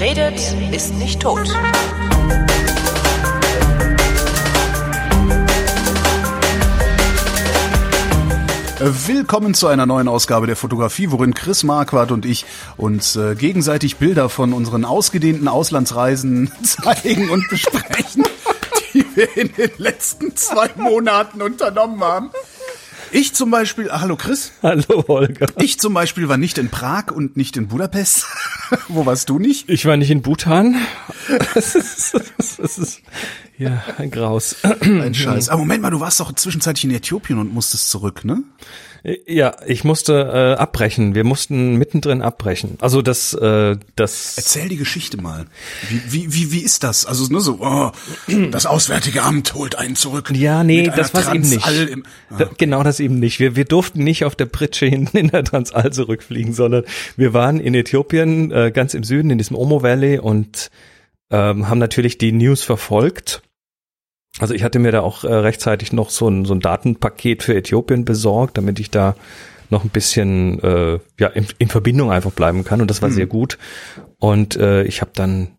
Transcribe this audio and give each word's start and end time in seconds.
Redet, 0.00 0.40
ist 0.72 0.94
nicht 0.94 1.20
tot. 1.20 1.46
Willkommen 8.78 9.52
zu 9.52 9.66
einer 9.66 9.84
neuen 9.84 10.08
Ausgabe 10.08 10.46
der 10.46 10.56
Fotografie, 10.56 11.10
worin 11.10 11.34
Chris 11.34 11.64
Marquardt 11.64 12.12
und 12.12 12.24
ich 12.24 12.46
uns 12.78 13.14
äh, 13.16 13.34
gegenseitig 13.34 13.96
Bilder 13.96 14.30
von 14.30 14.54
unseren 14.54 14.86
ausgedehnten 14.86 15.48
Auslandsreisen 15.48 16.50
zeigen 16.62 17.28
und 17.28 17.46
besprechen, 17.50 18.24
die 18.94 19.04
wir 19.14 19.36
in 19.36 19.52
den 19.52 19.72
letzten 19.76 20.34
zwei 20.34 20.70
Monaten 20.76 21.42
unternommen 21.42 22.00
haben. 22.00 22.30
Ich 23.12 23.34
zum 23.34 23.50
Beispiel, 23.50 23.90
ah, 23.90 24.02
hallo 24.02 24.16
Chris. 24.16 24.52
Hallo 24.62 25.04
Holger. 25.08 25.48
Ich 25.58 25.80
zum 25.80 25.94
Beispiel 25.94 26.28
war 26.28 26.36
nicht 26.36 26.58
in 26.58 26.68
Prag 26.68 27.10
und 27.12 27.36
nicht 27.36 27.56
in 27.56 27.66
Budapest. 27.66 28.26
Wo 28.88 29.04
warst 29.04 29.28
du 29.28 29.40
nicht? 29.40 29.68
Ich 29.68 29.84
war 29.84 29.96
nicht 29.96 30.10
in 30.10 30.22
Bhutan. 30.22 30.76
Das 31.54 31.76
ist, 31.76 32.18
das 32.58 32.78
ist 32.78 33.02
ja 33.56 33.84
ein 33.98 34.10
Graus. 34.10 34.56
Ein 34.80 35.14
Scheiß. 35.14 35.48
Aber 35.48 35.60
Moment 35.60 35.82
mal, 35.82 35.90
du 35.90 36.00
warst 36.00 36.18
doch 36.18 36.32
zwischenzeitlich 36.32 36.84
in 36.84 36.90
Äthiopien 36.90 37.38
und 37.38 37.52
musstest 37.52 37.88
zurück, 37.88 38.24
ne? 38.24 38.42
Ja, 39.02 39.56
ich 39.66 39.84
musste 39.84 40.56
äh, 40.58 40.60
abbrechen. 40.60 41.14
Wir 41.14 41.24
mussten 41.24 41.76
mittendrin 41.76 42.20
abbrechen. 42.20 42.76
Also 42.80 43.00
das, 43.00 43.32
äh, 43.32 43.76
das. 43.96 44.36
Erzähl 44.36 44.68
die 44.68 44.76
Geschichte 44.76 45.20
mal. 45.20 45.46
Wie, 45.88 46.02
wie, 46.12 46.34
wie, 46.34 46.52
wie 46.52 46.60
ist 46.60 46.84
das? 46.84 47.06
Also 47.06 47.26
nur 47.30 47.40
so, 47.40 47.58
oh, 47.60 47.92
das 48.50 48.66
Auswärtige 48.66 49.22
Amt 49.22 49.54
holt 49.54 49.76
einen 49.76 49.96
zurück. 49.96 50.30
Ja, 50.34 50.64
nee, 50.64 50.90
das 50.94 51.14
war 51.14 51.34
eben 51.34 51.48
nicht. 51.48 51.66
Im, 51.90 52.04
ah. 52.28 52.36
da, 52.38 52.50
genau 52.58 52.82
das 52.82 53.00
eben 53.00 53.18
nicht. 53.18 53.40
Wir, 53.40 53.56
wir 53.56 53.64
durften 53.64 54.04
nicht 54.04 54.24
auf 54.24 54.36
der 54.36 54.46
Pritsche 54.46 54.86
hinten 54.86 55.16
in 55.16 55.28
der 55.28 55.44
Transall 55.44 55.92
zurückfliegen, 55.92 56.52
sondern 56.52 56.84
wir 57.16 57.32
waren 57.32 57.58
in 57.58 57.74
Äthiopien, 57.74 58.52
äh, 58.52 58.70
ganz 58.70 58.92
im 58.92 59.04
Süden, 59.04 59.30
in 59.30 59.38
diesem 59.38 59.56
Omo 59.56 59.82
Valley 59.82 60.18
und 60.18 60.70
ähm, 61.30 61.68
haben 61.68 61.78
natürlich 61.78 62.18
die 62.18 62.32
News 62.32 62.62
verfolgt 62.62 63.42
also 64.40 64.54
ich 64.54 64.64
hatte 64.64 64.78
mir 64.78 64.90
da 64.90 65.00
auch 65.00 65.24
äh, 65.24 65.32
rechtzeitig 65.32 65.92
noch 65.92 66.10
so 66.10 66.28
ein, 66.28 66.44
so 66.44 66.54
ein 66.54 66.60
Datenpaket 66.60 67.42
für 67.42 67.54
Äthiopien 67.54 68.04
besorgt, 68.04 68.56
damit 68.56 68.80
ich 68.80 68.90
da 68.90 69.14
noch 69.68 69.84
ein 69.84 69.90
bisschen 69.90 70.60
äh, 70.62 70.98
ja 71.18 71.28
in, 71.28 71.46
in 71.58 71.68
Verbindung 71.68 72.10
einfach 72.10 72.32
bleiben 72.32 72.64
kann 72.64 72.80
und 72.80 72.90
das 72.90 73.02
war 73.02 73.10
mhm. 73.10 73.14
sehr 73.14 73.26
gut. 73.26 73.58
Und 74.18 74.56
äh, 74.56 74.82
ich 74.84 75.00
habe 75.00 75.12
dann 75.14 75.58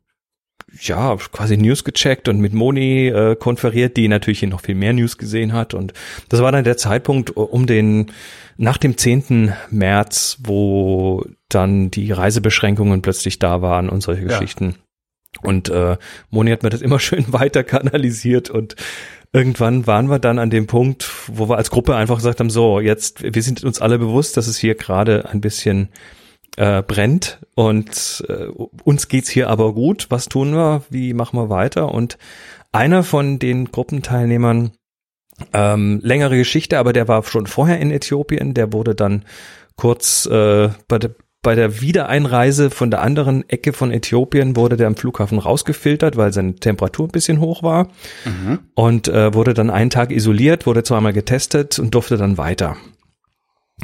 ja 0.80 1.16
quasi 1.32 1.58
News 1.58 1.84
gecheckt 1.84 2.28
und 2.28 2.40
mit 2.40 2.54
Moni 2.54 3.08
äh, 3.08 3.36
konferiert, 3.36 3.98
die 3.98 4.08
natürlich 4.08 4.40
hier 4.40 4.50
noch 4.50 4.62
viel 4.62 4.76
mehr 4.76 4.94
News 4.94 5.18
gesehen 5.18 5.54
hat 5.54 5.74
und 5.74 5.94
das 6.30 6.42
war 6.42 6.52
dann 6.52 6.64
der 6.64 6.78
Zeitpunkt 6.78 7.30
um 7.32 7.68
den 7.68 8.12
nach 8.58 8.78
dem 8.78 8.98
10. 8.98 9.54
März, 9.70 10.38
wo 10.44 11.26
dann 11.50 11.92
die 11.92 12.12
Reisebeschränkungen 12.12 13.02
plötzlich 13.02 13.40
da 13.40 13.62
waren 13.62 13.90
und 13.90 14.02
solche 14.02 14.24
ja. 14.24 14.28
Geschichten. 14.28 14.76
Und 15.44 15.70
äh, 15.70 15.98
Moni 16.30 16.52
hat 16.52 16.64
mir 16.64 16.70
das 16.70 16.82
immer 16.82 17.00
schön 17.02 17.32
weiter 17.34 17.64
kanalisiert 17.64 18.50
und 18.50 18.76
irgendwann 19.34 19.88
waren 19.88 20.10
wir 20.10 20.20
dann 20.20 20.40
an 20.40 20.50
dem 20.50 20.68
Punkt, 20.68 21.10
wo 21.28 21.50
wir 21.50 21.58
als 21.58 21.72
Gruppe 21.72 21.96
einfach 21.96 22.18
gesagt 22.18 22.40
haben, 22.40 22.50
so, 22.50 22.80
jetzt, 22.80 23.24
wir 23.24 23.44
sind 23.44 23.64
uns 23.64 23.82
alle 23.82 23.98
bewusst, 23.98 24.38
dass 24.38 24.48
es 24.48 24.58
hier 24.58 24.76
gerade 24.76 25.30
ein 25.30 25.42
bisschen 25.42 25.90
äh, 26.58 26.82
brennt 26.82 27.40
und 27.56 28.26
äh, 28.28 28.48
uns 28.84 29.08
geht's 29.08 29.30
hier 29.30 29.50
aber 29.50 29.74
gut. 29.74 30.08
Was 30.10 30.28
tun 30.28 30.54
wir? 30.54 30.84
Wie 30.90 31.14
machen 31.14 31.40
wir 31.40 31.50
weiter? 31.50 31.94
Und 31.94 32.18
einer 32.72 33.04
von 33.04 33.40
den 33.40 33.72
Gruppenteilnehmern, 33.72 34.72
ähm, 35.54 36.00
längere 36.04 36.38
Geschichte, 36.38 36.78
aber 36.78 36.94
der 36.94 37.08
war 37.08 37.24
schon 37.24 37.48
vorher 37.48 37.80
in 37.80 37.92
Äthiopien, 37.92 38.54
der 38.54 38.74
wurde 38.74 38.96
dann 38.96 39.26
kurz 39.76 40.26
äh, 40.26 40.70
bei 40.88 41.00
bei 41.42 41.56
der 41.56 41.82
Wiedereinreise 41.82 42.70
von 42.70 42.92
der 42.92 43.02
anderen 43.02 43.48
Ecke 43.50 43.74
von 43.74 43.92
Äthiopien 43.92 44.56
wurde 44.56 44.78
der 44.78 44.88
am 44.88 44.96
Flughafen 44.96 45.40
rausgefiltert, 45.40 46.16
weil 46.16 46.32
seine 46.32 46.56
Temperatur 46.56 47.08
ein 47.08 47.12
bisschen 47.12 47.40
hoch 47.40 47.64
war 47.64 47.88
mhm. 48.26 48.60
und 48.76 49.08
äh, 49.08 49.34
wurde 49.34 49.54
dann 49.54 49.72
einen 49.72 49.90
Tag 49.90 50.12
isoliert, 50.12 50.68
wurde 50.68 50.84
zweimal 50.84 51.14
getestet 51.14 51.80
und 51.80 51.96
durfte 51.96 52.18
dann 52.18 52.38
weiter. 52.38 52.78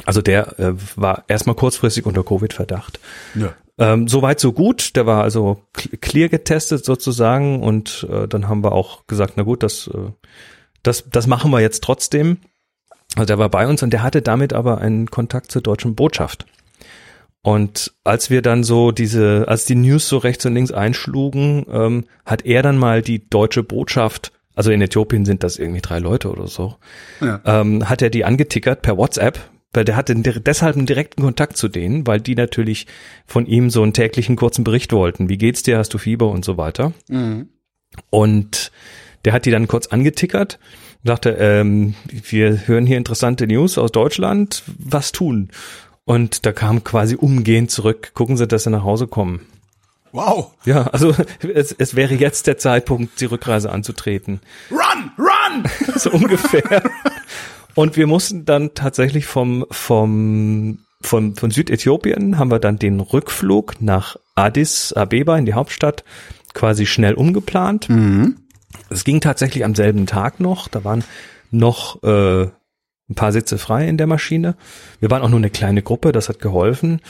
Also 0.04 0.22
der 0.22 0.58
äh, 0.60 0.74
war 0.94 1.24
erstmal 1.26 1.56
kurzfristig 1.56 2.06
unter 2.06 2.22
Covid-Verdacht. 2.22 3.00
Ja. 3.34 3.54
Ähm, 3.78 4.06
Soweit 4.06 4.38
so 4.38 4.52
gut. 4.52 4.94
Der 4.94 5.06
war 5.06 5.24
also 5.24 5.64
clear 6.00 6.28
getestet 6.28 6.84
sozusagen 6.84 7.62
und 7.62 8.06
äh, 8.08 8.28
dann 8.28 8.48
haben 8.48 8.62
wir 8.62 8.70
auch 8.70 9.06
gesagt, 9.08 9.34
na 9.36 9.42
gut, 9.42 9.64
das, 9.64 9.88
äh, 9.88 10.12
das, 10.84 11.10
das 11.10 11.26
machen 11.26 11.50
wir 11.50 11.60
jetzt 11.60 11.82
trotzdem. 11.82 12.38
Also 13.16 13.26
der 13.26 13.38
war 13.38 13.48
bei 13.48 13.66
uns 13.66 13.82
und 13.82 13.92
der 13.92 14.04
hatte 14.04 14.22
damit 14.22 14.52
aber 14.52 14.78
einen 14.78 15.10
Kontakt 15.10 15.50
zur 15.50 15.62
deutschen 15.62 15.96
Botschaft. 15.96 16.46
Und 17.42 17.94
als 18.04 18.30
wir 18.30 18.42
dann 18.42 18.64
so 18.64 18.90
diese, 18.90 19.46
als 19.48 19.64
die 19.64 19.76
News 19.76 20.08
so 20.08 20.18
rechts 20.18 20.44
und 20.44 20.54
links 20.54 20.72
einschlugen, 20.72 21.64
ähm, 21.70 22.04
hat 22.26 22.44
er 22.44 22.62
dann 22.62 22.78
mal 22.78 23.00
die 23.00 23.28
deutsche 23.28 23.62
Botschaft, 23.62 24.32
also 24.54 24.70
in 24.70 24.82
Äthiopien 24.82 25.24
sind 25.24 25.44
das 25.44 25.58
irgendwie 25.58 25.80
drei 25.80 25.98
Leute 26.00 26.30
oder 26.30 26.48
so, 26.48 26.76
ja. 27.20 27.40
ähm, 27.44 27.88
hat 27.88 28.02
er 28.02 28.10
die 28.10 28.24
angetickert 28.24 28.82
per 28.82 28.96
WhatsApp, 28.96 29.38
weil 29.72 29.84
der 29.84 29.96
hatte 29.96 30.14
deshalb 30.16 30.76
einen 30.76 30.86
direkten 30.86 31.22
Kontakt 31.22 31.56
zu 31.56 31.68
denen, 31.68 32.06
weil 32.06 32.20
die 32.20 32.34
natürlich 32.34 32.86
von 33.26 33.46
ihm 33.46 33.70
so 33.70 33.82
einen 33.82 33.92
täglichen 33.92 34.34
kurzen 34.36 34.64
Bericht 34.64 34.92
wollten. 34.92 35.28
Wie 35.28 35.38
geht's 35.38 35.62
dir? 35.62 35.78
Hast 35.78 35.94
du 35.94 35.98
Fieber 35.98 36.30
und 36.30 36.44
so 36.44 36.56
weiter? 36.56 36.92
Mhm. 37.08 37.50
Und 38.10 38.72
der 39.24 39.32
hat 39.32 39.46
die 39.46 39.50
dann 39.50 39.68
kurz 39.68 39.88
angetickert 39.88 40.58
und 41.04 41.08
sagte, 41.08 41.30
ähm, 41.38 41.94
wir 42.08 42.66
hören 42.66 42.86
hier 42.86 42.96
interessante 42.96 43.46
News 43.46 43.78
aus 43.78 43.92
Deutschland, 43.92 44.62
was 44.78 45.12
tun? 45.12 45.50
Und 46.08 46.46
da 46.46 46.52
kam 46.52 46.84
quasi 46.84 47.16
umgehend 47.16 47.70
zurück, 47.70 48.12
gucken 48.14 48.38
Sie, 48.38 48.46
dass 48.46 48.64
Sie 48.64 48.70
nach 48.70 48.82
Hause 48.82 49.08
kommen. 49.08 49.40
Wow. 50.12 50.52
Ja, 50.64 50.84
also 50.84 51.14
es, 51.40 51.72
es 51.72 51.96
wäre 51.96 52.14
jetzt 52.14 52.46
der 52.46 52.56
Zeitpunkt, 52.56 53.20
die 53.20 53.26
Rückreise 53.26 53.70
anzutreten. 53.70 54.40
Run, 54.70 55.10
run! 55.18 55.64
so 55.96 56.10
ungefähr. 56.10 56.82
Und 57.74 57.98
wir 57.98 58.06
mussten 58.06 58.46
dann 58.46 58.72
tatsächlich 58.72 59.26
vom, 59.26 59.66
vom, 59.70 60.78
von, 61.02 61.36
von 61.36 61.50
Südäthiopien 61.50 62.38
haben 62.38 62.50
wir 62.50 62.58
dann 62.58 62.78
den 62.78 63.00
Rückflug 63.00 63.82
nach 63.82 64.16
Addis 64.34 64.94
Abeba 64.94 65.36
in 65.36 65.44
die 65.44 65.52
Hauptstadt 65.52 66.04
quasi 66.54 66.86
schnell 66.86 67.12
umgeplant. 67.12 67.90
Mhm. 67.90 68.38
Es 68.88 69.04
ging 69.04 69.20
tatsächlich 69.20 69.62
am 69.62 69.74
selben 69.74 70.06
Tag 70.06 70.40
noch. 70.40 70.68
Da 70.68 70.84
waren 70.84 71.04
noch 71.50 72.02
äh, 72.02 72.48
ein 73.08 73.14
paar 73.14 73.32
Sitze 73.32 73.58
frei 73.58 73.88
in 73.88 73.96
der 73.96 74.06
Maschine. 74.06 74.56
Wir 75.00 75.10
waren 75.10 75.22
auch 75.22 75.28
nur 75.28 75.38
eine 75.38 75.50
kleine 75.50 75.82
Gruppe, 75.82 76.12
das 76.12 76.28
hat 76.28 76.40
geholfen. 76.40 77.00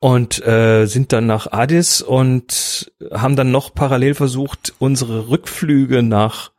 Und 0.00 0.46
äh, 0.46 0.86
sind 0.86 1.12
dann 1.12 1.26
nach 1.26 1.50
Addis 1.50 2.02
und 2.02 2.92
haben 3.12 3.34
dann 3.34 3.50
noch 3.50 3.74
parallel 3.74 4.14
versucht, 4.14 4.72
unsere 4.78 5.28
Rückflüge 5.28 6.04
nach, 6.04 6.52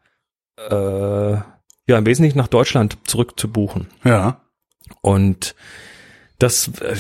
äh, 0.58 1.34
ja, 1.34 1.98
im 1.98 2.06
Wesentlichen 2.06 2.38
nach 2.38 2.50
Deutschland 2.50 2.98
zurückzubuchen. 3.06 3.88
Ja. 4.04 4.42
Und 5.02 5.56
das, 6.38 6.70
äh, 6.82 6.96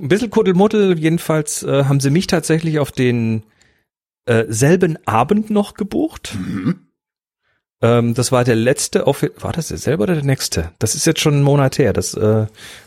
ein 0.00 0.08
bisschen 0.08 0.30
Kuddelmuddel, 0.30 0.98
jedenfalls 0.98 1.62
äh, 1.62 1.84
haben 1.84 2.00
sie 2.00 2.10
mich 2.10 2.26
tatsächlich 2.26 2.78
auf 2.78 2.90
den 2.92 3.42
äh, 4.24 4.44
selben 4.48 4.98
Abend 5.06 5.50
noch 5.50 5.74
gebucht. 5.74 6.36
Mhm. 6.38 6.86
Ähm, 7.82 8.14
das 8.14 8.30
war 8.30 8.44
der 8.44 8.54
letzte, 8.54 9.04
war 9.06 9.52
das 9.52 9.68
derselbe 9.68 10.04
oder 10.04 10.14
der 10.14 10.24
nächste? 10.24 10.70
Das 10.78 10.94
ist 10.94 11.04
jetzt 11.04 11.20
schon 11.20 11.40
ein 11.40 11.42
Monat 11.42 11.78
her. 11.78 11.92
Das, 11.92 12.14
äh, 12.14 12.46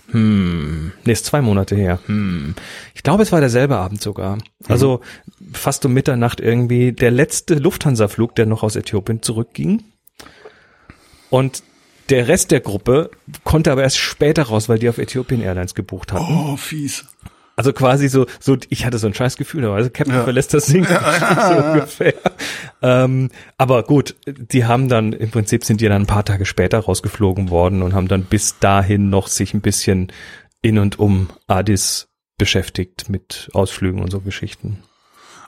hm, 0.10 0.94
nee, 1.04 1.12
ist 1.12 1.26
zwei 1.26 1.42
Monate 1.42 1.76
her. 1.76 2.00
Hm. 2.06 2.56
Ich 2.94 3.04
glaube, 3.04 3.24
es 3.24 3.34
war 3.34 3.42
derselbe 3.42 3.76
Abend 3.76 4.02
sogar. 4.02 4.38
Mhm. 4.38 4.42
Also 4.70 5.02
fast 5.52 5.86
um 5.86 5.94
Mitternacht 5.94 6.40
irgendwie 6.40 6.94
der 6.94 7.12
letzte 7.12 7.56
Lufthansa-Flug, 7.56 8.36
der 8.36 8.46
noch 8.46 8.64
aus 8.64 8.78
Äthiopien 8.78 9.22
zurückging. 9.22 9.84
Und 11.30 11.62
der 12.10 12.30
Rest 12.30 12.52
der 12.52 12.62
Gruppe 12.62 13.12
konnte 13.44 13.74
aber 13.74 13.84
erst 13.84 13.98
später 13.98 14.44
raus, 14.44 14.70
weil 14.70 14.80
die 14.80 14.88
auf 14.88 14.98
Ethiopian 14.98 15.42
Airlines 15.42 15.76
gebucht 15.76 16.14
hatten. 16.14 16.52
Oh, 16.52 16.56
fies. 16.56 17.06
Also 17.56 17.72
quasi 17.72 18.10
so, 18.10 18.26
so, 18.40 18.58
ich 18.70 18.86
hatte 18.86 18.98
so 18.98 19.08
ein 19.08 19.14
scheiß 19.14 19.38
Gefühl, 19.38 19.66
also 19.66 19.90
Captain 19.90 20.16
ja. 20.16 20.24
verlässt 20.24 20.54
das 20.54 20.66
Ding 20.66 20.84
so 21.48 21.56
ungefähr. 21.56 22.14
Ähm, 22.82 23.30
aber 23.58 23.84
gut, 23.84 24.16
die 24.28 24.66
haben 24.66 24.90
dann, 24.90 25.14
im 25.14 25.32
Prinzip 25.32 25.64
sind 25.64 25.80
die 25.80 25.88
dann 25.88 26.04
ein 26.04 26.08
paar 26.08 26.26
Tage 26.26 26.46
später 26.46 26.80
rausgeflogen 26.80 27.50
worden 27.50 27.82
und 27.82 27.94
haben 27.94 28.08
dann 28.08 28.26
bis 28.26 28.60
dahin 28.60 29.10
noch 29.10 29.28
sich 29.28 29.54
ein 29.54 29.62
bisschen 29.62 30.12
in 30.62 30.80
und 30.80 31.00
um 31.00 31.30
Addis 31.48 32.10
beschäftigt 32.38 33.10
mit 33.10 33.50
Ausflügen 33.54 34.02
und 34.02 34.12
so 34.12 34.20
Geschichten. 34.20 34.84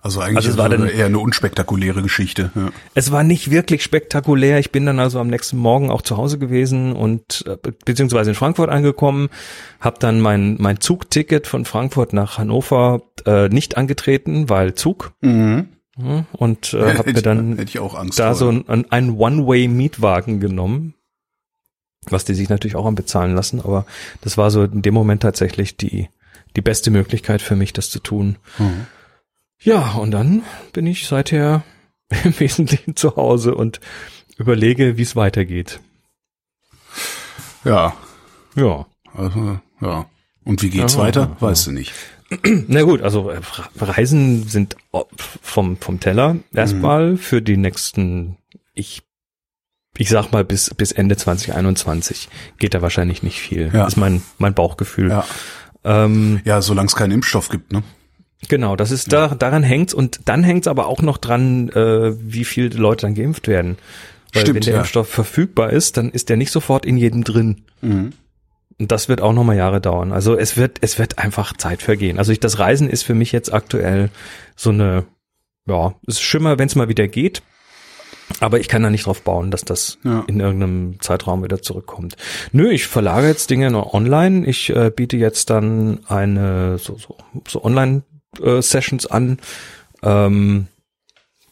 Also 0.08 0.22
eigentlich 0.22 0.38
also 0.38 0.52
es 0.52 0.58
war 0.58 0.70
dann, 0.70 0.88
eher 0.88 1.08
eine 1.08 1.20
unspektakuläre 1.20 2.02
Geschichte. 2.02 2.50
Ja. 2.56 2.70
Es 2.94 3.12
war 3.12 3.24
nicht 3.24 3.52
wirklich 3.52 3.84
spektakulär. 3.84 4.58
Ich 4.58 4.72
bin 4.72 4.86
dann 4.86 5.02
also 5.02 5.20
am 5.20 5.28
nächsten 5.28 5.58
Morgen 5.58 5.92
auch 5.92 6.02
zu 6.02 6.16
Hause 6.16 6.40
gewesen 6.40 6.94
und 6.94 7.44
äh, 7.46 7.58
beziehungsweise 7.84 8.30
in 8.30 8.36
Frankfurt 8.36 8.70
angekommen, 8.70 9.28
habe 9.82 9.98
dann 10.00 10.22
mein 10.22 10.56
mein 10.60 10.80
Zugticket 10.80 11.46
von 11.46 11.66
Frankfurt 11.66 12.14
nach 12.14 12.38
Hannover 12.38 13.02
äh, 13.26 13.50
nicht 13.50 13.76
angetreten, 13.76 14.48
weil 14.48 14.76
Zug. 14.76 15.12
Mhm. 15.20 15.68
Und 16.32 16.74
äh, 16.74 16.98
habe 16.98 17.12
mir 17.12 17.22
dann 17.22 17.66
da 18.16 18.34
so 18.34 18.48
ein, 18.50 18.86
ein 18.90 19.10
One-Way-Mietwagen 19.10 20.40
genommen, 20.40 20.94
was 22.08 22.24
die 22.24 22.34
sich 22.34 22.48
natürlich 22.48 22.78
auch 22.78 22.86
am 22.86 22.96
bezahlen 22.96 23.36
lassen, 23.36 23.60
aber 23.60 23.86
das 24.22 24.38
war 24.38 24.52
so 24.52 24.64
in 24.64 24.84
dem 24.84 24.94
Moment 24.94 25.22
tatsächlich 25.24 25.76
die 25.76 26.08
die 26.56 26.62
beste 26.62 26.92
Möglichkeit 26.92 27.42
für 27.42 27.58
mich, 27.58 27.74
das 27.74 27.90
zu 27.90 28.00
tun. 28.00 28.38
Mhm. 28.58 28.88
Ja, 29.60 29.94
und 29.94 30.12
dann 30.12 30.44
bin 30.74 30.86
ich 30.86 31.08
seither 31.08 31.64
im 32.24 32.40
Wesentlichen 32.40 32.96
zu 32.96 33.16
Hause 33.16 33.56
und 33.56 33.80
überlege, 34.38 34.98
wie 34.98 35.04
es 35.04 35.16
weitergeht. 35.16 35.80
Ja. 37.64 37.96
Ja. 38.56 38.86
Also, 39.14 39.60
ja. 39.82 40.06
Und 40.44 40.62
wie 40.62 40.70
geht's 40.70 40.94
ja, 40.94 41.00
weiter? 41.00 41.22
Ja, 41.22 41.42
weißt 41.42 41.68
du 41.68 41.72
nicht. 41.72 41.94
Na 42.68 42.84
gut, 42.84 43.02
also 43.02 43.30
äh, 43.30 43.42
Reisen 43.80 44.48
sind 44.48 44.76
vom, 45.42 45.78
vom 45.78 46.00
Teller 46.00 46.38
erstmal 46.54 47.12
mhm. 47.12 47.18
für 47.18 47.42
die 47.42 47.58
nächsten, 47.58 48.38
ich, 48.74 49.04
ich 49.98 50.10
sag 50.10 50.32
mal 50.32 50.44
bis, 50.44 50.74
bis 50.76 50.92
Ende 50.92 51.18
2021 51.18 52.30
geht 52.60 52.74
da 52.74 52.82
wahrscheinlich 52.82 53.24
nicht 53.24 53.40
viel. 53.40 53.72
Ja. 53.74 53.88
ist 53.88 53.98
mein, 53.98 54.22
mein 54.38 54.54
Bauchgefühl. 54.54 55.10
Ja, 55.10 55.26
ähm, 55.84 56.42
ja 56.44 56.62
solange 56.62 56.88
es 56.88 56.96
keinen 56.96 57.12
Impfstoff 57.12 57.50
gibt, 57.50 57.72
ne? 57.72 57.84
Genau, 58.50 58.76
das 58.76 58.92
ist 58.92 59.12
da, 59.12 59.30
daran 59.30 59.64
hängt's 59.64 59.94
und 59.94 60.22
dann 60.26 60.44
hängt's 60.44 60.68
aber 60.68 60.88
auch 60.88 61.02
noch 61.02 61.18
dran, 61.18 61.70
äh, 61.70 62.14
wie 62.20 62.46
viele 62.46 62.70
Leute 62.70 63.06
dann 63.06 63.16
geimpft 63.16 63.48
werden. 63.48 63.78
Weil 64.34 64.44
Stimmt, 64.44 64.56
wenn 64.56 64.62
der 64.64 64.74
ja. 64.74 64.80
Impfstoff 64.80 65.10
verfügbar 65.10 65.72
ist, 65.72 65.98
dann 65.98 66.10
ist 66.12 66.30
der 66.30 66.38
nicht 66.38 66.52
sofort 66.52 66.86
in 66.86 66.98
jedem 66.98 67.24
drin. 67.24 67.64
Mhm. 67.82 68.14
Und 68.80 68.92
das 68.92 69.10
wird 69.10 69.22
auch 69.22 69.34
noch 69.34 69.44
mal 69.44 69.56
Jahre 69.56 69.82
dauern. 69.82 70.12
Also 70.12 70.38
es 70.38 70.56
wird, 70.56 70.78
es 70.82 71.00
wird 71.00 71.18
einfach 71.18 71.58
Zeit 71.58 71.82
vergehen. 71.82 72.20
Also 72.20 72.32
ich, 72.32 72.40
das 72.40 72.60
Reisen 72.60 72.90
ist 72.90 73.04
für 73.04 73.16
mich 73.16 73.32
jetzt 73.32 73.52
aktuell 73.52 74.10
so 74.56 74.70
eine, 74.70 75.06
ja, 75.66 75.96
es 76.06 76.16
ist 76.16 76.22
schlimmer, 76.22 76.60
wenn 76.60 76.68
es 76.68 76.76
mal 76.76 76.90
wieder 76.90 77.08
geht. 77.08 77.42
Aber 78.40 78.60
ich 78.60 78.68
kann 78.68 78.84
da 78.84 78.90
nicht 78.90 79.06
drauf 79.06 79.22
bauen, 79.22 79.52
dass 79.52 79.64
das 79.64 79.98
ja. 80.04 80.24
in 80.28 80.40
irgendeinem 80.42 81.00
Zeitraum 81.00 81.44
wieder 81.44 81.62
zurückkommt. 81.62 82.18
Nö, 82.52 82.70
ich 82.70 82.86
verlagere 82.86 83.30
jetzt 83.30 83.50
Dinge 83.50 83.72
nur 83.72 83.94
online. 83.94 84.46
Ich 84.46 84.70
äh, 84.70 84.92
biete 84.94 85.18
jetzt 85.18 85.50
dann 85.50 86.02
eine 86.08 86.78
so, 86.78 86.98
so, 86.98 87.18
so 87.48 87.64
Online-Sessions 87.64 88.17
äh, 88.42 88.62
an. 89.10 89.40
Ähm, 90.04 90.68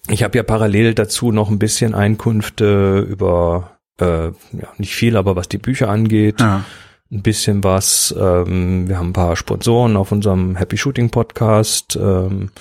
ich 0.08 0.24
habe 0.24 0.38
ja 0.38 0.44
parallel 0.44 0.94
dazu 0.94 1.32
noch 1.32 1.50
ein 1.50 1.60
bisschen 1.60 1.96
Einkünfte 1.96 3.00
über, 3.00 3.78
äh, 4.00 4.28
ja, 4.28 4.72
nicht 4.78 4.96
viel, 4.96 5.18
aber 5.18 5.36
was 5.36 5.50
die 5.50 5.58
Bücher 5.58 5.90
angeht. 5.90 6.40
Ja 6.40 6.64
ein 7.12 7.22
bisschen 7.22 7.64
was. 7.64 8.14
Ähm, 8.18 8.88
wir 8.88 8.98
haben 8.98 9.10
ein 9.10 9.14
paar 9.14 9.36
Sponsoren 9.36 9.98
auf 9.98 10.12
unserem 10.12 10.56
Happy 10.56 10.78
Shooting 10.78 11.10
Podcast. 11.10 11.96
Ähm, 11.96 12.52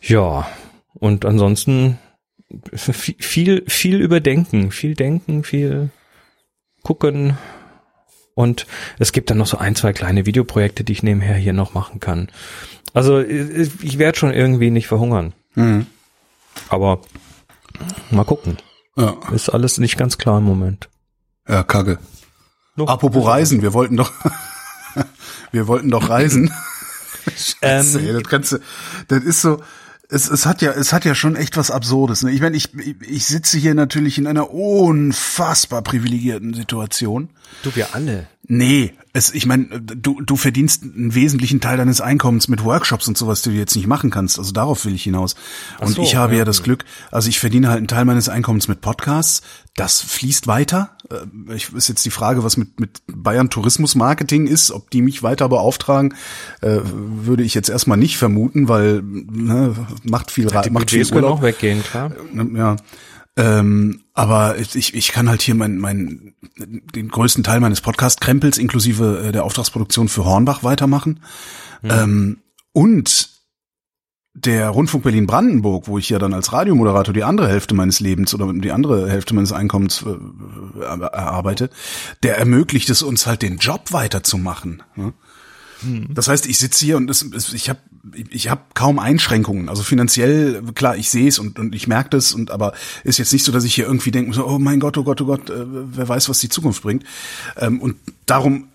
ja, 0.00 0.46
und 0.94 1.24
ansonsten 1.24 1.98
viel, 2.72 3.64
viel 3.66 4.00
überdenken, 4.00 4.70
viel 4.70 4.94
denken, 4.94 5.42
viel 5.42 5.90
gucken. 6.82 7.36
Und 8.36 8.66
es 8.98 9.12
gibt 9.12 9.30
dann 9.30 9.38
noch 9.38 9.46
so 9.46 9.56
ein, 9.56 9.74
zwei 9.74 9.94
kleine 9.94 10.26
Videoprojekte, 10.26 10.84
die 10.84 10.92
ich 10.92 11.02
nebenher 11.02 11.36
hier 11.36 11.54
noch 11.54 11.72
machen 11.72 12.00
kann. 12.00 12.28
Also 12.92 13.18
ich 13.20 13.98
werde 13.98 14.18
schon 14.18 14.30
irgendwie 14.30 14.70
nicht 14.70 14.88
verhungern. 14.88 15.32
Mhm. 15.54 15.86
Aber 16.68 17.00
mal 18.10 18.24
gucken. 18.24 18.58
Ja. 18.94 19.16
Ist 19.32 19.48
alles 19.48 19.78
nicht 19.78 19.96
ganz 19.96 20.18
klar 20.18 20.36
im 20.38 20.44
Moment. 20.44 20.90
Ja, 21.48 21.62
Kacke. 21.62 21.98
Noch 22.74 22.88
Apropos 22.88 23.24
Reisen, 23.24 23.62
wir 23.62 23.72
wollten 23.72 23.96
doch, 23.96 24.12
wir 25.50 25.66
wollten 25.66 25.90
doch 25.90 26.10
reisen. 26.10 26.52
Scheiße, 27.34 28.00
ähm, 28.00 28.06
ey, 28.06 28.12
das 28.12 28.24
kannst 28.24 28.52
du, 28.52 28.58
das 29.08 29.24
ist 29.24 29.40
so, 29.40 29.62
es, 30.08 30.28
es 30.28 30.46
hat 30.46 30.62
ja, 30.62 30.72
es 30.72 30.92
hat 30.92 31.04
ja 31.04 31.14
schon 31.14 31.36
echt 31.36 31.56
was 31.56 31.70
Absurdes. 31.70 32.22
Ne? 32.22 32.30
Ich 32.32 32.40
meine, 32.40 32.56
ich, 32.56 32.70
ich 33.00 33.26
sitze 33.26 33.58
hier 33.58 33.74
natürlich 33.74 34.18
in 34.18 34.26
einer 34.26 34.50
unfassbar 34.52 35.82
privilegierten 35.82 36.54
Situation. 36.54 37.30
Du, 37.62 37.74
wir 37.74 37.94
alle. 37.94 38.26
Nee, 38.48 38.92
es, 39.12 39.34
ich 39.34 39.44
meine, 39.44 39.66
du, 39.80 40.20
du 40.20 40.36
verdienst 40.36 40.84
einen 40.84 41.14
wesentlichen 41.14 41.60
Teil 41.60 41.78
deines 41.78 42.00
Einkommens 42.00 42.46
mit 42.46 42.62
Workshops 42.62 43.08
und 43.08 43.18
sowas, 43.18 43.42
die 43.42 43.50
du 43.50 43.56
jetzt 43.56 43.74
nicht 43.74 43.88
machen 43.88 44.10
kannst. 44.10 44.38
Also 44.38 44.52
darauf 44.52 44.84
will 44.84 44.94
ich 44.94 45.02
hinaus. 45.02 45.34
Und 45.80 45.94
so, 45.94 46.02
ich 46.02 46.14
habe 46.14 46.34
ja, 46.34 46.40
ja 46.40 46.44
das 46.44 46.62
Glück, 46.62 46.84
also 47.10 47.28
ich 47.28 47.40
verdiene 47.40 47.68
halt 47.68 47.78
einen 47.78 47.88
Teil 47.88 48.04
meines 48.04 48.28
Einkommens 48.28 48.68
mit 48.68 48.80
Podcasts. 48.80 49.42
Das 49.74 50.00
fließt 50.00 50.46
weiter. 50.46 50.96
Äh, 51.10 51.54
ich, 51.54 51.72
ist 51.72 51.88
jetzt 51.88 52.04
die 52.04 52.10
Frage, 52.10 52.44
was 52.44 52.56
mit, 52.56 52.78
mit 52.78 53.02
Bayern 53.08 53.50
Tourismus 53.50 53.96
Marketing 53.96 54.46
ist, 54.46 54.70
ob 54.70 54.90
die 54.90 55.02
mich 55.02 55.24
weiter 55.24 55.48
beauftragen, 55.48 56.14
äh, 56.60 56.78
würde 56.84 57.42
ich 57.42 57.54
jetzt 57.54 57.68
erstmal 57.68 57.98
nicht 57.98 58.16
vermuten, 58.16 58.68
weil 58.68 59.02
ne, 59.02 59.74
macht 60.04 60.30
viel, 60.30 60.48
ja, 60.48 60.62
die 60.62 60.70
macht 60.70 60.90
viel 60.90 61.04
Urlaub. 61.12 61.38
auch 61.38 61.42
weggehen, 61.42 61.82
klar. 61.82 62.12
Äh, 62.12 62.56
ja. 62.56 62.76
Ähm, 63.36 64.02
aber 64.16 64.56
ich, 64.58 64.94
ich 64.94 65.12
kann 65.12 65.28
halt 65.28 65.42
hier 65.42 65.54
mein, 65.54 65.76
mein, 65.76 66.34
den 66.56 67.08
größten 67.08 67.44
Teil 67.44 67.60
meines 67.60 67.82
Podcast-Krempels 67.82 68.56
inklusive 68.56 69.26
äh, 69.26 69.32
der 69.32 69.44
Auftragsproduktion 69.44 70.08
für 70.08 70.24
Hornbach 70.24 70.64
weitermachen. 70.64 71.20
Mhm. 71.82 71.90
Ähm, 71.90 72.38
und 72.72 73.28
der 74.32 74.70
Rundfunk 74.70 75.04
Berlin 75.04 75.26
Brandenburg, 75.26 75.86
wo 75.86 75.98
ich 75.98 76.08
ja 76.08 76.18
dann 76.18 76.32
als 76.32 76.52
Radiomoderator 76.52 77.12
die 77.12 77.24
andere 77.24 77.48
Hälfte 77.48 77.74
meines 77.74 78.00
Lebens 78.00 78.34
oder 78.34 78.50
die 78.54 78.72
andere 78.72 79.10
Hälfte 79.10 79.34
meines 79.34 79.52
Einkommens 79.52 80.02
äh, 80.02 80.80
erarbeite, 80.80 81.68
der 82.22 82.38
ermöglicht 82.38 82.88
es 82.88 83.02
uns 83.02 83.26
halt 83.26 83.42
den 83.42 83.58
Job 83.58 83.92
weiterzumachen. 83.92 84.82
Ne? 84.94 85.12
Mhm. 85.82 86.08
Das 86.10 86.28
heißt, 86.28 86.46
ich 86.46 86.58
sitze 86.58 86.84
hier 86.84 86.96
und 86.96 87.10
es, 87.10 87.22
es, 87.22 87.52
ich 87.52 87.68
habe 87.68 87.80
ich 88.30 88.48
hab 88.48 88.74
kaum 88.74 88.98
Einschränkungen. 88.98 89.68
Also 89.68 89.82
finanziell, 89.82 90.62
klar, 90.74 90.96
ich 90.96 91.10
sehe 91.10 91.28
es 91.28 91.38
und, 91.38 91.58
und 91.58 91.74
ich 91.74 91.86
merke 91.86 92.10
das, 92.10 92.34
und 92.34 92.50
aber 92.50 92.72
ist 93.04 93.18
jetzt 93.18 93.32
nicht 93.32 93.44
so, 93.44 93.52
dass 93.52 93.64
ich 93.64 93.74
hier 93.74 93.86
irgendwie 93.86 94.10
denke, 94.10 94.32
so, 94.32 94.46
oh 94.46 94.58
mein 94.58 94.80
Gott, 94.80 94.96
oh 94.96 95.04
Gott, 95.04 95.20
oh 95.20 95.26
Gott, 95.26 95.50
äh, 95.50 95.64
wer 95.66 96.08
weiß, 96.08 96.28
was 96.28 96.38
die 96.38 96.48
Zukunft 96.48 96.82
bringt. 96.82 97.04
Ähm, 97.56 97.80
und 97.80 97.96
darum 98.26 98.68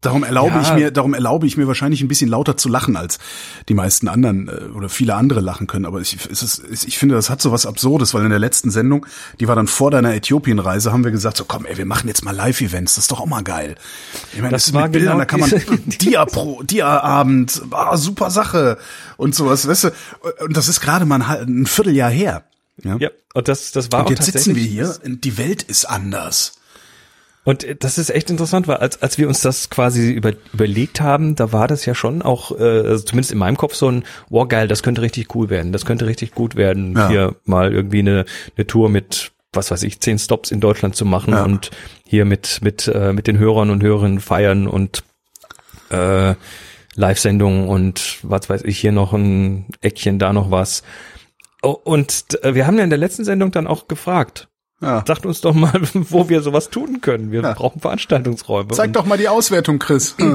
Darum 0.00 0.22
erlaube 0.22 0.54
ja. 0.54 0.62
ich 0.62 0.72
mir, 0.74 0.90
darum 0.92 1.12
erlaube 1.12 1.46
ich 1.48 1.56
mir 1.56 1.66
wahrscheinlich 1.66 2.02
ein 2.02 2.08
bisschen 2.08 2.30
lauter 2.30 2.56
zu 2.56 2.68
lachen, 2.68 2.96
als 2.96 3.18
die 3.68 3.74
meisten 3.74 4.06
anderen 4.06 4.48
äh, 4.48 4.76
oder 4.76 4.88
viele 4.88 5.16
andere 5.16 5.40
lachen 5.40 5.66
können. 5.66 5.86
Aber 5.86 6.00
ich, 6.00 6.16
es 6.30 6.42
ist, 6.42 6.86
ich 6.86 6.98
finde, 6.98 7.16
das 7.16 7.30
hat 7.30 7.42
so 7.42 7.50
was 7.50 7.66
Absurdes, 7.66 8.14
weil 8.14 8.22
in 8.22 8.30
der 8.30 8.38
letzten 8.38 8.70
Sendung, 8.70 9.06
die 9.40 9.48
war 9.48 9.56
dann 9.56 9.66
vor 9.66 9.90
deiner 9.90 10.14
Äthiopienreise, 10.14 10.92
haben 10.92 11.02
wir 11.02 11.10
gesagt, 11.10 11.36
so 11.36 11.44
komm, 11.44 11.66
ey, 11.66 11.76
wir 11.76 11.86
machen 11.86 12.06
jetzt 12.06 12.24
mal 12.24 12.34
Live-Events, 12.34 12.94
das 12.94 13.04
ist 13.04 13.10
doch 13.10 13.20
auch 13.20 13.26
mal 13.26 13.42
geil. 13.42 13.74
Ich 14.32 14.38
meine, 14.38 14.52
das, 14.52 14.66
das 14.66 14.74
war 14.74 14.84
mit 14.84 14.92
Bildern, 14.92 15.18
genau 15.18 15.18
da 15.18 15.24
kann 15.24 15.40
man 15.40 15.50
Dia 16.00 16.24
pro, 16.26 16.62
Dia-Abend, 16.62 17.62
ah, 17.72 17.96
super 17.96 18.30
Sache 18.30 18.78
und 19.16 19.34
sowas, 19.34 19.66
weißt 19.66 19.84
du. 19.84 19.90
Und 20.44 20.56
das 20.56 20.68
ist 20.68 20.80
gerade 20.80 21.06
mal 21.06 21.20
ein, 21.20 21.62
ein 21.62 21.66
Vierteljahr 21.66 22.10
her. 22.10 22.44
Ja, 22.84 22.96
ja 22.98 23.10
und 23.34 23.48
das, 23.48 23.72
das 23.72 23.90
war 23.90 24.06
und 24.06 24.10
jetzt 24.10 24.26
sitzen 24.26 24.54
wir 24.54 24.62
hier, 24.62 24.94
die 25.04 25.38
Welt 25.38 25.64
ist 25.64 25.86
anders. 25.86 26.52
Und 27.48 27.82
das 27.82 27.96
ist 27.96 28.10
echt 28.10 28.28
interessant, 28.28 28.68
weil 28.68 28.76
als, 28.76 29.00
als 29.00 29.16
wir 29.16 29.26
uns 29.26 29.40
das 29.40 29.70
quasi 29.70 30.10
über, 30.10 30.34
überlegt 30.52 31.00
haben, 31.00 31.34
da 31.34 31.50
war 31.50 31.66
das 31.66 31.86
ja 31.86 31.94
schon 31.94 32.20
auch, 32.20 32.50
äh, 32.50 32.62
also 32.62 33.02
zumindest 33.02 33.32
in 33.32 33.38
meinem 33.38 33.56
Kopf 33.56 33.74
so 33.74 33.90
ein, 33.90 34.04
wow 34.28 34.46
geil, 34.46 34.68
das 34.68 34.82
könnte 34.82 35.00
richtig 35.00 35.34
cool 35.34 35.48
werden, 35.48 35.72
das 35.72 35.86
könnte 35.86 36.04
richtig 36.04 36.32
gut 36.34 36.56
werden, 36.56 36.94
ja. 36.94 37.08
hier 37.08 37.36
mal 37.46 37.72
irgendwie 37.72 38.00
eine, 38.00 38.26
eine 38.54 38.66
Tour 38.66 38.90
mit, 38.90 39.32
was 39.54 39.70
weiß 39.70 39.82
ich, 39.84 39.98
zehn 40.00 40.18
Stops 40.18 40.50
in 40.50 40.60
Deutschland 40.60 40.94
zu 40.94 41.06
machen 41.06 41.32
ja. 41.32 41.42
und 41.42 41.70
hier 42.04 42.26
mit, 42.26 42.58
mit, 42.60 42.86
äh, 42.86 43.14
mit 43.14 43.26
den 43.26 43.38
Hörern 43.38 43.70
und 43.70 43.82
Hörerinnen 43.82 44.20
feiern 44.20 44.68
und 44.68 45.02
äh, 45.88 46.34
Live-Sendungen 46.96 47.66
und 47.66 48.18
was 48.24 48.50
weiß 48.50 48.62
ich, 48.64 48.78
hier 48.78 48.92
noch 48.92 49.14
ein 49.14 49.64
Eckchen, 49.80 50.18
da 50.18 50.34
noch 50.34 50.50
was. 50.50 50.82
Oh, 51.62 51.70
und 51.70 52.26
äh, 52.44 52.54
wir 52.54 52.66
haben 52.66 52.76
ja 52.76 52.84
in 52.84 52.90
der 52.90 52.98
letzten 52.98 53.24
Sendung 53.24 53.52
dann 53.52 53.66
auch 53.66 53.88
gefragt, 53.88 54.48
ja. 54.80 55.04
Sagt 55.06 55.26
uns 55.26 55.40
doch 55.40 55.54
mal, 55.54 55.80
wo 55.94 56.28
wir 56.28 56.42
sowas 56.42 56.70
tun 56.70 57.00
können. 57.00 57.32
Wir 57.32 57.42
ja. 57.42 57.52
brauchen 57.54 57.80
Veranstaltungsräume. 57.80 58.72
Zeig 58.72 58.92
doch 58.92 59.04
mal 59.04 59.18
die 59.18 59.28
Auswertung, 59.28 59.78
Chris. 59.78 60.16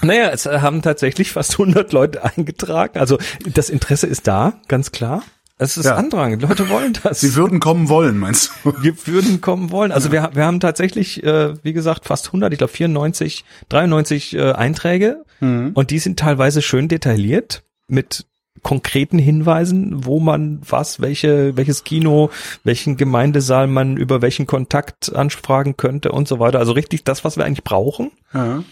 Naja, 0.00 0.30
es 0.30 0.46
haben 0.46 0.82
tatsächlich 0.82 1.30
fast 1.32 1.52
100 1.52 1.92
Leute 1.92 2.24
eingetragen. 2.24 2.98
Also 2.98 3.18
das 3.46 3.70
Interesse 3.70 4.06
ist 4.08 4.26
da, 4.26 4.54
ganz 4.66 4.90
klar. 4.90 5.22
Es 5.58 5.76
ist 5.76 5.84
ja. 5.86 5.94
Andrang. 5.94 6.40
Leute 6.40 6.68
wollen 6.68 6.98
das. 7.04 7.20
Sie 7.20 7.36
würden 7.36 7.60
kommen 7.60 7.88
wollen, 7.88 8.18
meinst 8.18 8.52
du? 8.64 8.72
Wir 8.82 8.94
würden 9.06 9.40
kommen 9.40 9.70
wollen. 9.70 9.92
Also 9.92 10.08
ja. 10.08 10.30
wir, 10.30 10.30
wir 10.34 10.44
haben 10.44 10.58
tatsächlich, 10.58 11.22
äh, 11.22 11.54
wie 11.62 11.72
gesagt, 11.72 12.06
fast 12.06 12.28
100, 12.28 12.52
ich 12.52 12.58
glaube 12.58 12.72
94, 12.72 13.44
93 13.68 14.34
äh, 14.34 14.52
Einträge. 14.52 15.24
Mhm. 15.38 15.70
Und 15.74 15.90
die 15.90 16.00
sind 16.00 16.18
teilweise 16.18 16.62
schön 16.62 16.88
detailliert 16.88 17.62
mit 17.86 18.26
konkreten 18.62 19.18
Hinweisen, 19.18 20.04
wo 20.04 20.20
man 20.20 20.60
was, 20.68 21.00
welche, 21.00 21.56
welches 21.56 21.84
Kino, 21.84 22.30
welchen 22.64 22.96
Gemeindesaal 22.96 23.66
man 23.66 23.96
über 23.96 24.22
welchen 24.22 24.46
Kontakt 24.46 25.14
anfragen 25.14 25.76
könnte 25.76 26.12
und 26.12 26.28
so 26.28 26.38
weiter. 26.38 26.58
Also 26.58 26.72
richtig 26.72 27.04
das, 27.04 27.24
was 27.24 27.36
wir 27.36 27.44
eigentlich 27.44 27.64
brauchen. 27.64 28.12
Ja. 28.32 28.62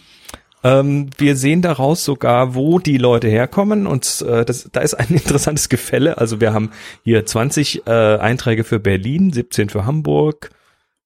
Ähm, 0.62 1.08
wir 1.16 1.36
sehen 1.36 1.62
daraus 1.62 2.04
sogar, 2.04 2.54
wo 2.54 2.78
die 2.78 2.98
Leute 2.98 3.28
herkommen 3.28 3.86
und 3.86 4.22
äh, 4.28 4.44
das, 4.44 4.68
da 4.72 4.80
ist 4.80 4.94
ein 4.94 5.08
interessantes 5.10 5.68
Gefälle. 5.68 6.18
Also 6.18 6.40
wir 6.40 6.52
haben 6.52 6.70
hier 7.02 7.24
20 7.24 7.86
äh, 7.86 7.90
Einträge 7.90 8.64
für 8.64 8.78
Berlin, 8.78 9.32
17 9.32 9.70
für 9.70 9.86
Hamburg, 9.86 10.50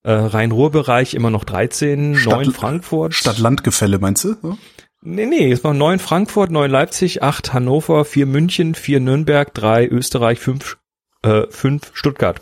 äh, 0.02 0.12
Rhein-Ruhr-Bereich 0.12 1.14
immer 1.14 1.30
noch 1.30 1.44
13, 1.44 2.16
Stadt, 2.16 2.44
9 2.44 2.52
Frankfurt. 2.52 3.14
Stadt-Land-Gefälle 3.14 3.98
meinst 3.98 4.24
du? 4.24 4.36
Ja? 4.42 4.56
Nee, 5.06 5.26
nee, 5.26 5.52
es 5.52 5.62
waren 5.62 5.76
neun 5.76 5.98
Frankfurt, 5.98 6.50
neun 6.50 6.70
Leipzig, 6.70 7.22
acht 7.22 7.52
Hannover, 7.52 8.06
vier 8.06 8.24
München, 8.24 8.74
vier 8.74 9.00
Nürnberg, 9.00 9.52
drei 9.52 9.86
Österreich, 9.86 10.38
fünf, 10.38 10.78
äh, 11.22 11.42
fünf 11.50 11.90
Stuttgart. 11.92 12.40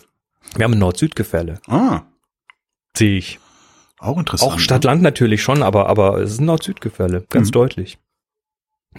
Wir 0.54 0.64
haben 0.64 0.74
ein 0.74 0.78
Nord-Süd-Gefälle. 0.78 1.58
Ah. 1.66 2.02
Sehe 2.96 3.18
ich. 3.18 3.40
Auch 3.98 4.16
interessant. 4.16 4.52
Auch 4.52 4.58
Stadt-Land 4.60 5.02
natürlich 5.02 5.42
schon, 5.42 5.64
aber, 5.64 5.88
aber 5.88 6.18
es 6.18 6.34
ist 6.34 6.40
ein 6.40 6.44
Nord-Süd-Gefälle, 6.46 7.26
ganz 7.28 7.48
mhm. 7.48 7.52
deutlich. 7.52 7.98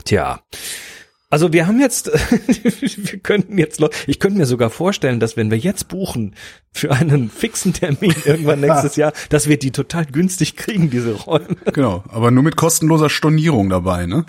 Tja. 0.03 0.41
Also 1.34 1.52
wir 1.52 1.66
haben 1.66 1.80
jetzt, 1.80 2.12
wir 2.12 3.20
könnten 3.22 3.58
jetzt, 3.58 3.84
ich 4.06 4.20
könnte 4.20 4.38
mir 4.38 4.46
sogar 4.46 4.70
vorstellen, 4.70 5.20
dass 5.20 5.36
wenn 5.36 5.50
wir 5.50 5.58
jetzt 5.58 5.88
buchen 5.88 6.36
für 6.72 6.92
einen 6.92 7.32
fixen 7.32 7.74
Termin 7.74 8.13
irgendwann 8.25 8.60
nächstes 8.60 8.98
Jahr, 8.98 9.13
dass 9.30 9.50
wir 9.50 9.58
die 9.58 9.72
total 9.72 10.06
günstig 10.06 10.56
kriegen, 10.56 10.92
diese 10.92 11.13
Räume. 11.13 11.56
Genau, 11.74 12.04
aber 12.10 12.30
nur 12.30 12.44
mit 12.44 12.56
kostenloser 12.56 13.10
Stornierung 13.10 13.70
dabei, 13.70 14.06
ne? 14.06 14.28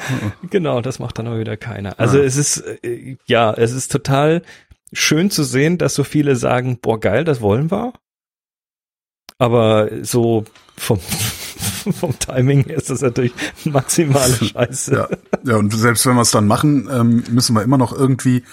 Genau, 0.48 0.80
das 0.80 0.98
macht 0.98 1.18
dann 1.18 1.26
aber 1.26 1.38
wieder 1.38 1.58
keiner. 1.58 2.00
Also 2.00 2.16
ja. 2.16 2.24
es 2.24 2.38
ist, 2.38 2.64
äh, 2.82 3.18
ja, 3.26 3.52
es 3.52 3.72
ist 3.72 3.92
total 3.92 4.40
schön 4.94 5.30
zu 5.30 5.44
sehen, 5.44 5.76
dass 5.76 5.94
so 5.94 6.04
viele 6.04 6.36
sagen, 6.36 6.78
boah 6.80 6.98
geil, 6.98 7.24
das 7.24 7.42
wollen 7.42 7.70
wir. 7.70 7.92
Aber 9.36 9.90
so 10.00 10.44
vom, 10.74 11.00
vom 11.92 12.18
Timing 12.18 12.64
ist 12.64 12.90
das 12.90 13.00
natürlich 13.00 13.32
maximale 13.64 14.34
Scheiße. 14.34 14.94
Ja, 14.94 15.08
ja 15.44 15.56
und 15.56 15.72
selbst 15.74 16.06
wenn 16.06 16.14
wir 16.14 16.22
es 16.22 16.30
dann 16.30 16.46
machen, 16.46 16.88
ähm, 16.90 17.24
müssen 17.30 17.54
wir 17.54 17.62
immer 17.62 17.78
noch 17.78 17.92
irgendwie, 17.92 18.44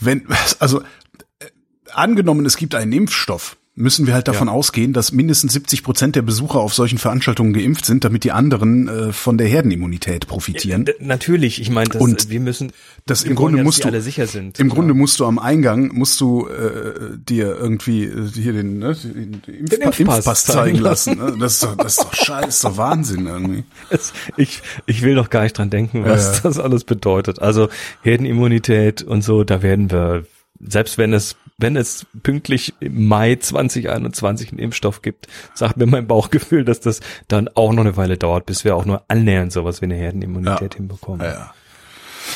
wenn, 0.00 0.26
also 0.58 0.80
äh, 0.80 1.46
angenommen, 1.92 2.46
es 2.46 2.56
gibt 2.56 2.74
einen 2.74 2.92
Impfstoff, 2.92 3.56
müssen 3.76 4.06
wir 4.06 4.14
halt 4.14 4.26
davon 4.26 4.48
ja. 4.48 4.54
ausgehen, 4.54 4.94
dass 4.94 5.12
mindestens 5.12 5.52
70 5.52 5.82
Prozent 5.82 6.16
der 6.16 6.22
Besucher 6.22 6.60
auf 6.60 6.72
solchen 6.72 6.96
Veranstaltungen 6.96 7.52
geimpft 7.52 7.84
sind, 7.84 8.04
damit 8.04 8.24
die 8.24 8.32
anderen 8.32 8.88
äh, 8.88 9.12
von 9.12 9.36
der 9.36 9.46
Herdenimmunität 9.46 10.26
profitieren. 10.26 10.86
Ja, 10.86 10.94
natürlich, 11.00 11.60
ich 11.60 11.68
meine, 11.68 11.90
und 11.98 12.30
wir 12.30 12.40
müssen 12.40 12.72
das 13.04 13.22
im 13.22 13.34
Grunde 13.34 13.58
ja, 13.58 13.64
musst 13.64 13.84
du 13.84 13.88
alle 13.88 14.00
sicher 14.00 14.26
sind. 14.26 14.58
Im 14.58 14.70
Grunde 14.70 14.94
musst 14.94 15.20
du 15.20 15.26
am 15.26 15.38
Eingang 15.38 15.94
musst 15.94 16.20
du 16.22 16.48
äh, 16.48 17.18
dir 17.18 17.54
irgendwie 17.54 18.04
äh, 18.04 18.30
hier 18.32 18.54
den, 18.54 18.78
ne, 18.78 18.94
den, 18.94 19.42
Impf 19.46 19.70
den 19.70 19.80
Impfpass, 19.82 19.98
Impfpass 19.98 20.44
zeigen 20.46 20.78
lassen. 20.78 21.18
Ne? 21.18 21.36
Das 21.38 21.54
ist 21.54 21.62
doch 21.62 21.76
das 21.76 21.98
ist 21.98 22.04
doch 22.04 22.14
scheiße, 22.14 22.68
doch 22.68 22.76
Wahnsinn 22.78 23.26
irgendwie. 23.26 23.64
Es, 23.90 24.14
ich 24.38 24.62
ich 24.86 25.02
will 25.02 25.14
doch 25.14 25.28
gar 25.28 25.42
nicht 25.42 25.58
dran 25.58 25.68
denken, 25.68 26.04
was 26.04 26.42
das 26.42 26.58
alles 26.58 26.84
bedeutet. 26.84 27.42
Also 27.42 27.68
Herdenimmunität 28.00 29.02
und 29.02 29.22
so, 29.22 29.44
da 29.44 29.62
werden 29.62 29.90
wir 29.90 30.24
selbst 30.60 30.98
wenn 30.98 31.12
es, 31.12 31.36
wenn 31.58 31.76
es 31.76 32.06
pünktlich 32.22 32.74
im 32.80 33.06
Mai 33.06 33.36
2021 33.36 34.50
einen 34.50 34.58
Impfstoff 34.58 35.02
gibt, 35.02 35.26
sagt 35.54 35.78
mir 35.78 35.86
mein 35.86 36.06
Bauchgefühl, 36.06 36.64
dass 36.64 36.80
das 36.80 37.00
dann 37.28 37.48
auch 37.48 37.72
noch 37.72 37.82
eine 37.82 37.96
Weile 37.96 38.18
dauert, 38.18 38.46
bis 38.46 38.64
wir 38.64 38.76
auch 38.76 38.84
nur 38.84 39.04
annähernd 39.08 39.52
sowas 39.52 39.80
wie 39.80 39.86
eine 39.86 39.94
Herdenimmunität 39.94 40.74
ja. 40.74 40.78
hinbekommen. 40.78 41.24
Ja. 41.24 41.54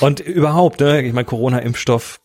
Und 0.00 0.21
überhaupt, 0.21 0.81
ne, 0.81 1.03
ich 1.03 1.12
meine, 1.12 1.27
Corona-Impfstoff 1.27 2.21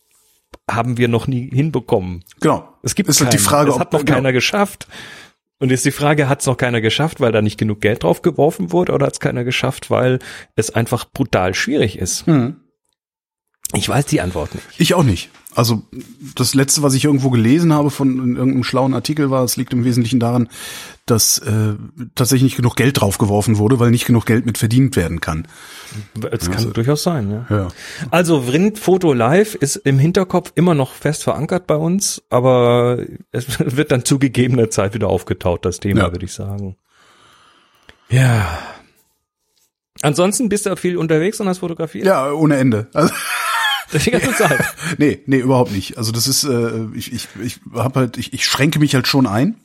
haben 0.69 0.97
wir 0.97 1.07
noch 1.07 1.27
nie 1.27 1.49
hinbekommen. 1.49 2.23
Genau. 2.39 2.69
Es 2.81 2.95
gibt 2.95 3.09
ist 3.09 3.21
halt 3.21 3.33
die 3.33 3.37
Frage, 3.37 3.71
es 3.71 3.79
hat 3.79 3.91
noch 3.91 4.05
genau. 4.05 4.15
keiner 4.15 4.31
geschafft. 4.31 4.87
Und 5.59 5.71
jetzt 5.71 5.85
die 5.85 5.91
Frage, 5.91 6.27
hat 6.29 6.41
es 6.41 6.47
noch 6.47 6.57
keiner 6.57 6.81
geschafft, 6.81 7.19
weil 7.21 7.31
da 7.31 7.41
nicht 7.41 7.57
genug 7.57 7.81
Geld 7.81 8.03
drauf 8.03 8.21
geworfen 8.21 8.71
wurde, 8.71 8.93
oder 8.93 9.05
hat 9.07 9.13
es 9.13 9.19
keiner 9.19 9.43
geschafft, 9.43 9.89
weil 9.89 10.19
es 10.55 10.69
einfach 10.69 11.05
brutal 11.11 11.53
schwierig 11.53 11.97
ist? 11.97 12.25
Hm. 12.27 12.57
Ich 13.73 13.89
weiß 13.89 14.05
die 14.05 14.21
Antwort 14.21 14.53
nicht. 14.55 14.65
Ich 14.77 14.93
auch 14.93 15.03
nicht. 15.03 15.29
Also 15.55 15.83
das 16.35 16.53
letzte, 16.53 16.83
was 16.83 16.93
ich 16.95 17.05
irgendwo 17.05 17.29
gelesen 17.29 17.71
habe 17.71 17.89
von 17.89 18.19
in 18.19 18.35
irgendeinem 18.35 18.65
schlauen 18.65 18.93
Artikel 18.93 19.31
war, 19.31 19.43
es 19.45 19.55
liegt 19.55 19.71
im 19.71 19.85
Wesentlichen 19.85 20.19
daran, 20.19 20.49
dass 21.05 21.37
äh, 21.37 21.75
tatsächlich 22.13 22.43
nicht 22.43 22.57
genug 22.57 22.75
Geld 22.75 22.99
draufgeworfen 22.99 23.57
wurde, 23.57 23.79
weil 23.79 23.89
nicht 23.89 24.05
genug 24.05 24.25
Geld 24.25 24.45
mit 24.45 24.57
verdient 24.57 24.97
werden 24.97 25.21
kann. 25.21 25.47
Es 26.29 26.47
kann 26.47 26.55
also, 26.55 26.71
durchaus 26.71 27.03
sein, 27.03 27.31
ja. 27.31 27.45
ja. 27.49 27.67
Also 28.11 28.41
Vrind 28.41 28.79
Foto 28.79 29.13
Live 29.13 29.55
ist 29.55 29.77
im 29.77 29.97
Hinterkopf 29.97 30.51
immer 30.55 30.73
noch 30.73 30.91
fest 30.91 31.23
verankert 31.23 31.67
bei 31.67 31.75
uns, 31.75 32.21
aber 32.29 32.99
es 33.31 33.45
wird 33.77 33.91
dann 33.91 34.03
zu 34.03 34.19
gegebener 34.19 34.69
Zeit 34.69 34.93
wieder 34.93 35.07
aufgetaut, 35.07 35.63
das 35.63 35.79
Thema, 35.79 36.01
ja. 36.01 36.11
würde 36.11 36.25
ich 36.25 36.33
sagen. 36.33 36.75
Ja. 38.09 38.59
Ansonsten 40.01 40.49
bist 40.49 40.65
du 40.65 40.75
viel 40.75 40.97
unterwegs 40.97 41.39
und 41.39 41.47
hast 41.47 41.59
fotografiert? 41.59 42.05
Ja, 42.05 42.29
ohne 42.31 42.57
Ende. 42.57 42.87
Also 42.93 43.13
die 44.05 44.11
ganze 44.11 44.33
Zeit. 44.33 44.63
nee, 44.97 45.19
nee, 45.25 45.37
überhaupt 45.37 45.71
nicht. 45.71 45.97
Also 45.97 46.11
das 46.11 46.27
ist, 46.27 46.43
äh, 46.43 46.85
ich, 46.93 47.13
ich, 47.13 47.27
ich 47.41 47.59
habe 47.73 48.01
halt, 48.01 48.17
ich, 48.17 48.33
ich 48.33 48.45
schränke 48.45 48.79
mich 48.79 48.95
halt 48.95 49.07
schon 49.07 49.27
ein. 49.27 49.55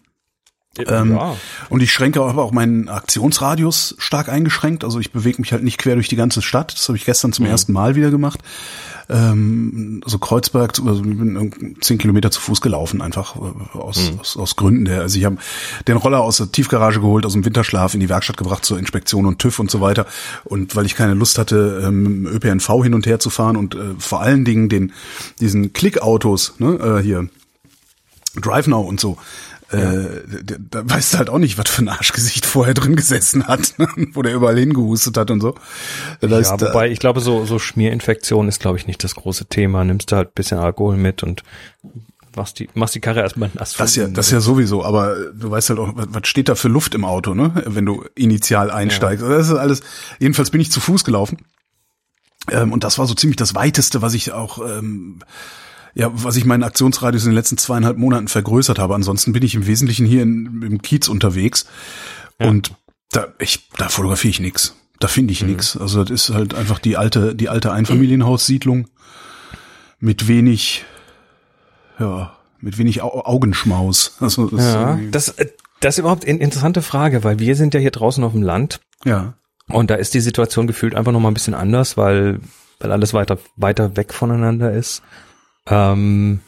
Ähm, 0.79 1.13
ja. 1.17 1.37
Und 1.69 1.83
ich 1.83 1.93
schränke 1.93 2.23
aber 2.23 2.45
auch 2.45 2.53
meinen 2.53 2.89
Aktionsradius 2.89 3.97
stark 3.99 4.29
eingeschränkt. 4.29 4.85
Also 4.85 5.01
ich 5.01 5.11
bewege 5.11 5.41
mich 5.41 5.53
halt 5.53 5.65
nicht 5.65 5.79
quer 5.79 5.95
durch 5.95 6.09
die 6.09 6.17
ganze 6.17 6.43
Stadt. 6.43 6.73
Das 6.73 6.89
habe 6.89 6.97
ich 6.97 7.05
gestern 7.05 7.33
zum 7.33 7.45
mhm. 7.45 7.51
ersten 7.51 7.73
Mal 7.73 7.97
wieder 7.97 8.11
gemacht. 8.11 8.41
Ähm, 9.11 10.01
also 10.05 10.19
Kreuzberg, 10.19 10.79
also 10.79 11.03
ich 11.05 11.19
bin 11.19 11.77
zehn 11.81 11.99
Kilometer 11.99 12.31
zu 12.31 12.41
Fuß 12.41 12.61
gelaufen, 12.61 13.03
einfach 13.03 13.37
äh, 13.37 13.79
aus, 13.79 14.13
mhm. 14.13 14.21
aus, 14.21 14.37
aus 14.37 14.57
Gründen 14.57 14.85
der. 14.85 15.01
Also 15.01 15.19
ich 15.19 15.25
habe 15.25 15.37
den 15.89 15.97
Roller 15.97 16.21
aus 16.21 16.37
der 16.37 16.53
Tiefgarage 16.53 17.01
geholt, 17.01 17.27
aus 17.27 17.33
dem 17.33 17.45
Winterschlaf 17.45 17.95
in 17.95 18.01
die 18.01 18.09
Werkstatt 18.09 18.37
gebracht 18.37 18.65
zur 18.65 18.79
Inspektion 18.79 19.27
und 19.27 19.39
TÜV 19.39 19.59
und 19.59 19.71
so 19.71 19.81
weiter. 19.81 20.07
Und 20.45 20.77
weil 20.77 20.87
ich 20.87 20.95
keine 20.95 21.15
Lust 21.15 21.39
hatte, 21.39 21.83
ähm, 21.85 22.27
ÖPNV 22.27 22.83
hin 22.85 22.95
und 22.95 23.07
her 23.07 23.19
zu 23.19 23.31
fahren 23.31 23.57
und 23.57 23.75
äh, 23.75 23.95
vor 23.99 24.21
allen 24.21 24.45
Dingen 24.45 24.69
den 24.69 24.93
diesen 25.41 25.73
Klickautos, 25.73 26.55
ne, 26.59 26.99
äh, 27.01 27.03
hier 27.03 27.29
Drive 28.41 28.69
Now 28.69 28.83
und 28.83 29.01
so, 29.01 29.19
äh, 29.71 30.25
da 30.71 30.89
weißt 30.89 31.15
du 31.15 31.19
halt 31.19 31.31
auch 31.31 31.39
nicht, 31.39 31.57
was 31.59 31.69
für 31.69 31.83
ein 31.83 31.89
Arschgesicht 31.89 32.45
vorher 32.45 32.75
drin 32.75 32.97
gesessen 32.97 33.47
hat, 33.47 33.75
wo 34.13 34.23
der 34.23 34.35
überall 34.35 34.59
hingehustet 34.59 35.17
hat 35.17 35.31
und 35.31 35.41
so. 35.41 35.55
Das 36.21 36.31
ja, 36.31 36.39
ist, 36.39 36.51
wobei 36.53 36.91
ich 36.91 36.99
glaube, 36.99 37.21
so, 37.21 37.45
so 37.45 37.59
Schmierinfektion 37.59 38.49
ist, 38.49 38.61
glaube 38.61 38.79
ich, 38.79 38.87
nicht 38.87 39.05
das 39.05 39.15
große 39.15 39.47
Thema. 39.47 39.85
Nimmst 39.85 40.11
du 40.11 40.17
halt 40.17 40.35
bisschen 40.35 40.59
Alkohol 40.59 40.97
mit 40.97 41.23
und 41.23 41.43
machst 42.37 42.59
die, 42.59 42.69
machst 42.75 42.95
die 42.95 43.01
Karre 43.01 43.21
erstmal 43.21 43.51
nass. 43.55 43.75
Das 43.75 43.97
ja, 43.97 44.09
das 44.09 44.31
ja 44.31 44.41
sowieso, 44.41 44.85
aber 44.85 45.17
du 45.33 45.51
weißt 45.51 45.71
halt 45.71 45.79
auch, 45.79 45.93
was 45.95 46.27
steht 46.27 46.49
da 46.49 46.55
für 46.55 46.69
Luft 46.69 46.95
im 46.95 47.05
Auto, 47.05 47.35
ne? 47.35 47.63
Wenn 47.67 47.87
du 47.87 48.05
initial 48.15 48.71
einsteigst. 48.71 49.23
Ja. 49.23 49.31
Das 49.31 49.49
ist 49.49 49.55
alles, 49.55 49.83
jedenfalls 50.19 50.51
bin 50.51 50.61
ich 50.61 50.73
zu 50.73 50.81
Fuß 50.81 51.05
gelaufen. 51.05 51.39
Ähm, 52.51 52.73
und 52.73 52.85
das 52.85 52.99
war 52.99 53.07
so 53.07 53.15
ziemlich 53.15 53.37
das 53.37 53.55
weiteste, 53.55 54.03
was 54.03 54.15
ich 54.15 54.33
auch 54.33 54.59
ähm, 54.67 55.21
ja, 55.95 56.11
was 56.13 56.37
ich 56.37 56.45
meinen 56.45 56.63
Aktionsradius 56.63 57.25
in 57.25 57.31
den 57.31 57.37
letzten 57.37 57.59
zweieinhalb 57.59 57.97
Monaten 57.97 58.29
vergrößert 58.29 58.79
habe. 58.79 58.95
Ansonsten 58.95 59.33
bin 59.33 59.43
ich 59.43 59.55
im 59.55 59.67
Wesentlichen 59.67 60.07
hier 60.07 60.23
in, 60.23 60.63
im 60.63 60.83
Kiez 60.83 61.09
unterwegs 61.09 61.67
ja. 62.41 62.49
und 62.49 62.73
da, 63.13 63.29
ich, 63.39 63.69
da 63.77 63.89
fotografiere 63.89 64.31
ich 64.31 64.41
nix. 64.41 64.77
Da 65.01 65.09
finde 65.09 65.33
ich 65.33 65.43
mhm. 65.43 65.51
nix. 65.51 65.77
Also 65.77 66.05
das 66.05 66.11
ist 66.11 66.35
halt 66.35 66.55
einfach 66.55 66.79
die 66.79 66.97
alte, 66.97 67.35
die 67.35 67.49
alte 67.49 67.73
Einfamilienhaussiedlung 67.73 68.89
mit 69.99 70.29
wenig, 70.29 70.85
ja, 71.99 72.37
mit 72.61 72.79
wenig 72.79 73.03
Augenschmaus. 73.03 74.17
Also 74.21 74.47
das, 74.49 74.65
ja, 74.65 75.01
das, 75.11 75.35
das 75.81 75.95
ist 75.95 75.99
überhaupt 75.99 76.27
eine 76.27 76.39
interessante 76.39 76.83
Frage, 76.83 77.25
weil 77.25 77.39
wir 77.39 77.57
sind 77.57 77.75
ja 77.75 77.81
hier 77.81 77.91
draußen 77.91 78.23
auf 78.23 78.33
dem 78.33 78.43
Land. 78.43 78.81
Ja. 79.05 79.35
Und 79.69 79.91
da 79.91 79.95
ist 79.95 80.15
die 80.15 80.21
Situation 80.21 80.67
gefühlt 80.67 80.95
einfach 80.95 81.13
noch 81.13 81.21
mal 81.21 81.31
ein 81.31 81.35
bisschen 81.35 81.55
anders, 81.55 81.97
weil, 81.97 82.41
weil 82.81 82.93
alles 82.93 83.15
weiter, 83.15 83.39
weiter 83.57 83.97
weg 83.97 84.13
voneinander 84.13 84.73
ist. 84.73 85.03
Ähm, 85.67 86.41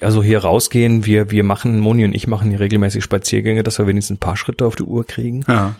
also 0.00 0.22
hier 0.22 0.38
rausgehen, 0.40 1.04
wir, 1.04 1.30
wir 1.30 1.44
machen, 1.44 1.80
Moni 1.80 2.04
und 2.04 2.14
ich 2.14 2.26
machen 2.26 2.50
hier 2.50 2.60
regelmäßig 2.60 3.04
Spaziergänge, 3.04 3.62
dass 3.62 3.78
wir 3.78 3.86
wenigstens 3.86 4.16
ein 4.16 4.20
paar 4.20 4.36
Schritte 4.36 4.66
auf 4.66 4.76
die 4.76 4.84
Uhr 4.84 5.06
kriegen. 5.06 5.44
Ja. 5.48 5.74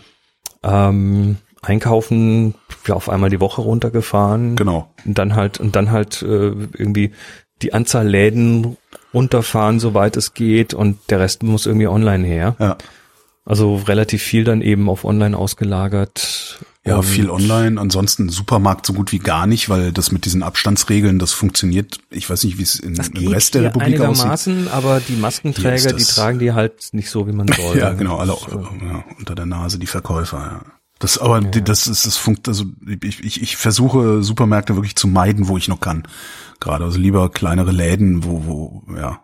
Ähm, 0.63 1.37
einkaufen, 1.61 2.55
ja, 2.87 2.95
auf 2.95 3.09
einmal 3.09 3.29
die 3.29 3.39
Woche 3.39 3.61
runtergefahren. 3.61 4.55
Genau. 4.55 4.91
Und 5.05 5.17
dann 5.17 5.35
halt, 5.35 5.59
und 5.59 5.75
dann 5.75 5.91
halt 5.91 6.21
äh, 6.21 6.51
irgendwie 6.73 7.11
die 7.61 7.73
Anzahl 7.73 8.07
Läden 8.07 8.77
runterfahren, 9.13 9.79
soweit 9.79 10.17
es 10.17 10.33
geht, 10.33 10.73
und 10.73 10.97
der 11.09 11.19
Rest 11.19 11.43
muss 11.43 11.65
irgendwie 11.65 11.87
online 11.87 12.25
her. 12.25 12.55
Ja. 12.59 12.77
Also 13.45 13.75
relativ 13.75 14.21
viel 14.21 14.43
dann 14.43 14.61
eben 14.61 14.89
auf 14.89 15.03
online 15.03 15.37
ausgelagert. 15.37 16.59
Ja, 16.83 16.97
und 16.97 17.03
viel 17.03 17.29
online. 17.29 17.79
Ansonsten 17.79 18.29
Supermarkt 18.29 18.87
so 18.87 18.93
gut 18.93 19.11
wie 19.11 19.19
gar 19.19 19.45
nicht, 19.45 19.69
weil 19.69 19.91
das 19.91 20.11
mit 20.11 20.25
diesen 20.25 20.41
Abstandsregeln, 20.41 21.19
das 21.19 21.31
funktioniert. 21.31 21.99
Ich 22.09 22.27
weiß 22.27 22.43
nicht, 22.43 22.57
wie 22.57 22.63
es 22.63 22.79
in, 22.79 22.95
im 22.95 23.27
Rest 23.27 23.53
der 23.53 23.65
Republik 23.65 23.99
einigermaßen, 23.99 24.67
aussieht. 24.67 24.73
aber 24.73 24.99
die 24.99 25.15
Maskenträger, 25.15 25.93
die 25.93 26.03
tragen 26.03 26.39
die 26.39 26.53
halt 26.53 26.89
nicht 26.93 27.11
so, 27.11 27.27
wie 27.27 27.33
man 27.33 27.47
soll. 27.55 27.77
ja, 27.77 27.93
genau, 27.93 28.17
alle 28.17 28.33
so. 28.33 28.67
ja, 28.83 29.03
unter 29.19 29.35
der 29.35 29.45
Nase 29.45 29.77
die 29.77 29.85
Verkäufer. 29.85 30.37
Ja. 30.37 30.61
Das 30.97 31.17
aber 31.19 31.41
ja. 31.41 31.49
das 31.49 31.87
ist 31.87 32.05
das 32.05 32.17
funkt 32.17 32.47
also 32.47 32.65
ich, 33.03 33.23
ich, 33.23 33.41
ich 33.41 33.57
versuche 33.57 34.21
Supermärkte 34.23 34.75
wirklich 34.75 34.95
zu 34.95 35.07
meiden, 35.07 35.47
wo 35.47 35.57
ich 35.57 35.67
noch 35.67 35.79
kann. 35.79 36.03
Gerade 36.59 36.85
also 36.85 36.99
lieber 36.99 37.29
kleinere 37.29 37.71
Läden, 37.71 38.23
wo 38.23 38.45
wo 38.45 38.83
ja, 38.95 39.19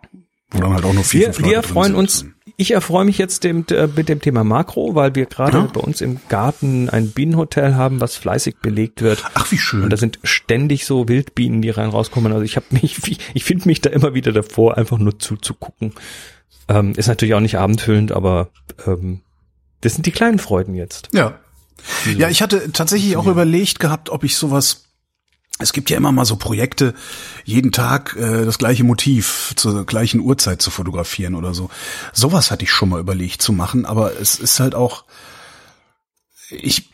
wo 0.50 0.60
dann 0.60 0.72
halt 0.74 0.84
auch 0.84 0.94
noch 0.94 1.04
viel 1.04 1.32
Wir, 1.38 1.44
wir 1.44 1.62
freuen 1.62 1.94
uns 1.94 2.24
ich 2.60 2.72
erfreue 2.72 3.04
mich 3.04 3.18
jetzt 3.18 3.44
dem, 3.44 3.64
äh, 3.70 3.86
mit 3.86 4.08
dem 4.08 4.20
Thema 4.20 4.42
Makro, 4.42 4.96
weil 4.96 5.14
wir 5.14 5.26
gerade 5.26 5.58
ja. 5.58 5.70
bei 5.72 5.80
uns 5.80 6.00
im 6.00 6.18
Garten 6.28 6.90
ein 6.90 7.12
Bienenhotel 7.12 7.76
haben, 7.76 8.00
was 8.00 8.16
fleißig 8.16 8.56
belegt 8.56 9.00
wird. 9.00 9.24
Ach, 9.34 9.52
wie 9.52 9.58
schön. 9.58 9.84
Und 9.84 9.90
da 9.90 9.96
sind 9.96 10.18
ständig 10.24 10.84
so 10.84 11.08
Wildbienen, 11.08 11.62
die 11.62 11.70
rein 11.70 11.88
rauskommen. 11.88 12.32
Also 12.32 12.44
ich 12.44 12.56
habe 12.56 12.66
mich, 12.70 13.20
ich 13.34 13.44
finde 13.44 13.68
mich 13.68 13.80
da 13.80 13.90
immer 13.90 14.12
wieder 14.12 14.32
davor, 14.32 14.76
einfach 14.76 14.98
nur 14.98 15.20
zuzugucken. 15.20 15.92
Ähm, 16.66 16.94
ist 16.96 17.06
natürlich 17.06 17.34
auch 17.34 17.40
nicht 17.40 17.58
abendfüllend, 17.58 18.10
aber 18.10 18.48
ähm, 18.86 19.20
das 19.80 19.94
sind 19.94 20.06
die 20.06 20.12
kleinen 20.12 20.40
Freuden 20.40 20.74
jetzt. 20.74 21.10
Ja. 21.12 21.38
Ja, 22.16 22.28
ich 22.28 22.42
hatte 22.42 22.72
tatsächlich 22.72 23.16
auch 23.16 23.28
überlegt 23.28 23.78
gehabt, 23.78 24.10
ob 24.10 24.24
ich 24.24 24.34
sowas 24.34 24.87
es 25.58 25.72
gibt 25.72 25.90
ja 25.90 25.96
immer 25.96 26.12
mal 26.12 26.24
so 26.24 26.36
Projekte, 26.36 26.94
jeden 27.44 27.72
Tag 27.72 28.16
äh, 28.16 28.44
das 28.44 28.58
gleiche 28.58 28.84
Motiv 28.84 29.52
zur 29.56 29.84
gleichen 29.84 30.20
Uhrzeit 30.20 30.62
zu 30.62 30.70
fotografieren 30.70 31.34
oder 31.34 31.54
so. 31.54 31.70
Sowas 32.12 32.50
hatte 32.50 32.64
ich 32.64 32.70
schon 32.70 32.90
mal 32.90 33.00
überlegt 33.00 33.42
zu 33.42 33.52
machen, 33.52 33.84
aber 33.84 34.18
es 34.20 34.38
ist 34.38 34.60
halt 34.60 34.74
auch, 34.74 35.04
ich 36.50 36.90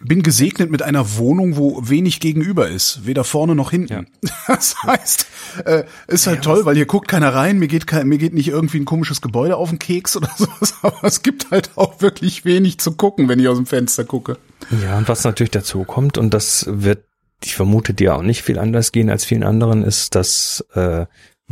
bin 0.00 0.22
gesegnet 0.22 0.70
mit 0.70 0.82
einer 0.82 1.16
Wohnung, 1.16 1.56
wo 1.56 1.80
wenig 1.88 2.20
gegenüber 2.20 2.68
ist, 2.68 3.06
weder 3.06 3.24
vorne 3.24 3.54
noch 3.54 3.70
hinten. 3.70 3.92
Ja. 3.92 4.04
Das 4.46 4.80
heißt, 4.82 5.26
äh, 5.64 5.84
ist 6.06 6.26
halt 6.26 6.36
ja, 6.36 6.42
toll, 6.42 6.64
weil 6.64 6.76
hier 6.76 6.86
guckt 6.86 7.08
keiner 7.08 7.34
rein, 7.34 7.58
mir 7.58 7.68
geht 7.68 7.86
kein, 7.86 8.06
mir 8.06 8.18
geht 8.18 8.32
nicht 8.32 8.48
irgendwie 8.48 8.78
ein 8.78 8.84
komisches 8.84 9.20
Gebäude 9.20 9.56
auf 9.56 9.70
den 9.70 9.78
Keks 9.78 10.16
oder 10.16 10.30
sowas, 10.38 10.74
aber 10.82 11.02
es 11.02 11.22
gibt 11.22 11.50
halt 11.50 11.70
auch 11.74 12.00
wirklich 12.00 12.44
wenig 12.44 12.78
zu 12.78 12.92
gucken, 12.92 13.28
wenn 13.28 13.40
ich 13.40 13.48
aus 13.48 13.56
dem 13.56 13.66
Fenster 13.66 14.04
gucke. 14.04 14.38
Ja, 14.82 14.96
und 14.98 15.08
was 15.08 15.24
natürlich 15.24 15.50
dazu 15.50 15.84
kommt, 15.84 16.16
und 16.16 16.32
das 16.32 16.64
wird, 16.68 17.04
ich 17.46 17.54
vermute, 17.54 17.94
dir 17.94 18.16
auch 18.16 18.22
nicht 18.22 18.42
viel 18.42 18.58
anders 18.58 18.92
gehen 18.92 19.08
als 19.08 19.24
vielen 19.24 19.44
anderen, 19.44 19.82
ist, 19.82 20.14
dass, 20.14 20.64
äh, 20.74 21.06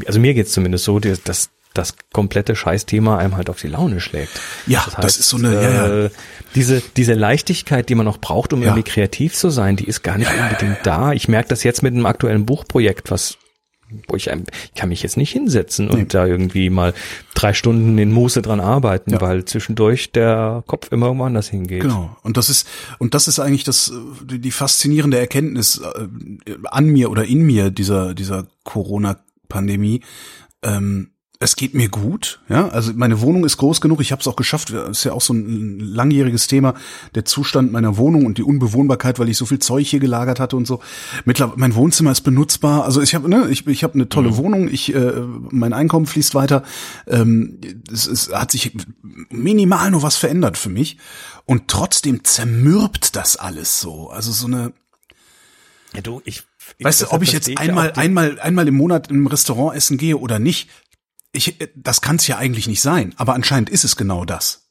also 0.06 0.20
mir 0.20 0.34
geht's 0.34 0.52
zumindest 0.52 0.84
so, 0.84 0.98
dass 0.98 1.50
das 1.72 1.96
komplette 2.12 2.54
Scheißthema 2.54 3.18
einem 3.18 3.36
halt 3.36 3.50
auf 3.50 3.60
die 3.60 3.68
Laune 3.68 4.00
schlägt. 4.00 4.40
Ja, 4.66 4.82
das, 4.84 4.96
heißt, 4.96 5.04
das 5.04 5.16
ist 5.18 5.28
so 5.28 5.36
eine, 5.36 5.54
ja, 5.54 5.70
ja. 5.70 6.04
Äh, 6.04 6.10
diese, 6.54 6.82
diese 6.96 7.14
Leichtigkeit, 7.14 7.88
die 7.88 7.96
man 7.96 8.06
noch 8.06 8.18
braucht, 8.18 8.52
um 8.52 8.60
ja. 8.60 8.68
irgendwie 8.68 8.88
kreativ 8.88 9.34
zu 9.34 9.50
sein, 9.50 9.76
die 9.76 9.84
ist 9.84 10.02
gar 10.02 10.16
nicht 10.16 10.30
unbedingt 10.32 10.78
da. 10.84 11.12
Ich 11.12 11.26
merke 11.26 11.48
das 11.48 11.64
jetzt 11.64 11.82
mit 11.82 11.92
einem 11.92 12.06
aktuellen 12.06 12.46
Buchprojekt, 12.46 13.10
was 13.10 13.38
wo 14.08 14.16
ich, 14.16 14.28
ich 14.28 14.74
kann 14.74 14.88
mich 14.88 15.02
jetzt 15.02 15.16
nicht 15.16 15.30
hinsetzen 15.30 15.88
und 15.88 15.98
nee. 15.98 16.06
da 16.08 16.26
irgendwie 16.26 16.70
mal 16.70 16.94
drei 17.34 17.52
Stunden 17.52 17.96
in 17.98 18.12
Muße 18.12 18.42
dran 18.42 18.60
arbeiten, 18.60 19.12
ja. 19.12 19.20
weil 19.20 19.44
zwischendurch 19.44 20.12
der 20.12 20.62
Kopf 20.66 20.92
immer 20.92 21.06
irgendwo 21.06 21.24
anders 21.24 21.48
hingeht. 21.48 21.82
Genau. 21.82 22.16
Und 22.22 22.36
das 22.36 22.50
ist, 22.50 22.68
und 22.98 23.14
das 23.14 23.28
ist 23.28 23.38
eigentlich 23.38 23.64
das, 23.64 23.92
die 24.22 24.50
faszinierende 24.50 25.18
Erkenntnis 25.18 25.78
äh, 25.78 26.54
an 26.64 26.86
mir 26.86 27.10
oder 27.10 27.24
in 27.24 27.42
mir 27.42 27.70
dieser, 27.70 28.14
dieser 28.14 28.46
Corona-Pandemie. 28.64 30.00
Ähm, 30.62 31.10
es 31.40 31.56
geht 31.56 31.74
mir 31.74 31.88
gut, 31.88 32.40
ja. 32.48 32.68
Also 32.68 32.92
meine 32.94 33.20
Wohnung 33.20 33.44
ist 33.44 33.56
groß 33.56 33.80
genug. 33.80 34.00
Ich 34.00 34.12
habe 34.12 34.20
es 34.20 34.28
auch 34.28 34.36
geschafft. 34.36 34.72
Das 34.72 34.98
ist 34.98 35.04
ja 35.04 35.12
auch 35.12 35.20
so 35.20 35.34
ein 35.34 35.80
langjähriges 35.80 36.46
Thema, 36.46 36.74
der 37.16 37.24
Zustand 37.24 37.72
meiner 37.72 37.96
Wohnung 37.96 38.24
und 38.24 38.38
die 38.38 38.44
Unbewohnbarkeit, 38.44 39.18
weil 39.18 39.28
ich 39.28 39.36
so 39.36 39.44
viel 39.44 39.58
Zeug 39.58 39.86
hier 39.86 39.98
gelagert 39.98 40.38
hatte 40.38 40.56
und 40.56 40.66
so. 40.66 40.80
Mittlerweile 41.24 41.58
mein 41.58 41.74
Wohnzimmer 41.74 42.12
ist 42.12 42.20
benutzbar. 42.20 42.84
Also 42.84 43.02
ich 43.02 43.16
habe 43.16 43.28
ne, 43.28 43.48
ich, 43.50 43.66
ich 43.66 43.82
habe 43.82 43.94
eine 43.94 44.08
tolle 44.08 44.30
mhm. 44.30 44.36
Wohnung. 44.36 44.68
Ich 44.68 44.94
äh, 44.94 45.12
mein 45.50 45.72
Einkommen 45.72 46.06
fließt 46.06 46.36
weiter. 46.36 46.62
Ähm, 47.08 47.58
es, 47.92 48.06
es 48.06 48.32
hat 48.32 48.52
sich 48.52 48.72
minimal 49.28 49.90
nur 49.90 50.02
was 50.02 50.16
verändert 50.16 50.56
für 50.56 50.70
mich 50.70 50.98
und 51.46 51.66
trotzdem 51.66 52.22
zermürbt 52.22 53.16
das 53.16 53.36
alles 53.36 53.80
so. 53.80 54.08
Also 54.08 54.30
so 54.30 54.46
eine 54.46 54.72
ja, 55.94 56.00
du, 56.00 56.20
ich, 56.24 56.42
Weißt 56.80 57.02
du, 57.02 57.12
ob 57.12 57.22
ich 57.22 57.32
jetzt 57.32 57.56
einmal, 57.58 57.92
einmal, 57.92 58.40
einmal 58.40 58.66
im 58.66 58.74
Monat 58.74 59.08
in 59.08 59.16
einem 59.16 59.26
Restaurant 59.26 59.76
essen 59.76 59.96
gehe 59.96 60.16
oder 60.16 60.38
nicht, 60.38 60.68
ich, 61.34 61.58
das 61.74 62.00
kann 62.00 62.16
es 62.16 62.26
ja 62.26 62.38
eigentlich 62.38 62.68
nicht 62.68 62.80
sein, 62.80 63.14
aber 63.16 63.34
anscheinend 63.34 63.70
ist 63.70 63.84
es 63.84 63.96
genau 63.96 64.24
das. 64.24 64.68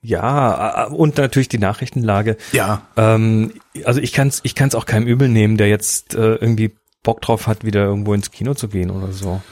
Ja, 0.00 0.84
und 0.86 1.16
natürlich 1.16 1.48
die 1.48 1.58
Nachrichtenlage. 1.58 2.36
Ja. 2.52 2.82
Ähm, 2.96 3.52
also 3.84 4.00
ich 4.00 4.12
kann 4.12 4.28
es 4.28 4.40
ich 4.42 4.54
kann's 4.54 4.74
auch 4.74 4.86
keinem 4.86 5.06
übel 5.06 5.28
nehmen, 5.28 5.56
der 5.56 5.68
jetzt 5.68 6.14
äh, 6.14 6.34
irgendwie 6.34 6.74
Bock 7.02 7.20
drauf 7.20 7.46
hat, 7.46 7.64
wieder 7.64 7.84
irgendwo 7.84 8.14
ins 8.14 8.30
Kino 8.30 8.54
zu 8.54 8.68
gehen 8.68 8.90
oder 8.90 9.12
so. 9.12 9.42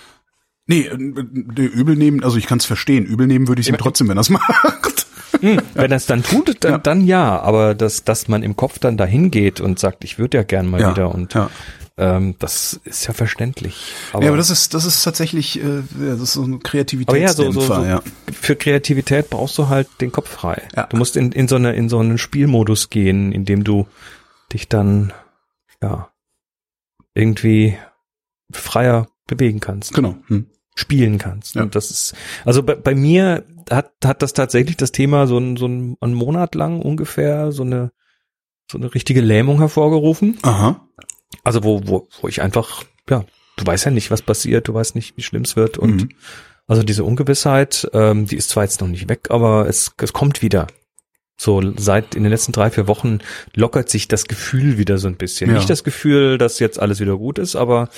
Nee, 0.66 0.86
äh, 0.86 0.92
übel 0.94 1.96
nehmen, 1.96 2.22
also 2.22 2.36
ich 2.36 2.46
kann 2.46 2.58
es 2.58 2.66
verstehen. 2.66 3.04
Übel 3.04 3.26
nehmen 3.26 3.48
würde 3.48 3.60
ich 3.60 3.68
ihm 3.68 3.78
trotzdem, 3.78 4.08
wenn 4.08 4.18
er 4.18 4.22
es 4.22 4.30
macht. 4.30 5.06
Hm, 5.40 5.60
wenn 5.74 5.90
er 5.90 5.96
es 5.96 6.06
dann 6.06 6.22
tut, 6.22 6.62
dann 6.62 6.72
ja. 6.72 6.78
dann 6.78 7.06
ja, 7.06 7.40
aber 7.40 7.74
dass, 7.74 8.04
dass 8.04 8.28
man 8.28 8.42
im 8.42 8.54
Kopf 8.54 8.78
dann 8.78 8.96
dahin 8.96 9.30
geht 9.30 9.60
und 9.60 9.78
sagt, 9.78 10.04
ich 10.04 10.18
würde 10.18 10.38
ja 10.38 10.44
gern 10.44 10.68
mal 10.68 10.80
ja. 10.80 10.90
wieder 10.90 11.14
und 11.14 11.34
ja. 11.34 11.50
Ähm, 11.98 12.36
das 12.38 12.80
ist 12.84 13.06
ja 13.06 13.12
verständlich. 13.12 13.92
Aber 14.12 14.24
ja, 14.24 14.30
aber 14.30 14.38
das 14.38 14.50
ist, 14.50 14.74
das 14.74 14.84
ist 14.84 15.02
tatsächlich, 15.02 15.62
äh, 15.62 15.82
das 15.98 16.20
ist 16.20 16.32
so 16.32 16.42
ein 16.42 16.62
Kreativitätsdämpfer. 16.62 17.44
Ja, 17.44 17.52
so, 17.52 17.60
so, 17.60 17.74
so, 17.74 17.84
ja. 17.84 18.02
Für 18.32 18.56
Kreativität 18.56 19.28
brauchst 19.30 19.58
du 19.58 19.68
halt 19.68 19.88
den 20.00 20.10
Kopf 20.10 20.30
frei. 20.30 20.62
Ja. 20.74 20.86
Du 20.86 20.96
musst 20.96 21.16
in, 21.16 21.32
in 21.32 21.48
so 21.48 21.56
eine, 21.56 21.74
in 21.74 21.88
so 21.88 21.98
einen 21.98 22.18
Spielmodus 22.18 22.88
gehen, 22.88 23.32
in 23.32 23.44
dem 23.44 23.62
du 23.64 23.86
dich 24.52 24.68
dann, 24.68 25.12
ja, 25.82 26.08
irgendwie 27.14 27.76
freier 28.50 29.08
bewegen 29.26 29.60
kannst. 29.60 29.92
Genau. 29.94 30.16
Hm. 30.28 30.46
Spielen 30.74 31.18
kannst. 31.18 31.54
Ja. 31.54 31.62
Und 31.62 31.74
das 31.74 31.90
ist, 31.90 32.14
also 32.46 32.62
bei, 32.62 32.74
bei 32.74 32.94
mir 32.94 33.44
hat, 33.70 33.92
hat 34.02 34.22
das 34.22 34.32
tatsächlich 34.32 34.78
das 34.78 34.92
Thema 34.92 35.26
so 35.26 35.36
ein, 35.38 35.56
so 35.56 35.66
ein, 35.66 35.96
einen 36.00 36.14
Monat 36.14 36.54
lang 36.54 36.80
ungefähr 36.80 37.52
so 37.52 37.62
eine, 37.62 37.92
so 38.70 38.78
eine 38.78 38.94
richtige 38.94 39.20
Lähmung 39.20 39.58
hervorgerufen. 39.58 40.38
Aha. 40.42 40.86
Also 41.44 41.64
wo, 41.64 41.80
wo, 41.84 42.08
wo 42.20 42.28
ich 42.28 42.42
einfach, 42.42 42.84
ja, 43.08 43.24
du 43.56 43.66
weißt 43.66 43.86
ja 43.86 43.90
nicht, 43.90 44.10
was 44.10 44.22
passiert, 44.22 44.68
du 44.68 44.74
weißt 44.74 44.94
nicht, 44.94 45.16
wie 45.16 45.22
schlimm 45.22 45.42
es 45.42 45.56
wird 45.56 45.78
und 45.78 46.02
mhm. 46.02 46.08
also 46.66 46.82
diese 46.82 47.04
Ungewissheit, 47.04 47.88
ähm, 47.92 48.26
die 48.26 48.36
ist 48.36 48.50
zwar 48.50 48.64
jetzt 48.64 48.80
noch 48.80 48.88
nicht 48.88 49.08
weg, 49.08 49.28
aber 49.30 49.68
es, 49.68 49.92
es 50.00 50.12
kommt 50.12 50.42
wieder. 50.42 50.66
So 51.42 51.60
seit 51.76 52.14
in 52.14 52.22
den 52.22 52.30
letzten 52.30 52.52
drei, 52.52 52.70
vier 52.70 52.86
Wochen 52.86 53.18
lockert 53.54 53.88
sich 53.88 54.06
das 54.06 54.26
Gefühl 54.26 54.78
wieder 54.78 54.98
so 54.98 55.08
ein 55.08 55.16
bisschen. 55.16 55.50
Ja. 55.50 55.56
Nicht 55.56 55.68
das 55.68 55.82
Gefühl, 55.82 56.38
dass 56.38 56.60
jetzt 56.60 56.78
alles 56.78 57.00
wieder 57.00 57.16
gut 57.16 57.38
ist, 57.38 57.56
aber 57.56 57.88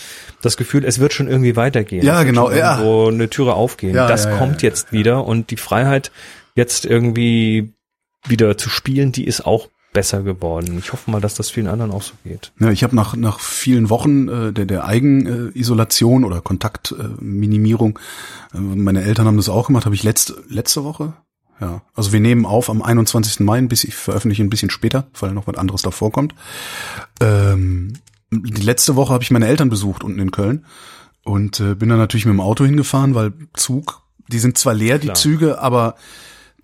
das 0.41 0.57
Gefühl, 0.57 0.85
es 0.85 0.99
wird 0.99 1.13
schon 1.13 1.29
irgendwie 1.29 1.55
weitergehen. 1.55 2.07
Ja, 2.07 2.23
genau. 2.23 2.51
Ja. 2.51 2.83
Wo 2.83 3.09
eine 3.09 3.29
Türe 3.29 3.53
aufgehen. 3.53 3.95
Ja, 3.95 4.09
das 4.09 4.25
ja, 4.25 4.39
kommt 4.39 4.63
jetzt 4.63 4.93
wieder 4.93 5.27
und 5.27 5.51
die 5.51 5.59
Freiheit, 5.59 6.11
jetzt 6.55 6.87
irgendwie 6.87 7.75
wieder 8.27 8.57
zu 8.57 8.71
spielen, 8.71 9.13
die 9.13 9.27
ist 9.27 9.45
auch 9.45 9.69
besser 9.95 10.23
geworden. 10.23 10.77
Ich 10.79 10.93
hoffe 10.93 11.11
mal, 11.11 11.23
dass 11.23 11.35
das 11.35 11.49
vielen 11.49 11.69
anderen 11.69 11.91
auch 11.93 12.03
so 12.03 12.13
geht. 12.25 12.53
Ja, 12.61 12.71
ich 12.71 12.83
habe 12.83 12.95
nach 12.95 13.17
nach 13.17 13.41
vielen 13.41 13.89
Wochen 13.89 14.29
äh, 14.29 14.53
der 14.53 14.67
der 14.67 14.85
Eigenisolation 14.85 16.25
oder 16.25 16.43
Kontaktminimierung, 16.43 17.99
äh, 18.53 18.59
meine 18.59 19.03
Eltern 19.03 19.27
haben 19.27 19.39
das 19.39 19.49
auch 19.49 19.69
gemacht, 19.69 19.87
habe 19.87 19.95
ich 19.95 20.03
letzte 20.03 20.37
letzte 20.51 20.85
Woche. 20.85 21.15
Ja, 21.61 21.83
also 21.95 22.13
wir 22.13 22.21
nehmen 22.21 22.45
auf 22.45 22.69
am 22.69 22.83
21. 22.83 23.41
Mai, 23.41 23.63
bis 23.63 23.85
ich 23.85 23.95
veröffentliche 23.95 24.43
ein 24.43 24.51
bisschen 24.51 24.71
später, 24.71 25.07
weil 25.19 25.33
noch 25.33 25.47
was 25.47 25.57
anderes 25.57 25.83
davor 25.83 26.11
kommt. 26.11 26.35
Ähm, 27.21 27.95
die 28.31 28.63
letzte 28.63 28.97
Woche 28.97 29.13
habe 29.13 29.23
ich 29.23 29.31
meine 29.31 29.47
Eltern 29.47 29.71
besucht 29.71 30.03
unten 30.03 30.19
in 30.19 30.33
Köln 30.33 30.67
und 31.23 31.61
äh, 31.61 31.77
bin 31.77 31.89
dann 31.89 31.99
natürlich 31.99 32.27
mit 32.27 32.35
dem 32.35 32.41
Auto 32.41 32.65
hingefahren, 32.65 33.15
weil 33.15 33.33
Zug, 33.55 34.03
die 34.27 34.41
sind 34.41 34.59
zwar 34.59 34.75
leer, 34.75 34.99
Klar. 34.99 35.15
die 35.15 35.21
Züge, 35.21 35.61
aber 35.61 35.95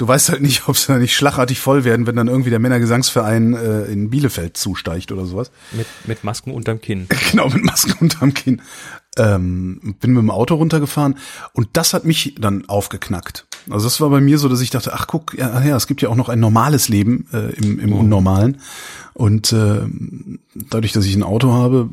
du 0.01 0.09
weißt 0.09 0.31
halt 0.31 0.41
nicht, 0.41 0.63
ob 0.69 0.77
sie 0.77 0.89
da 0.89 0.99
nicht 0.99 1.15
schlagartig 1.15 1.61
voll 1.61 1.85
werden, 1.85 2.07
wenn 2.07 2.17
dann 2.17 2.29
irgendwie 2.29 2.51
der 2.51 2.59
Männergesangsverein 2.59 3.55
äh, 3.55 3.85
in 3.85 4.11
Bielefeld 4.11 4.57
zusteigt 4.57 5.13
oder 5.13 5.27
sowas. 5.27 5.51
Mit, 5.73 5.87
mit 6.07 6.25
Masken 6.25 6.53
unterm 6.53 6.81
Kinn. 6.81 7.07
genau, 7.31 7.49
mit 7.49 7.65
Masken 7.65 7.95
unterm 8.01 8.35
Kinn. 8.35 8.63
Ähm, 9.17 9.97
bin 10.01 10.13
mit 10.13 10.23
dem 10.23 10.31
Auto 10.31 10.55
runtergefahren 10.55 11.17
und 11.53 11.69
das 11.73 11.95
hat 11.95 12.05
mich 12.05 12.37
dann 12.39 12.69
aufgeknackt. 12.69 13.45
Also 13.69 13.87
das 13.87 14.01
war 14.01 14.09
bei 14.09 14.21
mir 14.21 14.39
so, 14.39 14.49
dass 14.49 14.61
ich 14.61 14.71
dachte, 14.71 14.93
ach 14.95 15.07
guck, 15.07 15.37
ja, 15.37 15.63
ja 15.63 15.77
es 15.77 15.87
gibt 15.87 16.01
ja 16.01 16.09
auch 16.09 16.17
noch 16.17 16.29
ein 16.29 16.41
normales 16.41 16.89
Leben 16.89 17.27
äh, 17.33 17.53
im, 17.57 17.79
im 17.79 17.93
oh. 17.93 17.99
Unnormalen. 17.99 18.61
Und 19.13 19.53
äh, 19.53 19.81
dadurch, 20.55 20.93
dass 20.93 21.05
ich 21.05 21.15
ein 21.15 21.25
Auto 21.25 21.53
habe, 21.53 21.91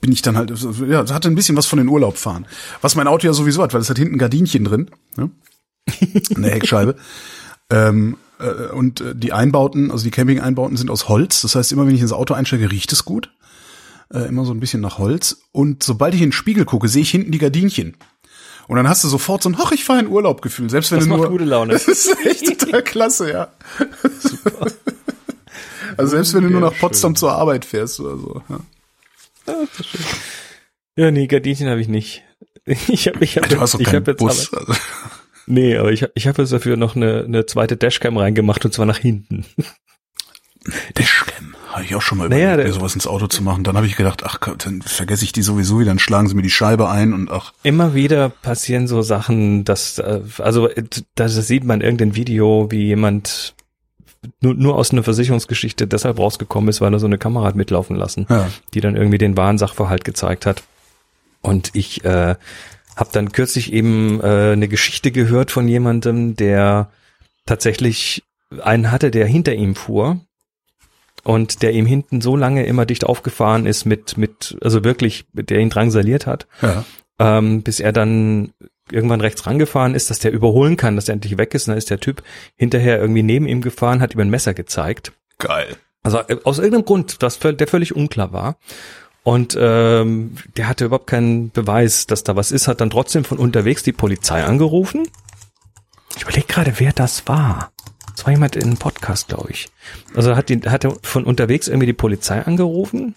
bin 0.00 0.12
ich 0.12 0.22
dann 0.22 0.36
halt, 0.36 0.52
ja, 0.88 1.06
hatte 1.12 1.28
ein 1.28 1.34
bisschen 1.34 1.56
was 1.56 1.66
von 1.66 1.78
den 1.78 1.88
Urlaub 1.88 2.16
fahren. 2.16 2.46
Was 2.80 2.94
mein 2.94 3.08
Auto 3.08 3.26
ja 3.26 3.32
sowieso 3.32 3.62
hat, 3.62 3.74
weil 3.74 3.80
es 3.80 3.90
hat 3.90 3.98
hinten 3.98 4.16
Gardinchen 4.16 4.64
drin, 4.64 4.90
ne? 5.16 5.30
eine 6.36 6.50
Heckscheibe. 6.50 6.96
Ähm, 7.72 8.16
äh, 8.38 8.68
und 8.72 9.00
äh, 9.00 9.14
die 9.14 9.32
Einbauten, 9.32 9.90
also 9.90 10.04
die 10.04 10.10
Camping-Einbauten 10.10 10.76
sind 10.76 10.90
aus 10.90 11.08
Holz. 11.08 11.42
Das 11.42 11.54
heißt, 11.54 11.72
immer 11.72 11.86
wenn 11.86 11.94
ich 11.94 12.00
ins 12.00 12.12
Auto 12.12 12.34
einsteige, 12.34 12.70
riecht 12.70 12.92
es 12.92 13.04
gut. 13.04 13.32
Äh, 14.12 14.28
immer 14.28 14.44
so 14.44 14.52
ein 14.52 14.60
bisschen 14.60 14.82
nach 14.82 14.98
Holz. 14.98 15.42
Und 15.52 15.82
sobald 15.82 16.14
ich 16.14 16.20
in 16.20 16.28
den 16.28 16.32
Spiegel 16.32 16.64
gucke, 16.64 16.88
sehe 16.88 17.02
ich 17.02 17.10
hinten 17.10 17.32
die 17.32 17.38
Gardinchen. 17.38 17.96
Und 18.68 18.76
dann 18.76 18.88
hast 18.88 19.02
du 19.04 19.08
sofort 19.08 19.42
so 19.42 19.48
ein, 19.48 19.56
ach, 19.58 19.72
ich 19.72 19.84
fahre 19.84 20.00
in 20.00 20.08
Urlaub 20.08 20.42
Gefühl. 20.42 20.70
Selbst 20.70 20.92
wenn 20.92 20.98
das 20.98 21.06
du 21.06 21.10
macht 21.10 21.22
nur, 21.22 21.30
gute 21.30 21.44
Laune. 21.44 21.72
Das 21.72 21.88
ist 21.88 22.14
echt 22.24 22.60
total 22.60 22.82
klasse, 22.82 23.30
ja. 23.30 23.48
Super. 24.20 24.66
Also 25.96 26.10
selbst 26.10 26.34
wenn 26.34 26.44
du 26.44 26.50
nur 26.50 26.60
nach 26.60 26.78
Potsdam 26.78 27.12
schön. 27.12 27.16
zur 27.16 27.32
Arbeit 27.32 27.64
fährst 27.64 28.00
oder 28.00 28.16
so. 28.16 28.42
Ja, 28.48 28.60
ja, 29.46 29.66
ja 30.96 31.10
nee, 31.10 31.26
Gardinchen 31.26 31.68
habe 31.68 31.80
ich 31.80 31.88
nicht. 31.88 32.22
Ich 32.64 33.08
habe 33.08 33.24
ich 33.24 33.36
hab, 33.36 33.48
du 33.48 33.60
hast 33.60 33.74
doch 33.74 33.82
keinen 33.82 34.04
Bus. 34.04 34.52
Aber, 34.54 34.76
Nee, 35.46 35.76
aber 35.76 35.92
ich, 35.92 36.06
ich 36.14 36.26
habe 36.26 36.42
jetzt 36.42 36.52
dafür 36.52 36.76
noch 36.76 36.96
eine, 36.96 37.24
eine 37.24 37.46
zweite 37.46 37.76
Dashcam 37.76 38.16
reingemacht 38.16 38.64
und 38.64 38.72
zwar 38.72 38.86
nach 38.86 38.98
hinten. 38.98 39.44
Dashcam, 40.94 41.56
habe 41.72 41.84
ich 41.84 41.94
auch 41.94 42.02
schon 42.02 42.18
mal 42.18 42.26
überlegt, 42.26 42.46
naja, 42.46 42.64
mir 42.64 42.72
sowas 42.72 42.94
ins 42.94 43.06
Auto 43.06 43.26
zu 43.26 43.42
machen. 43.42 43.64
Dann 43.64 43.76
habe 43.76 43.86
ich 43.86 43.96
gedacht, 43.96 44.22
ach 44.24 44.38
dann 44.58 44.82
vergesse 44.82 45.24
ich 45.24 45.32
die 45.32 45.42
sowieso 45.42 45.80
wieder, 45.80 45.90
dann 45.90 45.98
schlagen 45.98 46.28
sie 46.28 46.34
mir 46.34 46.42
die 46.42 46.50
Scheibe 46.50 46.88
ein 46.88 47.12
und 47.12 47.30
ach. 47.30 47.52
Immer 47.62 47.94
wieder 47.94 48.28
passieren 48.28 48.86
so 48.86 49.02
Sachen, 49.02 49.64
dass, 49.64 49.98
äh, 49.98 50.20
also 50.38 50.68
da 51.14 51.28
sieht 51.28 51.64
man 51.64 51.80
irgendein 51.80 52.14
Video, 52.14 52.70
wie 52.70 52.84
jemand 52.84 53.54
nur, 54.40 54.54
nur 54.54 54.76
aus 54.76 54.92
einer 54.92 55.02
Versicherungsgeschichte 55.02 55.86
deshalb 55.86 56.18
rausgekommen 56.18 56.68
ist, 56.68 56.80
weil 56.80 56.92
er 56.92 57.00
so 57.00 57.06
eine 57.06 57.18
Kamera 57.18 57.46
hat 57.46 57.56
mitlaufen 57.56 57.96
lassen, 57.96 58.26
ja. 58.28 58.48
die 58.74 58.80
dann 58.80 58.96
irgendwie 58.96 59.18
den 59.18 59.36
wahren 59.36 59.58
Sachverhalt 59.58 60.04
gezeigt 60.04 60.46
hat. 60.46 60.62
Und 61.40 61.70
ich 61.74 62.04
äh, 62.04 62.36
hab 62.96 63.12
dann 63.12 63.32
kürzlich 63.32 63.72
eben 63.72 64.20
äh, 64.20 64.52
eine 64.52 64.68
Geschichte 64.68 65.12
gehört 65.12 65.50
von 65.50 65.68
jemandem, 65.68 66.36
der 66.36 66.90
tatsächlich 67.46 68.22
einen 68.62 68.90
hatte, 68.90 69.10
der 69.10 69.26
hinter 69.26 69.54
ihm 69.54 69.74
fuhr 69.74 70.20
und 71.24 71.62
der 71.62 71.72
ihm 71.72 71.86
hinten 71.86 72.20
so 72.20 72.36
lange 72.36 72.66
immer 72.66 72.86
dicht 72.86 73.04
aufgefahren 73.04 73.66
ist 73.66 73.84
mit, 73.84 74.16
mit, 74.18 74.56
also 74.60 74.84
wirklich, 74.84 75.24
der 75.32 75.58
ihn 75.58 75.70
drangsaliert 75.70 76.26
hat, 76.26 76.46
ja. 76.60 76.84
ähm, 77.18 77.62
bis 77.62 77.80
er 77.80 77.92
dann 77.92 78.52
irgendwann 78.90 79.20
rechts 79.20 79.46
rangefahren 79.46 79.94
ist, 79.94 80.10
dass 80.10 80.18
der 80.18 80.32
überholen 80.32 80.76
kann, 80.76 80.96
dass 80.96 81.08
er 81.08 81.14
endlich 81.14 81.38
weg 81.38 81.54
ist. 81.54 81.66
Und 81.66 81.72
dann 81.72 81.78
ist 81.78 81.90
der 81.90 82.00
Typ 82.00 82.22
hinterher 82.56 83.00
irgendwie 83.00 83.22
neben 83.22 83.46
ihm 83.46 83.62
gefahren, 83.62 84.00
hat 84.00 84.14
ihm 84.14 84.20
ein 84.20 84.30
Messer 84.30 84.54
gezeigt. 84.54 85.12
Geil. 85.38 85.76
Also 86.02 86.18
äh, 86.18 86.38
aus 86.44 86.58
irgendeinem 86.58 86.84
Grund, 86.84 87.22
das, 87.22 87.38
der 87.38 87.66
völlig 87.68 87.94
unklar 87.94 88.32
war. 88.32 88.56
Und 89.24 89.56
ähm, 89.60 90.36
der 90.56 90.68
hatte 90.68 90.86
überhaupt 90.86 91.06
keinen 91.06 91.50
Beweis, 91.50 92.06
dass 92.06 92.24
da 92.24 92.34
was 92.34 92.50
ist, 92.50 92.66
hat 92.66 92.80
dann 92.80 92.90
trotzdem 92.90 93.24
von 93.24 93.38
unterwegs 93.38 93.82
die 93.82 93.92
Polizei 93.92 94.42
angerufen. 94.42 95.06
Ich 96.16 96.22
überlege 96.22 96.46
gerade, 96.46 96.74
wer 96.78 96.92
das 96.92 97.26
war. 97.28 97.70
Das 98.16 98.26
war 98.26 98.32
jemand 98.32 98.56
in 98.56 98.64
einem 98.64 98.76
Podcast, 98.76 99.28
glaube 99.28 99.50
ich. 99.52 99.68
Also 100.14 100.34
hat 100.36 100.48
die, 100.48 100.60
hat 100.62 100.84
er 100.84 100.96
von 101.02 101.24
unterwegs 101.24 101.68
irgendwie 101.68 101.86
die 101.86 101.92
Polizei 101.92 102.42
angerufen 102.42 103.14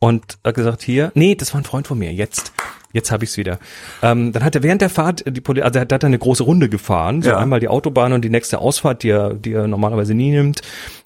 und 0.00 0.38
hat 0.44 0.54
gesagt, 0.54 0.82
hier, 0.82 1.12
nee, 1.14 1.34
das 1.34 1.52
war 1.54 1.60
ein 1.60 1.64
Freund 1.64 1.86
von 1.86 1.98
mir, 1.98 2.12
jetzt. 2.12 2.52
Jetzt 2.94 3.10
habe 3.10 3.24
ich's 3.24 3.38
wieder. 3.38 3.58
Ähm, 4.02 4.32
dann 4.32 4.44
hat 4.44 4.54
er 4.54 4.62
während 4.62 4.82
der 4.82 4.90
Fahrt 4.90 5.24
die 5.26 5.40
Poli 5.40 5.62
also 5.62 5.78
er 5.78 5.86
hat 5.90 6.04
eine 6.04 6.18
große 6.18 6.42
Runde 6.42 6.68
gefahren, 6.68 7.22
so 7.22 7.30
Ja. 7.30 7.38
einmal 7.38 7.58
die 7.60 7.68
Autobahn 7.68 8.12
und 8.12 8.22
die 8.22 8.28
nächste 8.28 8.58
Ausfahrt, 8.58 9.02
die 9.02 9.08
er, 9.10 9.32
die 9.32 9.52
er 9.52 9.66
normalerweise 9.66 10.12
nie 10.12 10.30
nimmt. 10.30 10.60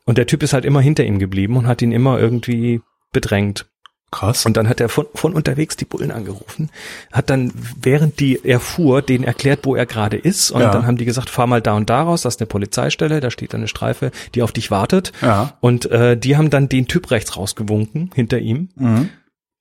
Und 0.04 0.18
der 0.18 0.26
Typ 0.26 0.42
ist 0.42 0.52
halt 0.52 0.64
immer 0.64 0.80
hinter 0.80 1.04
ihm 1.04 1.20
geblieben 1.20 1.56
und 1.56 1.68
hat 1.68 1.82
ihn 1.82 1.92
immer 1.92 2.18
irgendwie 2.18 2.80
bedrängt. 3.12 3.66
Krass. 4.12 4.46
Und 4.46 4.56
dann 4.56 4.68
hat 4.68 4.80
er 4.80 4.88
von, 4.88 5.06
von 5.14 5.32
unterwegs 5.34 5.76
die 5.76 5.84
Bullen 5.84 6.12
angerufen, 6.12 6.70
hat 7.12 7.28
dann, 7.28 7.52
während 7.82 8.20
die 8.20 8.38
er 8.44 8.60
fuhr, 8.60 9.02
denen 9.02 9.24
erklärt, 9.24 9.60
wo 9.64 9.74
er 9.74 9.84
gerade 9.84 10.16
ist. 10.16 10.52
Und 10.52 10.60
Ja. 10.60 10.70
dann 10.70 10.86
haben 10.86 10.96
die 10.96 11.04
gesagt, 11.04 11.28
fahr 11.28 11.48
mal 11.48 11.60
da 11.60 11.74
und 11.74 11.90
da 11.90 12.02
raus, 12.02 12.22
das 12.22 12.36
ist 12.36 12.40
eine 12.40 12.46
Polizeistelle, 12.46 13.18
da 13.20 13.30
steht 13.32 13.52
eine 13.54 13.66
Streife, 13.66 14.12
die 14.34 14.42
auf 14.42 14.52
dich 14.52 14.70
wartet. 14.70 15.12
Ja. 15.22 15.54
Und 15.60 15.90
äh, 15.90 16.16
die 16.16 16.36
haben 16.36 16.50
dann 16.50 16.68
den 16.68 16.86
Typ 16.86 17.10
rechts 17.10 17.36
rausgewunken, 17.36 18.10
hinter 18.14 18.38
ihm. 18.38 18.68
Mhm. 18.76 19.08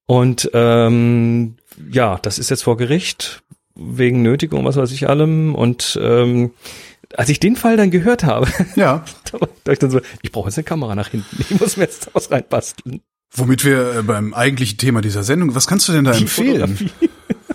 Und 0.06 0.52
ähm, 0.54 1.56
ja, 1.92 2.20
das 2.22 2.38
ist 2.38 2.52
jetzt 2.52 2.64
vor 2.64 2.78
Gericht 2.78 3.42
wegen 3.74 4.22
Nötigung, 4.22 4.64
was 4.64 4.76
weiß 4.78 4.92
ich 4.92 5.10
allem. 5.10 5.56
Und 5.56 6.00
ähm, 6.02 6.52
als 7.18 7.30
ich 7.30 7.40
den 7.40 7.56
Fall 7.56 7.78
dann 7.78 7.90
gehört 7.90 8.24
habe, 8.24 8.48
Ja. 8.76 9.04
da 9.32 9.42
war 9.42 9.50
ich 9.74 9.80
dann 9.80 9.90
so, 9.90 10.02
ich 10.22 10.32
brauche 10.32 10.50
jetzt 10.50 10.58
eine 10.60 10.64
Kamera 10.66 10.94
nach 10.94 11.10
hinten. 11.10 11.36
Ich 11.40 11.60
muss 11.60 11.78
mir 11.78 11.84
jetzt 11.86 12.10
was 12.14 12.30
reinbasteln. 12.32 13.02
Womit 13.36 13.66
wir 13.66 13.98
äh, 13.98 14.04
beim 14.04 14.34
eigentlichen 14.34 14.78
Thema 14.78 15.02
dieser 15.02 15.24
Sendung, 15.24 15.56
was 15.56 15.68
kannst 15.68 15.88
du 15.88 15.94
denn 15.94 16.06
da 16.06 16.12
Die 16.12 16.22
empfehlen? 16.22 16.90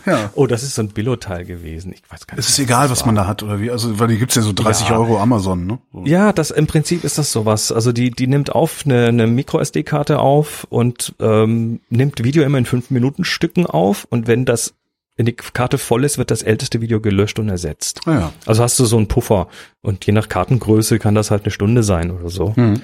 Ja. 0.06 0.30
Oh, 0.34 0.46
das 0.46 0.62
ist 0.62 0.74
so 0.74 0.82
ein 0.82 0.88
Billo-Teil 0.88 1.44
gewesen. 1.44 1.92
Ich 1.92 2.02
weiß 2.08 2.26
gar 2.26 2.36
nicht. 2.36 2.44
Es 2.44 2.50
ist 2.52 2.58
egal, 2.58 2.90
was 2.90 3.04
man 3.04 3.14
da 3.14 3.26
hat, 3.26 3.42
oder 3.42 3.60
wie? 3.60 3.70
Also, 3.70 3.98
weil 3.98 4.08
die 4.08 4.16
gibt's 4.18 4.34
ja 4.34 4.42
so 4.42 4.52
30 4.52 4.88
Ja. 4.88 4.96
Euro 4.98 5.20
Amazon, 5.20 5.66
ne? 5.66 5.78
So. 5.92 6.04
Ja, 6.06 6.32
das 6.32 6.50
im 6.50 6.66
Prinzip 6.66 7.04
ist 7.04 7.18
das 7.18 7.32
sowas. 7.32 7.70
Also 7.70 7.92
die 7.92 8.10
die 8.10 8.26
nimmt 8.26 8.50
auf 8.50 8.82
eine, 8.84 9.06
eine 9.08 9.26
Micro 9.26 9.60
SD-Karte 9.60 10.18
auf 10.18 10.66
und 10.70 11.14
ähm, 11.20 11.80
nimmt 11.90 12.24
Video 12.24 12.42
immer 12.44 12.58
in 12.58 12.64
fünf 12.64 12.90
Minuten 12.90 13.24
Stücken 13.24 13.66
auf 13.66 14.06
und 14.08 14.26
wenn 14.26 14.44
das 14.44 14.74
wenn 15.16 15.26
die 15.26 15.34
Karte 15.34 15.76
voll 15.76 16.04
ist, 16.04 16.16
wird 16.16 16.30
das 16.30 16.42
älteste 16.42 16.80
Video 16.80 16.98
gelöscht 16.98 17.38
und 17.38 17.50
ersetzt. 17.50 18.00
Ah, 18.06 18.12
ja. 18.12 18.32
Also 18.46 18.62
hast 18.62 18.78
du 18.78 18.86
so 18.86 18.96
einen 18.96 19.06
Puffer 19.08 19.48
und 19.82 20.06
je 20.06 20.14
nach 20.14 20.30
Kartengröße 20.30 20.98
kann 20.98 21.14
das 21.14 21.30
halt 21.30 21.42
eine 21.44 21.50
Stunde 21.50 21.82
sein 21.82 22.10
oder 22.10 22.30
so. 22.30 22.56
Hm. 22.56 22.80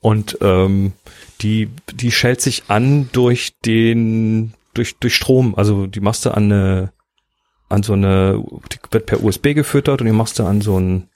Und 0.00 0.38
ähm, 0.40 0.92
die 1.40 1.68
die 1.92 2.12
schält 2.12 2.40
sich 2.40 2.64
an 2.68 3.08
durch 3.12 3.54
den 3.64 4.54
durch 4.74 4.96
durch 4.98 5.14
Strom. 5.14 5.54
Also 5.54 5.86
die 5.86 6.00
machst 6.00 6.24
du 6.24 6.30
an 6.30 6.44
eine 6.44 6.92
an 7.68 7.82
so 7.82 7.94
eine 7.94 8.44
die 8.72 8.78
wird 8.90 9.06
per 9.06 9.22
USB 9.22 9.54
gefüttert 9.54 10.00
und 10.00 10.06
die 10.06 10.12
machst 10.12 10.38
du 10.38 10.44
an 10.44 10.60
so 10.60 10.78
ein 10.78 11.08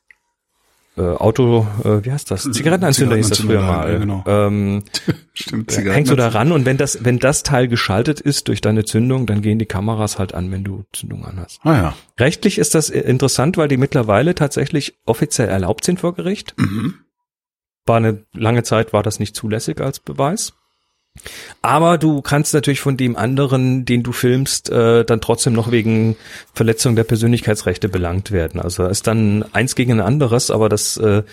äh, 0.96 1.02
Auto, 1.02 1.66
äh, 1.85 2.04
wie 2.04 2.12
heißt 2.12 2.30
das? 2.30 2.50
Zigarettenanzünder 2.50 3.16
hieß 3.16 3.28
das 3.28 3.40
früher 3.40 3.62
mal. 3.62 3.87
Zigarettenanzünder, 3.87 3.98
genau. 3.98 4.24
Ähm, 4.26 4.83
Stimmt, 5.33 5.76
hängst 5.76 6.11
du 6.11 6.16
da 6.16 6.28
ran 6.28 6.52
und 6.52 6.66
wenn 6.66 6.76
das, 6.76 7.04
wenn 7.04 7.18
das 7.18 7.42
Teil 7.42 7.68
geschaltet 7.68 8.20
ist 8.20 8.48
durch 8.48 8.61
deine 8.61 8.85
Zündung, 8.85 9.26
dann 9.26 9.40
gehen 9.40 9.59
die 9.59 9.66
Kameras 9.66 10.18
halt 10.18 10.35
an, 10.35 10.50
wenn 10.50 10.64
du 10.64 10.85
Zündung 10.92 11.24
anhast. 11.24 11.61
Ah 11.62 11.74
ja. 11.74 11.94
Rechtlich 12.18 12.59
ist 12.59 12.74
das 12.74 12.90
äh, 12.90 13.00
interessant, 13.00 13.56
weil 13.56 13.68
die 13.68 13.76
mittlerweile 13.76 14.35
tatsächlich 14.35 14.98
offiziell 15.06 15.48
erlaubt 15.48 15.85
sind 15.85 16.00
vor 16.00 16.14
Gericht. 16.14 16.54
Mhm. 16.59 16.94
War 17.87 17.97
eine 17.97 18.25
lange 18.33 18.62
Zeit 18.62 18.93
war 18.93 19.03
das 19.03 19.19
nicht 19.19 19.35
zulässig 19.35 19.81
als 19.81 20.01
Beweis. 20.01 20.53
Aber 21.61 21.99
du 21.99 22.23
kannst 22.23 22.55
natürlich 22.55 22.81
von 22.81 22.97
dem 22.97 23.16
anderen, 23.16 23.85
den 23.85 24.03
du 24.03 24.12
filmst, 24.12 24.71
äh, 24.71 25.05
dann 25.05 25.21
trotzdem 25.21 25.53
noch 25.55 25.71
wegen 25.73 26.16
Verletzung 26.55 26.95
der 26.95 27.05
Persönlichkeitsrechte 27.05 27.88
belangt 27.88 28.31
werden. 28.31 28.61
Also 28.61 28.85
da 28.85 28.88
ist 28.90 29.07
dann 29.07 29.45
eins 29.53 29.75
gegen 29.75 29.93
ein 29.93 30.01
anderes, 30.01 30.51
aber 30.51 30.69
das 30.69 30.97
äh, 30.99 31.25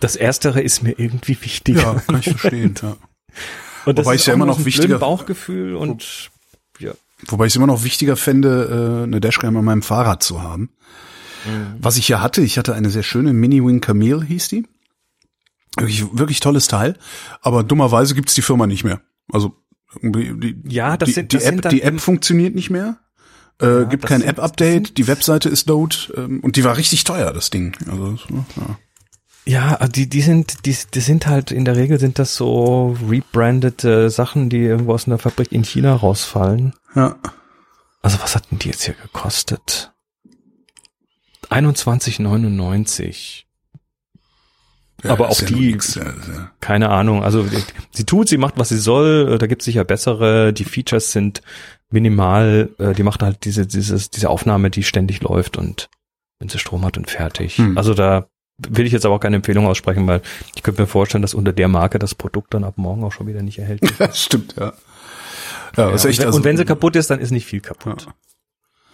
das 0.00 0.14
erstere 0.14 0.60
ist 0.60 0.82
mir 0.82 0.92
irgendwie 0.98 1.36
wichtiger. 1.40 1.80
Ja, 1.80 2.02
kann 2.06 2.20
ich 2.20 2.30
verstehen, 2.30 2.74
ja. 2.82 2.96
Und 3.86 3.98
das 3.98 4.04
Wobei 4.04 4.14
ist 4.16 4.20
ich 4.22 4.26
ja 4.26 4.34
immer 4.34 4.46
noch 4.46 4.64
wichtiger- 4.64 4.98
Bauchgefühl 4.98 5.74
und 5.74 6.30
ja. 6.78 6.92
Wobei 7.28 7.46
ich 7.46 7.52
es 7.52 7.56
immer 7.56 7.66
noch 7.66 7.84
wichtiger 7.84 8.16
fände, 8.16 9.00
äh, 9.00 9.02
eine 9.04 9.20
Dashcam 9.20 9.56
an 9.56 9.64
meinem 9.64 9.82
Fahrrad 9.82 10.22
zu 10.22 10.42
haben. 10.42 10.70
Was 11.80 11.96
ich 11.96 12.06
hier 12.06 12.20
hatte, 12.20 12.42
ich 12.42 12.58
hatte 12.58 12.74
eine 12.74 12.90
sehr 12.90 13.04
schöne 13.04 13.32
Mini 13.32 13.64
Wing 13.64 13.80
Camille, 13.80 14.22
hieß 14.22 14.48
die. 14.48 14.66
Wirklich, 15.78 16.04
wirklich 16.18 16.40
tolles 16.40 16.66
Teil. 16.68 16.96
Aber 17.40 17.62
dummerweise 17.64 18.14
gibt's 18.14 18.34
die 18.34 18.42
Firma 18.42 18.66
nicht 18.66 18.84
mehr. 18.84 19.00
Also 19.32 19.54
irgendwie 20.02 20.52
die, 20.52 20.70
Ja, 20.74 20.96
das 20.96 21.08
die, 21.08 21.12
sind- 21.14 21.32
die 21.32 21.36
das 21.36 21.44
App, 21.46 21.68
die 21.70 21.82
App 21.82 22.00
funktioniert 22.00 22.54
nicht 22.54 22.70
mehr. 22.70 22.98
Äh, 23.60 23.86
gibt 23.86 24.04
das 24.04 24.08
kein 24.10 24.22
App-Update, 24.22 24.98
die 24.98 25.08
Webseite 25.08 25.48
ist 25.48 25.64
tot 25.66 26.12
ähm, 26.16 26.40
und 26.40 26.54
die 26.56 26.62
war 26.64 26.76
richtig 26.76 27.02
teuer, 27.04 27.32
das 27.32 27.50
Ding. 27.50 27.76
Also, 27.90 28.16
so, 28.16 28.44
ja. 28.56 28.78
Ja, 29.80 29.88
die, 29.88 30.08
die 30.08 30.20
sind, 30.20 30.66
die, 30.66 30.76
die 30.94 31.00
sind 31.00 31.26
halt, 31.26 31.50
in 31.52 31.64
der 31.64 31.74
Regel 31.74 31.98
sind 31.98 32.18
das 32.18 32.36
so 32.36 32.96
rebrandete 33.08 34.10
Sachen, 34.10 34.48
die 34.50 34.58
irgendwo 34.58 34.92
aus 34.92 35.06
einer 35.06 35.16
Fabrik 35.18 35.50
in 35.52 35.64
China 35.64 35.94
rausfallen. 35.94 36.74
ja. 36.94 37.16
Also 38.00 38.18
was 38.22 38.36
hatten 38.36 38.58
die 38.60 38.68
jetzt 38.68 38.84
hier 38.84 38.94
gekostet? 38.94 39.92
21,99. 41.50 43.44
Ja, 45.04 45.10
Aber 45.12 45.28
auch 45.28 45.40
ja 45.40 45.46
die- 45.46 45.72
nix, 45.72 45.94
ja. 45.94 46.04
Keine 46.60 46.88
Ahnung. 46.90 47.22
Also 47.22 47.46
sie 47.92 48.04
tut, 48.04 48.28
sie 48.28 48.36
macht, 48.38 48.54
was 48.58 48.68
sie 48.70 48.78
soll. 48.78 49.38
Da 49.38 49.46
gibt's 49.46 49.64
sicher 49.64 49.84
bessere. 49.84 50.52
Die 50.52 50.64
Features 50.64 51.12
sind 51.12 51.40
minimal. 51.90 52.70
Äh, 52.78 52.94
Die 52.94 53.02
macht 53.04 53.22
halt 53.22 53.44
diese, 53.44 53.66
dieses, 53.66 54.10
diese 54.10 54.28
Aufnahme, 54.28 54.70
die 54.70 54.82
ständig 54.82 55.22
läuft 55.22 55.56
und 55.56 55.88
wenn 56.40 56.48
sie 56.48 56.58
Strom 56.58 56.84
hat 56.84 56.96
und 56.98 57.08
fertig. 57.10 57.58
Hm. 57.58 57.78
Also 57.78 57.94
da 57.94 58.26
will 58.58 58.86
ich 58.86 58.92
jetzt 58.92 59.06
aber 59.06 59.14
auch 59.14 59.20
keine 59.20 59.36
Empfehlung 59.36 59.66
aussprechen, 59.66 60.06
weil 60.08 60.20
ich 60.56 60.62
könnte 60.64 60.80
mir 60.82 60.88
vorstellen, 60.88 61.22
dass 61.22 61.34
unter 61.34 61.52
der 61.52 61.68
Marke 61.68 62.00
das 62.00 62.14
Produkt 62.16 62.54
dann 62.54 62.64
ab 62.64 62.74
morgen 62.76 63.04
auch 63.04 63.12
schon 63.12 63.28
wieder 63.28 63.42
nicht 63.42 63.58
erhältlich 63.60 63.92
ist. 63.92 64.00
Das 64.00 64.20
stimmt, 64.24 64.56
ja. 64.58 64.72
Ja, 65.76 65.84
Ja, 65.84 65.86
und, 65.92 66.02
wenn, 66.04 66.24
also, 66.26 66.36
und 66.38 66.44
wenn 66.44 66.56
sie 66.56 66.64
kaputt 66.64 66.96
ist, 66.96 67.08
dann 67.10 67.20
ist 67.20 67.30
nicht 67.30 67.46
viel 67.46 67.60
kaputt. 67.60 68.08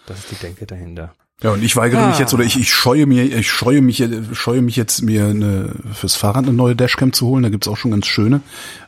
Das 0.07 0.19
ist 0.19 0.31
die 0.33 0.35
Denke 0.37 0.67
dahinter. 0.67 1.15
Ja, 1.45 1.51
und 1.51 1.63
ich 1.63 1.77
weigere 1.77 2.07
mich 2.07 2.17
Ah. 2.17 2.21
jetzt 2.21 2.33
oder 2.33 2.43
ich, 2.43 2.59
ich 2.59 2.73
scheue 2.73 3.05
mir, 3.05 3.23
ich 3.23 3.51
scheue 3.51 3.83
mich, 3.83 4.03
scheue 4.33 4.63
mich 4.63 4.77
jetzt 4.77 5.03
mir 5.03 5.27
eine, 5.27 5.73
fürs 5.93 6.15
Fahrrad 6.15 6.45
eine 6.45 6.55
neue 6.55 6.75
Dashcam 6.75 7.13
zu 7.13 7.27
holen. 7.27 7.43
Da 7.43 7.51
gibt's 7.51 7.69
auch 7.69 7.77
schon 7.77 7.91
ganz 7.91 8.07
schöne. 8.07 8.41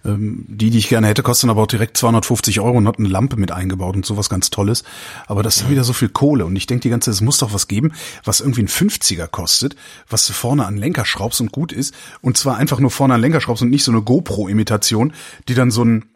Ähm, 0.07 0.47
die, 0.49 0.71
die 0.71 0.79
ich 0.79 0.89
gerne 0.89 1.07
hätte, 1.07 1.23
kosten 1.23 1.51
aber 1.51 1.61
auch 1.61 1.67
direkt 1.67 1.99
250 1.99 2.61
Euro 2.61 2.79
und 2.79 2.89
hat 2.89 2.99
eine 2.99 3.09
Lampe 3.09 3.37
mit 3.37 3.53
eingebaut 3.53 3.95
und 3.95 4.07
sowas 4.07 4.31
ganz 4.31 4.49
Tolles. 4.49 4.85
Aber 5.27 5.43
das 5.43 5.59
ist 5.59 5.69
wieder 5.69 5.85
so 5.85 5.93
viel 5.93 6.09
Kohle 6.09 6.47
und 6.47 6.57
ich 6.57 6.67
denke 6.67 6.81
die 6.81 6.89
ganze 6.89 7.11
Zeit, 7.11 7.17
es 7.17 7.21
muss 7.21 7.37
doch 7.37 7.53
was 7.53 7.69
geben, 7.69 7.93
was 8.25 8.41
irgendwie 8.41 8.63
ein 8.63 8.69
50er 8.69 9.27
kostet, 9.27 9.77
was 10.09 10.27
du 10.27 10.33
vorne 10.33 10.65
an 10.65 10.79
Lenker 10.79 11.05
schraubst 11.05 11.43
und 11.43 11.53
gut 11.53 11.73
ist. 11.73 11.93
Und 12.23 12.39
zwar 12.39 12.57
einfach 12.57 12.81
nur 12.81 12.91
vorne 12.91 13.13
an 13.13 13.21
Lenker 13.21 13.43
schraubst 13.43 13.65
und 13.65 13.69
nicht 13.69 13.85
so 13.85 13.93
eine 13.93 14.01
GoPro-Imitation, 14.01 15.13
die 15.49 15.55
dann 15.55 15.71
so 15.71 15.85
ein 15.85 16.07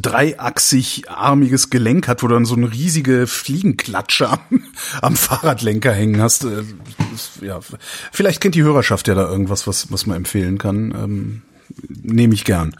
dreiachsig 0.00 1.08
armiges 1.08 1.70
Gelenk 1.70 2.08
hat, 2.08 2.22
wo 2.22 2.26
du 2.26 2.34
dann 2.34 2.44
so 2.44 2.56
eine 2.56 2.72
riesige 2.72 3.26
Fliegenklatsche 3.26 4.28
am, 4.28 4.64
am 5.00 5.16
Fahrradlenker 5.16 5.92
hängen 5.92 6.20
hast. 6.20 6.44
Äh, 6.44 6.64
ja, 7.40 7.60
vielleicht 8.12 8.40
kennt 8.40 8.54
die 8.54 8.62
Hörerschaft 8.62 9.06
ja 9.08 9.14
da 9.14 9.28
irgendwas, 9.28 9.66
was, 9.66 9.92
was 9.92 10.06
man 10.06 10.16
empfehlen 10.16 10.58
kann. 10.58 10.90
Ähm, 10.90 11.42
Nehme 11.88 12.34
ich 12.34 12.44
gern. 12.44 12.76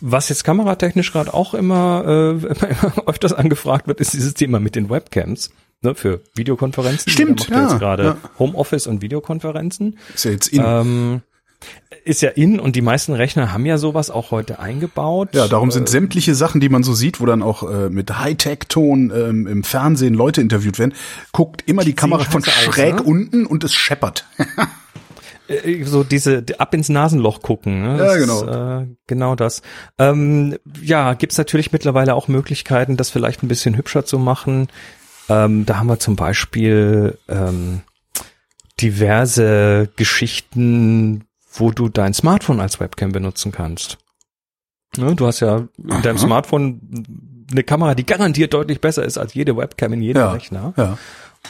Was 0.00 0.28
jetzt 0.28 0.44
kameratechnisch 0.44 1.12
gerade 1.12 1.34
auch 1.34 1.54
immer, 1.54 2.04
äh, 2.06 2.46
immer, 2.46 3.08
öfters 3.08 3.32
angefragt 3.32 3.86
wird, 3.86 4.00
ist 4.00 4.12
dieses 4.12 4.34
Thema 4.34 4.60
mit 4.60 4.74
den 4.74 4.90
Webcams. 4.90 5.50
Ne, 5.82 5.94
für 5.94 6.20
Videokonferenzen. 6.34 7.10
Stimmt, 7.10 7.40
macht 7.40 7.50
ja, 7.50 7.62
jetzt 7.62 7.78
gerade 7.78 8.04
ja. 8.04 8.16
Homeoffice 8.38 8.86
und 8.86 9.00
Videokonferenzen. 9.00 9.98
Ist 10.14 10.26
ja 10.26 10.30
jetzt 10.30 10.48
in. 10.48 10.62
Ähm, 10.62 11.22
ist 12.04 12.22
ja 12.22 12.30
in 12.30 12.58
und 12.58 12.76
die 12.76 12.82
meisten 12.82 13.12
Rechner 13.12 13.52
haben 13.52 13.66
ja 13.66 13.78
sowas 13.78 14.10
auch 14.10 14.30
heute 14.30 14.58
eingebaut. 14.58 15.30
ja, 15.34 15.48
darum 15.48 15.70
sind 15.70 15.88
Äh, 15.88 15.92
sämtliche 15.92 16.34
Sachen, 16.34 16.60
die 16.60 16.68
man 16.68 16.82
so 16.82 16.94
sieht, 16.94 17.20
wo 17.20 17.26
dann 17.26 17.42
auch 17.42 17.68
äh, 17.68 17.90
mit 17.90 18.18
Hightech-Ton 18.18 19.12
ähm, 19.14 19.46
im 19.46 19.64
Fernsehen 19.64 20.14
Leute 20.14 20.40
interviewt 20.40 20.78
werden, 20.78 20.94
guckt 21.32 21.62
immer 21.66 21.84
die 21.84 21.94
Kamera 21.94 22.24
von 22.24 22.42
scheiße 22.42 22.68
aus, 22.68 22.74
schräg 22.74 22.94
ne? 22.96 23.02
unten 23.02 23.46
und 23.46 23.64
es 23.64 23.74
scheppert. 23.74 24.26
äh, 25.48 25.84
so 25.84 26.02
diese 26.02 26.42
die 26.42 26.58
ab 26.58 26.74
ins 26.74 26.88
Nasenloch 26.88 27.42
gucken. 27.42 27.82
Ne? 27.82 27.98
Ja, 27.98 28.16
genau. 28.16 28.80
Äh, 28.80 28.86
genau 29.06 29.34
das. 29.34 29.62
Ähm, 29.98 30.56
ja, 30.82 31.14
gibt's 31.14 31.38
natürlich 31.38 31.72
mittlerweile 31.72 32.14
auch 32.14 32.28
Möglichkeiten, 32.28 32.96
das 32.96 33.10
vielleicht 33.10 33.42
ein 33.42 33.48
bisschen 33.48 33.76
hübscher 33.76 34.04
zu 34.04 34.18
machen. 34.18 34.68
Ähm, 35.28 35.66
da 35.66 35.76
haben 35.76 35.86
wir 35.86 35.98
zum 35.98 36.16
Beispiel 36.16 37.18
ähm, 37.28 37.82
diverse 38.80 39.90
Geschichten, 39.96 41.24
wo 41.60 41.70
du 41.70 41.88
dein 41.88 42.14
Smartphone 42.14 42.60
als 42.60 42.80
Webcam 42.80 43.12
benutzen 43.12 43.52
kannst. 43.52 43.98
Ne, 44.96 45.14
du 45.14 45.26
hast 45.26 45.40
ja 45.40 45.68
in 45.78 46.02
deinem 46.02 46.16
Aha. 46.16 46.26
Smartphone 46.26 46.80
eine 47.50 47.62
Kamera, 47.62 47.94
die 47.94 48.06
garantiert 48.06 48.54
deutlich 48.54 48.80
besser 48.80 49.04
ist 49.04 49.18
als 49.18 49.34
jede 49.34 49.56
Webcam 49.56 49.92
in 49.92 50.02
jedem 50.02 50.22
ja, 50.22 50.32
Rechner. 50.32 50.72
Ja. 50.76 50.98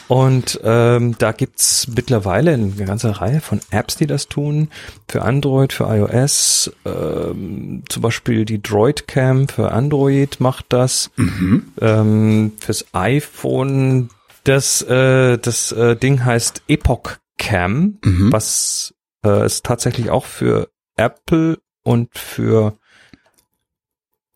Und 0.07 0.59
ähm, 0.63 1.15
da 1.17 1.31
gibt's 1.31 1.87
mittlerweile 1.93 2.53
eine 2.53 2.69
ganze 2.85 3.19
Reihe 3.19 3.41
von 3.41 3.59
Apps, 3.71 3.97
die 3.97 4.07
das 4.07 4.27
tun. 4.29 4.69
Für 5.07 5.23
Android, 5.23 5.73
für 5.73 5.85
iOS, 5.85 6.71
ähm, 6.85 7.83
zum 7.89 8.01
Beispiel 8.01 8.45
die 8.45 8.61
Droidcam 8.61 9.47
für 9.49 9.71
Android 9.71 10.39
macht 10.39 10.67
das. 10.69 11.11
Mhm. 11.17 11.73
Ähm, 11.81 12.51
fürs 12.59 12.85
iPhone, 12.93 14.09
das, 14.45 14.81
äh, 14.83 15.37
das 15.37 15.71
äh, 15.73 15.95
Ding 15.97 16.23
heißt 16.23 16.63
Epoch 16.67 17.17
Cam, 17.37 17.97
Mhm. 18.03 18.31
was 18.31 18.93
äh, 19.25 19.45
ist 19.45 19.65
tatsächlich 19.65 20.09
auch 20.09 20.25
für 20.25 20.69
Apple 20.97 21.59
und 21.83 22.17
für 22.17 22.77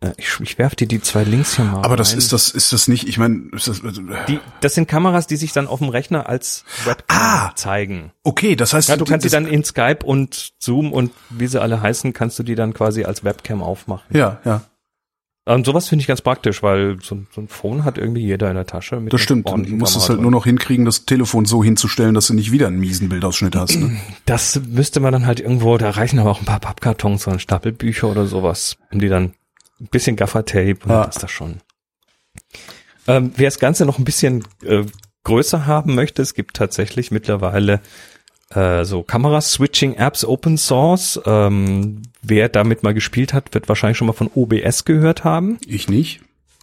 äh, 0.02 0.12
ich, 0.17 0.39
ich 0.41 0.58
werf 0.58 0.76
dir 0.76 0.88
die 0.88 1.02
zwei 1.02 1.24
Links 1.24 1.56
hier 1.56 1.65
mal. 1.65 1.84
Aber 1.84 1.95
das 1.95 2.12
rein. 2.12 2.17
ist 2.17 2.34
das, 2.34 2.50
ist 2.52 2.74
das 2.74 2.88
nicht, 2.88 3.08
ich 3.08 3.17
meine, 3.17 3.50
das, 3.52 3.67
also, 3.69 4.02
Die, 4.28 4.39
das 4.62 4.74
sind 4.76 4.88
Kameras, 4.88 5.28
die 5.28 5.38
sich 5.38 5.54
dann 5.54 5.67
auf 5.67 5.80
dem 5.80 5.89
Rechner 5.89 6.28
als 6.28 6.65
Webcam 6.86 7.17
Ah. 7.17 7.52
zeigen. 7.56 8.12
okay, 8.24 8.56
das 8.56 8.74
heißt, 8.74 8.89
Ja, 8.89 8.98
du 8.98 9.06
kannst 9.06 9.26
das, 9.26 9.32
sie 9.32 9.36
dann 9.38 9.48
in 9.48 9.63
Skype 9.63 10.00
und 10.06 10.54
Zoom 10.60 10.91
und 10.91 11.12
wie 11.30 11.48
sie 11.48 11.62
alle 11.62 11.82
heißen, 11.82 12.13
kannst 12.13 12.38
du 12.39 12.43
die 12.43 12.56
dann 12.56 12.74
quasi 12.74 13.04
als 13.06 13.24
Webcam 13.24 13.62
aufmachen. 13.63 14.15
ja, 14.15 14.39
ja, 14.45 14.62
Und 15.48 15.66
sowas 15.68 15.88
finde 15.88 16.02
ich 16.02 16.08
ganz 16.08 16.22
praktisch, 16.22 16.64
weil 16.64 16.98
so, 17.04 17.14
ein- 17.16 17.28
so 17.34 17.40
ein 17.40 17.48
Phone 17.48 17.84
hat 17.84 18.00
irgendwie 18.00 18.22
jeder 18.24 18.50
in 18.50 18.56
der 18.56 18.66
Tasche. 18.66 19.00
Das 19.10 19.22
stimmt. 19.22 19.48
Du 19.48 19.56
musst 19.76 19.96
es 19.96 20.10
halt 20.10 20.20
nur 20.20 20.32
noch 20.32 20.46
hinkriegen, 20.46 20.86
das 20.86 21.06
Telefon 21.06 21.46
so 21.46 21.64
hinzustellen, 21.64 22.16
dass 22.16 22.28
du 22.28 22.34
nicht 22.34 22.52
wieder 22.52 22.66
einen 22.66 22.80
miesen 22.80 23.10
Bildausschnitt 23.10 23.56
hast. 23.56 23.76
Ne? 23.76 23.96
Das 24.26 24.60
müsste 24.68 25.00
man 25.02 25.14
dann 25.14 25.28
halt 25.28 25.40
irgendwo, 25.40 25.78
da 25.78 25.92
reichen 25.92 26.18
aber 26.18 26.32
auch 26.32 26.40
ein 26.40 26.46
paar 26.46 26.60
Pappkartons 26.60 27.28
oder 27.28 27.36
ein 27.36 27.40
Stapel 27.40 27.72
Bücher 27.74 28.10
oder 28.10 28.26
sowas. 28.26 28.78
Haben 28.90 29.00
die 29.00 29.08
dann 29.10 29.34
ein 29.80 29.88
bisschen 29.92 30.16
Gaffertape 30.16 30.78
und 30.84 30.90
Ja. 30.90 31.02
dann 31.02 31.10
ist 31.10 31.22
das 31.22 31.30
schon. 31.30 31.62
Ähm, 33.08 33.32
wer 33.36 33.46
das 33.48 33.60
Ganze 33.60 33.86
noch 33.86 34.00
ein 34.00 34.04
bisschen 34.06 34.44
äh, 34.64 34.84
größer 35.26 35.68
haben 35.68 35.94
möchte, 35.94 36.24
es 36.24 36.34
gibt 36.34 36.56
tatsächlich 36.56 37.12
mittlerweile 37.12 37.82
äh, 38.56 38.84
so 38.86 39.04
Kamera-Switching-Apps 39.04 40.26
Open 40.26 40.58
Source. 40.58 41.20
Ähm, 41.26 42.02
wer 42.22 42.50
damit 42.50 42.84
mal 42.84 42.94
gespielt 42.94 43.34
hat, 43.34 43.54
wird 43.54 43.68
wahrscheinlich 43.70 43.98
schon 43.98 44.08
mal 44.08 44.13
von 44.13 44.30
OBS 44.34 44.86
gehört 44.86 45.24
haben. 45.24 45.58
Ich 45.68 45.89
nicht. 45.89 46.22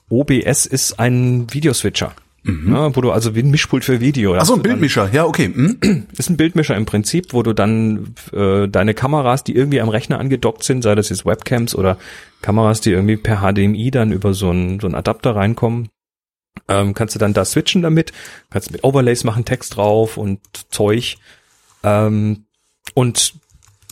OBS 0.08 0.66
ist 0.66 0.98
ein 0.98 1.46
Videoswitcher. 1.52 2.14
Ja, 2.44 2.94
wo 2.96 3.00
du 3.00 3.12
also 3.12 3.36
wie 3.36 3.38
ein 3.40 3.52
Mischpult 3.52 3.84
für 3.84 4.00
Video. 4.00 4.32
Mhm. 4.32 4.38
Ach 4.40 4.44
so, 4.46 4.54
ein 4.54 4.56
du 4.56 4.62
dann- 4.64 4.72
Bildmischer. 4.72 5.08
Ja, 5.12 5.26
okay. 5.26 5.44
Hm? 5.44 6.06
ist 6.18 6.28
ein 6.28 6.36
Bildmischer 6.36 6.74
im 6.76 6.86
Prinzip, 6.86 7.32
wo 7.32 7.44
du 7.44 7.52
dann 7.52 8.16
äh, 8.32 8.66
deine 8.66 8.94
Kameras, 8.94 9.44
die 9.44 9.54
irgendwie 9.54 9.80
am 9.80 9.88
Rechner 9.88 10.18
angedockt 10.18 10.64
sind, 10.64 10.82
sei 10.82 10.96
das 10.96 11.08
jetzt 11.10 11.24
Webcams 11.24 11.76
oder 11.76 11.98
Kameras, 12.40 12.80
die 12.80 12.90
irgendwie 12.90 13.16
per 13.16 13.42
HDMI 13.42 13.92
dann 13.92 14.10
über 14.10 14.34
so 14.34 14.50
einen 14.50 14.80
so 14.80 14.88
einen 14.88 14.96
Adapter 14.96 15.36
reinkommen, 15.36 15.88
ähm, 16.66 16.94
kannst 16.94 17.14
du 17.14 17.20
dann 17.20 17.32
da 17.32 17.44
switchen 17.44 17.80
damit, 17.80 18.12
kannst 18.50 18.72
mit 18.72 18.82
Overlays 18.82 19.22
machen, 19.22 19.44
Text 19.44 19.76
drauf 19.76 20.16
und 20.16 20.40
Zeug 20.70 21.18
ähm, 21.82 22.44
und 22.94 23.34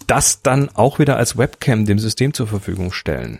das 0.07 0.43
dann 0.43 0.69
auch 0.75 0.99
wieder 0.99 1.17
als 1.17 1.39
Webcam 1.39 1.87
dem 1.87 1.99
System 1.99 2.35
zur 2.35 2.47
Verfügung 2.47 2.93
stellen. 2.93 3.39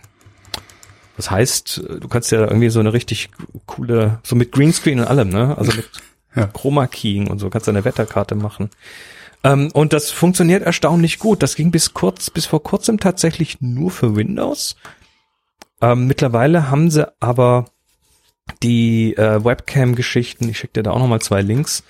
Das 1.17 1.29
heißt, 1.29 1.83
du 1.99 2.07
kannst 2.07 2.31
ja 2.31 2.41
irgendwie 2.41 2.69
so 2.69 2.79
eine 2.79 2.93
richtig 2.93 3.29
coole, 3.65 4.19
so 4.23 4.35
mit 4.35 4.51
Greenscreen 4.51 4.99
und 4.99 5.07
allem, 5.07 5.29
ne? 5.29 5.57
Also 5.57 5.73
mit 5.73 5.89
Ja. 6.35 6.47
Chroma 6.47 6.87
Keying 6.87 7.27
und 7.27 7.39
so 7.39 7.49
kannst 7.49 7.67
du 7.67 7.71
eine 7.71 7.83
Wetterkarte 7.83 8.35
machen. 8.35 8.69
Ähm, 9.43 9.69
und 9.73 9.93
das 9.93 10.11
funktioniert 10.11 10.63
erstaunlich 10.63 11.19
gut. 11.19 11.43
Das 11.43 11.55
ging 11.55 11.71
bis 11.71 11.93
kurz, 11.93 12.29
bis 12.29 12.45
vor 12.45 12.63
kurzem 12.63 12.99
tatsächlich 12.99 13.59
nur 13.59 13.91
für 13.91 14.15
Windows. 14.15 14.75
Ähm, 15.81 16.07
mittlerweile 16.07 16.69
haben 16.69 16.89
sie 16.91 17.11
aber 17.19 17.65
die 18.63 19.15
äh, 19.17 19.43
Webcam-Geschichten, 19.43 20.47
ich 20.49 20.59
schicke 20.59 20.73
dir 20.73 20.83
da 20.83 20.91
auch 20.91 20.99
nochmal 20.99 21.21
zwei 21.21 21.41
Links. 21.41 21.83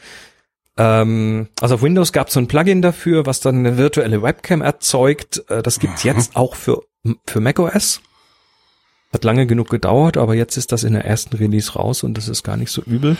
Ähm, 0.78 1.50
also 1.60 1.76
auf 1.76 1.82
Windows 1.82 2.14
gab 2.14 2.28
es 2.28 2.34
so 2.34 2.40
ein 2.40 2.48
Plugin 2.48 2.82
dafür, 2.82 3.26
was 3.26 3.40
dann 3.40 3.58
eine 3.58 3.78
virtuelle 3.78 4.22
Webcam 4.22 4.62
erzeugt. 4.62 5.44
Äh, 5.50 5.62
das 5.62 5.80
gibt's 5.80 6.04
jetzt 6.04 6.36
auch 6.36 6.56
für, 6.56 6.82
für 7.28 7.40
macOS. 7.40 8.02
Hat 9.14 9.24
lange 9.26 9.46
genug 9.46 9.70
gedauert, 9.70 10.16
aber 10.16 10.36
jetzt 10.36 10.56
ist 10.56 10.72
das 10.72 10.84
in 10.84 10.94
der 10.94 11.06
ersten 11.06 11.36
Release 11.36 11.74
raus 11.74 12.04
und 12.04 12.18
das 12.18 12.30
ist 12.30 12.44
gar 12.44 12.56
nicht 12.56 12.72
so 12.72 12.82
übel. 12.82 13.18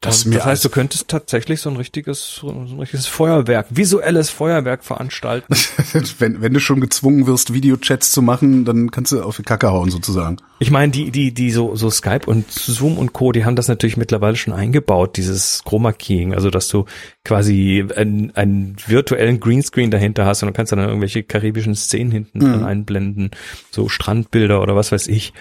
Das, 0.00 0.22
das 0.22 0.44
heißt, 0.44 0.64
du 0.64 0.68
könntest 0.68 1.08
tatsächlich 1.08 1.60
so 1.60 1.70
ein 1.70 1.76
richtiges, 1.76 2.36
so 2.36 2.50
ein 2.50 2.78
richtiges 2.78 3.06
Feuerwerk, 3.06 3.66
visuelles 3.70 4.30
Feuerwerk 4.30 4.84
veranstalten. 4.84 5.52
wenn, 6.20 6.40
wenn 6.40 6.54
du 6.54 6.60
schon 6.60 6.80
gezwungen 6.80 7.26
wirst, 7.26 7.52
Videochats 7.52 8.12
zu 8.12 8.22
machen, 8.22 8.64
dann 8.64 8.92
kannst 8.92 9.10
du 9.10 9.20
auf 9.20 9.38
die 9.38 9.42
Kacke 9.42 9.72
hauen 9.72 9.90
sozusagen. 9.90 10.36
Ich 10.60 10.70
meine, 10.70 10.92
die, 10.92 11.10
die, 11.10 11.34
die 11.34 11.50
so, 11.50 11.74
so 11.74 11.90
Skype 11.90 12.26
und 12.26 12.48
Zoom 12.48 12.96
und 12.96 13.12
Co., 13.12 13.32
die 13.32 13.44
haben 13.44 13.56
das 13.56 13.66
natürlich 13.66 13.96
mittlerweile 13.96 14.36
schon 14.36 14.54
eingebaut, 14.54 15.16
dieses 15.16 15.64
Chroma 15.64 15.90
Keying, 15.90 16.32
also 16.32 16.50
dass 16.50 16.68
du 16.68 16.84
quasi 17.24 17.84
einen, 17.96 18.30
einen 18.36 18.76
virtuellen 18.86 19.40
Greenscreen 19.40 19.90
dahinter 19.90 20.26
hast 20.26 20.44
und 20.44 20.46
du 20.46 20.52
kannst 20.52 20.70
dann 20.70 20.78
irgendwelche 20.78 21.24
karibischen 21.24 21.74
Szenen 21.74 22.12
hinten 22.12 22.38
dran 22.38 22.64
einblenden, 22.64 23.32
so 23.72 23.88
Strandbilder 23.88 24.62
oder 24.62 24.76
was 24.76 24.92
weiß 24.92 25.08
ich. 25.08 25.32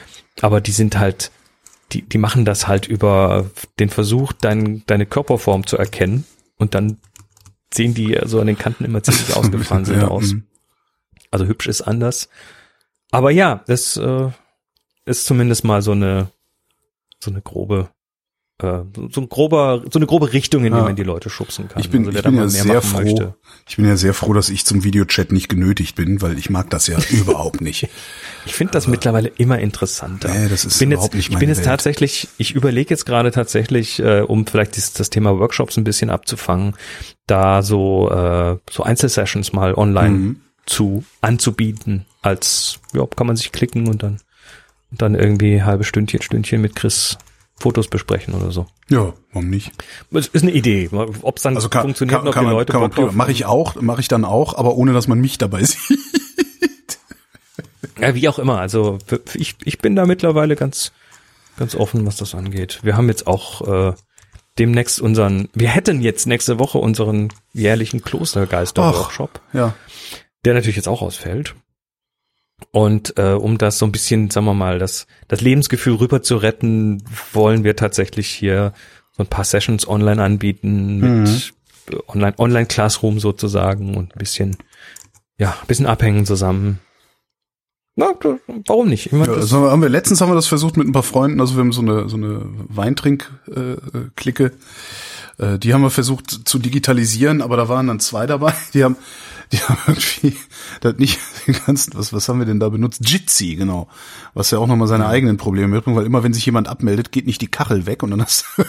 Aber 0.41 0.62
die 0.62 0.72
sind 0.72 0.98
halt, 0.98 1.32
die, 1.91 2.02
die 2.02 2.17
machen 2.17 2.45
das 2.45 2.67
halt 2.67 2.88
über 2.88 3.50
den 3.80 3.89
Versuch, 3.89 4.34
dein, 4.34 4.84
deine 4.88 5.06
Körperform 5.06 5.65
zu 5.65 5.78
erkennen 5.78 6.26
und 6.58 6.76
dann 6.76 6.97
sehen 7.73 7.93
die 7.93 8.17
so 8.26 8.39
an 8.39 8.47
den 8.47 8.58
Kanten 8.58 8.86
immer 8.86 9.04
ziemlich 9.04 9.34
ausgefahren 9.36 9.86
sind 9.86 10.02
Ja, 10.02 10.08
aus. 10.08 10.34
mhm. 10.34 10.43
Also 11.32 11.45
hübsch 11.45 11.67
ist 11.67 11.82
anders. 11.82 12.30
Aber 13.12 13.32
ja, 13.32 13.63
das 13.67 13.97
äh, 13.97 14.30
ist 15.06 15.26
zumindest 15.26 15.63
mal 15.63 15.82
so 15.82 15.91
eine 15.91 16.30
so 17.19 17.32
eine 17.32 17.41
grobe 17.41 17.89
äh, 18.62 18.80
so 19.12 19.22
ein 19.22 19.30
grober 19.30 19.84
so 19.91 20.00
eine 20.00 20.06
grobe 20.08 20.34
Richtung, 20.34 20.65
in 20.65 20.74
die 20.74 20.80
Ja. 20.80 20.84
man 20.86 20.96
die 20.96 21.04
Leute 21.04 21.30
schubsen 21.30 21.67
kann. 21.67 21.80
Ich 21.80 21.89
bin, 21.89 22.06
also, 22.08 22.17
ich 22.17 22.24
bin 22.24 22.34
ja 22.36 22.39
mehr 22.41 22.50
sehr 22.50 22.82
froh. 22.82 22.98
möchte. 23.02 23.36
Ich 23.67 23.76
bin 23.76 23.86
ja 23.86 23.96
sehr 23.98 24.13
froh, 24.13 24.34
dass 24.34 24.50
ich 24.50 24.65
zum 24.65 24.84
Videochat 24.84 25.32
nicht 25.32 25.48
genötigt 25.50 25.96
bin, 25.96 26.22
weil 26.22 26.38
ich 26.38 26.50
mag 26.50 26.70
das 26.72 26.88
ja 26.88 26.98
überhaupt 27.12 27.62
nicht. 27.62 27.88
Ich 28.46 28.54
finde 28.56 28.74
das 28.74 28.88
mittlerweile 28.88 29.28
immer 29.30 29.60
interessanter. 29.60 30.30
Nee, 30.30 30.48
das 30.50 30.65
ist 30.65 30.74
ich 30.76 30.80
bin 30.80 30.91
überhaupt 30.91 31.13
jetzt, 31.13 31.17
nicht 31.17 31.26
ich 31.26 31.30
bin 31.30 31.39
meine 31.39 31.50
jetzt 31.50 31.58
Welt. 31.60 31.65
tatsächlich, 31.67 32.28
ich 32.38 32.56
überlege 32.56 32.89
jetzt 32.89 33.06
gerade 33.06 33.32
tatsächlich, 33.32 34.00
äh, 34.00 34.22
um 34.22 34.48
vielleicht 34.48 34.78
das, 34.78 34.93
das 34.93 35.10
Thema 35.10 35.38
Workshops 35.38 35.78
ein 35.78 35.84
bisschen 35.84 36.10
abzufangen, 36.10 36.76
da 37.28 37.62
so 37.62 38.10
äh, 38.10 38.58
so 38.72 38.84
Einzelsessions 38.84 39.54
mal 39.54 39.74
online 39.76 40.10
Mhm. 40.17 40.41
zu 40.65 41.04
anzubieten, 41.22 42.06
als 42.22 42.80
ja, 42.93 43.06
kann 43.15 43.28
man 43.28 43.36
sich 43.36 43.52
klicken 43.52 43.88
und 43.88 44.02
dann 44.04 44.17
und 44.89 45.02
dann 45.02 45.15
irgendwie 45.15 45.62
halbe 45.63 45.84
Stündchen, 45.84 46.22
Stündchen 46.22 46.62
mit 46.62 46.76
Chris 46.76 47.17
Fotos 47.60 47.88
besprechen 47.88 48.34
oder 48.36 48.52
so. 48.52 48.67
Ja, 48.88 49.13
warum 49.34 49.50
nicht? 49.50 49.72
Das 50.12 50.28
ist 50.28 50.43
eine 50.43 50.52
Idee. 50.52 50.89
Ob 50.91 51.38
es 51.38 51.43
dann 51.43 51.56
Also 51.56 51.70
kann, 51.70 51.84
funktioniert, 51.84 52.22
kann, 52.24 52.32
kann 52.32 52.43
die 52.43 52.48
man, 52.48 52.54
Leute 52.56 52.72
kann 52.72 52.82
man 52.82 52.91
prima. 52.91 53.12
Mache 53.12 53.32
ich 53.32 53.46
auch, 53.46 53.76
mache 53.82 54.00
ich 54.02 54.08
dann 54.08 54.26
auch, 54.26 54.56
aber 54.56 54.76
ohne, 54.76 54.93
dass 54.93 55.08
man 55.08 55.20
mich 55.20 55.38
dabei 55.38 55.63
sieht. 55.63 55.98
Ja, 58.00 58.13
wie 58.13 58.30
auch 58.30 58.38
immer. 58.39 58.60
Also 58.60 59.00
ich, 59.34 59.56
ich 59.63 59.80
bin 59.80 59.96
da 59.96 60.06
mittlerweile 60.06 60.56
ganz, 60.56 60.91
ganz 61.58 61.74
offen, 61.76 62.06
was 62.06 62.17
das 62.17 62.36
angeht. 62.36 62.80
Wir 62.84 62.96
haben 62.96 63.08
jetzt 63.08 63.26
auch 63.26 63.67
äh, 63.67 63.93
demnächst 64.60 65.02
unseren, 65.02 65.50
wir 65.54 65.70
hätten 65.70 66.02
jetzt 66.02 66.28
nächste 66.28 66.60
Woche 66.60 66.78
unseren 66.78 67.30
jährlichen 67.54 68.04
Klostergeister-Workshop, 68.04 69.41
Ja. 69.54 69.74
der 70.46 70.54
natürlich 70.54 70.76
jetzt 70.76 70.88
auch 70.88 71.02
ausfällt. 71.02 71.56
Und 72.72 73.17
äh, 73.17 73.34
um 73.34 73.58
das 73.58 73.78
so 73.78 73.86
ein 73.86 73.91
bisschen, 73.91 74.30
sagen 74.30 74.46
wir 74.46 74.54
mal, 74.54 74.80
das, 74.80 75.08
das 75.28 75.41
Lebensgefühl 75.41 75.96
rüber 75.96 76.22
zu 76.22 76.38
retten, 76.38 77.04
wollen 77.34 77.63
wir 77.63 77.76
tatsächlich 77.76 78.28
hier 78.30 78.74
so 79.15 79.24
ein 79.24 79.28
paar 79.28 79.46
Sessions 79.46 79.88
online 79.88 80.22
anbieten 80.22 81.00
mit 81.00 81.54
äh, 81.91 81.98
online, 82.08 82.34
online 82.38 82.65
Classroom 82.65 83.20
sozusagen 83.20 83.96
und 83.96 84.15
ein 84.15 84.20
bisschen, 84.20 84.58
ja, 85.38 85.52
ein 85.52 85.67
bisschen 85.67 85.86
abhängen 85.86 86.26
zusammen. 86.26 86.80
Na, 88.00 88.13
warum 88.67 88.89
nicht? 88.89 89.08
Ich 89.08 89.12
meine, 89.12 89.26
Ja, 89.26 89.34
also 89.34 89.72
haben 89.72 89.82
wir, 89.82 89.89
letztens 89.89 90.22
haben 90.22 90.30
wir 90.30 90.36
das 90.36 90.46
versucht 90.46 90.78
mit 90.78 90.88
ein 90.88 90.91
paar 90.91 91.02
Freunden, 91.02 91.41
also 91.41 91.56
wir 91.56 91.62
haben 91.62 91.72
so 91.72 91.82
eine, 91.82 92.08
so 92.08 92.15
eine 92.15 92.41
Weintrink-Clique, 92.70 94.52
äh, 95.39 95.58
die 95.58 95.74
haben 95.74 95.82
wir 95.82 95.89
versucht 95.89 96.30
zu 96.30 96.60
digitalisieren, 96.60 97.41
aber 97.41 97.58
da 97.58 97.70
waren 97.70 97.88
dann 97.88 98.00
zwei 98.00 98.28
dabei, 98.28 98.54
die 98.76 98.84
haben, 98.84 98.98
die 99.51 99.57
haben 99.60 99.77
irgendwie, 99.88 100.36
das 100.81 100.97
nicht 100.97 101.19
den 101.47 101.55
ganzen, 101.65 101.93
was, 101.95 102.12
was 102.13 102.27
haben 102.27 102.39
wir 102.39 102.45
denn 102.45 102.60
da 102.60 102.69
benutzt? 102.69 103.01
Jitsi, 103.10 103.55
genau. 103.55 103.88
Was 104.33 104.51
ja 104.51 104.60
auch 104.60 104.67
nochmal 104.67 104.88
seine 104.88 105.07
eigenen 105.07 105.38
Probleme 105.38 105.67
mitbringt, 105.67 105.97
weil 105.97 106.05
immer 106.05 106.23
wenn 106.23 106.33
sich 106.33 106.45
jemand 106.45 106.67
abmeldet, 106.67 107.12
geht 107.12 107.25
nicht 107.27 107.41
die 107.41 107.47
Kachel 107.47 107.86
weg 107.86 108.03
und 108.03 108.12
dann 108.12 108.21
hast 108.21 108.45
du 108.57 108.63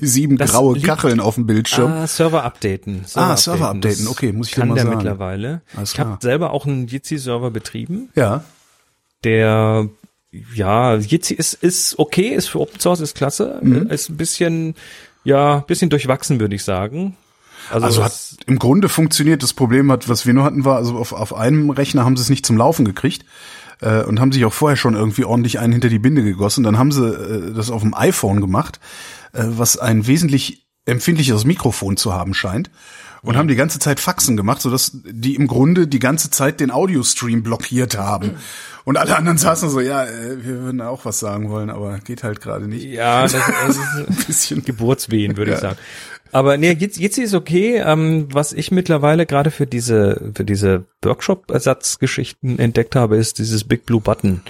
sieben 0.00 0.36
Das 0.38 0.52
graue 0.52 0.78
Kacheln 0.80 1.20
auf 1.20 1.34
dem 1.36 1.46
Bildschirm. 1.46 1.90
Ah, 1.92 2.06
Server 2.06 2.44
updaten. 2.44 3.04
Ah, 3.14 3.36
Server 3.36 3.68
updaten, 3.68 4.06
okay, 4.08 4.32
muss 4.32 4.48
ich 4.48 4.54
dir 4.54 4.60
kann 4.60 4.68
mal 4.68 4.74
der 4.76 4.84
sagen. 4.84 4.96
mittlerweile. 4.96 5.62
Alles 5.76 5.92
ich 5.92 6.00
habe 6.00 6.18
selber 6.20 6.52
auch 6.52 6.66
einen 6.66 6.86
Jitsi-Server 6.86 7.50
betrieben, 7.50 8.08
Ja, 8.14 8.44
der 9.24 9.88
ja, 10.54 10.94
Jitsi 10.96 11.34
ist 11.34 11.52
ist 11.54 11.98
okay, 11.98 12.28
ist 12.28 12.48
für 12.48 12.60
Open 12.60 12.80
Source 12.80 13.00
ist 13.00 13.14
klasse, 13.14 13.58
Mhm. 13.62 13.88
ist 13.90 14.08
ein 14.08 14.16
bisschen 14.16 14.74
ja, 15.24 15.56
ein 15.58 15.66
bisschen 15.66 15.90
durchwachsen, 15.90 16.40
würde 16.40 16.54
ich 16.56 16.64
sagen. 16.64 17.16
Also, 17.70 17.86
Also 17.86 18.04
hat 18.04 18.12
im 18.46 18.58
Grunde 18.58 18.88
funktioniert. 18.88 19.42
Das 19.42 19.52
Problem 19.52 19.90
hat, 19.92 20.08
was 20.08 20.26
wir 20.26 20.34
nur 20.34 20.44
hatten, 20.44 20.64
war, 20.64 20.76
also 20.76 20.96
auf, 20.96 21.12
auf 21.12 21.34
einem 21.34 21.70
Rechner 21.70 22.04
haben 22.04 22.16
sie 22.16 22.22
es 22.22 22.30
nicht 22.30 22.46
zum 22.46 22.56
Laufen 22.56 22.84
gekriegt. 22.84 23.24
äh, 23.82 24.02
und 24.02 24.20
haben 24.20 24.32
sich 24.32 24.44
auch 24.44 24.52
vorher 24.52 24.76
schon 24.76 24.94
irgendwie 24.94 25.24
ordentlich 25.24 25.58
einen 25.58 25.72
hinter 25.72 25.88
die 25.88 25.98
Binde 25.98 26.22
gegossen. 26.22 26.64
Dann 26.64 26.78
haben 26.78 26.92
sie 26.92 27.06
äh, 27.06 27.52
das 27.52 27.70
auf 27.70 27.82
dem 27.82 27.94
iPhone 27.94 28.40
gemacht, 28.40 28.80
äh, 29.32 29.44
was 29.44 29.76
ein 29.76 30.06
wesentlich 30.06 30.66
empfindlicheres 30.86 31.44
Mikrofon 31.44 31.96
zu 31.96 32.12
haben 32.14 32.34
scheint. 32.34 32.70
Und 33.24 33.36
haben 33.36 33.46
die 33.46 33.54
ganze 33.54 33.78
Zeit 33.78 34.00
Faxen 34.00 34.36
gemacht, 34.36 34.60
sodass 34.62 34.90
die 35.04 35.36
im 35.36 35.46
Grunde 35.46 35.86
die 35.86 36.00
ganze 36.00 36.30
Zeit 36.30 36.58
den 36.58 36.72
Audiostream 36.72 37.44
blockiert 37.44 37.96
haben. 37.96 38.32
Und 38.84 38.96
alle 38.96 39.16
anderen 39.16 39.38
saßen 39.38 39.70
so, 39.70 39.78
ja, 39.78 40.04
äh, 40.04 40.44
wir 40.44 40.62
würden 40.62 40.80
auch 40.80 41.04
was 41.04 41.20
sagen 41.20 41.48
wollen, 41.48 41.70
aber 41.70 41.98
geht 42.00 42.24
halt 42.24 42.40
gerade 42.40 42.66
nicht. 42.66 42.84
Ja, 42.84 43.22
das, 43.22 43.32
das 43.32 43.76
ist 43.76 43.80
ein 44.08 44.26
bisschen 44.26 44.64
Geburtswehen, 44.64 45.36
würde 45.36 45.52
ja. 45.52 45.56
ich 45.56 45.62
sagen. 45.62 45.78
Aber 46.32 46.56
nee, 46.56 46.72
jetzt, 46.72 46.98
jetzt 46.98 47.18
ist 47.18 47.34
okay. 47.34 47.82
Ähm, 47.84 48.28
was 48.32 48.52
ich 48.52 48.70
mittlerweile 48.70 49.26
gerade 49.26 49.50
für 49.50 49.66
diese, 49.66 50.32
für 50.34 50.44
diese 50.44 50.86
Workshop-Ersatzgeschichten 51.04 52.58
entdeckt 52.58 52.96
habe, 52.96 53.16
ist 53.16 53.38
dieses 53.38 53.64
Big 53.64 53.86
Blue 53.86 54.00
Button 54.00 54.42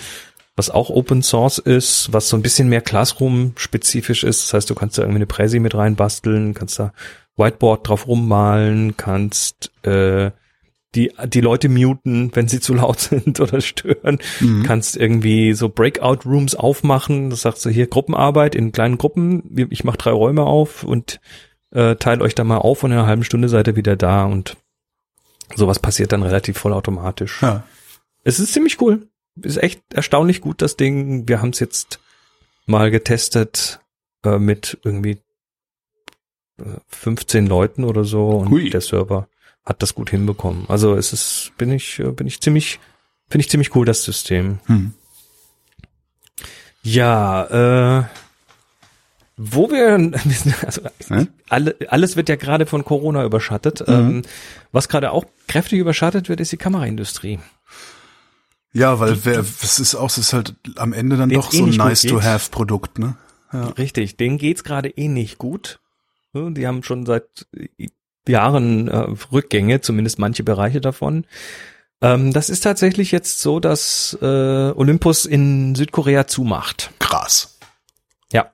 was 0.56 0.70
auch 0.70 0.90
Open 0.90 1.22
Source 1.22 1.58
ist, 1.58 2.12
was 2.12 2.28
so 2.28 2.36
ein 2.36 2.42
bisschen 2.42 2.68
mehr 2.68 2.82
Classroom-spezifisch 2.82 4.22
ist. 4.22 4.44
Das 4.44 4.54
heißt, 4.54 4.70
du 4.70 4.74
kannst 4.74 4.98
da 4.98 5.02
irgendwie 5.02 5.16
eine 5.16 5.26
Präsi 5.26 5.60
mit 5.60 5.74
reinbasteln, 5.74 6.54
kannst 6.54 6.78
da 6.78 6.92
Whiteboard 7.36 7.88
drauf 7.88 8.06
rummalen, 8.06 8.96
kannst 8.96 9.72
äh, 9.82 10.30
die, 10.94 11.10
die 11.26 11.40
Leute 11.40 11.70
muten, 11.70 12.30
wenn 12.34 12.48
sie 12.48 12.60
zu 12.60 12.74
laut 12.74 13.00
sind 13.00 13.40
oder 13.40 13.62
stören. 13.62 14.18
Mhm. 14.40 14.62
Kannst 14.64 14.96
irgendwie 14.96 15.54
so 15.54 15.70
Breakout-Rooms 15.70 16.54
aufmachen. 16.54 17.30
Das 17.30 17.42
sagst 17.42 17.64
du 17.64 17.70
hier 17.70 17.86
Gruppenarbeit 17.86 18.54
in 18.54 18.72
kleinen 18.72 18.98
Gruppen. 18.98 19.68
Ich 19.70 19.84
mache 19.84 19.96
drei 19.96 20.10
Räume 20.10 20.42
auf 20.42 20.84
und 20.84 21.20
äh, 21.72 21.96
teile 21.96 22.22
euch 22.22 22.34
da 22.34 22.44
mal 22.44 22.58
auf 22.58 22.82
und 22.82 22.92
in 22.92 22.98
einer 22.98 23.06
halben 23.06 23.24
Stunde 23.24 23.48
seid 23.48 23.66
ihr 23.66 23.76
wieder 23.76 23.96
da 23.96 24.24
und 24.24 24.56
sowas 25.54 25.78
passiert 25.78 26.12
dann 26.12 26.22
relativ 26.22 26.58
vollautomatisch. 26.58 27.42
Ja. 27.42 27.64
Es 28.24 28.38
ist 28.38 28.52
ziemlich 28.52 28.80
cool. 28.80 29.08
Ist 29.40 29.62
echt 29.62 29.82
erstaunlich 29.92 30.40
gut, 30.40 30.62
das 30.62 30.76
Ding. 30.76 31.26
Wir 31.28 31.40
haben 31.40 31.50
es 31.50 31.60
jetzt 31.60 32.00
mal 32.66 32.90
getestet 32.90 33.80
äh, 34.24 34.38
mit 34.38 34.78
irgendwie 34.84 35.18
15 36.88 37.46
Leuten 37.46 37.84
oder 37.84 38.04
so 38.04 38.28
und 38.28 38.50
Hui. 38.50 38.70
der 38.70 38.80
Server 38.80 39.28
hat 39.64 39.82
das 39.82 39.94
gut 39.94 40.10
hinbekommen. 40.10 40.66
Also 40.68 40.94
es 40.94 41.12
ist, 41.12 41.52
bin 41.56 41.72
ich, 41.72 42.02
bin 42.16 42.26
ich 42.26 42.40
ziemlich, 42.40 42.80
finde 43.28 43.42
ich 43.42 43.50
ziemlich 43.50 43.74
cool, 43.74 43.86
das 43.86 44.04
System. 44.04 44.58
Hm. 44.66 44.92
Ja, 46.82 48.00
äh, 48.00 48.04
wo 49.36 49.70
wir, 49.70 50.12
also 50.66 50.82
hm? 51.08 51.28
Alle, 51.52 51.76
alles 51.88 52.16
wird 52.16 52.28
ja 52.28 52.36
gerade 52.36 52.66
von 52.66 52.84
Corona 52.84 53.24
überschattet. 53.24 53.86
Mhm. 53.86 53.94
Ähm, 53.94 54.22
was 54.72 54.88
gerade 54.88 55.12
auch 55.12 55.24
kräftig 55.46 55.78
überschattet 55.78 56.28
wird, 56.28 56.40
ist 56.40 56.52
die 56.52 56.56
Kameraindustrie. 56.56 57.38
Ja, 58.72 58.98
weil 59.00 59.24
wer, 59.24 59.40
es 59.40 59.78
ist 59.78 59.94
auch, 59.94 60.08
es 60.08 60.18
ist 60.18 60.32
halt 60.32 60.54
am 60.76 60.92
Ende 60.94 61.16
dann 61.16 61.28
doch 61.28 61.52
eh 61.52 61.58
so 61.58 61.64
ein 61.64 61.70
nice 61.70 62.02
to 62.02 62.22
have 62.22 62.50
Produkt, 62.50 62.98
ne? 62.98 63.16
Ja. 63.52 63.66
Richtig, 63.68 64.16
denen 64.16 64.38
geht's 64.38 64.64
gerade 64.64 64.88
eh 64.88 65.08
nicht 65.08 65.36
gut. 65.36 65.78
Die 66.34 66.66
haben 66.66 66.82
schon 66.82 67.04
seit 67.04 67.46
Jahren 68.26 68.88
äh, 68.88 69.14
Rückgänge, 69.30 69.82
zumindest 69.82 70.18
manche 70.18 70.42
Bereiche 70.42 70.80
davon. 70.80 71.26
Ähm, 72.00 72.32
das 72.32 72.48
ist 72.48 72.60
tatsächlich 72.60 73.12
jetzt 73.12 73.42
so, 73.42 73.60
dass 73.60 74.16
äh, 74.22 74.26
Olympus 74.74 75.26
in 75.26 75.74
Südkorea 75.74 76.26
zumacht. 76.26 76.90
Krass. 76.98 77.58
Ja, 78.32 78.50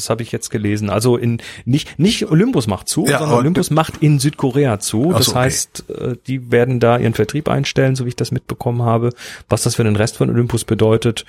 das 0.00 0.10
habe 0.10 0.22
ich 0.22 0.32
jetzt 0.32 0.50
gelesen. 0.50 0.90
Also 0.90 1.16
in 1.16 1.40
nicht 1.64 1.98
nicht 1.98 2.30
Olympus 2.30 2.66
macht 2.66 2.88
zu, 2.88 3.06
ja, 3.06 3.18
sondern 3.18 3.38
Olympus 3.38 3.70
macht 3.70 4.02
in 4.02 4.18
Südkorea 4.18 4.78
zu. 4.80 5.12
Das 5.12 5.26
so, 5.26 5.32
okay. 5.32 5.40
heißt, 5.40 5.84
äh, 5.90 6.16
die 6.26 6.50
werden 6.50 6.80
da 6.80 6.98
ihren 6.98 7.14
Vertrieb 7.14 7.48
einstellen, 7.48 7.96
so 7.96 8.04
wie 8.04 8.10
ich 8.10 8.16
das 8.16 8.32
mitbekommen 8.32 8.82
habe. 8.82 9.10
Was 9.48 9.62
das 9.62 9.76
für 9.76 9.84
den 9.84 9.96
Rest 9.96 10.16
von 10.16 10.30
Olympus 10.30 10.64
bedeutet, 10.64 11.24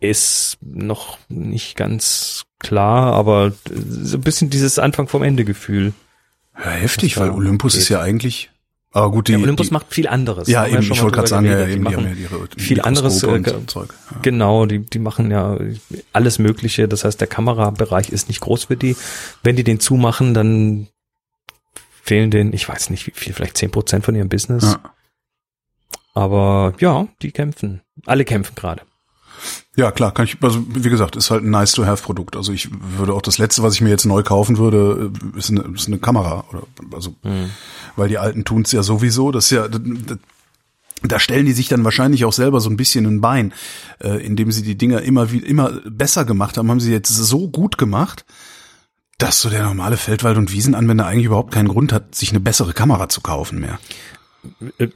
ist 0.00 0.58
noch 0.60 1.18
nicht 1.28 1.76
ganz 1.76 2.44
klar, 2.58 3.12
aber 3.14 3.52
so 3.74 4.16
ein 4.16 4.22
bisschen 4.22 4.50
dieses 4.50 4.78
Anfang 4.78 5.08
vom 5.08 5.22
Ende 5.22 5.44
Gefühl. 5.44 5.92
Ja, 6.56 6.70
heftig, 6.70 7.16
weil 7.16 7.30
Olympus 7.30 7.72
geht. 7.72 7.82
ist 7.82 7.88
ja 7.88 8.00
eigentlich 8.00 8.50
aber 8.94 9.10
gut, 9.10 9.26
die, 9.26 9.32
ja, 9.32 9.38
Olympus 9.38 9.66
die, 9.66 9.72
macht 9.72 9.92
viel 9.92 10.06
anderes. 10.06 10.46
Ja, 10.46 10.68
eben, 10.68 10.80
ich 10.80 11.02
wollte 11.02 11.16
gerade 11.16 11.26
sagen, 11.26 11.46
ja, 11.46 11.66
eben, 11.66 11.84
die, 11.84 11.96
haben 11.96 12.06
ja 12.06 12.12
ihre 12.12 12.48
viel 12.56 12.80
anderes 12.80 13.24
äh, 13.24 13.66
Zeug. 13.66 13.92
Ja. 14.12 14.18
Genau, 14.22 14.66
die, 14.66 14.78
die 14.78 15.00
machen 15.00 15.32
ja 15.32 15.58
alles 16.12 16.38
Mögliche. 16.38 16.86
Das 16.86 17.04
heißt, 17.04 17.20
der 17.20 17.26
Kamerabereich 17.26 18.10
ist 18.10 18.28
nicht 18.28 18.40
groß 18.40 18.64
für 18.64 18.76
die. 18.76 18.96
Wenn 19.42 19.56
die 19.56 19.64
den 19.64 19.80
zumachen, 19.80 20.32
dann 20.32 20.86
fehlen 22.04 22.30
denen, 22.30 22.52
ich 22.52 22.68
weiß 22.68 22.90
nicht 22.90 23.08
wie 23.08 23.10
viel, 23.10 23.32
vielleicht 23.32 23.56
zehn 23.56 23.72
Prozent 23.72 24.04
von 24.04 24.14
ihrem 24.14 24.28
Business. 24.28 24.62
Ja. 24.62 24.94
Aber 26.14 26.74
ja, 26.78 27.08
die 27.20 27.32
kämpfen. 27.32 27.80
Alle 28.06 28.24
kämpfen 28.24 28.54
gerade. 28.54 28.82
Ja, 29.76 29.90
klar, 29.90 30.12
kann 30.12 30.26
ich, 30.26 30.36
also 30.40 30.64
wie 30.68 30.88
gesagt, 30.88 31.16
ist 31.16 31.30
halt 31.30 31.42
ein 31.42 31.50
nice 31.50 31.72
to 31.72 31.84
have 31.84 32.02
Produkt. 32.02 32.36
Also 32.36 32.52
ich 32.52 32.68
würde 32.96 33.12
auch 33.12 33.22
das 33.22 33.38
letzte, 33.38 33.62
was 33.64 33.74
ich 33.74 33.80
mir 33.80 33.88
jetzt 33.88 34.04
neu 34.04 34.22
kaufen 34.22 34.56
würde, 34.56 35.10
äh, 35.34 35.38
ist 35.38 35.50
eine, 35.50 35.62
ist 35.74 35.88
eine 35.88 35.98
Kamera 35.98 36.44
oder 36.50 36.62
also 36.92 37.14
mhm. 37.24 37.50
weil 37.96 38.08
die 38.08 38.18
alten 38.18 38.44
tun's 38.44 38.70
ja 38.70 38.84
sowieso, 38.84 39.32
das 39.32 39.46
ist 39.46 39.50
ja 39.50 39.66
das, 39.66 39.80
da 41.02 41.18
stellen 41.18 41.46
die 41.46 41.52
sich 41.52 41.68
dann 41.68 41.84
wahrscheinlich 41.84 42.24
auch 42.24 42.32
selber 42.32 42.60
so 42.60 42.70
ein 42.70 42.76
bisschen 42.76 43.04
ein 43.06 43.20
Bein, 43.20 43.52
äh, 44.00 44.24
indem 44.24 44.52
sie 44.52 44.62
die 44.62 44.78
Dinger 44.78 45.02
immer 45.02 45.32
wie 45.32 45.38
immer 45.38 45.80
besser 45.84 46.24
gemacht 46.24 46.56
haben, 46.56 46.70
haben 46.70 46.80
sie 46.80 46.92
jetzt 46.92 47.14
so 47.14 47.48
gut 47.48 47.76
gemacht, 47.76 48.24
dass 49.18 49.40
so 49.40 49.50
der 49.50 49.64
normale 49.64 49.96
Feldwald- 49.96 50.38
und 50.38 50.52
Wiesenanwender 50.52 51.06
eigentlich 51.06 51.26
überhaupt 51.26 51.52
keinen 51.52 51.68
Grund 51.68 51.92
hat, 51.92 52.14
sich 52.14 52.30
eine 52.30 52.40
bessere 52.40 52.72
Kamera 52.72 53.08
zu 53.08 53.20
kaufen 53.20 53.60
mehr. 53.60 53.78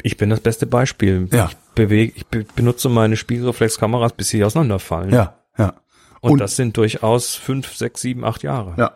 Ich 0.03 0.17
bin 0.17 0.31
das 0.31 0.41
beste 0.41 0.67
Beispiel. 0.67 1.29
Ja. 1.33 1.49
Ich 1.51 1.57
bewege, 1.75 2.13
ich 2.17 2.27
be 2.27 2.45
benutze 2.55 2.89
meine 2.89 3.17
Spiegelreflexkameras, 3.17 4.13
bis 4.13 4.29
sie 4.29 4.45
auseinanderfallen. 4.45 5.13
Ja, 5.13 5.35
ja. 5.57 5.75
Und, 6.21 6.33
Und 6.33 6.39
das 6.39 6.57
sind 6.57 6.77
durchaus 6.77 7.35
fünf, 7.35 7.75
sechs, 7.75 8.01
sieben, 8.01 8.25
acht 8.25 8.43
Jahre. 8.43 8.75
Ja. 8.77 8.93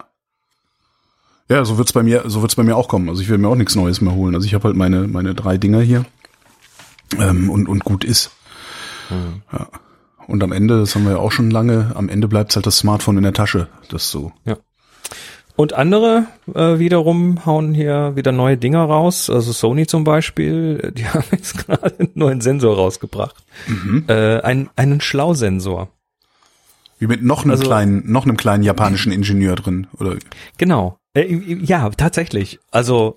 Ja, 1.49 1.65
so 1.65 1.77
wird's 1.77 1.93
bei 1.93 2.03
mir, 2.03 2.23
so 2.27 2.41
wird's 2.41 2.57
bei 2.57 2.63
mir 2.63 2.77
auch 2.77 2.89
kommen. 2.89 3.09
Also 3.09 3.21
ich 3.21 3.29
will 3.29 3.39
mir 3.39 3.49
auch 3.49 3.57
nichts 3.57 3.75
Neues 3.75 4.01
mehr 4.01 4.15
holen. 4.15 4.35
Also 4.35 4.47
ich 4.47 4.55
habe 4.55 4.65
halt 4.65 4.77
meine 4.77 5.07
meine 5.07 5.35
drei 5.35 5.59
Dinger 5.59 5.81
hier 5.81 6.05
ähm, 7.19 7.51
und 7.51 7.69
und 7.69 7.85
gut 7.85 8.05
ist. 8.05 8.31
Hm. 9.09 9.43
Ja. 9.53 9.69
Und 10.27 10.43
am 10.43 10.53
Ende, 10.53 10.81
das 10.81 10.95
haben 10.95 11.05
wir 11.05 11.13
ja 11.13 11.19
auch 11.19 11.33
schon 11.33 11.51
lange, 11.51 11.93
am 11.95 12.09
Ende 12.09 12.29
bleibt 12.29 12.55
halt 12.55 12.65
das 12.65 12.79
Smartphone 12.79 13.19
in 13.19 13.25
der 13.25 13.33
Tasche. 13.33 13.69
Das 13.89 14.11
so. 14.11 14.33
Ja. 14.45 14.57
Und 15.55 15.75
andere 15.75 16.27
äh, 16.55 16.79
wiederum 16.79 17.45
hauen 17.45 17.75
hier 17.75 18.13
wieder 18.17 18.33
neue 18.33 18.57
Dinger 18.57 18.85
raus. 18.85 19.29
Also 19.29 19.53
Sony 19.53 19.87
zum 19.87 20.05
Beispiel, 20.05 20.93
die 20.97 21.07
haben 21.07 21.25
jetzt 21.31 21.67
gerade 21.67 21.99
einen 21.99 22.11
neuen 22.15 22.41
Sensor 22.41 22.77
rausgebracht. 22.77 23.37
Mhm. 23.67 24.05
Äh, 24.09 24.41
ein, 24.41 24.71
einen 24.77 25.01
Schlausensor. 25.01 25.89
Wie 26.99 27.07
mit 27.07 27.23
noch 27.23 27.43
einem 27.43 27.51
also, 27.51 27.65
kleinen, 27.65 28.11
noch 28.11 28.25
einem 28.25 28.37
kleinen 28.37 28.63
japanischen 28.63 29.13
Ingenieur 29.13 29.57
drin, 29.57 29.89
oder? 29.99 30.17
Genau. 30.57 30.99
Äh, 31.15 31.35
ja, 31.35 31.91
tatsächlich. 31.91 32.61
Also 32.71 33.17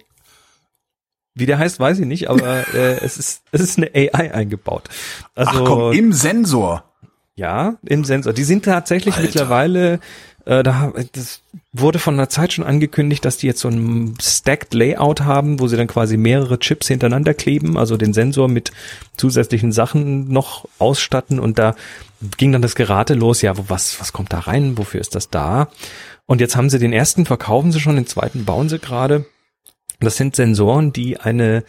wie 1.36 1.45
der 1.45 1.60
heißt, 1.60 1.80
weiß 1.80 2.00
ich 2.00 2.06
nicht, 2.06 2.30
aber 2.30 2.67
äh, 2.74 2.98
es 3.04 3.17
ist 3.17 3.43
es 3.52 3.62
ist 3.62 3.78
eine 3.78 3.91
AI 3.93 4.34
eingebaut. 4.34 4.89
Also 5.36 5.52
Ach 5.54 5.65
komm, 5.65 5.93
im 5.93 6.13
Sensor. 6.13 6.84
Ja, 7.36 7.76
im 7.86 8.06
Sensor. 8.06 8.32
Die 8.32 8.45
sind 8.45 8.63
tatsächlich 8.63 9.15
Alter. 9.15 9.28
mittlerweile 9.28 10.00
äh, 10.45 10.63
da 10.63 10.93
das 11.13 11.41
wurde 11.73 11.99
von 11.99 12.13
einer 12.13 12.29
Zeit 12.29 12.53
schon 12.53 12.63
angekündigt, 12.63 13.25
dass 13.25 13.38
die 13.38 13.47
jetzt 13.47 13.60
so 13.60 13.67
ein 13.67 14.15
Stacked 14.21 14.73
Layout 14.73 15.21
haben, 15.21 15.60
wo 15.60 15.67
sie 15.67 15.77
dann 15.77 15.88
quasi 15.88 16.17
mehrere 16.17 16.60
Chips 16.60 16.88
hintereinander 16.88 17.34
kleben, 17.34 17.77
also 17.77 17.97
den 17.97 18.13
Sensor 18.13 18.47
mit 18.47 18.71
zusätzlichen 19.17 19.71
Sachen 19.71 20.31
noch 20.31 20.67
ausstatten 20.79 21.39
und 21.39 21.60
da 21.60 21.75
ging 22.38 22.51
dann 22.51 22.62
das 22.62 22.75
Gerate 22.75 23.13
los, 23.13 23.41
ja, 23.41 23.53
was, 23.69 23.99
was 23.99 24.13
kommt 24.13 24.34
da 24.34 24.39
rein, 24.39 24.77
wofür 24.77 25.01
ist 25.01 25.15
das 25.15 25.29
da? 25.29 25.69
Und 26.25 26.41
jetzt 26.41 26.55
haben 26.55 26.69
sie 26.69 26.79
den 26.79 26.93
ersten, 26.93 27.25
verkaufen 27.25 27.71
sie 27.71 27.79
schon, 27.79 27.95
den 27.95 28.08
zweiten 28.08 28.45
bauen 28.45 28.69
sie 28.69 28.79
gerade. 28.79 29.25
Das 29.99 30.17
sind 30.17 30.36
Sensoren, 30.36 30.91
die 30.93 31.19
eine 31.19 31.63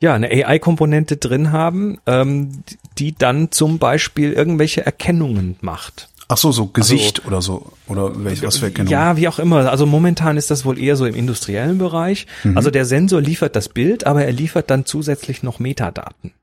ja, 0.00 0.14
eine 0.14 0.28
AI-Komponente 0.28 1.16
drin 1.16 1.50
haben, 1.50 1.98
ähm, 2.06 2.62
die 2.98 3.14
dann 3.16 3.50
zum 3.50 3.78
Beispiel 3.78 4.32
irgendwelche 4.32 4.86
Erkennungen 4.86 5.56
macht. 5.60 6.08
Ach 6.30 6.36
so, 6.36 6.52
so 6.52 6.66
Gesicht 6.66 7.20
also, 7.20 7.28
oder 7.28 7.42
so 7.42 7.72
oder 7.86 8.24
welch, 8.24 8.42
was 8.42 8.58
für 8.58 8.66
Erkennung? 8.66 8.92
Ja, 8.92 9.16
wie 9.16 9.28
auch 9.28 9.38
immer. 9.38 9.70
Also 9.70 9.86
momentan 9.86 10.36
ist 10.36 10.50
das 10.50 10.66
wohl 10.66 10.78
eher 10.78 10.94
so 10.94 11.06
im 11.06 11.14
industriellen 11.14 11.78
Bereich. 11.78 12.26
Mhm. 12.44 12.54
Also 12.54 12.70
der 12.70 12.84
Sensor 12.84 13.22
liefert 13.22 13.56
das 13.56 13.70
Bild, 13.70 14.06
aber 14.06 14.26
er 14.26 14.32
liefert 14.32 14.70
dann 14.70 14.84
zusätzlich 14.84 15.42
noch 15.42 15.58
Metadaten. 15.58 16.34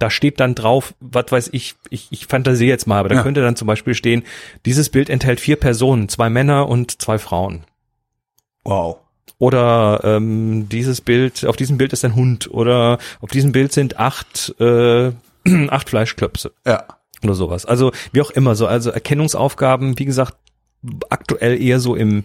Da 0.00 0.10
steht 0.10 0.40
dann 0.40 0.56
drauf, 0.56 0.94
was 0.98 1.26
weiß 1.30 1.50
ich, 1.52 1.76
ich, 1.90 2.08
ich 2.10 2.26
fantasiere 2.26 2.70
jetzt 2.70 2.88
mal, 2.88 2.98
aber 2.98 3.08
da 3.08 3.14
ja. 3.14 3.22
könnte 3.22 3.40
dann 3.40 3.54
zum 3.54 3.68
Beispiel 3.68 3.94
stehen, 3.94 4.24
dieses 4.66 4.88
Bild 4.88 5.08
enthält 5.08 5.38
vier 5.38 5.56
Personen, 5.56 6.08
zwei 6.08 6.28
Männer 6.28 6.68
und 6.68 7.00
zwei 7.00 7.18
Frauen. 7.18 7.62
Wow. 8.64 8.96
Oder 9.38 10.00
ähm, 10.02 10.68
dieses 10.68 11.00
Bild, 11.00 11.44
auf 11.46 11.54
diesem 11.54 11.78
Bild 11.78 11.92
ist 11.92 12.04
ein 12.04 12.16
Hund. 12.16 12.50
Oder 12.50 12.98
auf 13.20 13.30
diesem 13.30 13.52
Bild 13.52 13.72
sind 13.72 14.00
acht, 14.00 14.54
äh, 14.58 15.12
acht 15.68 15.88
Fleischklöpse. 15.88 16.52
Ja 16.66 16.84
oder 17.24 17.34
sowas. 17.34 17.66
Also 17.66 17.92
wie 18.12 18.20
auch 18.20 18.30
immer 18.30 18.54
so, 18.54 18.66
also 18.66 18.90
Erkennungsaufgaben, 18.90 19.98
wie 19.98 20.04
gesagt, 20.04 20.36
aktuell 21.08 21.60
eher 21.60 21.80
so 21.80 21.94
im 21.94 22.24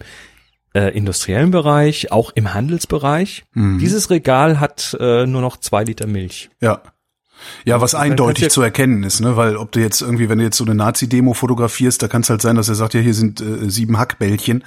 äh, 0.74 0.96
industriellen 0.96 1.50
Bereich, 1.50 2.12
auch 2.12 2.30
im 2.34 2.54
Handelsbereich. 2.54 3.44
Mhm. 3.54 3.78
Dieses 3.78 4.10
Regal 4.10 4.60
hat 4.60 4.96
äh, 5.00 5.26
nur 5.26 5.40
noch 5.40 5.56
zwei 5.56 5.84
Liter 5.84 6.06
Milch. 6.06 6.50
Ja. 6.60 6.82
Ja, 7.64 7.80
was 7.80 7.94
eindeutig 7.94 8.50
zu 8.50 8.60
erkennen 8.60 9.02
ist, 9.02 9.20
ne? 9.20 9.34
Weil 9.34 9.56
ob 9.56 9.72
du 9.72 9.80
jetzt 9.80 10.02
irgendwie, 10.02 10.28
wenn 10.28 10.38
du 10.38 10.44
jetzt 10.44 10.58
so 10.58 10.64
eine 10.64 10.74
Nazi-Demo 10.74 11.32
fotografierst, 11.32 12.02
da 12.02 12.06
kann 12.06 12.20
es 12.20 12.28
halt 12.28 12.42
sein, 12.42 12.56
dass 12.56 12.68
er 12.68 12.74
sagt, 12.74 12.92
ja, 12.92 13.00
hier 13.00 13.14
sind 13.14 13.40
äh, 13.40 13.70
sieben 13.70 13.98
Hackbällchen 13.98 14.62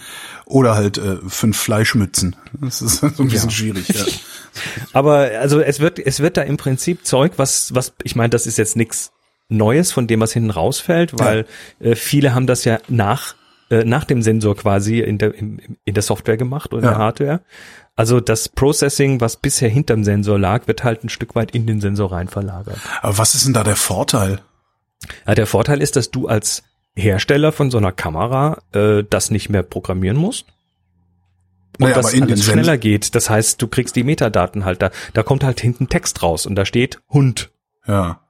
oder 0.46 0.74
halt 0.74 0.98
äh, 0.98 1.18
fünf 1.28 1.56
Fleischmützen. 1.56 2.36
Das 2.54 2.82
ist 2.82 3.00
so 3.16 3.24
ein 3.24 3.30
bisschen 3.30 3.50
ja. 3.50 3.56
schwierig, 3.56 3.88
ja. 3.90 4.06
Aber 4.94 5.30
also 5.40 5.60
es 5.60 5.80
wird, 5.80 6.00
es 6.00 6.20
wird 6.20 6.36
da 6.36 6.42
im 6.42 6.58
Prinzip 6.58 7.06
Zeug, 7.06 7.34
was, 7.38 7.76
was, 7.76 7.94
ich 8.04 8.16
meine, 8.16 8.30
das 8.30 8.48
ist 8.48 8.58
jetzt 8.58 8.76
nichts 8.76 9.12
Neues, 9.58 9.92
von 9.92 10.08
dem 10.08 10.20
was 10.20 10.34
hinten 10.34 10.50
rausfällt, 10.50 11.18
weil 11.20 11.46
ja. 11.80 11.92
äh, 11.92 11.96
viele 11.96 12.34
haben 12.34 12.48
das 12.48 12.66
ja 12.66 12.80
nach 12.88 13.36
äh, 13.70 13.86
nach 13.86 14.06
dem 14.06 14.22
Sensor 14.22 14.56
quasi 14.56 15.00
in 15.00 15.18
der 15.18 15.34
in, 15.34 15.78
in 15.86 15.94
der 15.94 16.04
Software 16.04 16.38
gemacht 16.38 16.74
oder 16.74 16.84
ja. 16.84 16.90
in 16.90 16.98
der 16.98 17.04
Hardware. 17.06 17.42
Also 17.96 18.20
das 18.20 18.50
Processing, 18.50 19.22
was 19.22 19.38
bisher 19.38 19.70
hinterm 19.70 20.04
Sensor 20.04 20.40
lag, 20.40 20.68
wird 20.68 20.84
halt 20.84 21.04
ein 21.04 21.10
Stück 21.10 21.36
weit 21.36 21.52
in 21.52 21.68
den 21.68 21.80
Sensor 21.80 22.12
rein 22.12 22.28
verlagert. 22.28 22.80
Aber 23.02 23.18
was 23.18 23.36
ist 23.36 23.46
denn 23.46 23.54
da 23.54 23.64
der 23.64 23.76
Vorteil? 23.76 24.40
Ja, 25.28 25.36
der 25.36 25.46
Vorteil 25.46 25.82
ist, 25.82 25.96
dass 25.96 26.10
du 26.10 26.28
als 26.28 26.64
Hersteller 26.96 27.52
von 27.52 27.72
so 27.72 27.78
einer 27.78 27.92
Kamera 27.92 28.62
äh, 28.74 29.04
das 29.08 29.32
nicht 29.32 29.50
mehr 29.50 29.64
programmieren 29.64 30.18
musst. 30.18 30.48
Und 31.80 31.90
naja, 31.90 31.96
das 31.96 32.14
alles 32.14 32.46
schneller 32.46 32.78
geht. 32.78 33.16
Das 33.16 33.30
heißt, 33.30 33.62
du 33.62 33.68
kriegst 33.68 33.96
die 33.96 34.04
Metadaten 34.04 34.66
halt 34.66 34.82
da. 34.82 34.92
Da 35.14 35.24
kommt 35.24 35.44
halt 35.44 35.60
hinten 35.60 35.90
Text 35.90 36.22
raus 36.22 36.46
und 36.46 36.56
da 36.56 36.66
steht 36.66 37.00
Hund. 37.10 37.52
Ja. 37.88 38.23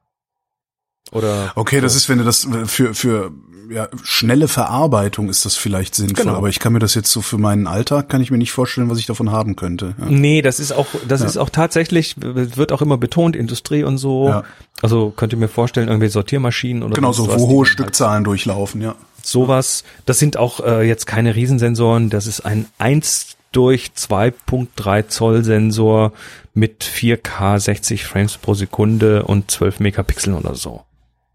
Oder 1.12 1.52
okay, 1.54 1.80
das 1.80 1.94
ist, 1.94 2.08
wenn 2.08 2.18
du 2.18 2.24
das 2.24 2.46
für 2.66 2.94
für 2.94 3.32
ja, 3.70 3.88
schnelle 4.02 4.48
Verarbeitung 4.48 5.28
ist 5.28 5.44
das 5.44 5.56
vielleicht 5.56 5.94
sinnvoll, 5.94 6.24
genau. 6.24 6.36
aber 6.36 6.48
ich 6.48 6.58
kann 6.58 6.72
mir 6.72 6.78
das 6.78 6.94
jetzt 6.94 7.10
so 7.10 7.22
für 7.22 7.38
meinen 7.38 7.66
Alltag 7.66 8.08
kann 8.08 8.20
ich 8.20 8.30
mir 8.30 8.38
nicht 8.38 8.52
vorstellen, 8.52 8.90
was 8.90 8.98
ich 8.98 9.06
davon 9.06 9.30
haben 9.30 9.56
könnte. 9.56 9.94
Ja. 9.98 10.06
Nee, 10.08 10.42
das 10.42 10.60
ist 10.60 10.72
auch 10.72 10.86
das 11.08 11.20
ja. 11.20 11.26
ist 11.26 11.36
auch 11.36 11.50
tatsächlich 11.50 12.16
wird 12.18 12.72
auch 12.72 12.82
immer 12.82 12.98
betont 12.98 13.36
Industrie 13.36 13.84
und 13.84 13.98
so. 13.98 14.28
Ja. 14.28 14.44
Also 14.82 15.12
könnt 15.16 15.32
ihr 15.32 15.38
mir 15.38 15.48
vorstellen, 15.48 15.88
irgendwie 15.88 16.08
Sortiermaschinen 16.08 16.82
oder 16.82 16.94
Genau, 16.94 17.12
so 17.12 17.28
wo 17.28 17.48
hohe 17.48 17.58
halt 17.64 17.68
Stückzahlen 17.68 18.16
halt 18.16 18.26
durchlaufen, 18.26 18.82
ja. 18.82 18.94
Sowas, 19.22 19.84
das 20.04 20.18
sind 20.18 20.36
auch 20.36 20.60
äh, 20.60 20.86
jetzt 20.86 21.06
keine 21.06 21.34
Riesensensoren, 21.34 22.10
das 22.10 22.26
ist 22.26 22.40
ein 22.40 22.66
1 22.78 23.36
durch 23.52 23.92
2.3 23.96 25.08
Zoll 25.08 25.44
Sensor 25.44 26.12
mit 26.52 26.84
4K 26.84 27.58
60 27.58 28.04
Frames 28.04 28.36
pro 28.36 28.54
Sekunde 28.54 29.22
und 29.22 29.50
12 29.50 29.80
Megapixeln 29.80 30.36
oder 30.36 30.54
so. 30.54 30.82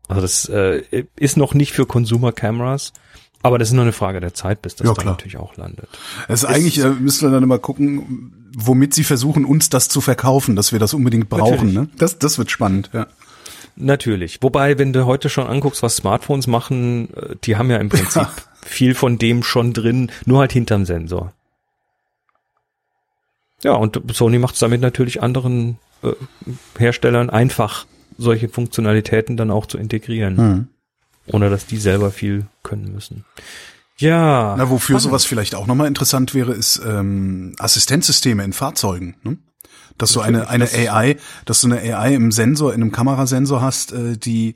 Also 0.10 0.22
das 0.22 0.50
äh, 0.50 1.06
ist 1.16 1.38
noch 1.38 1.54
nicht 1.54 1.72
für 1.72 1.86
Consumer 1.86 2.34
Cameras. 2.34 2.92
Aber 3.42 3.58
das 3.58 3.70
ist 3.70 3.74
nur 3.74 3.84
eine 3.84 3.94
Frage 3.94 4.20
der 4.20 4.34
Zeit, 4.34 4.62
bis 4.62 4.76
das 4.76 4.88
ja, 4.88 4.94
da 4.94 5.04
natürlich 5.04 5.38
auch 5.38 5.56
landet. 5.56 5.88
Es 6.28 6.44
ist 6.44 6.50
eigentlich, 6.50 6.80
äh, 6.80 6.90
müssen 6.90 7.30
wir 7.30 7.32
dann 7.32 7.44
immer 7.44 7.58
gucken, 7.58 8.34
womit 8.58 8.94
sie 8.94 9.06
versuchen, 9.06 9.46
uns 9.46 9.70
das 9.70 9.88
zu 9.88 10.02
verkaufen, 10.02 10.58
dass 10.58 10.74
wir 10.74 10.80
das 10.80 10.94
unbedingt 10.94 11.30
brauchen. 11.30 11.72
Ne? 11.72 11.88
Das, 11.98 12.20
das 12.20 12.38
wird 12.38 12.52
spannend, 12.52 12.90
ja. 12.92 13.08
Natürlich. 13.78 14.40
Wobei, 14.42 14.78
wenn 14.78 14.92
du 14.92 15.06
heute 15.06 15.30
schon 15.30 15.48
anguckst, 15.48 15.82
was 15.82 15.96
Smartphones 15.96 16.48
machen, 16.48 17.14
äh, 17.14 17.36
die 17.44 17.56
haben 17.56 17.70
ja 17.70 17.78
im 17.78 17.88
Prinzip 17.88 18.24
ja. 18.24 18.34
viel 18.66 18.94
von 18.94 19.18
dem 19.18 19.42
schon 19.42 19.72
drin, 19.72 20.12
nur 20.26 20.40
halt 20.40 20.52
hinterm 20.52 20.86
Sensor. 20.86 21.32
Ja, 23.64 23.74
und 23.74 24.02
Sony 24.12 24.38
macht 24.38 24.56
es 24.56 24.60
damit 24.60 24.82
natürlich 24.82 25.22
anderen 25.22 25.78
äh, 26.02 26.12
Herstellern 26.78 27.30
einfach 27.30 27.86
solche 28.20 28.50
Funktionalitäten 28.50 29.38
dann 29.38 29.52
auch 29.52 29.66
zu 29.66 29.78
integrieren. 29.78 30.38
Hm. 30.38 30.68
Ohne 31.28 31.50
dass 31.50 31.66
die 31.66 31.78
selber 31.78 32.12
viel 32.12 32.48
können 32.64 32.92
müssen. 32.94 33.26
Ja. 33.98 34.56
Na, 34.58 34.70
wofür 34.70 34.96
spannend. 34.96 35.02
sowas 35.04 35.26
vielleicht 35.26 35.56
auch 35.56 35.68
nochmal 35.68 35.88
interessant 35.88 36.34
wäre, 36.34 36.54
ist 36.54 36.82
ähm, 36.86 37.54
Assistenzsysteme 37.60 38.44
in 38.44 38.54
Fahrzeugen. 38.54 39.16
Ne? 39.24 39.38
Dass 39.98 40.14
du 40.14 40.22
eine, 40.22 40.50
eine 40.50 40.66
AI, 40.72 41.18
dass 41.46 41.62
du 41.62 41.68
eine 41.68 41.82
AI 41.82 42.16
im 42.16 42.32
Sensor, 42.32 42.74
in 42.74 42.82
einem 42.82 42.92
Kamerasensor 42.92 43.62
hast, 43.62 43.92
äh, 43.92 44.18
die 44.18 44.56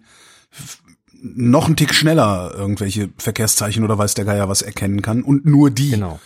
noch 1.21 1.65
einen 1.65 1.75
Tick 1.75 1.93
schneller 1.93 2.53
irgendwelche 2.55 3.09
Verkehrszeichen 3.17 3.83
oder 3.83 3.97
weiß 3.97 4.13
der 4.13 4.25
Geier 4.25 4.49
was 4.49 4.61
erkennen 4.61 5.01
kann 5.01 5.23
und 5.23 5.45
nur 5.45 5.69
die. 5.71 5.91
Genau. 5.91 6.19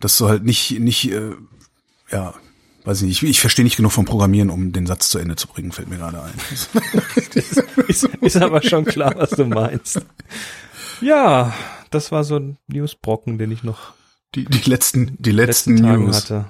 Dass 0.00 0.18
du 0.18 0.28
halt 0.28 0.44
nicht, 0.44 0.78
nicht, 0.78 1.10
äh, 1.10 1.32
ja, 2.10 2.34
weiß 2.86 3.02
ich 3.02 3.08
nicht, 3.08 3.22
ich, 3.22 3.30
ich 3.30 3.40
verstehe 3.40 3.64
nicht 3.64 3.76
genug 3.76 3.92
vom 3.92 4.04
Programmieren, 4.04 4.50
um 4.50 4.72
den 4.72 4.86
Satz 4.86 5.10
zu 5.10 5.18
Ende 5.18 5.36
zu 5.36 5.48
bringen, 5.48 5.72
fällt 5.72 5.88
mir 5.88 5.98
gerade 5.98 6.22
ein. 6.22 6.32
ist, 7.88 8.04
ist 8.04 8.36
aber 8.36 8.62
schon 8.62 8.84
klar, 8.84 9.14
was 9.16 9.30
du 9.30 9.44
meinst. 9.44 10.00
Ja, 11.00 11.52
das 11.90 12.12
war 12.12 12.24
so 12.24 12.36
ein 12.36 12.58
Newsbrocken, 12.68 13.38
den 13.38 13.50
ich 13.50 13.62
noch 13.62 13.92
die, 14.34 14.44
die 14.44 14.68
letzten, 14.68 15.16
die 15.18 15.32
letzten, 15.32 15.76
letzten 15.76 16.04
News 16.04 16.16
hatte. 16.16 16.46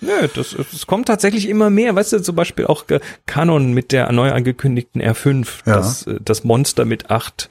Nö, 0.00 0.28
das, 0.34 0.54
das 0.72 0.86
kommt 0.86 1.06
tatsächlich 1.06 1.48
immer 1.48 1.70
mehr. 1.70 1.94
Weißt 1.94 2.12
du, 2.12 2.22
zum 2.22 2.36
Beispiel 2.36 2.66
auch 2.66 2.84
Canon 3.24 3.72
mit 3.72 3.92
der 3.92 4.12
neu 4.12 4.30
angekündigten 4.32 5.00
R5, 5.00 5.46
ja. 5.64 5.76
das, 5.76 6.06
das 6.20 6.44
Monster 6.44 6.84
mit 6.84 7.10
acht 7.10 7.48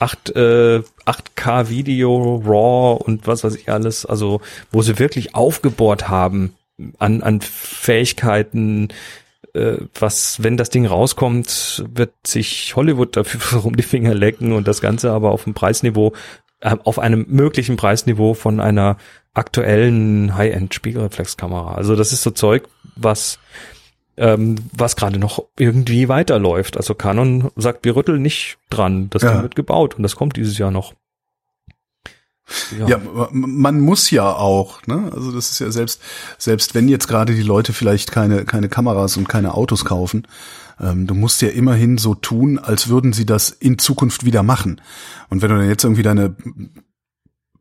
8, 0.00 0.36
äh, 0.36 0.82
8K 1.06 1.68
Video, 1.70 2.36
RAW 2.44 3.02
und 3.04 3.26
was 3.26 3.42
weiß 3.42 3.56
ich 3.56 3.70
alles, 3.70 4.06
also 4.06 4.40
wo 4.70 4.82
sie 4.82 5.00
wirklich 5.00 5.34
aufgebohrt 5.34 6.08
haben 6.08 6.54
an, 6.98 7.22
an 7.22 7.40
Fähigkeiten, 7.40 8.88
äh, 9.54 9.78
was, 9.98 10.42
wenn 10.42 10.56
das 10.56 10.70
Ding 10.70 10.86
rauskommt, 10.86 11.84
wird 11.92 12.12
sich 12.26 12.74
Hollywood 12.76 13.16
dafür 13.16 13.64
um 13.64 13.76
die 13.76 13.82
Finger 13.82 14.14
lecken 14.14 14.52
und 14.52 14.68
das 14.68 14.80
Ganze 14.80 15.10
aber 15.10 15.30
auf 15.30 15.46
einem 15.46 15.54
Preisniveau, 15.54 16.12
äh, 16.60 16.76
auf 16.84 16.98
einem 16.98 17.26
möglichen 17.28 17.76
Preisniveau 17.76 18.34
von 18.34 18.60
einer 18.60 18.96
aktuellen 19.34 20.34
High-End-Spiegelreflexkamera. 20.34 21.74
Also 21.74 21.96
das 21.96 22.12
ist 22.12 22.22
so 22.22 22.30
Zeug, 22.30 22.68
was 22.96 23.38
ähm, 24.16 24.56
was 24.72 24.96
gerade 24.96 25.18
noch 25.18 25.44
irgendwie 25.56 26.08
weiterläuft. 26.08 26.76
Also 26.76 26.94
Canon 26.94 27.50
sagt, 27.54 27.84
wir 27.84 27.94
rütteln 27.94 28.20
nicht 28.20 28.58
dran. 28.68 29.08
Das 29.10 29.22
ja. 29.22 29.32
Ding 29.32 29.42
wird 29.42 29.54
gebaut 29.54 29.94
und 29.94 30.02
das 30.02 30.16
kommt 30.16 30.36
dieses 30.36 30.58
Jahr 30.58 30.72
noch. 30.72 30.92
Ja. 32.78 32.88
ja. 32.88 33.00
man 33.30 33.80
muss 33.80 34.10
ja 34.10 34.32
auch, 34.32 34.86
ne? 34.86 35.10
Also 35.14 35.32
das 35.32 35.50
ist 35.50 35.58
ja 35.58 35.70
selbst, 35.70 36.00
selbst 36.38 36.74
wenn 36.74 36.88
jetzt 36.88 37.08
gerade 37.08 37.34
die 37.34 37.42
Leute 37.42 37.72
vielleicht 37.72 38.10
keine, 38.10 38.44
keine 38.44 38.68
Kameras 38.68 39.16
und 39.16 39.28
keine 39.28 39.54
Autos 39.54 39.84
kaufen, 39.84 40.26
ähm, 40.80 41.06
du 41.06 41.14
musst 41.14 41.42
ja 41.42 41.48
immerhin 41.48 41.98
so 41.98 42.14
tun, 42.14 42.58
als 42.58 42.88
würden 42.88 43.12
sie 43.12 43.26
das 43.26 43.50
in 43.50 43.78
Zukunft 43.78 44.24
wieder 44.24 44.42
machen. 44.42 44.80
Und 45.28 45.42
wenn 45.42 45.50
du 45.50 45.56
dann 45.58 45.68
jetzt 45.68 45.84
irgendwie 45.84 46.02
deine 46.02 46.36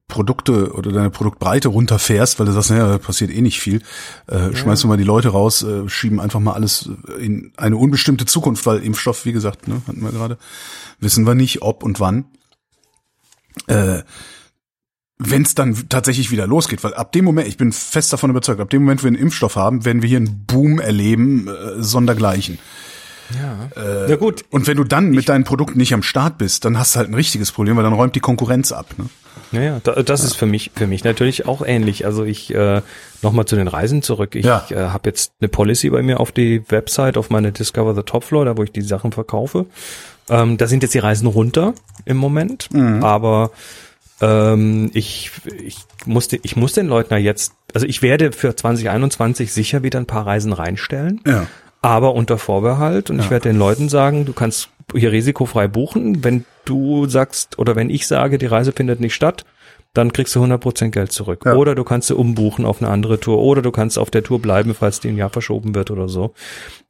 Produkte 0.08 0.72
oder 0.72 0.92
deine 0.94 1.10
Produktbreite 1.10 1.68
runterfährst, 1.68 2.40
weil 2.40 2.46
du 2.46 2.54
sagst, 2.54 2.70
naja, 2.70 2.98
passiert 2.98 3.30
eh 3.30 3.42
nicht 3.42 3.60
viel, 3.60 3.82
äh, 4.28 4.38
ja. 4.38 4.56
schmeißt 4.56 4.84
du 4.84 4.88
mal 4.88 4.98
die 4.98 5.04
Leute 5.04 5.30
raus, 5.30 5.64
äh, 5.64 5.90
schieben 5.90 6.22
einfach 6.22 6.40
mal 6.40 6.54
alles 6.54 6.90
in 7.20 7.52
eine 7.58 7.76
unbestimmte 7.76 8.26
Zukunft, 8.26 8.66
weil 8.66 8.80
Impfstoff, 8.80 9.26
wie 9.26 9.34
gesagt, 9.34 9.68
ne, 9.68 9.82
hatten 9.86 10.02
wir 10.02 10.12
gerade, 10.12 10.38
wissen 11.00 11.28
wir 11.28 11.36
nicht, 11.36 11.62
ob 11.62 11.84
und 11.84 12.00
wann. 12.00 12.26
Äh, 13.68 14.04
wenn 15.20 15.42
es 15.42 15.56
dann 15.56 15.90
tatsächlich 15.90 16.32
wieder 16.32 16.46
losgeht, 16.46 16.84
weil 16.84 16.94
ab 16.94 17.12
dem 17.12 17.26
Moment, 17.26 17.48
ich 17.48 17.58
bin 17.58 17.72
fest 17.72 18.14
davon 18.14 18.30
überzeugt, 18.30 18.60
ab 18.60 18.70
dem 18.70 18.84
Moment, 18.84 19.02
wo 19.02 19.06
wir 19.06 19.10
einen 19.10 19.18
Impfstoff 19.18 19.56
haben, 19.56 19.84
werden 19.84 20.02
wir 20.02 20.10
hier 20.10 20.18
einen 20.18 20.46
Boom 20.46 20.80
erleben, 20.80 21.48
äh, 21.48 21.82
sondergleichen. 21.82 22.60
Ja. 23.36 23.82
Äh, 23.82 24.10
ja 24.12 24.16
gut. 24.16 24.46
Und 24.52 24.68
wenn 24.68 24.78
du 24.78 24.84
dann 24.84 25.10
mit 25.10 25.28
deinen 25.30 25.44
Produkten 25.44 25.78
nicht 25.78 25.94
am 25.94 26.04
Start 26.04 26.38
bist, 26.38 26.66
dann 26.66 26.78
hast 26.78 26.96
du 26.96 27.00
halt 27.00 27.10
ein 27.10 27.16
richtiges 27.16 27.52
Problem, 27.52 27.76
weil 27.76 27.84
dann 27.84 27.94
räumt 27.94 28.16
die 28.16 28.20
Konkurrenz 28.20 28.72
ab. 28.72 28.94
Ne? 28.98 29.06
Naja, 29.52 29.80
da, 29.84 30.02
das 30.04 30.22
ja. 30.22 30.28
ist 30.28 30.36
für 30.36 30.46
mich 30.46 30.72
für 30.76 30.88
mich 30.88 31.04
natürlich 31.04 31.46
auch 31.46 31.62
ähnlich. 31.66 32.06
Also 32.06 32.24
ich 32.24 32.54
äh, 32.54 32.82
nochmal 33.22 33.46
zu 33.46 33.56
den 33.56 33.68
Reisen 33.68 34.02
zurück. 34.02 34.36
Ich 34.36 34.46
ja. 34.46 34.66
äh, 34.70 34.76
habe 34.76 35.10
jetzt 35.10 35.34
eine 35.40 35.48
Policy 35.48 35.90
bei 35.90 36.02
mir 36.04 36.20
auf 36.20 36.32
die 36.32 36.64
Website, 36.70 37.18
auf 37.18 37.30
meine 37.30 37.52
Discover 37.52 37.96
the 37.96 38.04
Top 38.04 38.24
Floor, 38.24 38.46
da 38.46 38.58
wo 38.58 38.64
ich 38.64 38.72
die 38.72 38.82
Sachen 38.82 39.12
verkaufe. 39.12 39.66
Ähm, 40.30 40.58
da 40.58 40.68
sind 40.68 40.84
jetzt 40.84 40.94
die 40.94 41.00
Reisen 41.00 41.28
runter 41.28 41.74
im 42.06 42.18
Moment, 42.18 42.70
mhm. 42.74 43.04
aber 43.04 43.52
ähm, 44.22 44.90
ich, 44.94 45.32
ich 45.62 45.78
musste, 46.06 46.40
ich 46.42 46.56
muss 46.56 46.74
den 46.74 46.88
Leuten 46.88 47.16
jetzt, 47.18 47.54
also 47.74 47.86
ich 47.86 48.02
werde 48.02 48.32
für 48.32 48.56
2021 48.56 49.54
sicher 49.54 49.84
wieder 49.84 50.00
ein 50.00 50.06
paar 50.06 50.26
Reisen 50.26 50.54
reinstellen. 50.54 51.22
Ja. 51.26 51.48
Aber 51.82 52.16
unter 52.16 52.38
Vorbehalt 52.38 53.10
und 53.10 53.18
ja. 53.18 53.24
ich 53.24 53.30
werde 53.30 53.50
den 53.50 53.60
Leuten 53.60 53.88
sagen, 53.88 54.26
du 54.26 54.34
kannst 54.34 54.70
hier 54.94 55.12
risikofrei 55.12 55.68
buchen. 55.68 56.24
Wenn 56.24 56.46
du 56.66 57.08
sagst 57.08 57.60
oder 57.60 57.76
wenn 57.76 57.90
ich 57.90 58.08
sage, 58.08 58.38
die 58.38 58.48
Reise 58.48 58.72
findet 58.72 59.00
nicht 59.00 59.14
statt, 59.14 59.46
dann 59.94 60.12
kriegst 60.12 60.36
du 60.36 60.44
100% 60.44 60.90
Geld 60.90 61.12
zurück. 61.12 61.44
Ja. 61.46 61.54
Oder 61.54 61.76
du 61.76 61.84
kannst 61.84 62.08
sie 62.08 62.16
umbuchen 62.16 62.66
auf 62.66 62.82
eine 62.82 62.90
andere 62.90 63.20
Tour. 63.20 63.40
Oder 63.40 63.62
du 63.62 63.72
kannst 63.72 63.98
auf 64.00 64.10
der 64.10 64.24
Tour 64.24 64.42
bleiben, 64.42 64.74
falls 64.74 65.00
die 65.00 65.10
ein 65.10 65.18
Jahr 65.18 65.30
verschoben 65.30 65.76
wird 65.76 65.92
oder 65.92 66.10
so 66.10 66.34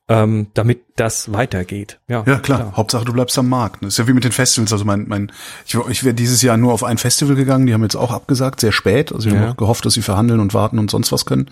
ähm, 0.09 0.47
damit 0.53 0.83
das 0.95 1.33
weitergeht. 1.33 1.99
Ja, 2.07 2.19
ja 2.19 2.39
klar. 2.39 2.59
klar. 2.59 2.77
Hauptsache 2.77 3.03
du 3.03 3.11
bleibst 3.11 3.37
am 3.37 3.49
Markt. 3.49 3.83
Das 3.83 3.89
ist 3.89 3.97
ja 3.97 4.07
wie 4.07 4.13
mit 4.13 4.23
den 4.23 4.31
Festivals. 4.31 4.71
Also 4.71 4.85
mein, 4.85 5.05
mein, 5.07 5.31
ich, 5.65 5.75
ich 5.89 6.03
wäre 6.03 6.13
dieses 6.13 6.41
Jahr 6.41 6.55
nur 6.55 6.71
auf 6.71 6.83
ein 6.83 6.97
Festival 6.97 7.35
gegangen. 7.35 7.65
Die 7.65 7.73
haben 7.73 7.83
jetzt 7.83 7.97
auch 7.97 8.11
abgesagt, 8.11 8.61
sehr 8.61 8.71
spät. 8.71 9.11
Also 9.11 9.29
wir 9.29 9.37
ja. 9.37 9.47
haben 9.47 9.57
gehofft, 9.57 9.85
dass 9.85 9.95
sie 9.95 10.01
verhandeln 10.01 10.39
und 10.39 10.53
warten 10.53 10.79
und 10.79 10.89
sonst 10.89 11.11
was 11.11 11.25
können. 11.25 11.51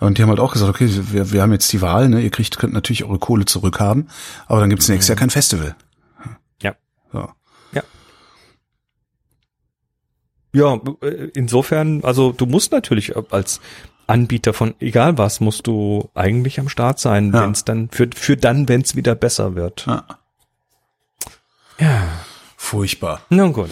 Und 0.00 0.18
die 0.18 0.22
haben 0.22 0.28
halt 0.28 0.40
auch 0.40 0.52
gesagt, 0.52 0.68
okay, 0.68 0.88
wir, 1.10 1.32
wir 1.32 1.40
haben 1.40 1.52
jetzt 1.52 1.72
die 1.72 1.80
Wahl. 1.80 2.10
Ne? 2.10 2.20
Ihr 2.20 2.30
kriegt 2.30 2.58
könnt 2.58 2.74
natürlich 2.74 3.04
eure 3.04 3.18
Kohle 3.18 3.46
zurückhaben, 3.46 4.10
aber 4.46 4.60
dann 4.60 4.68
gibt's 4.68 4.88
nächstes 4.88 5.08
Jahr 5.08 5.16
kein 5.16 5.30
Festival. 5.30 5.74
Ja. 6.62 6.74
So. 7.10 7.28
Ja. 7.72 7.82
Ja, 10.52 10.78
äh, 11.00 11.30
insofern, 11.34 12.04
also 12.04 12.32
du 12.32 12.44
musst 12.44 12.70
natürlich 12.70 13.14
als 13.32 13.60
Anbieter 14.08 14.52
von 14.54 14.74
egal 14.80 15.16
was 15.18 15.38
musst 15.40 15.66
du 15.66 16.10
eigentlich 16.14 16.58
am 16.58 16.68
Start 16.68 16.98
sein, 16.98 17.32
Ja. 17.32 17.42
wenn 17.42 17.52
es 17.52 17.64
dann 17.64 17.88
für 17.90 18.08
für 18.14 18.36
dann, 18.36 18.68
wenn 18.68 18.80
es 18.80 18.96
wieder 18.96 19.14
besser 19.14 19.54
wird. 19.54 19.84
Ja. 19.86 20.04
Ja, 21.78 22.02
Furchtbar. 22.56 23.20
nun 23.30 23.52
gut. 23.52 23.70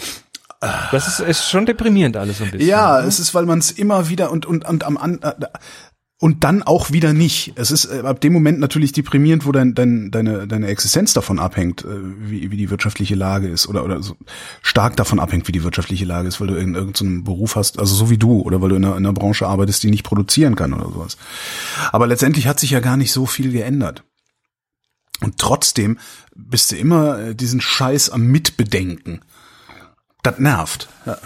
Das 0.91 1.07
ist, 1.07 1.19
ist 1.19 1.47
schon 1.49 1.67
deprimierend 1.67 2.17
alles 2.17 2.41
ein 2.41 2.49
bisschen. 2.49 2.67
Ja, 2.67 2.99
ne? 3.01 3.07
es 3.07 3.19
ist, 3.19 3.35
weil 3.35 3.45
man 3.45 3.59
es 3.59 3.69
immer 3.69 4.09
wieder 4.09 4.31
und 4.31 4.45
und 4.47 4.65
und 4.67 4.83
am 4.85 4.97
an, 4.97 5.19
äh, 5.21 5.33
und 6.19 6.43
dann 6.43 6.63
auch 6.63 6.91
wieder 6.91 7.13
nicht. 7.13 7.53
Es 7.55 7.69
ist 7.69 7.85
äh, 7.85 7.99
ab 7.99 8.21
dem 8.21 8.33
Moment 8.33 8.59
natürlich 8.59 8.91
deprimierend, 8.91 9.45
wo 9.45 9.51
dein, 9.51 9.75
dein, 9.75 10.09
deine, 10.09 10.47
deine 10.47 10.67
Existenz 10.67 11.13
davon 11.13 11.37
abhängt, 11.37 11.85
äh, 11.85 11.87
wie, 12.19 12.49
wie 12.49 12.57
die 12.57 12.71
wirtschaftliche 12.71 13.13
Lage 13.13 13.47
ist 13.47 13.67
oder, 13.67 13.83
oder 13.83 14.01
so 14.01 14.15
stark 14.63 14.95
davon 14.95 15.19
abhängt, 15.19 15.47
wie 15.47 15.51
die 15.51 15.63
wirtschaftliche 15.63 16.05
Lage 16.05 16.27
ist, 16.27 16.41
weil 16.41 16.47
du 16.47 16.55
in 16.55 16.73
irgendeinem 16.73 17.23
Beruf 17.23 17.55
hast, 17.55 17.77
also 17.77 17.93
so 17.93 18.09
wie 18.09 18.17
du, 18.17 18.41
oder 18.41 18.61
weil 18.61 18.69
du 18.69 18.75
in 18.75 18.85
einer, 18.85 18.97
in 18.97 19.05
einer 19.05 19.13
Branche 19.13 19.45
arbeitest, 19.45 19.83
die 19.83 19.91
nicht 19.91 20.03
produzieren 20.03 20.55
kann 20.55 20.73
oder 20.73 20.91
sowas. 20.91 21.17
Aber 21.91 22.07
letztendlich 22.07 22.47
hat 22.47 22.59
sich 22.59 22.71
ja 22.71 22.79
gar 22.79 22.97
nicht 22.97 23.11
so 23.11 23.27
viel 23.27 23.51
geändert. 23.51 24.03
Und 25.21 25.37
trotzdem 25.37 25.99
bist 26.35 26.71
du 26.71 26.77
immer 26.77 27.19
äh, 27.19 27.35
diesen 27.35 27.61
Scheiß 27.61 28.09
am 28.09 28.25
Mitbedenken. 28.25 29.21
Das 30.23 30.39
nervt. 30.39 30.89
Ja. 31.05 31.17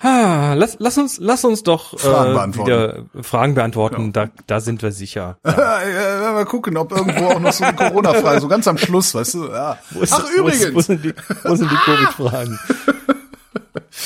Ah, 0.00 0.54
lass, 0.56 0.76
lass 0.78 0.96
uns, 0.98 1.18
lass 1.20 1.44
uns 1.44 1.62
doch 1.64 1.98
Fragen 1.98 2.30
äh, 2.30 2.34
beantworten. 2.34 2.66
wieder 2.70 3.22
Fragen 3.22 3.54
beantworten. 3.54 4.12
Da, 4.12 4.28
da 4.46 4.60
sind 4.60 4.82
wir 4.82 4.92
sicher. 4.92 5.38
Ja. 5.46 5.80
Ja, 5.88 6.32
mal 6.32 6.44
gucken, 6.44 6.76
ob 6.76 6.92
irgendwo 6.92 7.26
auch 7.26 7.40
noch 7.40 7.52
so 7.52 7.64
eine 7.64 7.76
Corona-Frage, 7.76 8.40
so 8.40 8.48
ganz 8.48 8.68
am 8.68 8.78
Schluss, 8.78 9.14
weißt 9.14 9.34
du? 9.34 9.48
Ja. 9.48 9.78
Wo 9.90 10.00
ist- 10.02 10.12
Ach, 10.12 10.22
wo 10.22 10.46
ist- 10.48 10.60
übrigens. 10.62 10.74
Wo 10.74 10.80
sind 10.80 11.04
die, 11.04 11.14
wo 11.44 11.54
sind 11.56 11.70
die 11.70 11.76
Covid-Fragen? 11.76 12.58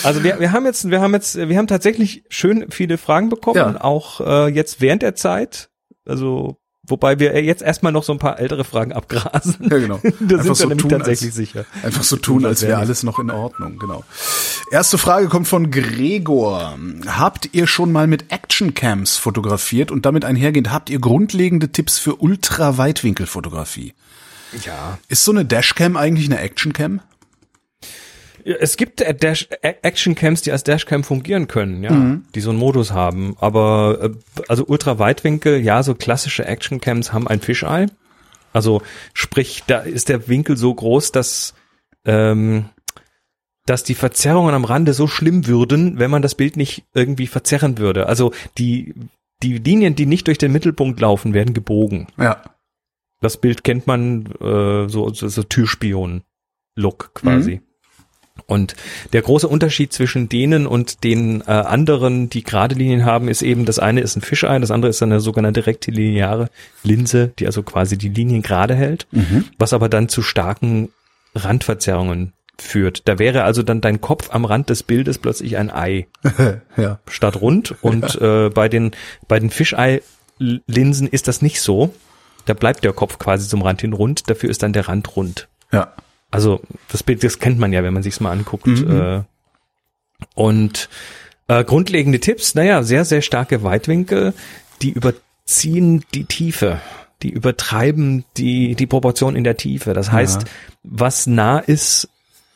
Also 0.05 0.23
wir, 0.25 0.41
wir 0.41 0.53
haben 0.53 0.65
jetzt, 0.65 0.89
wir 0.91 1.01
haben 1.01 1.13
jetzt, 1.15 1.37
wir 1.37 1.57
haben 1.59 1.67
tatsächlich 1.67 2.25
schön 2.29 2.71
viele 2.71 2.99
Fragen 2.99 3.29
bekommen, 3.29 3.57
Ja. 3.75 3.81
auch 3.83 4.21
äh, 4.21 4.49
jetzt 4.49 4.81
während 4.81 5.03
der 5.03 5.15
Zeit. 5.15 5.71
Also 6.07 6.57
wobei 6.87 7.19
wir 7.19 7.43
jetzt 7.43 7.63
erstmal 7.63 7.93
noch 7.93 8.03
so 8.05 8.13
ein 8.13 8.19
paar 8.19 8.39
ältere 8.39 8.65
Fragen 8.65 8.93
abgrasen. 8.93 9.57
Ja, 9.61 9.79
genau. 9.79 10.01
da 10.03 10.09
Einfach 10.09 10.19
sind 10.21 10.47
wir 10.47 10.55
so 10.55 10.69
nämlich 10.69 10.83
tun, 10.83 10.91
tatsächlich 10.91 11.29
als- 11.31 11.37
sicher. 11.37 11.65
Einfach 11.83 12.03
so 12.03 12.17
tun, 12.17 12.45
als 12.47 12.63
wäre 12.63 12.79
alles 12.79 13.03
noch 13.03 13.19
in 13.19 13.31
Ordnung, 13.31 13.79
genau. 13.79 14.05
Erste 14.71 14.97
Frage 14.99 15.29
kommt 15.29 15.49
von 15.49 15.71
Gregor. 15.71 16.79
Habt 17.07 17.51
ihr 17.53 17.67
schon 17.67 17.93
mal 17.93 18.07
mit 18.07 18.33
Actioncams 18.33 19.17
fotografiert 19.19 19.91
und 19.91 20.07
damit 20.07 20.25
einhergehend 20.25 20.71
habt 20.73 20.89
ihr 20.91 20.99
grundlegende 20.99 21.71
Tipps 21.71 21.99
für 21.99 22.17
Ultraweitwinkelfotografie? 22.17 23.95
Ja. 24.65 24.99
Ist 25.09 25.25
so 25.25 25.33
eine 25.33 25.45
Dashcam 25.45 25.97
eigentlich 25.97 26.27
eine 26.27 26.39
Actioncam? 26.41 27.01
Es 28.45 28.77
gibt 28.77 29.01
Dash 29.23 29.49
Actioncams, 29.63 30.43
die 30.43 30.53
als 30.53 30.65
Dashcam 30.65 31.05
fungieren 31.05 31.49
können, 31.49 31.83
ja, 31.83 32.19
die 32.35 32.41
so 32.41 32.51
einen 32.51 32.59
Modus 32.59 32.93
haben. 32.93 33.37
Aber 33.39 33.99
äh, 34.03 34.11
also 34.49 34.65
Ultraweitwinkel, 34.67 35.61
ja, 35.61 35.83
so 35.83 35.95
klassische 35.95 36.45
Actioncams 36.45 37.13
haben 37.13 37.29
ein 37.29 37.41
Fisheye. 37.41 37.87
Also 38.53 38.83
sprich, 39.15 39.65
da 39.67 39.79
ist 39.79 40.09
der 40.09 40.29
Winkel 40.29 40.57
so 40.57 40.75
groß, 40.75 41.13
dass 41.13 41.55
ähm, 42.05 42.67
dass 43.65 43.85
die 43.85 43.95
Verzerrungen 43.95 44.55
am 44.55 44.65
Rande 44.65 44.93
so 44.93 45.07
schlimm 45.07 45.47
würden, 45.47 45.99
wenn 45.99 46.11
man 46.11 46.23
das 46.23 46.35
Bild 46.35 46.57
nicht 46.57 46.85
irgendwie 46.95 47.29
verzerren 47.29 47.79
würde. 47.79 48.07
Also 48.07 48.33
die 48.59 48.95
die 49.43 49.59
Linien, 49.59 49.95
die 49.95 50.07
nicht 50.07 50.27
durch 50.27 50.39
den 50.39 50.53
Mittelpunkt 50.53 51.01
laufen, 51.01 51.35
werden 51.35 51.55
gebogen. 51.55 52.07
Ja. 52.19 52.43
Das 53.21 53.37
Bild 53.37 53.65
kennt 53.65 53.87
man 53.87 54.27
äh, 54.41 54.89
so, 54.89 55.13
so, 55.13 55.29
so 55.29 55.43
Türspion-Look 55.43 57.15
quasi. 57.15 57.61
Und 58.47 58.75
der 59.13 59.23
große 59.23 59.49
Unterschied 59.49 59.93
zwischen 59.93 60.29
denen 60.29 60.67
und 60.67 61.05
den 61.05 61.43
äh, 61.43 61.51
anderen, 61.51 62.31
die 62.31 62.43
gerade 62.43 62.75
Linien 62.75 63.05
haben, 63.05 63.29
ist 63.29 63.43
eben, 63.43 63.65
das 63.65 63.79
eine 63.79 64.01
ist 64.01 64.17
ein 64.17 64.23
Fisheye, 64.23 64.61
das 64.61 64.71
andere 64.71 64.91
ist 64.91 65.03
eine 65.03 65.21
sogenannte 65.21 65.67
rektilineare 65.67 66.49
Linse, 66.83 67.33
die 67.39 67.47
also 67.47 67.63
quasi 67.63 67.99
die 67.99 68.09
Linien 68.09 68.43
gerade 68.43 68.75
hält, 68.75 69.07
was 69.59 69.73
aber 69.73 69.89
dann 69.89 70.09
zu 70.09 70.23
starken 70.23 70.91
Randverzerrungen 71.35 72.33
führt. 72.59 73.09
Da 73.09 73.19
wäre 73.19 73.45
also 73.45 73.63
dann 73.63 73.81
dein 73.81 74.01
Kopf 74.01 74.31
am 74.31 74.45
Rand 74.45 74.71
des 74.71 74.83
Bildes 74.83 75.19
plötzlich 75.19 75.57
ein 75.57 75.71
Ei 75.71 76.07
ja. 76.77 76.99
statt 77.09 77.41
rund. 77.41 77.75
Und 77.83 78.21
äh, 78.21 78.51
bei 78.51 78.69
den 78.69 78.93
bei 79.29 79.39
den 79.39 79.51
Fisheye-Linsen 79.51 81.09
ist 81.09 81.29
das 81.29 81.43
nicht 81.43 81.61
so. 81.61 81.95
Da 82.45 82.55
bleibt 82.55 82.85
der 82.85 82.93
Kopf 82.93 83.19
quasi 83.19 83.49
zum 83.49 83.63
Rand 83.63 83.81
hin 83.81 83.93
rund. 83.93 84.29
Dafür 84.29 84.51
ist 84.51 84.63
dann 84.63 84.73
der 84.73 84.89
Rand 84.89 85.17
rund. 85.17 85.49
Ja. 85.71 85.95
Also 86.33 86.61
das 86.91 87.05
Bild, 87.05 87.23
das 87.23 87.39
kennt 87.39 87.59
man 87.59 87.73
ja, 87.73 87.85
wenn 87.85 87.95
man 87.95 88.03
sich's 88.03 88.19
mal 88.19 88.33
anguckt. 88.33 88.67
Äh, 88.67 89.23
und 90.35 90.89
äh, 91.47 91.63
grundlegende 91.63 92.19
Tipps, 92.19 92.55
naja, 92.55 92.83
sehr, 92.83 93.05
sehr 93.05 93.23
starke 93.23 93.63
Weitwinkel, 93.63 94.35
die 94.81 94.91
überziehen 94.91 96.05
die 96.15 96.25
Tiefe, 96.25 96.81
die 97.23 97.31
übertreiben 97.31 98.25
die, 98.37 98.75
die 98.75 98.87
Proportion 98.87 99.37
in 99.37 99.45
der 99.45 99.57
Tiefe. 99.57 99.93
Das 99.93 100.11
heißt, 100.11 100.45
was 100.83 101.27
nah 101.27 101.59
ist, 101.59 102.09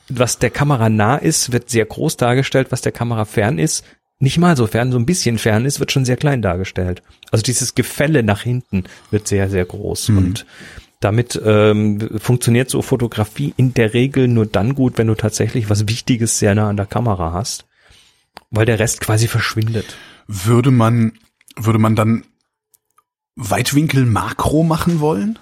was 0.08 0.38
der 0.38 0.50
Kamera 0.50 0.88
nah 0.88 1.16
ist, 1.16 1.52
wird 1.52 1.68
sehr 1.70 1.84
groß 1.84 2.16
dargestellt, 2.16 2.68
was 2.70 2.80
der 2.80 2.92
Kamera 2.92 3.24
fern 3.26 3.58
ist, 3.58 3.84
nicht 4.18 4.38
mal 4.38 4.56
so 4.56 4.66
fern, 4.66 4.92
so 4.92 4.98
ein 4.98 5.04
bisschen 5.06 5.36
fern 5.36 5.66
ist, 5.66 5.78
wird 5.78 5.92
schon 5.92 6.06
sehr 6.06 6.16
klein 6.16 6.40
dargestellt. 6.40 7.02
Also 7.30 7.42
dieses 7.42 7.74
Gefälle 7.74 8.22
nach 8.22 8.40
hinten 8.40 8.84
wird 9.10 9.28
sehr, 9.28 9.50
sehr 9.50 9.66
groß. 9.66 10.08
Und 10.10 10.46
damit 11.00 11.40
ähm, 11.44 12.18
funktioniert 12.18 12.70
so 12.70 12.82
Fotografie 12.82 13.52
in 13.56 13.74
der 13.74 13.92
Regel 13.92 14.28
nur 14.28 14.46
dann 14.46 14.74
gut, 14.74 14.98
wenn 14.98 15.06
du 15.06 15.14
tatsächlich 15.14 15.68
was 15.68 15.88
Wichtiges 15.88 16.38
sehr 16.38 16.54
nah 16.54 16.70
an 16.70 16.76
der 16.76 16.86
Kamera 16.86 17.32
hast, 17.32 17.66
weil 18.50 18.66
der 18.66 18.78
Rest 18.78 19.00
quasi 19.00 19.28
verschwindet. 19.28 19.96
Würde 20.26 20.70
man, 20.70 21.12
würde 21.56 21.78
man 21.78 21.96
dann 21.96 22.24
Weitwinkel 23.36 24.06
Makro 24.06 24.62
machen 24.62 25.00
wollen? 25.00 25.38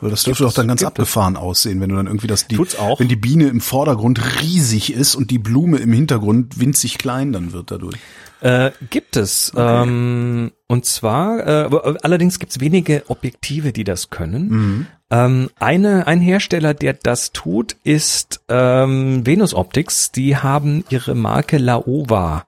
Weil 0.00 0.10
das 0.10 0.22
dürfte 0.22 0.44
doch 0.44 0.52
dann 0.52 0.68
ganz 0.68 0.80
gibt 0.80 0.92
es. 0.92 1.02
abgefahren 1.02 1.36
aussehen, 1.36 1.80
wenn 1.80 1.90
du 1.90 1.96
dann 1.96 2.06
irgendwie 2.06 2.28
das, 2.28 2.46
die, 2.46 2.56
wenn 2.56 3.08
die 3.08 3.16
Biene 3.16 3.48
im 3.48 3.60
Vordergrund 3.60 4.40
riesig 4.40 4.92
ist 4.92 5.16
und 5.16 5.30
die 5.30 5.38
Blume 5.38 5.78
im 5.78 5.92
Hintergrund 5.92 6.60
winzig 6.60 6.98
klein 6.98 7.32
dann 7.32 7.52
wird 7.52 7.70
dadurch. 7.70 7.96
Äh, 8.40 8.70
gibt 8.90 9.16
es. 9.16 9.52
Ähm, 9.56 10.52
und 10.68 10.84
zwar, 10.84 11.46
äh, 11.46 11.96
allerdings 12.02 12.38
gibt 12.38 12.52
es 12.52 12.60
wenige 12.60 13.02
Objektive, 13.08 13.72
die 13.72 13.84
das 13.84 14.10
können. 14.10 14.86
Ähm, 15.10 15.50
eine, 15.58 16.06
ein 16.06 16.20
Hersteller, 16.20 16.74
der 16.74 16.92
das 16.92 17.32
tut, 17.32 17.76
ist 17.84 18.42
ähm, 18.48 19.26
Venus 19.26 19.54
Optics. 19.54 20.12
Die 20.12 20.36
haben 20.36 20.84
ihre 20.90 21.14
Marke 21.14 21.56
Laowa. 21.56 22.44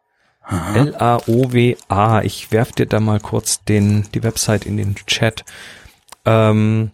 L-A-O-W-A. 0.75 2.23
Ich 2.23 2.53
werf 2.53 2.73
dir 2.73 2.87
da 2.87 3.01
mal 3.01 3.21
kurz 3.21 3.65
den, 3.65 4.07
die 4.15 4.23
Website 4.23 4.67
in 4.67 4.77
den 4.77 4.97
Chat. 5.07 5.45
Ähm, 6.27 6.91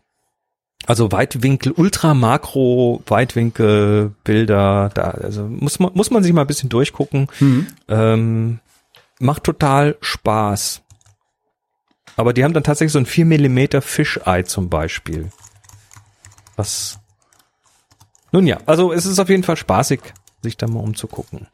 also 0.87 1.11
Weitwinkel, 1.11 1.73
Ultra 1.73 2.15
Makro, 2.15 3.03
Weitwinkel, 3.07 4.15
Bilder, 4.23 4.91
da, 4.95 5.11
also 5.11 5.45
muss 5.45 5.81
man, 5.81 5.91
muss 5.95 6.11
man 6.11 6.23
sich 6.23 6.33
mal 6.33 6.43
ein 6.43 6.47
bisschen 6.47 6.69
durchgucken. 6.69 7.27
Ähm, 7.89 8.61
macht 9.19 9.43
total 9.43 9.97
Spaß. 10.01 10.83
Aber 12.17 12.33
die 12.33 12.45
haben 12.45 12.55
dann 12.55 12.65
tatsächlich 12.65 12.93
so 12.93 12.99
ein 12.99 13.07
4 13.07 13.27
Millimeter 13.27 13.83
Fisheye 13.83 14.45
zum 14.45 14.71
Beispiel. 14.71 15.31
Was? 16.57 16.99
Nun 18.33 18.47
ja, 18.47 18.59
also 18.67 18.93
es 18.93 19.07
ist 19.07 19.19
auf 19.19 19.29
jeden 19.29 19.43
Fall 19.43 19.57
spaßig, 19.57 20.01
sich 20.43 20.57
da 20.57 20.67
mal 20.67 20.81
umzugucken. 20.81 21.47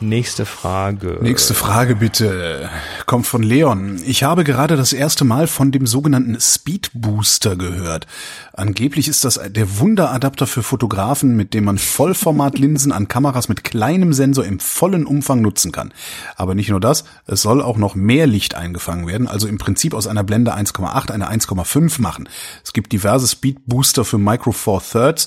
Nächste 0.00 0.46
Frage. 0.46 1.18
Nächste 1.22 1.54
Frage 1.54 1.96
bitte. 1.96 2.70
Kommt 3.06 3.26
von 3.26 3.42
Leon. 3.42 4.00
Ich 4.06 4.22
habe 4.22 4.44
gerade 4.44 4.76
das 4.76 4.92
erste 4.92 5.24
Mal 5.24 5.48
von 5.48 5.72
dem 5.72 5.88
sogenannten 5.88 6.38
Speed 6.40 6.92
Booster 6.94 7.56
gehört. 7.56 8.06
Angeblich 8.52 9.08
ist 9.08 9.24
das 9.24 9.40
der 9.44 9.80
Wunderadapter 9.80 10.46
für 10.46 10.62
Fotografen, 10.62 11.34
mit 11.36 11.52
dem 11.52 11.64
man 11.64 11.78
Vollformatlinsen 11.78 12.92
an 12.92 13.08
Kameras 13.08 13.48
mit 13.48 13.64
kleinem 13.64 14.12
Sensor 14.12 14.44
im 14.44 14.60
vollen 14.60 15.04
Umfang 15.04 15.40
nutzen 15.40 15.72
kann. 15.72 15.92
Aber 16.36 16.54
nicht 16.54 16.70
nur 16.70 16.80
das, 16.80 17.02
es 17.26 17.42
soll 17.42 17.60
auch 17.60 17.76
noch 17.76 17.96
mehr 17.96 18.28
Licht 18.28 18.54
eingefangen 18.54 19.08
werden, 19.08 19.26
also 19.26 19.48
im 19.48 19.58
Prinzip 19.58 19.94
aus 19.94 20.06
einer 20.06 20.22
Blende 20.22 20.54
1,8 20.54 21.10
eine 21.10 21.28
1,5 21.28 22.00
machen. 22.00 22.28
Es 22.62 22.72
gibt 22.72 22.92
diverse 22.92 23.26
Speed 23.26 23.66
Booster 23.66 24.04
für 24.04 24.18
Micro 24.18 24.52
Four 24.52 24.80
Thirds 24.80 25.26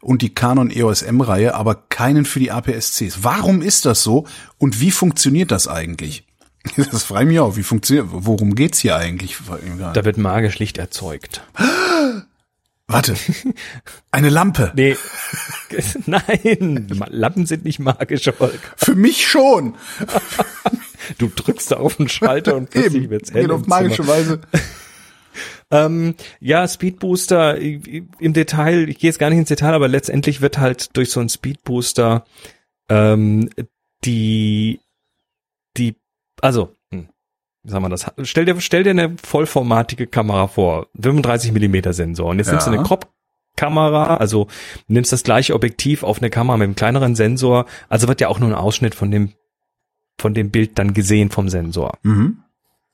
und 0.00 0.22
die 0.22 0.34
Canon 0.34 0.70
EOS 0.70 1.02
M-Reihe, 1.02 1.54
aber 1.54 1.74
keinen 1.88 2.24
für 2.24 2.38
die 2.40 2.50
APS-Cs. 2.50 3.22
Warum 3.22 3.62
ist 3.62 3.86
das 3.86 4.02
so 4.02 4.26
und 4.58 4.80
wie 4.80 4.90
funktioniert 4.90 5.50
das 5.50 5.68
eigentlich? 5.68 6.24
Das 6.90 7.04
frage 7.04 7.24
ich 7.24 7.28
mich 7.28 7.38
auch. 7.40 7.56
Wie 7.56 7.62
funktioniert, 7.62 8.08
worum 8.10 8.56
geht's 8.56 8.80
hier 8.80 8.96
eigentlich? 8.96 9.36
Da 9.94 10.04
wird 10.04 10.18
magisch 10.18 10.58
Licht 10.58 10.78
erzeugt. 10.78 11.42
Warte. 12.88 13.16
Eine 14.10 14.28
Lampe. 14.30 14.72
Nee. 14.76 14.96
Nein, 16.06 16.88
Lampen 17.08 17.46
sind 17.46 17.64
nicht 17.64 17.78
magisch, 17.78 18.26
Holger. 18.38 18.58
Für 18.76 18.94
mich 18.94 19.26
schon. 19.26 19.74
Du 21.18 21.28
drückst 21.28 21.72
da 21.72 21.76
auf 21.76 21.96
den 21.96 22.08
Schalter 22.08 22.56
und 22.56 22.70
plötzlich 22.70 23.04
Eben. 23.04 23.10
wird's 23.10 23.32
hell. 23.32 23.42
Geht 23.42 23.50
auf 23.50 23.66
magische. 23.66 24.06
Weise. 24.06 24.40
Ähm, 25.70 26.14
ja, 26.40 26.66
Speedbooster 26.68 27.58
im 27.58 28.32
Detail, 28.32 28.88
ich 28.88 28.98
gehe 28.98 29.08
jetzt 29.08 29.18
gar 29.18 29.30
nicht 29.30 29.38
ins 29.40 29.48
Detail, 29.48 29.74
aber 29.74 29.88
letztendlich 29.88 30.40
wird 30.40 30.58
halt 30.58 30.96
durch 30.96 31.10
so 31.10 31.20
einen 31.20 31.28
Speedbooster 31.28 32.24
ähm, 32.88 33.50
die 34.04 34.80
die 35.76 35.96
also, 36.40 36.74
hm, 36.92 37.08
wie 37.64 37.70
sagen 37.70 37.84
wir 37.84 37.88
das? 37.88 38.06
Stell 38.22 38.44
dir, 38.44 38.60
stell 38.60 38.84
dir 38.84 38.90
eine 38.90 39.16
vollformatige 39.16 40.06
Kamera 40.06 40.46
vor, 40.46 40.88
35 41.00 41.52
Millimeter 41.52 41.92
Sensor. 41.92 42.26
Und 42.26 42.38
jetzt 42.38 42.48
ja. 42.48 42.52
nimmst 42.52 42.66
du 42.66 42.72
eine 42.72 42.82
Crop 42.82 43.12
Kamera, 43.56 44.18
also 44.18 44.46
nimmst 44.86 45.12
das 45.12 45.22
gleiche 45.24 45.54
Objektiv 45.54 46.02
auf 46.02 46.18
eine 46.18 46.30
Kamera 46.30 46.58
mit 46.58 46.66
einem 46.66 46.76
kleineren 46.76 47.16
Sensor, 47.16 47.66
also 47.88 48.06
wird 48.06 48.20
ja 48.20 48.28
auch 48.28 48.38
nur 48.38 48.50
ein 48.50 48.54
Ausschnitt 48.54 48.94
von 48.94 49.10
dem 49.10 49.32
von 50.18 50.32
dem 50.32 50.50
Bild 50.50 50.78
dann 50.78 50.94
gesehen 50.94 51.30
vom 51.30 51.48
Sensor. 51.48 51.98
Mhm. 52.02 52.42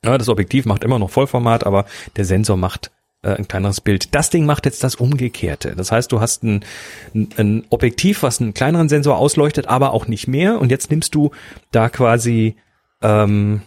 Ja, 0.04 0.18
das 0.18 0.28
Objektiv 0.28 0.66
macht 0.66 0.84
immer 0.84 0.98
noch 0.98 1.10
Vollformat, 1.10 1.64
aber 1.64 1.86
der 2.16 2.24
Sensor 2.24 2.56
macht 2.56 2.90
äh, 3.22 3.34
ein 3.36 3.46
kleineres 3.46 3.80
Bild. 3.80 4.14
Das 4.14 4.30
Ding 4.30 4.46
macht 4.46 4.66
jetzt 4.66 4.82
das 4.82 4.96
Umgekehrte. 4.96 5.74
Das 5.76 5.92
heißt, 5.92 6.10
du 6.10 6.20
hast 6.20 6.42
ein, 6.42 6.64
ein 7.14 7.64
Objektiv, 7.70 8.22
was 8.22 8.40
einen 8.40 8.54
kleineren 8.54 8.88
Sensor 8.88 9.16
ausleuchtet, 9.16 9.68
aber 9.68 9.92
auch 9.92 10.08
nicht 10.08 10.26
mehr. 10.26 10.60
Und 10.60 10.70
jetzt 10.70 10.90
nimmst 10.90 11.14
du 11.14 11.30
da 11.70 11.88
quasi 11.88 12.56
ähm, 13.00 13.62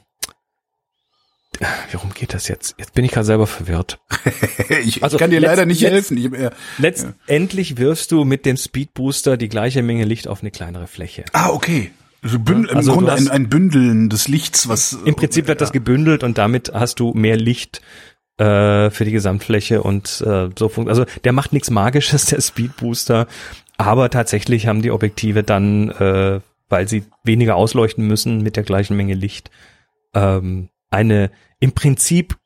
Warum 1.91 2.13
geht 2.13 2.33
das 2.33 2.47
jetzt? 2.47 2.75
Jetzt 2.77 2.93
bin 2.93 3.05
ich 3.05 3.11
gerade 3.11 3.25
selber 3.25 3.47
verwirrt. 3.47 3.99
ich, 4.83 5.03
also, 5.03 5.17
kann 5.17 5.29
dir 5.29 5.39
leider 5.39 5.65
nicht 5.65 5.83
helfen. 5.83 6.17
Ich, 6.17 6.31
äh, 6.33 6.49
letztendlich 6.77 7.77
wirfst 7.77 8.11
du 8.11 8.25
mit 8.25 8.45
dem 8.45 8.57
Speedbooster 8.57 9.37
die 9.37 9.49
gleiche 9.49 9.81
Menge 9.81 10.05
Licht 10.05 10.27
auf 10.27 10.41
eine 10.41 10.51
kleinere 10.51 10.87
Fläche. 10.87 11.23
Ah, 11.33 11.49
okay. 11.49 11.91
Also, 12.25 12.39
Bündel, 12.39 12.75
also 12.75 12.91
im 12.91 12.97
Grunde 12.97 13.13
ein, 13.13 13.27
ein 13.29 13.49
Bündeln 13.49 14.09
des 14.09 14.27
Lichts, 14.27 14.67
was. 14.67 14.93
Im 15.05 15.13
Prinzip 15.13 15.47
wird 15.47 15.59
ja. 15.61 15.63
das 15.63 15.71
gebündelt 15.71 16.23
und 16.23 16.39
damit 16.39 16.71
hast 16.73 16.99
du 16.99 17.13
mehr 17.13 17.37
Licht 17.37 17.83
äh, 18.37 18.89
für 18.89 19.05
die 19.05 19.11
Gesamtfläche 19.11 19.83
und 19.83 20.23
äh, 20.25 20.49
so 20.57 20.67
funktioniert. 20.67 20.89
Also 20.89 21.05
der 21.23 21.33
macht 21.33 21.53
nichts 21.53 21.69
Magisches, 21.69 22.25
der 22.31 22.41
Speedbooster, 22.41 23.27
aber 23.77 24.09
tatsächlich 24.09 24.65
haben 24.65 24.81
die 24.81 24.89
Objektive 24.89 25.43
dann, 25.43 25.91
äh, 25.91 26.39
weil 26.67 26.87
sie 26.87 27.03
weniger 27.23 27.57
ausleuchten 27.57 28.07
müssen 28.07 28.41
mit 28.41 28.55
der 28.55 28.63
gleichen 28.63 28.97
Menge 28.97 29.13
Licht, 29.13 29.51
ähm, 30.15 30.69
eine 30.89 31.29
im 31.59 31.73
Prinzip 31.73 32.37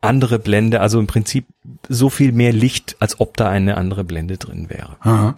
andere 0.00 0.38
Blende, 0.38 0.80
also 0.80 1.00
im 1.00 1.08
Prinzip 1.08 1.46
so 1.88 2.10
viel 2.10 2.30
mehr 2.30 2.52
Licht, 2.52 2.94
als 3.00 3.18
ob 3.18 3.36
da 3.36 3.48
eine 3.48 3.76
andere 3.76 4.04
Blende 4.04 4.38
drin 4.38 4.70
wäre. 4.70 4.98
Aha. 5.00 5.36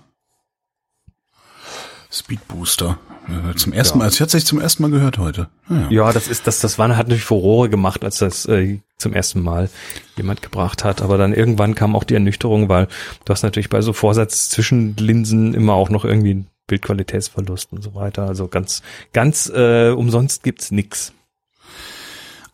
Speedbooster. 2.10 2.98
Ja, 3.08 3.13
zum 3.56 3.72
ersten 3.72 3.98
ja. 3.98 4.04
Mal, 4.04 4.08
es 4.08 4.20
hat 4.20 4.30
sich 4.30 4.44
zum 4.44 4.60
ersten 4.60 4.82
Mal 4.82 4.90
gehört 4.90 5.18
heute. 5.18 5.48
Ja, 5.68 5.90
ja, 5.90 6.12
das 6.12 6.28
ist, 6.28 6.46
das, 6.46 6.60
das 6.60 6.78
war, 6.78 6.88
hat 6.96 7.08
natürlich 7.08 7.24
Furore 7.24 7.68
gemacht, 7.68 8.04
als 8.04 8.18
das 8.18 8.46
äh, 8.46 8.80
zum 8.98 9.12
ersten 9.12 9.40
Mal 9.40 9.70
jemand 10.16 10.42
gebracht 10.42 10.84
hat. 10.84 11.02
Aber 11.02 11.18
dann 11.18 11.32
irgendwann 11.32 11.74
kam 11.74 11.96
auch 11.96 12.04
die 12.04 12.14
Ernüchterung, 12.14 12.68
weil 12.68 12.88
du 13.24 13.32
hast 13.32 13.42
natürlich 13.42 13.70
bei 13.70 13.80
so 13.80 13.92
Vorsatz 13.92 14.50
zwischen 14.50 14.96
Linsen 14.96 15.54
immer 15.54 15.74
auch 15.74 15.90
noch 15.90 16.04
irgendwie 16.04 16.44
Bildqualitätsverlust 16.66 17.72
und 17.72 17.82
so 17.82 17.94
weiter. 17.94 18.26
Also 18.26 18.48
ganz, 18.48 18.82
ganz 19.12 19.50
äh, 19.54 19.90
umsonst 19.90 20.42
gibt's 20.42 20.70
nix. 20.70 21.12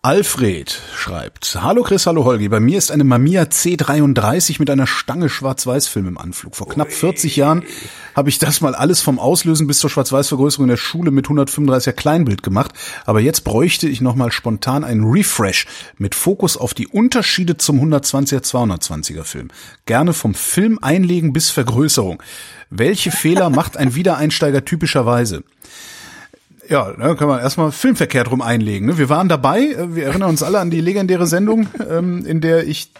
Alfred 0.03 0.81
schreibt, 0.97 1.59
Hallo 1.61 1.83
Chris, 1.83 2.07
hallo 2.07 2.25
Holgi, 2.25 2.49
bei 2.49 2.59
mir 2.59 2.79
ist 2.79 2.91
eine 2.91 3.05
Mamiya 3.05 3.43
C33 3.43 4.57
mit 4.59 4.71
einer 4.71 4.87
Stange 4.87 5.29
Schwarz-Weiß-Film 5.29 6.09
im 6.09 6.17
Anflug. 6.17 6.57
Vor 6.57 6.71
knapp 6.71 6.91
40 6.91 7.37
Jahren 7.37 7.65
habe 8.17 8.31
ich 8.31 8.39
das 8.39 8.63
mal 8.63 8.75
alles 8.75 9.03
vom 9.03 9.19
Auslösen 9.19 9.67
bis 9.67 9.79
zur 9.79 9.91
Schwarz-Weiß-Vergrößerung 9.91 10.65
in 10.65 10.71
der 10.71 10.79
Schule 10.79 11.11
mit 11.11 11.27
135er 11.27 11.93
Kleinbild 11.93 12.43
gemacht, 12.43 12.73
aber 13.05 13.21
jetzt 13.21 13.45
bräuchte 13.45 13.91
ich 13.91 14.01
nochmal 14.01 14.33
spontan 14.33 14.85
einen 14.85 15.05
Refresh 15.05 15.67
mit 15.99 16.15
Fokus 16.15 16.57
auf 16.57 16.73
die 16.73 16.89
Unterschiede 16.89 17.59
zum 17.59 17.79
120er, 17.79 18.41
220er 18.43 19.25
Film. 19.25 19.49
Gerne 19.85 20.15
vom 20.15 20.33
Film 20.33 20.79
einlegen 20.81 21.35
bis 21.35 21.51
Vergrößerung. 21.51 22.23
Welche 22.71 23.11
Fehler 23.11 23.51
macht 23.51 23.77
ein 23.77 23.95
Wiedereinsteiger 23.95 24.65
typischerweise? 24.65 25.45
Ja, 26.71 26.93
da 26.93 27.14
kann 27.14 27.27
man 27.27 27.41
erstmal 27.41 27.73
Filmverkehr 27.73 28.23
drum 28.23 28.41
einlegen. 28.41 28.87
Ne? 28.87 28.97
Wir 28.97 29.09
waren 29.09 29.29
dabei, 29.29 29.61
äh, 29.61 29.97
wir 29.97 30.07
erinnern 30.07 30.31
uns 30.31 30.43
alle 30.43 30.61
an 30.61 30.71
die 30.71 30.81
legendäre 30.81 31.27
Sendung, 31.27 31.68
ähm, 31.91 32.25
in 32.25 32.41
der 32.41 32.66
ich 32.66 32.93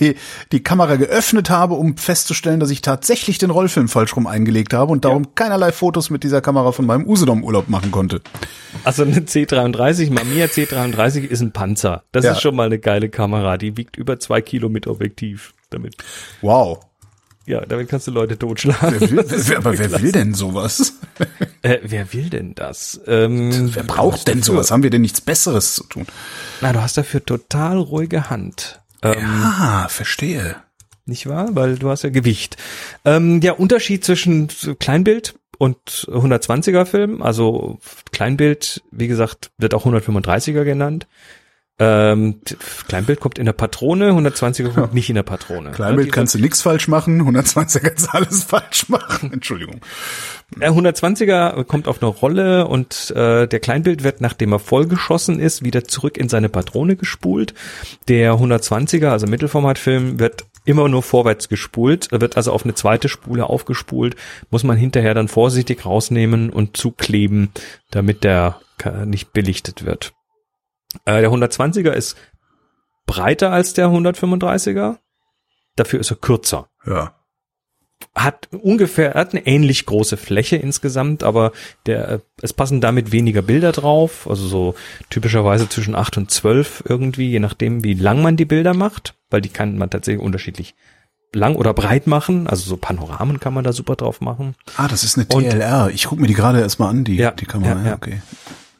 die, 0.00 0.16
die 0.52 0.62
Kamera 0.62 0.96
geöffnet 0.96 1.50
habe, 1.50 1.74
um 1.74 1.98
festzustellen, 1.98 2.60
dass 2.60 2.70
ich 2.70 2.80
tatsächlich 2.80 3.36
den 3.36 3.50
Rollfilm 3.50 3.88
falsch 3.88 4.16
rum 4.16 4.26
eingelegt 4.26 4.72
habe 4.72 4.90
und 4.92 5.04
darum 5.04 5.24
ja. 5.24 5.30
keinerlei 5.34 5.72
Fotos 5.72 6.08
mit 6.08 6.24
dieser 6.24 6.40
Kamera 6.40 6.72
von 6.72 6.86
meinem 6.86 7.06
Usedom-Urlaub 7.06 7.68
machen 7.68 7.90
konnte. 7.90 8.22
Also 8.84 9.02
eine 9.02 9.20
C33, 9.20 10.10
Mamiya 10.10 10.46
C33 10.46 11.24
ist 11.24 11.42
ein 11.42 11.52
Panzer. 11.52 12.04
Das 12.12 12.24
ja. 12.24 12.32
ist 12.32 12.40
schon 12.40 12.56
mal 12.56 12.66
eine 12.66 12.78
geile 12.78 13.10
Kamera. 13.10 13.58
Die 13.58 13.76
wiegt 13.76 13.96
über 13.96 14.18
zwei 14.18 14.40
Kilo 14.40 14.70
mit 14.70 14.86
Objektiv 14.86 15.52
damit. 15.68 15.96
Wow. 16.40 16.80
Ja, 17.46 17.60
damit 17.60 17.88
kannst 17.88 18.06
du 18.06 18.10
Leute 18.10 18.38
totschlagen. 18.38 19.00
Wer 19.00 19.10
will, 19.10 19.24
wer, 19.48 19.58
aber 19.58 19.78
wer 19.78 20.00
will 20.00 20.12
denn 20.12 20.34
sowas? 20.34 20.98
Äh, 21.62 21.78
wer 21.82 22.12
will 22.12 22.30
denn 22.30 22.54
das? 22.54 23.00
Ähm, 23.06 23.74
wer 23.74 23.82
braucht 23.82 24.28
denn 24.28 24.42
sowas? 24.42 24.70
Haben 24.70 24.82
wir 24.82 24.90
denn 24.90 25.02
nichts 25.02 25.20
Besseres 25.20 25.74
zu 25.74 25.84
tun? 25.84 26.06
Na, 26.60 26.72
du 26.72 26.80
hast 26.80 26.96
dafür 26.96 27.24
total 27.24 27.78
ruhige 27.78 28.30
Hand. 28.30 28.80
Ähm, 29.02 29.20
ja, 29.20 29.86
verstehe. 29.90 30.56
Nicht 31.06 31.26
wahr? 31.28 31.48
Weil 31.54 31.76
du 31.76 31.90
hast 31.90 32.02
ja 32.02 32.10
Gewicht. 32.10 32.56
Ähm, 33.04 33.40
der 33.40 33.60
Unterschied 33.60 34.04
zwischen 34.04 34.48
Kleinbild 34.78 35.34
und 35.58 35.78
120er 36.10 36.86
Film, 36.86 37.22
also 37.22 37.78
Kleinbild, 38.10 38.82
wie 38.90 39.08
gesagt, 39.08 39.50
wird 39.58 39.74
auch 39.74 39.86
135er 39.86 40.64
genannt. 40.64 41.06
Ähm, 41.80 42.40
Kleinbild 42.86 43.18
kommt 43.18 43.36
in 43.36 43.46
der 43.46 43.52
Patrone, 43.52 44.12
120er 44.12 44.72
kommt 44.72 44.76
ja. 44.76 44.94
nicht 44.94 45.08
in 45.08 45.16
der 45.16 45.24
Patrone. 45.24 45.72
Kleinbild 45.72 46.08
ja, 46.08 46.12
kannst 46.12 46.34
du 46.34 46.38
nichts 46.38 46.62
falsch 46.62 46.86
machen, 46.86 47.20
120er 47.22 47.80
kannst 47.80 48.06
du 48.06 48.10
alles 48.12 48.44
falsch 48.48 48.88
machen. 48.88 49.32
Entschuldigung. 49.32 49.80
Der 50.56 50.72
120er 50.72 51.64
kommt 51.64 51.88
auf 51.88 52.00
eine 52.00 52.10
Rolle 52.12 52.68
und 52.68 53.10
äh, 53.16 53.48
der 53.48 53.58
Kleinbild 53.58 54.04
wird, 54.04 54.20
nachdem 54.20 54.52
er 54.52 54.60
vollgeschossen 54.60 55.40
ist, 55.40 55.64
wieder 55.64 55.82
zurück 55.82 56.16
in 56.16 56.28
seine 56.28 56.48
Patrone 56.48 56.94
gespult. 56.94 57.54
Der 58.06 58.34
120er, 58.34 59.08
also 59.08 59.26
Mittelformatfilm, 59.26 60.20
wird 60.20 60.44
immer 60.64 60.88
nur 60.88 61.02
vorwärts 61.02 61.48
gespult, 61.48 62.08
wird 62.12 62.36
also 62.36 62.52
auf 62.52 62.64
eine 62.64 62.74
zweite 62.74 63.08
Spule 63.08 63.50
aufgespult, 63.50 64.14
muss 64.50 64.62
man 64.62 64.76
hinterher 64.76 65.14
dann 65.14 65.26
vorsichtig 65.26 65.84
rausnehmen 65.84 66.50
und 66.50 66.76
zukleben, 66.76 67.50
damit 67.90 68.22
der 68.22 68.60
nicht 69.06 69.32
belichtet 69.32 69.84
wird. 69.84 70.12
Äh, 71.04 71.20
der 71.20 71.30
120er 71.30 71.92
ist 71.92 72.16
breiter 73.06 73.52
als 73.52 73.74
der 73.74 73.88
135er. 73.88 74.98
Dafür 75.76 76.00
ist 76.00 76.10
er 76.10 76.16
kürzer. 76.16 76.68
Ja. 76.86 77.14
Hat 78.14 78.48
ungefähr, 78.52 79.14
hat 79.14 79.32
eine 79.32 79.46
ähnlich 79.46 79.86
große 79.86 80.16
Fläche 80.16 80.56
insgesamt, 80.56 81.22
aber 81.22 81.52
der, 81.86 82.22
es 82.42 82.52
passen 82.52 82.80
damit 82.80 83.12
weniger 83.12 83.42
Bilder 83.42 83.72
drauf, 83.72 84.28
also 84.28 84.46
so 84.46 84.74
typischerweise 85.10 85.68
zwischen 85.68 85.94
8 85.94 86.18
und 86.18 86.30
12 86.30 86.84
irgendwie, 86.88 87.30
je 87.30 87.40
nachdem, 87.40 87.82
wie 87.82 87.94
lang 87.94 88.22
man 88.22 88.36
die 88.36 88.44
Bilder 88.44 88.74
macht, 88.74 89.14
weil 89.30 89.40
die 89.40 89.48
kann 89.48 89.78
man 89.78 89.90
tatsächlich 89.90 90.22
unterschiedlich 90.22 90.74
lang 91.34 91.56
oder 91.56 91.74
breit 91.74 92.06
machen, 92.06 92.46
also 92.46 92.68
so 92.68 92.76
Panoramen 92.76 93.40
kann 93.40 93.54
man 93.54 93.64
da 93.64 93.72
super 93.72 93.96
drauf 93.96 94.20
machen. 94.20 94.54
Ah, 94.76 94.86
das 94.86 95.02
ist 95.02 95.16
eine 95.16 95.26
TLR. 95.26 95.86
Und, 95.86 95.94
ich 95.94 96.04
gucke 96.04 96.20
mir 96.20 96.28
die 96.28 96.34
gerade 96.34 96.60
erstmal 96.60 96.90
an, 96.90 97.04
die, 97.04 97.16
ja, 97.16 97.32
die 97.32 97.46
Kamera. 97.46 97.80
Ja, 97.80 97.88
ja. 97.88 97.94
Okay. 97.94 98.22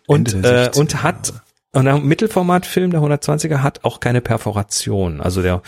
Und, 0.07 0.35
äh, 0.35 0.71
und 0.75 1.03
hat 1.03 1.33
und 1.75 1.85
der 1.85 1.99
Mittelformatfilm, 1.99 2.91
der 2.91 3.01
120er, 3.01 3.59
hat 3.59 3.85
auch 3.85 4.01
keine 4.01 4.21
Perforation. 4.21 5.21
Also 5.21 5.43
der, 5.43 5.63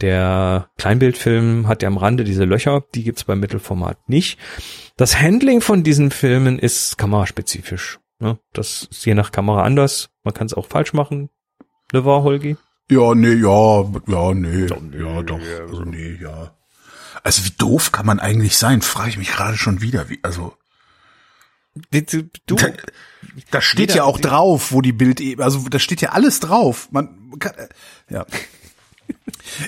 der 0.00 0.68
Kleinbildfilm 0.78 1.68
hat 1.68 1.82
ja 1.82 1.88
am 1.88 1.96
Rande 1.96 2.24
diese 2.24 2.44
Löcher, 2.44 2.84
die 2.94 3.04
gibt's 3.04 3.24
beim 3.24 3.40
Mittelformat 3.40 4.08
nicht. 4.08 4.38
Das 4.96 5.20
Handling 5.20 5.60
von 5.60 5.82
diesen 5.82 6.10
Filmen 6.10 6.58
ist 6.58 6.98
kameraspezifisch. 6.98 7.98
Ne? 8.18 8.38
Das 8.52 8.88
ist 8.90 9.04
je 9.04 9.14
nach 9.14 9.32
Kamera 9.32 9.62
anders. 9.64 10.10
Man 10.24 10.34
kann 10.34 10.46
es 10.46 10.54
auch 10.54 10.66
falsch 10.66 10.92
machen. 10.92 11.28
Ne 11.92 12.04
war, 12.04 12.22
Holgi? 12.22 12.56
Ja, 12.90 13.14
nee, 13.14 13.34
ja, 13.34 13.84
ja, 14.06 14.34
nee, 14.34 14.66
doch, 14.66 14.80
nee, 14.80 14.98
ja, 14.98 15.22
doch, 15.22 15.40
also 15.60 15.82
nee, 15.82 16.18
ja. 16.20 16.54
Also 17.22 17.44
wie 17.44 17.54
doof 17.56 17.92
kann 17.92 18.06
man 18.06 18.20
eigentlich 18.20 18.58
sein, 18.58 18.82
frage 18.82 19.10
ich 19.10 19.18
mich 19.18 19.30
gerade 19.30 19.56
schon 19.56 19.80
wieder. 19.80 20.08
Wie, 20.08 20.18
also 20.22 20.54
Du, 21.90 22.28
du, 22.46 22.56
da, 22.56 22.66
da 23.50 23.60
steht 23.60 23.90
jeder, 23.90 23.94
ja 23.94 24.04
auch 24.04 24.20
drauf, 24.20 24.72
wo 24.72 24.82
die 24.82 24.92
Bild, 24.92 25.22
also 25.40 25.68
da 25.68 25.78
steht 25.78 26.00
ja 26.02 26.10
alles 26.10 26.40
drauf. 26.40 26.88
Man 26.90 27.38
kann, 27.38 27.54
ja. 28.10 28.26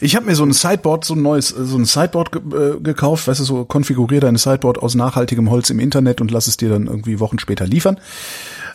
Ich 0.01 0.17
habe 0.17 0.27
mir 0.27 0.37
so 0.37 0.45
ein 0.45 0.53
Sideboard, 0.53 1.05
so 1.05 1.15
ein 1.15 1.23
neues, 1.23 1.49
so 1.49 1.77
ein 1.77 1.85
Sideboard 1.85 2.33
ge 2.33 2.43
äh, 2.43 2.81
gekauft, 2.81 3.27
weißt 3.27 3.41
du, 3.41 3.45
so 3.45 3.65
konfigurier 3.65 4.21
deine 4.21 4.39
Sideboard 4.39 4.79
aus 4.79 4.95
nachhaltigem 4.95 5.51
Holz 5.51 5.71
im 5.71 5.81
Internet 5.81 6.21
und 6.21 6.31
lass 6.31 6.47
es 6.47 6.57
dir 6.57 6.69
dann 6.69 6.87
irgendwie 6.87 7.21
Wochen 7.21 7.39
später 7.39 7.67
liefern. 7.67 8.01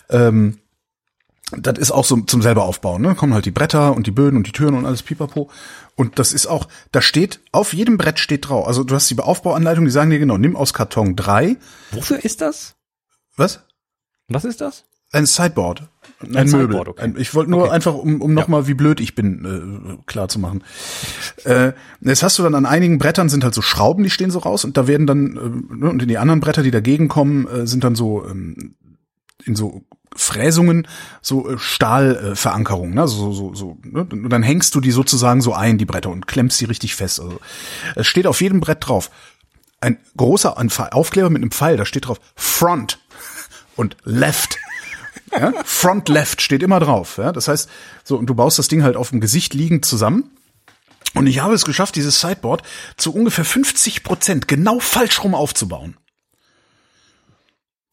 Ähm, 0.09 0.59
das 1.51 1.79
ist 1.79 1.91
auch 1.91 2.05
so 2.05 2.17
zum 2.21 2.41
selber 2.41 2.65
aufbauen, 2.65 3.01
ne? 3.01 3.15
Kommen 3.15 3.33
halt 3.33 3.45
die 3.45 3.51
Bretter 3.51 3.95
und 3.95 4.05
die 4.05 4.11
Böden 4.11 4.37
und 4.37 4.45
die 4.45 4.51
Türen 4.51 4.75
und 4.75 4.85
alles 4.85 5.01
pipapo. 5.01 5.49
Und 5.95 6.19
das 6.19 6.31
ist 6.31 6.45
auch, 6.45 6.67
da 6.91 7.01
steht, 7.01 7.39
auf 7.51 7.73
jedem 7.73 7.97
Brett 7.97 8.19
steht 8.19 8.49
drauf. 8.49 8.67
Also 8.67 8.83
du 8.83 8.93
hast 8.93 9.09
die 9.09 9.17
Aufbauanleitung, 9.17 9.85
die 9.85 9.91
sagen 9.91 10.11
dir 10.11 10.19
genau, 10.19 10.37
nimm 10.37 10.55
aus 10.55 10.73
Karton 10.73 11.15
drei. 11.15 11.57
Wofür 11.91 12.23
ist 12.23 12.41
das? 12.41 12.75
Was? 13.39 13.63
Was 14.27 14.45
ist 14.45 14.61
das? 14.61 14.83
Ein 15.11 15.25
Sideboard. 15.25 15.89
Ein, 16.19 16.35
ein 16.35 16.47
Möbel. 16.47 16.59
Sideboard, 16.59 16.87
okay. 16.89 17.13
ich 17.17 17.33
wollte 17.33 17.49
nur 17.49 17.63
okay. 17.63 17.71
einfach, 17.71 17.95
um, 17.95 18.21
um 18.21 18.33
nochmal, 18.33 18.63
ja. 18.63 18.67
wie 18.67 18.73
blöd 18.73 18.99
ich 18.99 19.15
bin, 19.15 19.97
äh, 19.97 20.03
klar 20.05 20.27
zu 20.27 20.39
machen. 20.39 20.63
äh, 21.45 21.71
jetzt 22.01 22.21
hast 22.21 22.37
du 22.37 22.43
dann 22.43 22.53
an 22.53 22.65
einigen 22.65 22.99
Brettern 22.99 23.29
sind 23.29 23.43
halt 23.43 23.55
so 23.55 23.61
Schrauben, 23.61 24.03
die 24.03 24.09
stehen 24.09 24.29
so 24.29 24.39
raus 24.39 24.65
und 24.65 24.77
da 24.77 24.87
werden 24.87 25.07
dann, 25.07 25.37
äh, 25.37 25.75
ne, 25.75 25.89
und 25.89 26.01
in 26.01 26.09
die 26.09 26.17
anderen 26.17 26.41
Bretter, 26.41 26.61
die 26.61 26.71
dagegen 26.71 27.07
kommen, 27.07 27.47
äh, 27.47 27.65
sind 27.65 27.83
dann 27.83 27.95
so 27.95 28.23
ähm, 28.25 28.75
in 29.45 29.55
so 29.55 29.83
Fräsungen, 30.15 30.87
so 31.21 31.49
äh, 31.49 31.57
Stahlverankerungen, 31.57 32.93
ne? 32.93 33.07
so, 33.07 33.31
so, 33.31 33.55
so, 33.55 33.77
ne? 33.83 34.05
Und 34.11 34.29
dann 34.29 34.43
hängst 34.43 34.75
du 34.75 34.81
die 34.81 34.91
sozusagen 34.91 35.41
so 35.41 35.53
ein, 35.53 35.77
die 35.77 35.85
Bretter, 35.85 36.09
und 36.09 36.27
klemmst 36.27 36.57
sie 36.57 36.65
richtig 36.65 36.95
fest. 36.95 37.19
Also, 37.19 37.39
es 37.95 38.05
steht 38.05 38.27
auf 38.27 38.41
jedem 38.41 38.59
Brett 38.59 38.87
drauf. 38.87 39.09
Ein 39.81 39.97
großer 40.17 40.57
Aufkleber 40.91 41.29
mit 41.29 41.41
einem 41.41 41.51
Pfeil, 41.51 41.77
da 41.77 41.85
steht 41.85 42.07
drauf 42.07 42.19
Front 42.35 42.99
und 43.79 43.97
Left. 44.03 44.57
Ja? 45.31 45.53
Front 45.63 46.09
Left 46.09 46.41
steht 46.41 46.63
immer 46.63 46.79
drauf. 46.79 47.19
Ja? 47.19 47.31
Das 47.31 47.47
heißt, 47.47 47.69
so, 48.03 48.17
und 48.17 48.25
du 48.25 48.33
baust 48.33 48.57
das 48.57 48.67
Ding 48.67 48.81
halt 48.81 48.95
auf 48.95 49.11
dem 49.11 49.19
Gesicht 49.19 49.53
liegend 49.53 49.85
zusammen. 49.85 50.31
Und 51.13 51.27
ich 51.27 51.41
habe 51.41 51.53
es 51.53 51.65
geschafft, 51.65 51.95
dieses 51.95 52.19
Sideboard 52.19 52.63
zu 52.97 53.13
ungefähr 53.13 53.45
50 53.45 54.03
Prozent 54.03 54.47
genau 54.47 54.79
falsch 54.79 55.23
rum 55.23 55.35
aufzubauen. 55.35 55.97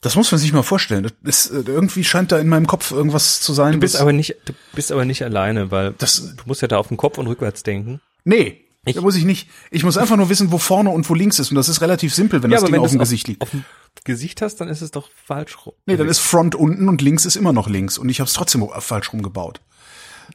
Das 0.01 0.17
muss 0.17 0.33
man 0.33 0.39
sich 0.39 0.53
mal 0.55 0.63
vorstellen. 0.63 1.11
Das 1.23 1.47
ist, 1.47 1.51
äh, 1.51 1.71
irgendwie 1.71 2.05
scheint 2.05 2.33
da 2.33 2.39
in 2.39 2.49
meinem 2.49 2.67
Kopf 2.67 2.91
irgendwas 2.91 3.41
zu 3.41 3.53
sein. 3.53 3.73
Du 3.73 3.81
bist 3.81 3.97
aber 3.97 4.15
nicht, 4.15 4.37
du 4.47 4.55
bist 4.75 4.91
aber 4.91 5.05
nicht 5.05 5.23
alleine, 5.23 5.71
weil 5.71 5.93
das, 5.99 6.37
du 6.37 6.43
musst 6.47 6.63
ja 6.63 6.69
da 6.69 6.79
auf 6.79 6.89
den 6.89 6.97
Kopf 6.97 7.19
und 7.19 7.27
rückwärts 7.27 7.65
denken. 7.65 8.01
Nee, 8.25 8.66
ich, 8.87 8.95
da 8.95 9.03
muss 9.03 9.17
ich 9.17 9.25
nicht. 9.25 9.49
Ich 9.71 9.85
muss 9.85 9.99
einfach 9.99 10.17
nur 10.17 10.29
wissen, 10.29 10.53
wo 10.53 10.59
vorne 10.59 10.91
und 10.91 11.09
wo 11.11 11.15
links 11.15 11.39
ist. 11.39 11.51
Und 11.51 11.57
das 11.57 11.69
ist 11.69 11.81
relativ 11.81 12.15
simpel, 12.15 12.43
wenn 12.43 12.51
ja, 12.51 12.61
das 12.61 12.71
Ding 12.71 12.79
auf 12.79 12.91
dem 12.91 13.01
Gesicht 13.01 13.27
liegt. 13.29 13.43
Auf 13.43 13.51
dem 13.51 13.65
Gesicht 14.05 14.43
hast, 14.43 14.57
dann 14.61 14.69
ist 14.69 14.81
es 14.81 14.93
doch 14.93 15.11
falsch 15.27 15.67
rum. 15.67 15.75
Nee, 15.87 15.97
dann 15.97 16.09
ist 16.09 16.21
Front 16.21 16.55
unten 16.55 16.89
und 16.89 17.03
links 17.03 17.25
ist 17.25 17.35
immer 17.35 17.53
noch 17.53 17.69
links. 17.69 17.99
Und 17.99 18.09
ich 18.09 18.21
habe 18.21 18.29
es 18.29 18.35
trotzdem 18.35 18.67
falsch 18.79 19.13
rumgebaut. 19.13 19.61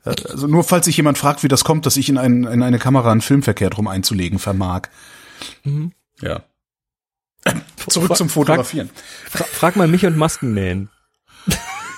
Äh, 0.03 0.15
also 0.29 0.47
nur 0.47 0.63
falls 0.63 0.85
sich 0.85 0.97
jemand 0.97 1.17
fragt, 1.17 1.43
wie 1.43 1.47
das 1.47 1.63
kommt, 1.63 1.85
dass 1.85 1.95
ich 1.95 2.09
in, 2.09 2.17
ein, 2.17 2.43
in 2.43 2.61
eine 2.61 2.77
Kamera 2.77 3.11
einen 3.11 3.21
Film 3.21 3.41
verkehrt 3.41 3.77
rum 3.77 3.87
einzulegen 3.87 4.37
vermag. 4.37 4.89
Mhm. 5.63 5.93
Ja. 6.21 6.43
Zurück 7.87 8.15
zum 8.15 8.29
Fotografieren. 8.29 8.89
Frag, 9.29 9.47
frag 9.47 9.75
mal 9.75 9.87
mich 9.87 10.05
und 10.05 10.17
Masken 10.17 10.53
nähen. 10.53 10.89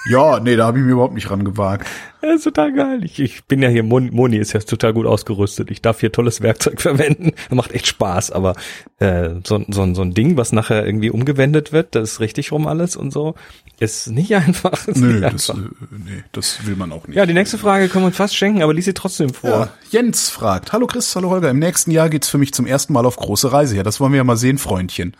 Ja, 0.05 0.39
nee, 0.39 0.55
da 0.55 0.65
habe 0.65 0.79
ich 0.79 0.85
mir 0.85 0.91
überhaupt 0.91 1.13
nicht 1.13 1.29
rangewagt. 1.29 1.87
Ja, 2.23 2.35
ist 2.35 2.45
total 2.45 2.71
geil. 2.71 3.03
Ich, 3.03 3.19
ich 3.19 3.43
bin 3.43 3.61
ja 3.61 3.67
hier, 3.67 3.83
Moni 3.83 4.37
ist 4.37 4.53
ja 4.53 4.61
total 4.61 4.93
gut 4.93 5.05
ausgerüstet. 5.05 5.69
Ich 5.69 5.81
darf 5.81 5.99
hier 5.99 6.09
tolles 6.09 6.39
Werkzeug 6.39 6.79
verwenden. 6.81 7.33
Macht 7.49 7.73
echt 7.73 7.85
Spaß, 7.85 8.31
aber 8.31 8.55
äh, 8.99 9.31
so, 9.43 9.61
so, 9.67 9.93
so 9.93 10.01
ein 10.01 10.13
Ding, 10.13 10.37
was 10.37 10.53
nachher 10.53 10.85
irgendwie 10.85 11.09
umgewendet 11.09 11.73
wird, 11.73 11.95
das 11.95 12.13
ist 12.13 12.19
richtig 12.21 12.53
rum 12.53 12.65
alles 12.65 12.95
und 12.95 13.11
so, 13.11 13.35
ist 13.81 14.07
nicht 14.07 14.33
einfach. 14.37 14.87
Ist 14.87 14.99
Nö, 14.99 15.19
nicht 15.19 15.33
das, 15.33 15.49
einfach. 15.49 15.63
Äh, 15.63 15.95
nee, 15.97 16.23
das 16.31 16.65
will 16.65 16.77
man 16.77 16.93
auch 16.93 17.05
nicht. 17.09 17.17
Ja, 17.17 17.25
die 17.25 17.33
nächste 17.33 17.57
Frage 17.57 17.89
kann 17.89 18.03
man 18.03 18.13
fast 18.13 18.37
schenken, 18.37 18.63
aber 18.63 18.73
lies 18.73 18.85
sie 18.85 18.93
trotzdem 18.93 19.33
vor. 19.33 19.49
Ja, 19.49 19.69
Jens 19.89 20.29
fragt, 20.29 20.71
hallo 20.71 20.87
Chris, 20.87 21.13
hallo 21.17 21.29
Holger, 21.29 21.49
im 21.49 21.59
nächsten 21.59 21.91
Jahr 21.91 22.07
geht's 22.07 22.29
für 22.29 22.37
mich 22.37 22.53
zum 22.53 22.65
ersten 22.65 22.93
Mal 22.93 23.05
auf 23.05 23.17
große 23.17 23.51
Reise. 23.51 23.75
Ja, 23.75 23.83
das 23.83 23.99
wollen 23.99 24.13
wir 24.13 24.17
ja 24.19 24.23
mal 24.23 24.37
sehen, 24.37 24.59
Freundchen. 24.59 25.17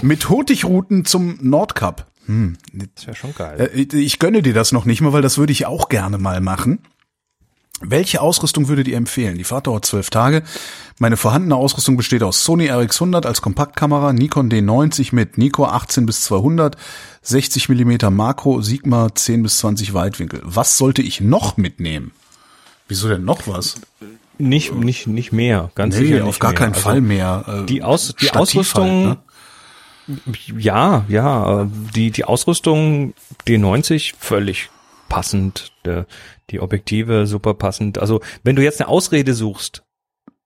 Mit 0.00 0.30
Hurtigruten 0.30 1.04
zum 1.04 1.36
Nordkap. 1.42 2.06
Hm. 2.26 2.56
Das 2.72 3.06
wäre 3.06 3.16
schon 3.16 3.34
geil. 3.34 3.70
Äh, 3.74 3.98
ich 3.98 4.18
gönne 4.18 4.42
dir 4.42 4.54
das 4.54 4.72
noch 4.72 4.84
nicht 4.84 5.00
mal, 5.00 5.12
weil 5.12 5.22
das 5.22 5.38
würde 5.38 5.52
ich 5.52 5.66
auch 5.66 5.88
gerne 5.88 6.18
mal 6.18 6.40
machen. 6.40 6.80
Welche 7.84 8.20
Ausrüstung 8.20 8.68
würdet 8.68 8.86
ihr 8.86 8.96
empfehlen? 8.96 9.36
Die 9.36 9.44
Fahrt 9.44 9.66
dauert 9.66 9.84
zwölf 9.84 10.08
Tage. 10.08 10.42
Meine 10.98 11.16
vorhandene 11.16 11.56
Ausrüstung 11.56 11.96
besteht 11.96 12.22
aus 12.22 12.44
Sony 12.44 12.70
RX100 12.70 13.26
als 13.26 13.42
Kompaktkamera, 13.42 14.12
Nikon 14.12 14.50
D90 14.50 15.14
mit 15.14 15.36
Nico 15.36 15.64
18 15.64 16.06
bis 16.06 16.22
200, 16.22 16.76
60 17.22 17.68
Millimeter 17.68 18.10
Makro, 18.10 18.62
Sigma 18.62 19.12
10 19.12 19.42
bis 19.42 19.58
20 19.58 19.94
Weitwinkel. 19.94 20.40
Was 20.44 20.78
sollte 20.78 21.02
ich 21.02 21.20
noch 21.20 21.56
mitnehmen? 21.56 22.12
Wieso 22.86 23.08
denn 23.08 23.24
noch 23.24 23.48
was? 23.48 23.80
Nicht, 24.38 24.74
nicht, 24.74 25.06
nicht 25.06 25.32
mehr, 25.32 25.70
ganz 25.74 25.96
nee, 25.96 26.06
sicher. 26.06 26.24
auf 26.24 26.38
gar 26.38 26.50
mehr. 26.50 26.58
keinen 26.58 26.74
also 26.74 26.80
Fall 26.82 27.00
mehr. 27.00 27.44
Äh, 27.48 27.66
die, 27.66 27.82
Aus, 27.82 28.14
die 28.20 28.30
Ausrüstung, 28.30 28.88
halt, 28.88 29.06
ne? 29.06 29.18
Ja, 30.58 31.04
ja, 31.08 31.68
die, 31.94 32.10
die 32.10 32.24
Ausrüstung 32.24 33.14
D90 33.46 34.14
völlig 34.18 34.70
passend, 35.08 35.72
die 36.50 36.60
Objektive 36.60 37.26
super 37.26 37.54
passend. 37.54 37.98
Also 37.98 38.20
wenn 38.42 38.56
du 38.56 38.62
jetzt 38.62 38.80
eine 38.80 38.88
Ausrede 38.88 39.34
suchst, 39.34 39.82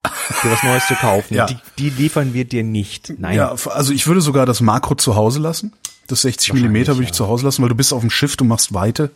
für 0.05 0.51
was 0.51 0.63
Neues 0.63 0.87
zu 0.87 0.95
kaufen, 0.95 1.33
ja. 1.35 1.45
die, 1.45 1.57
die 1.79 1.89
liefern 1.89 2.33
wir 2.33 2.45
dir 2.45 2.63
nicht. 2.63 3.13
Nein. 3.17 3.35
Ja, 3.35 3.55
also 3.65 3.93
ich 3.93 4.07
würde 4.07 4.21
sogar 4.21 4.45
das 4.45 4.61
Makro 4.61 4.95
zu 4.95 5.15
Hause 5.15 5.39
lassen. 5.39 5.73
Das 6.07 6.21
60 6.21 6.53
Millimeter 6.53 6.95
würde 6.95 7.03
ich 7.03 7.09
ja. 7.09 7.13
zu 7.13 7.27
Hause 7.27 7.45
lassen, 7.45 7.61
weil 7.61 7.69
du 7.69 7.75
bist 7.75 7.93
auf 7.93 8.01
dem 8.01 8.09
Schiff, 8.09 8.37
du 8.37 8.45
machst 8.45 8.73
Weite. 8.73 9.11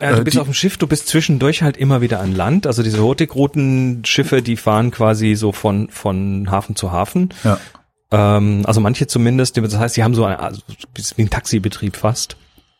Ja, 0.00 0.12
du 0.12 0.20
äh, 0.20 0.24
bist 0.24 0.38
auf 0.38 0.46
dem 0.46 0.54
Schiff, 0.54 0.76
du 0.76 0.86
bist 0.86 1.08
zwischendurch 1.08 1.62
halt 1.62 1.76
immer 1.76 2.00
wieder 2.00 2.20
an 2.20 2.34
Land. 2.34 2.66
Also 2.66 2.82
diese 2.82 3.02
Hurtigruten-Schiffe, 3.02 4.42
die 4.42 4.56
fahren 4.56 4.90
quasi 4.90 5.34
so 5.34 5.52
von, 5.52 5.88
von 5.90 6.50
Hafen 6.50 6.76
zu 6.76 6.92
Hafen. 6.92 7.30
Ja. 7.44 7.58
Ähm, 8.10 8.62
also 8.64 8.80
manche 8.80 9.06
zumindest, 9.06 9.56
das 9.56 9.76
heißt, 9.76 9.94
sie 9.94 10.04
haben 10.04 10.14
so 10.14 10.24
ein, 10.24 10.36
also 10.36 10.62
wie 11.16 11.22
ein 11.22 11.30
Taxibetrieb 11.30 11.96
fast. 11.96 12.36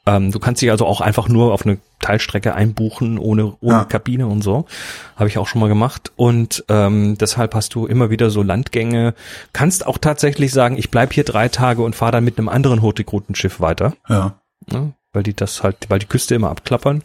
Ähm, 0.06 0.32
du 0.32 0.38
kannst 0.38 0.62
dich 0.62 0.70
also 0.70 0.86
auch 0.86 1.00
einfach 1.00 1.28
nur 1.28 1.52
auf 1.52 1.64
eine 1.66 1.78
Teilstrecke 2.00 2.54
einbuchen, 2.54 3.18
ohne, 3.18 3.56
ohne 3.60 3.78
ja. 3.78 3.84
Kabine 3.84 4.26
und 4.26 4.42
so. 4.42 4.64
Habe 5.16 5.28
ich 5.28 5.38
auch 5.38 5.46
schon 5.46 5.60
mal 5.60 5.68
gemacht. 5.68 6.10
Und 6.16 6.64
ähm, 6.68 7.18
deshalb 7.18 7.54
hast 7.54 7.74
du 7.74 7.86
immer 7.86 8.10
wieder 8.10 8.30
so 8.30 8.42
Landgänge. 8.42 9.14
Kannst 9.52 9.86
auch 9.86 9.98
tatsächlich 9.98 10.52
sagen, 10.52 10.78
ich 10.78 10.90
bleib 10.90 11.12
hier 11.12 11.24
drei 11.24 11.48
Tage 11.48 11.82
und 11.82 11.94
fahre 11.94 12.12
dann 12.12 12.24
mit 12.24 12.38
einem 12.38 12.48
anderen 12.48 12.82
Hurtigrutenschiff 12.82 13.60
weiter. 13.60 13.92
Ja. 14.08 14.40
ja. 14.70 14.92
Weil 15.12 15.22
die 15.22 15.34
das 15.34 15.62
halt, 15.62 15.76
weil 15.88 15.98
die 15.98 16.06
Küste 16.06 16.34
immer 16.34 16.50
abklappern. 16.50 17.02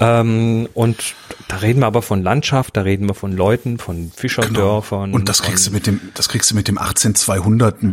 Ähm, 0.00 0.66
und 0.72 1.14
da 1.48 1.56
reden 1.56 1.80
wir 1.80 1.86
aber 1.86 2.00
von 2.00 2.22
Landschaft, 2.22 2.76
da 2.76 2.82
reden 2.82 3.06
wir 3.06 3.14
von 3.14 3.32
Leuten, 3.32 3.78
von 3.78 4.10
Fischerdörfern. 4.14 5.06
Genau. 5.06 5.16
Und 5.16 5.28
das 5.28 5.42
kriegst 5.42 5.66
du 5.66 5.72
mit 5.72 5.86
dem, 5.86 6.00
das 6.14 6.30
kriegst 6.30 6.50
du 6.50 6.54
mit 6.54 6.68
dem 6.68 6.78
18200, 6.78 7.82
äh, 7.82 7.86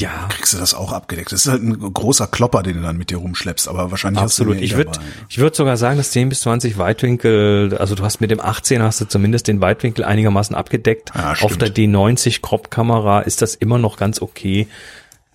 ja. 0.00 0.10
kriegst 0.30 0.54
du 0.54 0.58
das 0.58 0.72
auch 0.72 0.92
abgedeckt. 0.92 1.32
Das 1.32 1.44
ist 1.44 1.52
halt 1.52 1.62
ein 1.62 1.78
großer 1.78 2.28
Klopper, 2.28 2.62
den 2.62 2.76
du 2.76 2.82
dann 2.82 2.96
mit 2.96 3.10
dir 3.10 3.18
rumschleppst, 3.18 3.68
aber 3.68 3.90
wahrscheinlich 3.90 4.22
Absolut. 4.22 4.54
hast 4.54 4.60
du 4.60 4.64
ich 4.64 4.76
würde, 4.76 4.92
ich 5.28 5.38
würde 5.38 5.54
sogar 5.54 5.76
sagen, 5.76 5.98
dass 5.98 6.12
10 6.12 6.30
bis 6.30 6.40
20 6.40 6.78
Weitwinkel, 6.78 7.76
also 7.78 7.94
du 7.94 8.04
hast 8.04 8.22
mit 8.22 8.30
dem 8.30 8.40
18 8.40 8.82
hast 8.82 9.02
du 9.02 9.04
zumindest 9.04 9.46
den 9.46 9.60
Weitwinkel 9.60 10.04
einigermaßen 10.04 10.56
abgedeckt. 10.56 11.12
Ja, 11.14 11.34
Auf 11.42 11.58
der 11.58 11.68
D90 11.68 12.40
Crop 12.40 12.70
Kamera 12.70 13.20
ist 13.20 13.42
das 13.42 13.54
immer 13.54 13.78
noch 13.78 13.98
ganz 13.98 14.22
okay. 14.22 14.66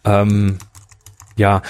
Ähm, 0.06 0.58
ja, 1.40 1.62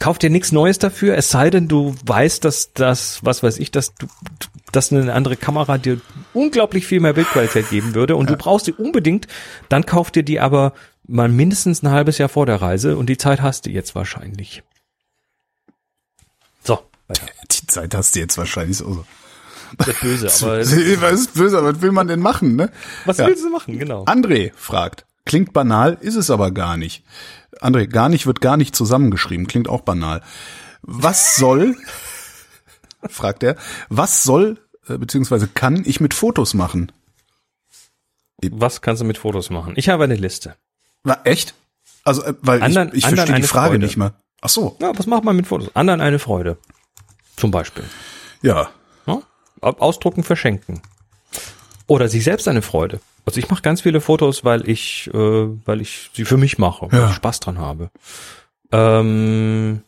kauf 0.00 0.18
dir 0.18 0.30
nichts 0.30 0.50
Neues 0.50 0.78
dafür, 0.78 1.16
es 1.16 1.30
sei 1.30 1.48
denn, 1.48 1.68
du 1.68 1.94
weißt, 2.04 2.44
dass 2.44 2.72
das, 2.72 3.24
was 3.24 3.42
weiß 3.42 3.58
ich, 3.58 3.70
dass 3.70 3.94
du, 3.94 4.08
dass 4.72 4.92
eine 4.92 5.14
andere 5.14 5.36
Kamera 5.36 5.78
dir 5.78 6.00
unglaublich 6.34 6.86
viel 6.86 6.98
mehr 6.98 7.12
Bildqualität 7.12 7.70
geben 7.70 7.94
würde 7.94 8.16
und 8.16 8.28
ja. 8.28 8.36
du 8.36 8.42
brauchst 8.42 8.66
die 8.66 8.72
unbedingt, 8.72 9.28
dann 9.68 9.86
kauf 9.86 10.10
dir 10.10 10.24
die 10.24 10.40
aber 10.40 10.72
mal 11.06 11.28
mindestens 11.28 11.84
ein 11.84 11.90
halbes 11.90 12.18
Jahr 12.18 12.28
vor 12.28 12.46
der 12.46 12.60
Reise 12.60 12.96
und 12.96 13.06
die 13.06 13.16
Zeit 13.16 13.40
hast 13.40 13.66
du 13.66 13.70
jetzt 13.70 13.94
wahrscheinlich. 13.94 14.64
So, 16.64 16.80
weiter. 17.06 17.26
Die 17.48 17.66
Zeit 17.68 17.94
hast 17.94 18.16
du 18.16 18.18
jetzt 18.18 18.36
wahrscheinlich 18.38 18.76
so. 18.76 19.04
Das 19.78 19.86
ist 19.86 20.00
böse, 20.00 20.26
aber. 20.26 20.58
Was 21.00 21.20
ist 21.20 21.34
böse, 21.34 21.58
aber 21.58 21.74
was 21.74 21.80
will 21.80 21.92
man 21.92 22.08
denn 22.08 22.18
machen, 22.18 22.56
ne? 22.56 22.72
Was 23.04 23.18
ja. 23.18 23.28
willst 23.28 23.44
du 23.44 23.50
machen, 23.50 23.78
genau? 23.78 24.04
André 24.06 24.50
fragt. 24.56 25.06
Klingt 25.26 25.52
banal, 25.52 25.96
ist 26.00 26.16
es 26.16 26.28
aber 26.28 26.50
gar 26.50 26.76
nicht. 26.76 27.04
André, 27.60 27.86
gar 27.86 28.08
nicht 28.08 28.26
wird 28.26 28.40
gar 28.40 28.56
nicht 28.56 28.74
zusammengeschrieben, 28.74 29.46
klingt 29.46 29.68
auch 29.68 29.82
banal. 29.82 30.22
Was 30.82 31.36
soll, 31.36 31.76
fragt 33.08 33.42
er, 33.42 33.56
was 33.88 34.22
soll, 34.22 34.58
äh, 34.88 34.98
beziehungsweise 34.98 35.48
kann 35.48 35.82
ich 35.84 36.00
mit 36.00 36.14
Fotos 36.14 36.54
machen? 36.54 36.92
Was 38.42 38.80
kannst 38.80 39.02
du 39.02 39.06
mit 39.06 39.18
Fotos 39.18 39.50
machen? 39.50 39.74
Ich 39.76 39.88
habe 39.88 40.04
eine 40.04 40.14
Liste. 40.14 40.56
Na, 41.04 41.20
echt? 41.24 41.54
Also, 42.04 42.24
äh, 42.24 42.34
weil 42.40 42.62
anderen, 42.62 42.88
ich, 42.90 42.98
ich 42.98 43.06
verstehe 43.06 43.36
die 43.36 43.42
Frage 43.42 43.72
Freude. 43.72 43.84
nicht 43.84 43.96
mehr. 43.96 44.14
Ach 44.40 44.48
so. 44.48 44.76
Ja, 44.80 44.92
was 44.96 45.06
macht 45.06 45.24
man 45.24 45.36
mit 45.36 45.46
Fotos? 45.46 45.74
Anderen 45.74 46.00
eine 46.00 46.18
Freude. 46.18 46.56
Zum 47.36 47.50
Beispiel. 47.50 47.84
Ja. 48.42 48.70
ja? 49.06 49.22
Ausdrucken, 49.60 50.22
verschenken. 50.22 50.80
Oder 51.86 52.08
sich 52.08 52.24
selbst 52.24 52.48
eine 52.48 52.62
Freude. 52.62 53.00
Also 53.24 53.38
ich 53.38 53.50
mache 53.50 53.62
ganz 53.62 53.80
viele 53.82 54.00
Fotos, 54.00 54.44
weil 54.44 54.68
ich, 54.68 55.10
äh, 55.12 55.18
weil 55.64 55.80
ich 55.80 56.10
sie 56.14 56.24
für 56.24 56.36
mich 56.36 56.58
mache, 56.58 56.90
weil 56.90 57.00
ja. 57.00 57.08
ich 57.10 57.14
Spaß 57.14 57.40
dran 57.40 57.58
habe. 57.58 57.90
Ähm, 58.72 59.82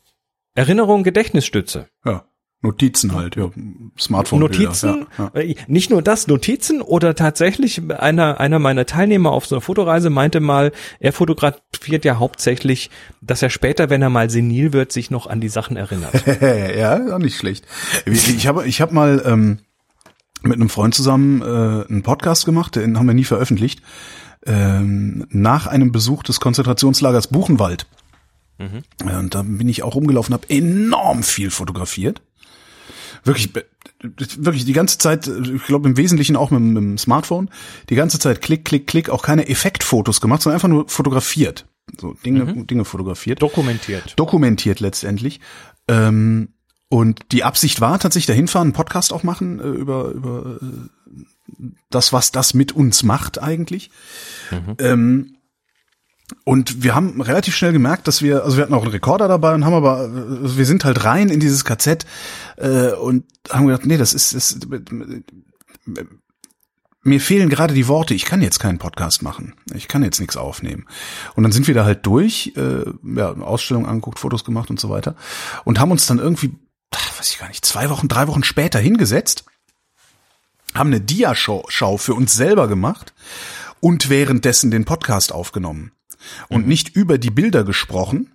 Erinnerung, 0.54 1.02
Gedächtnisstütze. 1.02 1.88
Ja. 2.04 2.24
Notizen 2.64 3.12
halt, 3.12 3.34
ja, 3.34 3.50
Smartphone. 3.98 4.38
Notizen, 4.38 5.06
ja, 5.18 5.30
ja. 5.34 5.40
Äh, 5.40 5.56
nicht 5.66 5.90
nur 5.90 6.00
das, 6.00 6.28
Notizen 6.28 6.80
oder 6.80 7.16
tatsächlich 7.16 7.82
einer 7.90 8.38
einer 8.38 8.60
meiner 8.60 8.86
Teilnehmer 8.86 9.32
auf 9.32 9.46
so 9.46 9.56
einer 9.56 9.60
Fotoreise 9.60 10.10
meinte 10.10 10.38
mal, 10.38 10.70
er 11.00 11.12
fotografiert 11.12 12.04
ja 12.04 12.20
hauptsächlich, 12.20 12.90
dass 13.20 13.42
er 13.42 13.50
später, 13.50 13.90
wenn 13.90 14.00
er 14.00 14.10
mal 14.10 14.30
senil 14.30 14.72
wird, 14.72 14.92
sich 14.92 15.10
noch 15.10 15.26
an 15.26 15.40
die 15.40 15.48
Sachen 15.48 15.76
erinnert. 15.76 16.14
ja, 16.76 17.12
auch 17.12 17.18
nicht 17.18 17.36
schlecht. 17.36 17.66
Ich 18.06 18.46
habe 18.46 18.64
ich 18.64 18.80
habe 18.80 18.94
mal 18.94 19.20
ähm, 19.26 19.58
mit 20.44 20.54
einem 20.54 20.68
Freund 20.68 20.94
zusammen 20.94 21.42
äh, 21.42 21.86
einen 21.88 22.02
Podcast 22.02 22.44
gemacht, 22.44 22.76
den 22.76 22.98
haben 22.98 23.06
wir 23.06 23.14
nie 23.14 23.24
veröffentlicht, 23.24 23.82
ähm, 24.46 25.26
nach 25.30 25.66
einem 25.66 25.92
Besuch 25.92 26.22
des 26.22 26.40
Konzentrationslagers 26.40 27.28
Buchenwald. 27.28 27.86
Mhm. 28.58 28.82
Und 29.18 29.34
da 29.34 29.42
bin 29.42 29.68
ich 29.68 29.82
auch 29.82 29.94
rumgelaufen, 29.94 30.34
habe 30.34 30.48
enorm 30.50 31.22
viel 31.22 31.50
fotografiert. 31.50 32.22
Wirklich, 33.24 33.50
wirklich 34.02 34.64
die 34.64 34.72
ganze 34.72 34.98
Zeit, 34.98 35.28
ich 35.28 35.64
glaube 35.64 35.88
im 35.88 35.96
Wesentlichen 35.96 36.34
auch 36.36 36.50
mit, 36.50 36.60
mit 36.60 36.82
dem 36.82 36.98
Smartphone, 36.98 37.50
die 37.88 37.94
ganze 37.94 38.18
Zeit 38.18 38.40
klick, 38.42 38.64
klick, 38.64 38.86
klick, 38.86 39.10
auch 39.10 39.22
keine 39.22 39.48
Effektfotos 39.48 40.20
gemacht, 40.20 40.42
sondern 40.42 40.56
einfach 40.56 40.68
nur 40.68 40.88
fotografiert. 40.88 41.66
So 42.00 42.14
Dinge, 42.24 42.44
mhm. 42.44 42.66
Dinge 42.66 42.84
fotografiert. 42.84 43.42
Dokumentiert. 43.42 44.14
Dokumentiert 44.16 44.80
letztendlich. 44.80 45.40
Ähm, 45.88 46.51
Und 46.92 47.32
die 47.32 47.42
Absicht 47.42 47.80
war 47.80 47.98
tatsächlich 47.98 48.26
dahin 48.26 48.48
fahren, 48.48 48.66
einen 48.66 48.72
Podcast 48.74 49.14
auch 49.14 49.22
machen 49.22 49.60
äh, 49.60 49.62
über, 49.62 50.10
über 50.10 50.58
äh, 50.60 51.64
das, 51.88 52.12
was 52.12 52.32
das 52.32 52.52
mit 52.52 52.72
uns 52.72 53.02
macht 53.02 53.42
eigentlich. 53.42 53.90
Mhm. 54.50 54.76
Ähm, 54.78 55.36
und 56.44 56.82
wir 56.82 56.94
haben 56.94 57.18
relativ 57.22 57.56
schnell 57.56 57.72
gemerkt, 57.72 58.08
dass 58.08 58.20
wir, 58.20 58.44
also 58.44 58.58
wir 58.58 58.64
hatten 58.64 58.74
auch 58.74 58.82
einen 58.82 58.90
Rekorder 58.90 59.26
dabei 59.26 59.54
und 59.54 59.64
haben 59.64 59.72
aber, 59.72 60.00
also 60.00 60.58
wir 60.58 60.66
sind 60.66 60.84
halt 60.84 61.02
rein 61.02 61.30
in 61.30 61.40
dieses 61.40 61.64
KZ 61.64 62.04
äh, 62.58 62.92
und 62.92 63.24
haben 63.50 63.68
gedacht, 63.68 63.86
nee, 63.86 63.96
das 63.96 64.12
ist, 64.12 64.34
ist 64.34 64.66
mir 67.04 67.20
fehlen 67.22 67.48
gerade 67.48 67.72
die 67.72 67.88
Worte, 67.88 68.12
ich 68.12 68.26
kann 68.26 68.42
jetzt 68.42 68.58
keinen 68.60 68.78
Podcast 68.78 69.22
machen. 69.22 69.54
Ich 69.74 69.88
kann 69.88 70.02
jetzt 70.02 70.20
nichts 70.20 70.36
aufnehmen. 70.36 70.86
Und 71.36 71.42
dann 71.42 71.52
sind 71.52 71.68
wir 71.68 71.74
da 71.74 71.86
halt 71.86 72.04
durch, 72.04 72.52
äh, 72.54 72.84
ja, 73.16 73.32
Ausstellung 73.32 73.86
angeguckt, 73.86 74.18
Fotos 74.18 74.44
gemacht 74.44 74.68
und 74.68 74.78
so 74.78 74.90
weiter 74.90 75.16
und 75.64 75.80
haben 75.80 75.90
uns 75.90 76.04
dann 76.04 76.18
irgendwie, 76.18 76.54
weiß 76.92 77.30
ich 77.30 77.38
gar 77.38 77.48
nicht, 77.48 77.64
zwei 77.64 77.90
Wochen, 77.90 78.08
drei 78.08 78.28
Wochen 78.28 78.44
später 78.44 78.78
hingesetzt, 78.78 79.44
haben 80.74 80.88
eine 80.88 81.00
Diaschau 81.00 81.96
für 81.96 82.14
uns 82.14 82.34
selber 82.34 82.68
gemacht 82.68 83.12
und 83.80 84.08
währenddessen 84.08 84.70
den 84.70 84.84
Podcast 84.84 85.32
aufgenommen 85.32 85.92
und 86.48 86.62
mhm. 86.62 86.68
nicht 86.68 86.94
über 86.94 87.18
die 87.18 87.30
Bilder 87.30 87.64
gesprochen. 87.64 88.32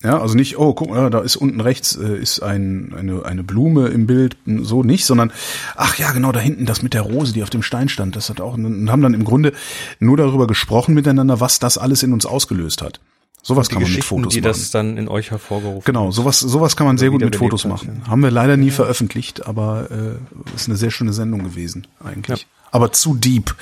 Ja, 0.00 0.20
also 0.20 0.36
nicht, 0.36 0.58
oh, 0.58 0.74
guck 0.74 0.90
mal, 0.90 1.10
da 1.10 1.20
ist 1.20 1.34
unten 1.34 1.60
rechts 1.60 1.96
äh, 1.96 2.16
ist 2.16 2.40
ein, 2.40 2.94
eine, 2.96 3.24
eine 3.24 3.42
Blume 3.42 3.88
im 3.88 4.06
Bild, 4.06 4.36
so 4.46 4.84
nicht, 4.84 5.04
sondern, 5.04 5.32
ach 5.74 5.98
ja, 5.98 6.12
genau, 6.12 6.30
da 6.30 6.38
hinten 6.38 6.66
das 6.66 6.82
mit 6.82 6.94
der 6.94 7.02
Rose, 7.02 7.32
die 7.32 7.42
auf 7.42 7.50
dem 7.50 7.64
Stein 7.64 7.88
stand, 7.88 8.14
das 8.14 8.30
hat 8.30 8.40
auch, 8.40 8.54
und 8.54 8.92
haben 8.92 9.02
dann 9.02 9.14
im 9.14 9.24
Grunde 9.24 9.52
nur 9.98 10.16
darüber 10.16 10.46
gesprochen 10.46 10.94
miteinander, 10.94 11.40
was 11.40 11.58
das 11.58 11.78
alles 11.78 12.04
in 12.04 12.12
uns 12.12 12.26
ausgelöst 12.26 12.80
hat. 12.80 13.00
Sowas 13.42 13.68
kann 13.68 13.82
man 13.82 13.90
mit 13.90 14.04
Fotos 14.04 14.34
die 14.34 14.40
machen. 14.40 14.48
das 14.48 14.70
dann 14.70 14.98
in 14.98 15.08
euch 15.08 15.30
hervorgerufen 15.30 15.82
Genau, 15.84 16.10
sowas, 16.10 16.40
sowas 16.40 16.76
kann 16.76 16.86
man 16.86 16.98
sehr 16.98 17.10
gut 17.10 17.22
mit 17.22 17.36
Fotos 17.36 17.64
machen. 17.64 18.02
Ja. 18.04 18.10
Haben 18.10 18.22
wir 18.22 18.30
leider 18.30 18.56
nie 18.56 18.70
veröffentlicht, 18.70 19.46
aber 19.46 19.88
äh, 19.90 20.54
ist 20.54 20.68
eine 20.68 20.76
sehr 20.76 20.90
schöne 20.90 21.12
Sendung 21.12 21.44
gewesen, 21.44 21.86
eigentlich. 22.04 22.42
Ja 22.42 22.46
aber 22.70 22.92
zu 22.92 23.14
deep 23.14 23.54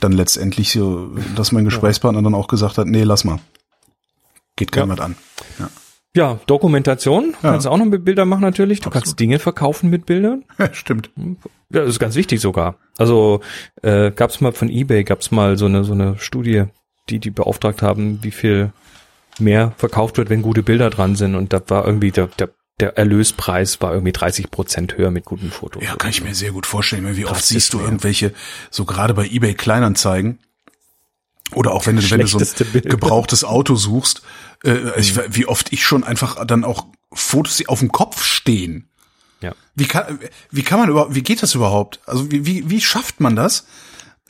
dann 0.00 0.12
letztendlich 0.12 0.72
so, 0.72 1.10
dass 1.36 1.52
mein 1.52 1.64
Gesprächspartner 1.64 2.22
dann 2.22 2.34
auch 2.34 2.48
gesagt 2.48 2.78
hat, 2.78 2.86
nee, 2.86 3.02
lass 3.02 3.24
mal. 3.24 3.38
Geht 4.56 4.72
keinem 4.72 4.96
ja. 4.96 5.04
an. 5.04 5.16
Ja. 5.58 5.70
Ja, 6.16 6.40
Dokumentation 6.46 7.34
ja. 7.42 7.50
kannst 7.52 7.66
du 7.66 7.70
auch 7.70 7.76
noch 7.76 7.84
mit 7.84 8.04
Bildern 8.04 8.28
machen 8.28 8.40
natürlich. 8.40 8.80
Du 8.80 8.86
Absolut. 8.86 9.04
kannst 9.04 9.20
Dinge 9.20 9.38
verkaufen 9.38 9.90
mit 9.90 10.06
Bildern. 10.06 10.44
Ja, 10.58 10.72
stimmt. 10.74 11.10
Ja, 11.16 11.82
das 11.82 11.90
ist 11.90 11.98
ganz 12.00 12.16
wichtig 12.16 12.40
sogar. 12.40 12.76
Also 12.96 13.40
äh, 13.82 14.10
gab 14.10 14.30
es 14.30 14.40
mal 14.40 14.52
von 14.52 14.68
eBay, 14.68 15.04
gab 15.04 15.20
es 15.20 15.30
mal 15.30 15.56
so 15.56 15.66
eine 15.66 15.84
so 15.84 15.92
eine 15.92 16.18
Studie, 16.18 16.64
die 17.08 17.20
die 17.20 17.30
beauftragt 17.30 17.82
haben, 17.82 18.18
wie 18.22 18.30
viel 18.30 18.72
mehr 19.40 19.72
verkauft 19.76 20.18
wird, 20.18 20.30
wenn 20.30 20.42
gute 20.42 20.62
Bilder 20.62 20.90
dran 20.90 21.16
sind. 21.16 21.34
Und 21.34 21.52
da 21.52 21.60
war 21.68 21.86
irgendwie 21.86 22.10
der, 22.10 22.26
der 22.26 22.50
der 22.80 22.96
Erlöspreis 22.96 23.80
war 23.80 23.92
irgendwie 23.92 24.12
30 24.12 24.50
Prozent 24.50 24.96
höher 24.96 25.10
mit 25.10 25.24
guten 25.24 25.50
Fotos. 25.50 25.82
Ja, 25.82 25.96
kann 25.96 26.10
ich 26.10 26.22
mir 26.22 26.34
sehr 26.34 26.52
gut 26.52 26.64
vorstellen. 26.64 27.16
Wie 27.16 27.26
oft 27.26 27.44
siehst 27.44 27.72
du 27.72 27.80
irgendwelche, 27.80 28.32
so 28.70 28.84
gerade 28.84 29.14
bei 29.14 29.26
eBay 29.26 29.54
Kleinanzeigen, 29.54 30.38
oder 31.54 31.72
auch 31.72 31.86
wenn 31.86 31.96
du, 31.96 32.10
wenn 32.10 32.20
du 32.20 32.26
so 32.26 32.38
ein 32.38 32.72
Bild. 32.72 32.90
gebrauchtes 32.90 33.42
Auto 33.42 33.74
suchst, 33.74 34.22
äh, 34.64 34.74
mhm. 34.74 34.92
ich, 34.96 35.18
wie 35.34 35.46
oft 35.46 35.72
ich 35.72 35.84
schon 35.84 36.04
einfach 36.04 36.44
dann 36.44 36.64
auch 36.64 36.86
Fotos, 37.12 37.56
die 37.56 37.68
auf 37.68 37.80
dem 37.80 37.90
Kopf 37.90 38.22
stehen. 38.22 38.88
Ja. 39.40 39.54
Wie 39.74 39.86
kann, 39.86 40.18
wie 40.50 40.62
kann 40.62 40.78
man 40.78 40.90
überhaupt, 40.90 41.14
wie 41.14 41.22
geht 41.22 41.42
das 41.42 41.54
überhaupt? 41.54 42.00
Also 42.06 42.30
wie, 42.30 42.44
wie, 42.44 42.68
wie 42.68 42.80
schafft 42.80 43.20
man 43.20 43.34
das? 43.34 43.66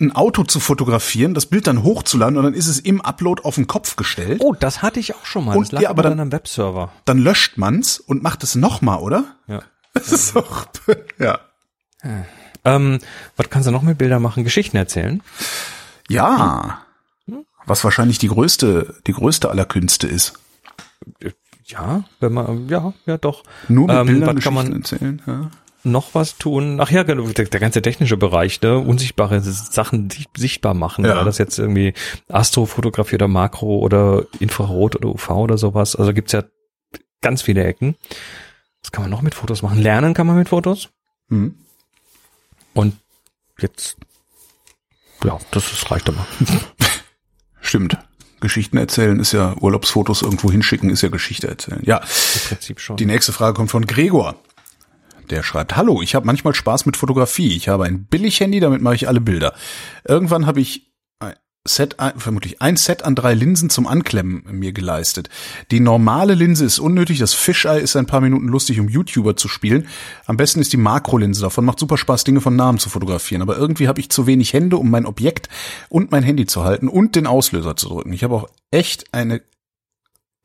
Ein 0.01 0.13
Auto 0.13 0.45
zu 0.45 0.61
fotografieren, 0.61 1.35
das 1.35 1.47
Bild 1.47 1.67
dann 1.67 1.83
hochzuladen 1.83 2.37
und 2.37 2.45
dann 2.45 2.55
ist 2.55 2.69
es 2.69 2.79
im 2.79 3.01
Upload 3.01 3.43
auf 3.43 3.57
den 3.57 3.67
Kopf 3.67 3.97
gestellt. 3.97 4.41
Oh, 4.43 4.55
das 4.55 4.83
hatte 4.83 5.01
ich 5.01 5.15
auch 5.15 5.25
schon 5.27 5.45
mal. 5.45 5.57
Und, 5.57 5.65
das 5.65 5.73
lag 5.73 5.83
ja, 5.83 5.91
aber 5.91 6.03
dann 6.03 6.21
am 6.21 6.33
Webserver. 6.33 6.93
Dann 7.05 7.19
löscht 7.19 7.59
man's 7.59 7.99
und 7.99 8.23
macht 8.23 8.43
es 8.45 8.55
nochmal, 8.55 8.99
oder? 9.01 9.25
Ja. 9.47 9.63
Das 9.95 10.13
ist 10.13 10.37
doch, 10.37 10.67
ja. 11.19 11.41
Ähm, 12.65 13.01
was 13.37 13.51
kannst 13.51 13.67
du 13.67 13.73
noch 13.73 13.83
mit 13.83 13.99
Bildern 13.99 14.23
machen? 14.23 14.45
Geschichten 14.45 14.77
erzählen? 14.77 15.23
Ja. 16.09 16.83
Was 17.67 17.83
wahrscheinlich 17.83 18.19
die 18.19 18.29
größte, 18.29 18.95
die 19.09 19.13
größte 19.13 19.51
aller 19.51 19.65
Künste 19.65 20.07
ist. 20.07 20.35
Ja, 21.65 22.05
wenn 22.21 22.33
man, 22.33 22.69
ja, 22.69 22.93
ja 23.07 23.19
doch. 23.19 23.43
Nur 23.69 23.89
mit 23.89 23.97
ähm, 23.97 24.07
Bildern 24.07 24.37
Geschichten 24.37 24.57
kann 24.57 24.71
man 24.71 24.73
erzählen, 24.73 25.23
ja 25.27 25.51
noch 25.85 26.15
was 26.15 26.37
tun? 26.37 26.81
Ach 26.81 26.91
ja, 26.91 27.03
genau, 27.03 27.27
der, 27.29 27.47
der 27.47 27.61
ganze 27.61 27.83
technische 27.83 28.17
Bereich, 28.17 28.61
ne? 28.61 28.79
unsichtbare 28.79 29.41
Sachen 29.41 30.09
sichtbar 30.37 30.75
machen. 30.75 31.05
Ja. 31.05 31.25
das 31.25 31.39
jetzt 31.39 31.59
irgendwie 31.59 31.95
Astrofotografie 32.29 33.17
oder 33.17 33.29
Makro 33.29 33.79
oder 33.79 34.25
Infrarot 34.41 34.97
oder 34.97 35.09
UV 35.11 35.31
oder 35.31 35.59
sowas. 35.59 35.97
Also 35.97 36.13
gibt's 36.13 36.33
ja 36.33 36.45
ganz 37.21 37.43
viele 37.43 37.65
Ecken. 37.65 37.97
Was 38.83 38.93
kann 38.93 39.03
man 39.03 39.11
noch 39.11 39.23
mit 39.23 39.35
Fotos 39.35 39.63
machen? 39.63 39.81
Lernen 39.81 40.15
kann 40.15 40.27
man 40.27 40.37
mit 40.37 40.49
Fotos. 40.49 40.89
Mhm. 41.29 41.55
Und 42.75 42.97
jetzt, 43.59 43.97
ja, 45.25 45.39
das 45.51 45.73
ist, 45.73 45.91
reicht 45.91 46.09
aber. 46.09 46.27
Stimmt. 47.61 47.99
Geschichten 48.41 48.77
erzählen 48.77 49.19
ist 49.19 49.33
ja 49.33 49.57
Urlaubsfotos 49.57 50.23
irgendwo 50.23 50.51
hinschicken, 50.51 50.91
ist 50.91 51.03
ja 51.03 51.09
Geschichte 51.09 51.49
erzählen. 51.49 51.83
Ja. 51.85 51.99
Im 51.99 52.41
Prinzip 52.49 52.81
schon. 52.81 52.97
Die 52.97 53.07
nächste 53.07 53.33
Frage 53.33 53.55
kommt 53.55 53.71
von 53.71 53.85
Gregor. 53.85 54.37
Der 55.31 55.43
schreibt, 55.43 55.77
hallo, 55.77 56.03
ich 56.03 56.15
habe 56.15 56.27
manchmal 56.27 56.55
Spaß 56.55 56.87
mit 56.87 56.97
Fotografie. 56.97 57.57
Ich 57.57 57.69
habe 57.69 57.85
ein 57.85 58.05
Billig-Handy, 58.05 58.61
damit 58.61 58.83
mache 58.83 58.95
ich 58.95 59.09
alle 59.09 59.21
Bilder. 59.21 59.55
Irgendwann 60.05 60.47
habe 60.47 60.61
ich 60.61 60.93
ein 61.21 61.35
Set, 61.67 61.97
vermutlich 62.17 62.63
ein 62.63 62.77
Set 62.77 63.05
an 63.05 63.15
drei 63.15 63.35
Linsen 63.35 63.69
zum 63.69 63.87
Anklemmen 63.87 64.45
mir 64.51 64.73
geleistet. 64.73 65.29
Die 65.71 65.81
normale 65.81 66.35
Linse 66.35 66.65
ist 66.65 66.79
unnötig, 66.79 67.19
das 67.19 67.35
Fisheye 67.35 67.81
ist 67.81 67.97
ein 67.97 68.07
paar 68.07 68.21
Minuten 68.21 68.49
lustig, 68.49 68.81
um 68.81 68.89
YouTuber 68.89 69.37
zu 69.37 69.49
spielen. 69.49 69.87
Am 70.27 70.37
besten 70.37 70.61
ist 70.61 70.73
die 70.73 70.79
Makrolinse, 70.79 71.43
davon 71.43 71.65
macht 71.65 71.79
super 71.79 71.99
Spaß, 71.99 72.25
Dinge 72.25 72.41
von 72.41 72.57
Namen 72.57 72.79
zu 72.79 72.89
fotografieren. 72.89 73.43
Aber 73.43 73.57
irgendwie 73.57 73.89
habe 73.89 74.01
ich 74.01 74.11
zu 74.11 74.27
wenig 74.27 74.53
Hände, 74.53 74.79
um 74.79 74.91
mein 74.91 75.07
Objekt 75.07 75.49
und 75.89 76.11
mein 76.11 76.23
Handy 76.23 76.47
zu 76.47 76.65
halten 76.65 76.89
und 76.89 77.17
den 77.17 77.27
Auslöser 77.27 77.77
zu 77.77 77.89
drücken. 77.89 78.13
Ich 78.13 78.25
habe 78.25 78.35
auch 78.35 78.49
echt 78.71 79.13
eine 79.13 79.43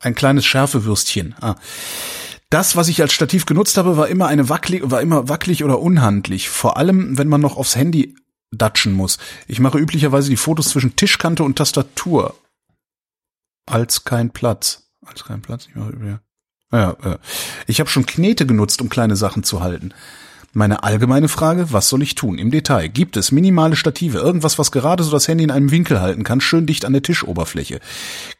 ein 0.04 0.14
kleines 0.14 0.44
Schärfewürstchen. 0.44 1.34
Ah. 1.40 1.56
Das, 2.54 2.76
was 2.76 2.86
ich 2.86 3.02
als 3.02 3.12
Stativ 3.12 3.46
genutzt 3.46 3.78
habe, 3.78 3.96
war 3.96 4.06
immer 4.06 4.28
eine 4.28 4.48
wackelig, 4.48 4.88
war 4.88 5.02
immer 5.02 5.28
wackelig 5.28 5.64
oder 5.64 5.80
unhandlich. 5.80 6.48
Vor 6.48 6.76
allem, 6.76 7.18
wenn 7.18 7.26
man 7.26 7.40
noch 7.40 7.56
aufs 7.56 7.74
Handy 7.74 8.14
datschen 8.52 8.92
muss. 8.92 9.18
Ich 9.48 9.58
mache 9.58 9.78
üblicherweise 9.78 10.30
die 10.30 10.36
Fotos 10.36 10.68
zwischen 10.68 10.94
Tischkante 10.94 11.42
und 11.42 11.58
Tastatur. 11.58 12.36
Als 13.66 14.04
kein 14.04 14.30
Platz. 14.30 14.88
Als 15.04 15.24
kein 15.24 15.42
Platz. 15.42 15.66
Ich 15.68 15.74
mache 15.74 16.20
ja, 16.70 16.96
ja. 17.04 17.18
Ich 17.66 17.80
habe 17.80 17.90
schon 17.90 18.06
Knete 18.06 18.46
genutzt, 18.46 18.80
um 18.80 18.88
kleine 18.88 19.16
Sachen 19.16 19.42
zu 19.42 19.60
halten. 19.60 19.92
Meine 20.56 20.84
allgemeine 20.84 21.26
Frage, 21.26 21.72
was 21.72 21.88
soll 21.88 22.02
ich 22.02 22.14
tun? 22.14 22.38
Im 22.38 22.52
Detail. 22.52 22.88
Gibt 22.88 23.16
es 23.16 23.32
minimale 23.32 23.74
Stative, 23.74 24.18
irgendwas, 24.18 24.56
was 24.56 24.70
gerade 24.70 25.02
so 25.02 25.10
das 25.10 25.26
Handy 25.26 25.42
in 25.42 25.50
einem 25.50 25.72
Winkel 25.72 26.00
halten 26.00 26.22
kann, 26.22 26.40
schön 26.40 26.64
dicht 26.64 26.84
an 26.84 26.92
der 26.92 27.02
Tischoberfläche? 27.02 27.80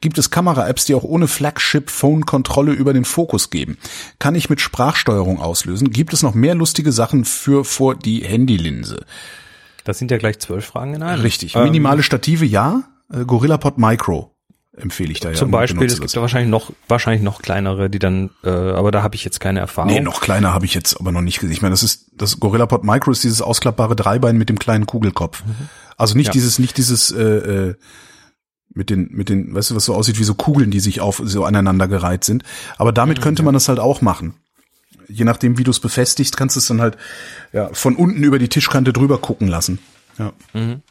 Gibt 0.01 0.17
es 0.17 0.31
Kamera-Apps, 0.31 0.85
die 0.85 0.95
auch 0.95 1.03
ohne 1.03 1.27
Flagship-Phone-Kontrolle 1.27 2.71
über 2.71 2.93
den 2.93 3.05
Fokus 3.05 3.51
geben? 3.51 3.79
Kann 4.21 4.37
ich 4.37 4.49
mit 4.49 4.61
Sprachsteuerung 4.61 5.41
auslösen? 5.41 5.91
Gibt 5.91 6.13
es 6.13 6.23
noch 6.23 6.35
mehr 6.35 6.55
lustige 6.55 6.93
Sachen 6.93 7.25
für 7.25 7.65
vor 7.65 7.97
die 7.97 8.23
Handylinse? 8.25 9.05
Das 9.83 9.99
sind 9.99 10.13
ja 10.13 10.17
gleich 10.17 10.39
zwölf 10.39 10.65
Fragen 10.65 10.95
in 10.95 11.03
einem. 11.03 11.21
Richtig. 11.21 11.57
Minimale 11.57 11.97
ähm, 11.97 12.03
Stative, 12.05 12.45
ja. 12.45 12.85
Äh, 13.13 13.25
GorillaPod 13.25 13.77
Micro 13.77 14.34
empfehle 14.77 15.13
ich 15.13 15.21
da 15.21 15.31
ja. 15.31 15.35
Zum 15.35 15.51
Beispiel, 15.51 15.87
es 15.87 16.01
gibt 16.01 16.17
da 16.17 16.21
wahrscheinlich 16.21 16.51
noch, 16.51 16.73
wahrscheinlich 16.89 17.23
noch 17.23 17.43
kleinere, 17.43 17.89
die 17.89 17.99
dann, 17.99 18.31
äh, 18.43 18.51
aber 18.51 18.91
da 18.91 19.03
habe 19.03 19.15
ich 19.15 19.25
jetzt 19.25 19.41
keine 19.41 19.61
Erfahrung. 19.61 19.93
Nee, 19.93 20.01
noch 20.01 20.21
kleiner 20.21 20.53
habe 20.53 20.65
ich 20.65 20.75
jetzt 20.75 20.99
aber 20.99 21.13
noch 21.13 21.21
nicht 21.21 21.39
gesehen. 21.39 21.53
Ich 21.53 21.63
meine, 21.63 21.73
das 21.73 21.83
ist, 21.83 22.11
das 22.17 22.41
GorillaPod 22.41 22.85
Micro 22.85 23.11
ist 23.11 23.23
dieses 23.23 23.41
ausklappbare 23.41 23.97
Dreibein 23.97 24.37
mit 24.37 24.49
dem 24.49 24.59
kleinen 24.59 24.87
Kugelkopf. 24.87 25.45
Mhm. 25.45 25.69
Also 25.97 26.17
nicht 26.17 26.29
ja. 26.29 26.33
dieses, 26.33 26.59
nicht 26.59 26.77
dieses, 26.77 27.13
äh, 27.13 27.23
äh, 27.23 27.75
mit 28.75 28.91
den, 28.91 29.09
mit 29.13 29.29
den, 29.29 29.55
weißt 29.55 29.71
du, 29.71 29.77
was 29.77 29.85
so 29.85 29.95
aussieht 29.95 30.19
wie 30.19 30.25
so 30.25 30.35
Kugeln, 30.35 30.71
die 30.73 30.81
sich 30.81 31.01
auf, 31.01 31.23
so 31.25 31.45
aneinander 31.45 31.87
gereiht 31.87 32.25
sind. 32.25 32.43
Aber 32.77 32.93
damit 32.93 33.19
mhm, 33.19 33.23
könnte 33.23 33.43
man 33.45 33.55
das 33.55 33.69
halt 33.69 33.79
auch 33.79 34.01
machen. 34.01 34.35
Je 35.07 35.25
nachdem, 35.25 35.59
wie 35.59 35.65
du 35.65 35.71
es 35.71 35.81
befestigst, 35.81 36.37
kannst 36.37 36.57
du 36.57 36.61
es 36.61 36.67
dann 36.67 36.81
halt, 36.81 36.97
ja, 37.53 37.71
von 37.73 37.95
unten 37.95 38.25
über 38.25 38.39
die 38.41 38.49
Tischkante 38.49 38.93
drüber 38.93 39.19
gucken 39.19 39.47
lassen. 39.47 39.79
Ja. 40.19 40.33
Mhm. 40.53 40.83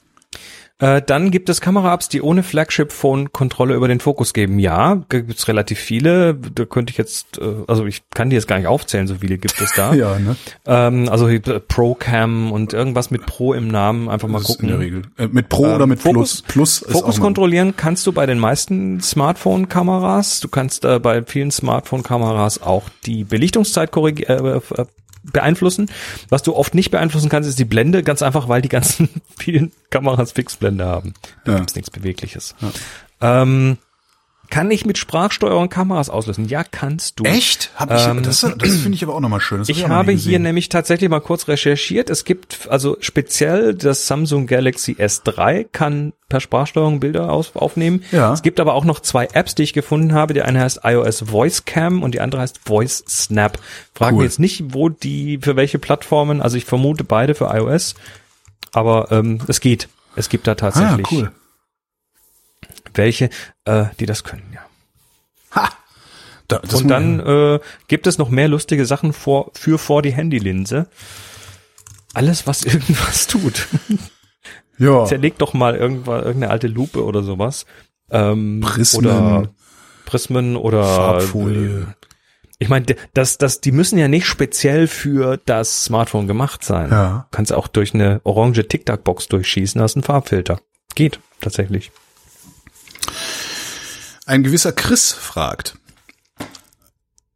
Äh, 0.84 1.02
dann 1.02 1.32
gibt 1.32 1.48
es 1.48 1.62
Kamera-Apps, 1.62 2.10
die 2.10 2.22
ohne 2.22 2.44
Flagship-Phone 2.44 3.32
Kontrolle 3.32 3.74
über 3.74 3.88
den 3.88 4.02
Fokus 4.02 4.34
geben. 4.34 4.60
Ja, 4.60 4.96
gibt 5.08 5.40
es 5.40 5.48
relativ 5.48 5.80
viele. 5.80 6.36
Da 6.36 6.66
könnte 6.66 6.92
ich 6.92 6.98
jetzt, 6.98 7.38
äh, 7.38 7.64
also 7.68 7.86
ich 7.86 8.02
kann 8.14 8.30
die 8.30 8.36
jetzt 8.36 8.50
gar 8.50 8.58
nicht 8.58 8.68
aufzählen, 8.68 9.08
so 9.08 9.16
viele 9.16 9.38
gibt 9.38 9.62
es 9.62 9.72
da. 9.76 9.94
ja, 9.94 10.20
ne? 10.20 10.36
Ähm, 10.66 11.08
also 11.08 11.30
Pro-Cam 11.70 12.52
und 12.52 12.74
irgendwas 12.74 13.12
mit 13.12 13.26
Pro 13.26 13.54
im 13.54 13.70
Namen, 13.70 14.10
einfach 14.10 14.28
mal 14.28 14.42
gucken. 14.42 14.68
In 14.68 14.76
der 14.76 14.80
Regel. 14.80 15.02
Äh, 15.18 15.30
mit 15.32 15.48
Pro 15.48 15.68
ähm, 15.68 15.76
oder 15.76 15.88
mit 15.88 16.02
Fokus, 16.02 16.42
Plus? 16.42 16.82
Plus 16.82 16.92
Fokus 16.92 17.22
kontrollieren 17.22 17.76
kannst 17.78 18.06
du 18.06 18.12
bei 18.12 18.26
den 18.26 18.40
meisten 18.40 19.00
Smartphone-Kameras. 19.00 20.42
Du 20.42 20.50
kannst 20.50 20.84
äh, 20.84 21.00
bei 21.00 21.24
vielen 21.24 21.52
Smartphone-Kameras 21.52 22.62
auch 22.62 22.90
die 23.06 23.24
Belichtungszeit 23.24 23.92
korrigieren. 23.92 24.62
Beeinflussen. 25.24 25.90
Was 26.30 26.44
du 26.44 26.56
oft 26.56 26.76
nicht 26.76 26.92
beeinflussen 26.92 27.30
kannst, 27.30 27.50
ist 27.50 27.60
die 27.60 27.66
Blende, 27.66 28.04
ganz 28.04 28.22
einfach, 28.22 28.48
weil 28.48 28.62
die 28.62 28.70
ganzen 28.70 29.10
vielen 29.38 29.72
Kameras 29.90 30.32
Fixblende 30.32 30.86
haben. 30.86 31.14
Da 31.46 31.54
ja. 31.54 31.58
gibt's 31.60 31.76
nichts 31.76 31.90
Bewegliches. 31.90 32.56
Ja. 32.62 33.42
Ähm, 33.42 33.78
Kann 34.54 34.70
ich 34.70 34.86
mit 34.86 35.00
Sprachsteuerung 35.00 35.68
Kameras 35.68 36.12
auslösen? 36.12 36.48
Ja, 36.48 36.64
kannst 36.64 37.20
du. 37.20 37.24
Echt? 37.24 37.72
Hab 37.76 37.92
ich, 37.92 38.06
ähm, 38.06 38.22
das 38.22 38.42
das 38.42 38.52
finde 38.76 38.94
ich 38.94 39.04
aber 39.04 39.16
auch 39.16 39.20
nochmal 39.20 39.40
schön. 39.40 39.58
Das 39.58 39.68
ich, 39.68 39.80
ich 39.80 39.88
habe 39.88 40.12
hier 40.12 40.38
nämlich 40.38 40.70
tatsächlich 40.70 41.10
mal 41.10 41.22
kurz 41.22 41.48
recherchiert. 41.48 42.12
Es 42.12 42.24
gibt 42.24 42.68
also 42.70 42.96
speziell 43.00 43.74
das 43.74 44.06
Samsung 44.06 44.46
Galaxy 44.46 44.92
S3 44.92 45.66
kann 45.72 46.14
per 46.30 46.40
Sprachsteuerung 46.40 47.00
Bilder 47.00 47.32
aus, 47.32 47.56
aufnehmen. 47.56 48.04
Ja. 48.12 48.32
Es 48.32 48.44
gibt 48.44 48.60
aber 48.60 48.76
auch 48.76 48.86
noch 48.86 49.00
zwei 49.00 49.26
Apps, 49.34 49.56
die 49.56 49.64
ich 49.64 49.74
gefunden 49.74 50.14
habe. 50.14 50.36
Die 50.36 50.44
eine 50.44 50.60
heißt 50.60 50.82
iOS 50.84 51.22
Voice 51.22 51.66
Cam 51.66 52.04
und 52.04 52.14
die 52.14 52.20
andere 52.22 52.42
heißt 52.42 52.60
Voice 52.64 53.04
Snap. 53.10 53.58
Fragen 53.96 54.18
cool. 54.18 54.24
jetzt 54.24 54.40
nicht, 54.40 54.76
wo 54.76 54.88
die, 54.88 55.40
für 55.42 55.56
welche 55.56 55.80
Plattformen. 55.80 56.44
Also 56.44 56.58
ich 56.58 56.66
vermute 56.66 57.04
beide 57.04 57.34
für 57.34 57.46
iOS. 57.46 57.96
Aber 58.72 59.12
ähm, 59.12 59.40
es 59.48 59.62
geht. 59.62 59.90
Es 60.16 60.30
gibt 60.30 60.46
da 60.46 60.54
tatsächlich. 60.54 61.08
Ah, 61.08 61.10
cool 61.12 61.32
welche, 62.96 63.30
äh, 63.66 63.86
die 64.00 64.06
das 64.06 64.24
können, 64.24 64.52
ja. 64.54 64.62
Ha! 65.56 65.70
Da, 66.48 66.58
und 66.58 66.88
dann 66.88 67.20
äh, 67.20 67.60
gibt 67.88 68.06
es 68.06 68.18
noch 68.18 68.30
mehr 68.30 68.48
lustige 68.48 68.86
Sachen 68.86 69.14
vor, 69.14 69.52
für 69.54 69.78
vor 69.78 70.02
die 70.02 70.12
Handylinse. 70.12 70.88
Alles, 72.14 72.46
was 72.46 72.64
irgendwas 72.66 73.28
tut. 73.28 73.68
Ja. 74.78 75.06
Zerlegt 75.06 75.42
doch 75.42 75.54
mal 75.54 75.76
irgendwann 75.76 76.24
irgendeine 76.24 76.52
alte 76.52 76.68
Lupe 76.68 77.04
oder 77.04 77.24
sowas. 77.24 77.66
Ähm, 78.12 78.62
Prismen. 78.62 79.06
Oder 79.06 79.50
Prismen 80.06 80.56
oder 80.56 80.84
Farbfolie. 80.84 81.82
Äh, 81.82 82.06
ich 82.60 82.70
meine, 82.70 82.86
das, 83.14 83.38
das, 83.38 83.62
die 83.62 83.72
müssen 83.72 83.98
ja 83.98 84.08
nicht 84.08 84.26
speziell 84.26 84.88
für 84.88 85.38
das 85.46 85.86
Smartphone 85.86 86.28
gemacht 86.28 86.64
sein. 86.64 86.92
Ja. 86.92 87.28
Du 87.30 87.36
kannst 87.36 87.52
auch 87.52 87.68
durch 87.68 87.94
eine 87.94 88.22
orange 88.24 88.68
Tic-Tac-Box 88.68 89.28
durchschießen, 89.28 89.82
hast 89.82 89.96
einen 89.96 90.04
Farbfilter. 90.04 90.62
Geht, 90.96 91.20
tatsächlich. 91.42 91.92
Ein 94.26 94.44
gewisser 94.44 94.72
Chris 94.72 95.12
fragt. 95.12 95.76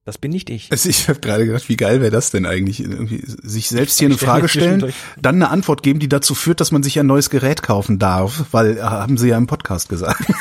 Das 0.06 0.18
bin 0.18 0.32
nicht 0.32 0.50
ich. 0.50 0.72
Also 0.72 0.88
ich 0.88 1.10
habe 1.10 1.20
gerade 1.20 1.46
gedacht, 1.46 1.68
wie 1.68 1.76
geil 1.76 2.00
wäre 2.00 2.12
das 2.12 2.32
denn 2.32 2.46
eigentlich? 2.46 2.80
Irgendwie 2.80 3.22
sich 3.26 3.68
selbst 3.68 4.00
hier 4.00 4.08
eine 4.08 4.18
Frage 4.18 4.48
stellen, 4.48 4.94
dann 5.22 5.36
eine 5.36 5.50
Antwort 5.50 5.84
geben, 5.84 6.00
die 6.00 6.08
dazu 6.08 6.34
führt, 6.34 6.62
dass 6.62 6.72
man 6.72 6.82
sich 6.82 6.98
ein 6.98 7.06
neues 7.06 7.30
Gerät 7.30 7.62
kaufen 7.62 8.00
darf, 8.00 8.46
weil 8.52 8.78
äh, 8.78 8.82
haben 8.82 9.18
sie 9.18 9.28
ja 9.28 9.38
im 9.38 9.48
Podcast 9.48 9.90
gesagt. 9.90 10.24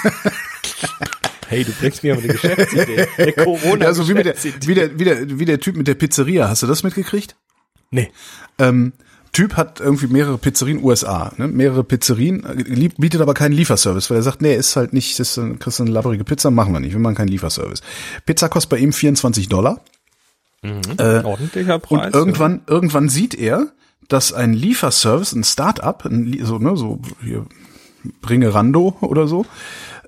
Hey, 1.48 1.62
du 1.62 1.70
bringst 1.72 2.02
mir 2.02 2.14
aber 2.14 2.24
eine 2.24 2.32
Geschäftsidee. 2.32 3.06
Der 3.18 3.32
Corona 3.32 3.82
ja, 3.82 3.86
also 3.86 4.08
wie, 4.08 4.14
der, 4.14 4.34
wie, 4.62 4.74
der, 4.74 4.98
wie, 4.98 5.04
der, 5.04 5.38
wie 5.38 5.44
der 5.44 5.60
Typ 5.60 5.76
mit 5.76 5.86
der 5.86 5.94
Pizzeria. 5.94 6.48
Hast 6.48 6.64
du 6.64 6.66
das 6.66 6.82
mitgekriegt? 6.82 7.36
Nee. 7.92 8.10
Ähm, 8.58 8.94
Typ 9.36 9.58
hat 9.58 9.80
irgendwie 9.80 10.06
mehrere 10.06 10.38
Pizzerien 10.38 10.82
USA, 10.82 11.30
ne? 11.36 11.46
mehrere 11.46 11.84
Pizzerien, 11.84 12.42
äh, 12.42 12.88
bietet 12.96 13.20
aber 13.20 13.34
keinen 13.34 13.52
Lieferservice, 13.52 14.08
weil 14.08 14.16
er 14.16 14.22
sagt, 14.22 14.40
nee, 14.40 14.56
ist 14.56 14.76
halt 14.76 14.94
nicht, 14.94 15.20
ist, 15.20 15.38
kriegst 15.58 15.78
du 15.78 15.82
eine 15.82 15.92
labbrige 15.92 16.24
Pizza, 16.24 16.50
machen 16.50 16.72
wir 16.72 16.80
nicht, 16.80 16.92
wir 16.92 17.00
machen 17.00 17.16
keinen 17.16 17.28
Lieferservice. 17.28 17.82
Pizza 18.24 18.48
kostet 18.48 18.70
bei 18.70 18.78
ihm 18.78 18.94
24 18.94 19.50
Dollar. 19.50 19.82
Mhm, 20.62 20.80
äh, 20.96 21.18
ordentlicher 21.22 21.78
Preis. 21.78 22.06
Und 22.06 22.14
irgendwann, 22.14 22.62
ja. 22.66 22.72
irgendwann 22.72 23.10
sieht 23.10 23.34
er, 23.34 23.72
dass 24.08 24.32
ein 24.32 24.54
Lieferservice, 24.54 25.34
ein 25.34 25.44
Startup, 25.44 26.02
ein, 26.06 26.40
so, 26.42 26.58
ne, 26.58 26.74
so 26.74 27.02
hier 27.22 27.44
Bringerando 28.22 28.96
oder 29.02 29.28
so. 29.28 29.44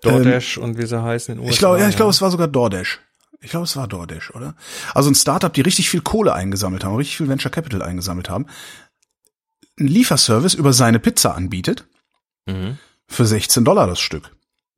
DoorDash 0.04 0.56
ähm, 0.56 0.62
und 0.62 0.78
wie 0.78 0.86
sie 0.86 1.02
heißen 1.02 1.34
in 1.34 1.40
USA. 1.40 1.52
Ich 1.52 1.58
glaube, 1.58 1.80
ja, 1.80 1.88
ich 1.90 1.96
glaube, 1.96 2.12
es 2.12 2.22
war 2.22 2.30
sogar 2.30 2.48
DoorDash. 2.48 2.98
Ich 3.42 3.50
glaube, 3.50 3.64
es 3.64 3.76
war 3.76 3.86
DoorDash, 3.86 4.30
oder? 4.34 4.54
Also 4.94 5.10
ein 5.10 5.14
Startup, 5.14 5.52
die 5.52 5.60
richtig 5.60 5.90
viel 5.90 6.00
Kohle 6.00 6.32
eingesammelt 6.32 6.82
haben, 6.82 6.96
richtig 6.96 7.18
viel 7.18 7.28
Venture 7.28 7.50
Capital 7.50 7.82
eingesammelt 7.82 8.30
haben, 8.30 8.46
einen 9.78 9.88
Lieferservice 9.88 10.54
über 10.54 10.72
seine 10.72 10.98
Pizza 10.98 11.34
anbietet 11.34 11.86
mhm. 12.46 12.78
für 13.06 13.24
16 13.24 13.64
Dollar 13.64 13.86
das 13.86 14.00
Stück. 14.00 14.30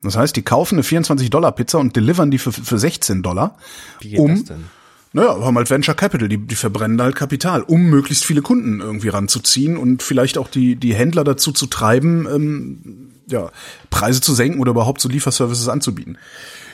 Das 0.03 0.17
heißt, 0.17 0.35
die 0.35 0.43
kaufen 0.43 0.77
eine 0.77 0.83
24 0.83 1.29
Dollar 1.31 1.53
Pizza 1.53 1.79
und 1.79 1.95
delivern 1.95 2.31
die 2.31 2.39
für, 2.39 2.53
für 2.53 2.79
16 2.79 3.23
Dollar. 3.23 3.59
Wie 4.01 4.11
geht 4.11 4.19
um, 4.19 4.35
das 4.35 4.45
denn? 4.45 4.65
Naja, 5.13 5.41
haben 5.41 5.57
halt 5.57 5.69
Venture 5.69 5.95
Capital, 5.95 6.29
die, 6.29 6.39
die 6.39 6.55
verbrennen 6.55 7.03
halt 7.03 7.17
Kapital, 7.17 7.63
um 7.63 7.91
möglichst 7.91 8.25
viele 8.25 8.43
Kunden 8.43 8.81
irgendwie 8.81 9.09
ranzuziehen 9.09 9.77
und 9.77 10.03
vielleicht 10.03 10.39
auch 10.39 10.49
die, 10.49 10.77
die 10.77 10.95
Händler 10.95 11.25
dazu 11.25 11.51
zu 11.53 11.67
treiben, 11.67 12.29
ähm, 12.33 13.11
ja, 13.27 13.51
Preise 13.91 14.21
zu 14.21 14.35
senken 14.35 14.61
oder 14.61 14.71
überhaupt 14.71 15.01
so 15.01 15.09
Lieferservices 15.09 15.69
anzubieten. 15.69 16.17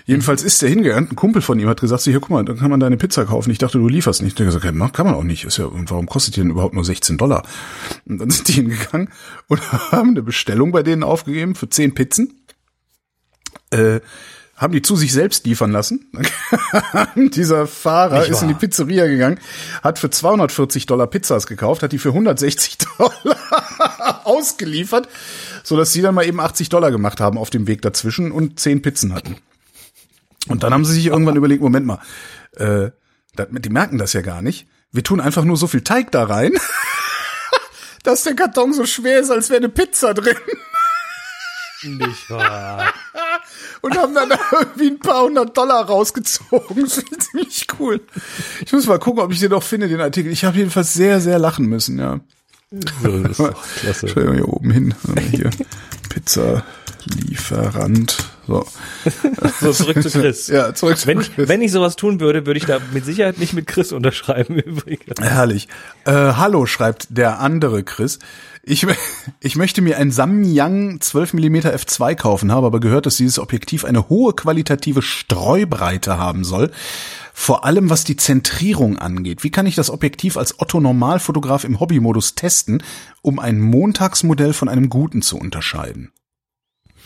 Jedenfalls 0.06 0.44
ist 0.44 0.62
der 0.62 0.68
hingegangen, 0.68 1.10
ein 1.10 1.16
Kumpel 1.16 1.42
von 1.42 1.58
ihm 1.58 1.68
hat 1.68 1.80
gesagt, 1.80 2.02
hier, 2.02 2.20
guck 2.20 2.30
mal, 2.30 2.44
dann 2.44 2.58
kann 2.58 2.70
man 2.70 2.78
deine 2.78 2.96
Pizza 2.96 3.24
kaufen. 3.24 3.50
Ich 3.50 3.58
dachte, 3.58 3.78
du 3.78 3.88
lieferst 3.88 4.22
nicht. 4.22 4.38
Der 4.38 4.46
hat 4.46 4.54
gesagt, 4.54 4.64
ja, 4.64 4.88
kann 4.90 5.04
man 5.04 5.16
auch 5.16 5.24
nicht. 5.24 5.44
Ist 5.44 5.58
ja, 5.58 5.64
und 5.64 5.90
warum 5.90 6.06
kostet 6.06 6.36
die 6.36 6.40
denn 6.40 6.50
überhaupt 6.50 6.74
nur 6.74 6.84
16 6.84 7.18
Dollar? 7.18 7.42
Und 8.06 8.18
dann 8.18 8.30
sind 8.30 8.46
die 8.46 8.52
hingegangen 8.52 9.08
und 9.48 9.72
haben 9.72 10.10
eine 10.10 10.22
Bestellung 10.22 10.70
bei 10.70 10.84
denen 10.84 11.02
aufgegeben 11.02 11.56
für 11.56 11.68
10 11.68 11.94
Pizzen. 11.94 12.40
Äh, 13.70 13.98
haben 14.54 14.72
die 14.72 14.80
zu 14.80 14.94
sich 14.94 15.12
selbst 15.12 15.44
liefern 15.44 15.72
lassen. 15.72 16.06
Dieser 17.16 17.66
Fahrer 17.66 18.26
ist 18.26 18.42
in 18.42 18.48
die 18.48 18.54
Pizzeria 18.54 19.06
gegangen, 19.06 19.38
hat 19.82 19.98
für 19.98 20.08
240 20.08 20.86
Dollar 20.86 21.08
Pizzas 21.08 21.48
gekauft, 21.48 21.82
hat 21.82 21.92
die 21.92 21.98
für 21.98 22.10
160 22.10 22.78
Dollar 22.98 24.22
ausgeliefert, 24.24 25.08
so 25.64 25.76
dass 25.76 25.92
sie 25.92 26.00
dann 26.00 26.14
mal 26.14 26.26
eben 26.26 26.40
80 26.40 26.68
Dollar 26.68 26.92
gemacht 26.92 27.20
haben 27.20 27.36
auf 27.36 27.50
dem 27.50 27.66
Weg 27.66 27.82
dazwischen 27.82 28.30
und 28.30 28.58
10 28.58 28.82
Pizzen 28.82 29.12
hatten. 29.12 29.36
Und 30.48 30.62
dann 30.62 30.72
haben 30.72 30.84
sie 30.84 30.94
sich 30.94 31.06
irgendwann 31.06 31.36
überlegt, 31.36 31.62
Moment 31.62 31.86
mal, 31.86 32.00
äh, 32.56 32.90
die 33.36 33.68
merken 33.68 33.98
das 33.98 34.12
ja 34.12 34.22
gar 34.22 34.42
nicht. 34.42 34.66
Wir 34.92 35.02
tun 35.02 35.20
einfach 35.20 35.44
nur 35.44 35.56
so 35.56 35.66
viel 35.66 35.82
Teig 35.82 36.12
da 36.12 36.24
rein, 36.24 36.52
dass 38.02 38.22
der 38.22 38.34
Karton 38.34 38.72
so 38.72 38.86
schwer 38.86 39.20
ist, 39.20 39.30
als 39.30 39.50
wäre 39.50 39.58
eine 39.58 39.68
Pizza 39.68 40.14
drin. 40.14 40.36
Nicht 41.82 42.30
wahr. 42.30 42.92
Und 43.82 43.96
haben 43.96 44.14
dann 44.14 44.30
irgendwie 44.52 44.88
ein 44.88 44.98
paar 44.98 45.24
hundert 45.24 45.56
Dollar 45.56 45.84
rausgezogen. 45.84 46.82
Das 46.82 46.98
ist 46.98 47.22
ziemlich 47.22 47.66
cool. 47.78 48.00
Ich 48.64 48.72
muss 48.72 48.86
mal 48.86 48.98
gucken, 48.98 49.22
ob 49.22 49.32
ich 49.32 49.40
den 49.40 49.50
noch 49.50 49.62
finde, 49.62 49.88
den 49.88 50.00
Artikel. 50.00 50.32
Ich 50.32 50.44
habe 50.44 50.56
jedenfalls 50.56 50.94
sehr, 50.94 51.20
sehr 51.20 51.38
lachen 51.38 51.66
müssen, 51.66 51.98
ja. 51.98 52.20
So, 53.02 53.22
das 53.22 53.38
ist 53.38 53.54
klasse. 53.80 54.08
Schau 54.08 54.20
mal 54.20 54.34
hier 54.34 54.48
oben 54.48 54.70
hin. 54.70 54.94
Hier. 55.30 55.50
Pizza. 56.08 56.64
Lieferant. 57.04 58.35
So. 58.46 58.64
so 59.60 59.72
zurück 59.72 60.02
zu 60.02 60.10
Chris. 60.10 60.48
ja, 60.48 60.72
zurück 60.74 60.96
zu 60.98 61.06
wenn, 61.06 61.20
Chris. 61.20 61.48
Wenn 61.48 61.62
ich 61.62 61.72
sowas 61.72 61.96
tun 61.96 62.20
würde, 62.20 62.46
würde 62.46 62.58
ich 62.58 62.66
da 62.66 62.78
mit 62.92 63.04
Sicherheit 63.04 63.38
nicht 63.38 63.52
mit 63.52 63.66
Chris 63.66 63.92
unterschreiben 63.92 64.58
übrigens. 64.58 65.20
Herrlich. 65.20 65.68
Äh, 66.04 66.12
hallo, 66.12 66.66
schreibt 66.66 67.08
der 67.10 67.40
andere 67.40 67.82
Chris. 67.82 68.18
Ich, 68.62 68.86
ich 69.40 69.56
möchte 69.56 69.82
mir 69.82 69.96
ein 69.98 70.10
Samyang 70.10 71.00
12 71.00 71.34
mm 71.34 71.56
f2 71.56 72.14
kaufen, 72.14 72.52
habe 72.52 72.66
aber 72.66 72.80
gehört, 72.80 73.06
dass 73.06 73.16
dieses 73.16 73.38
Objektiv 73.38 73.84
eine 73.84 74.08
hohe 74.08 74.34
qualitative 74.34 75.02
Streubreite 75.02 76.18
haben 76.18 76.44
soll. 76.44 76.70
Vor 77.38 77.64
allem 77.64 77.90
was 77.90 78.04
die 78.04 78.16
Zentrierung 78.16 78.96
angeht. 78.96 79.44
Wie 79.44 79.50
kann 79.50 79.66
ich 79.66 79.74
das 79.74 79.90
Objektiv 79.90 80.38
als 80.38 80.58
Otto 80.58 80.80
Normalfotograf 80.80 81.64
im 81.64 81.80
Hobbymodus 81.80 82.34
testen, 82.34 82.82
um 83.20 83.38
ein 83.38 83.60
Montagsmodell 83.60 84.54
von 84.54 84.70
einem 84.70 84.88
guten 84.88 85.20
zu 85.20 85.36
unterscheiden? 85.36 86.12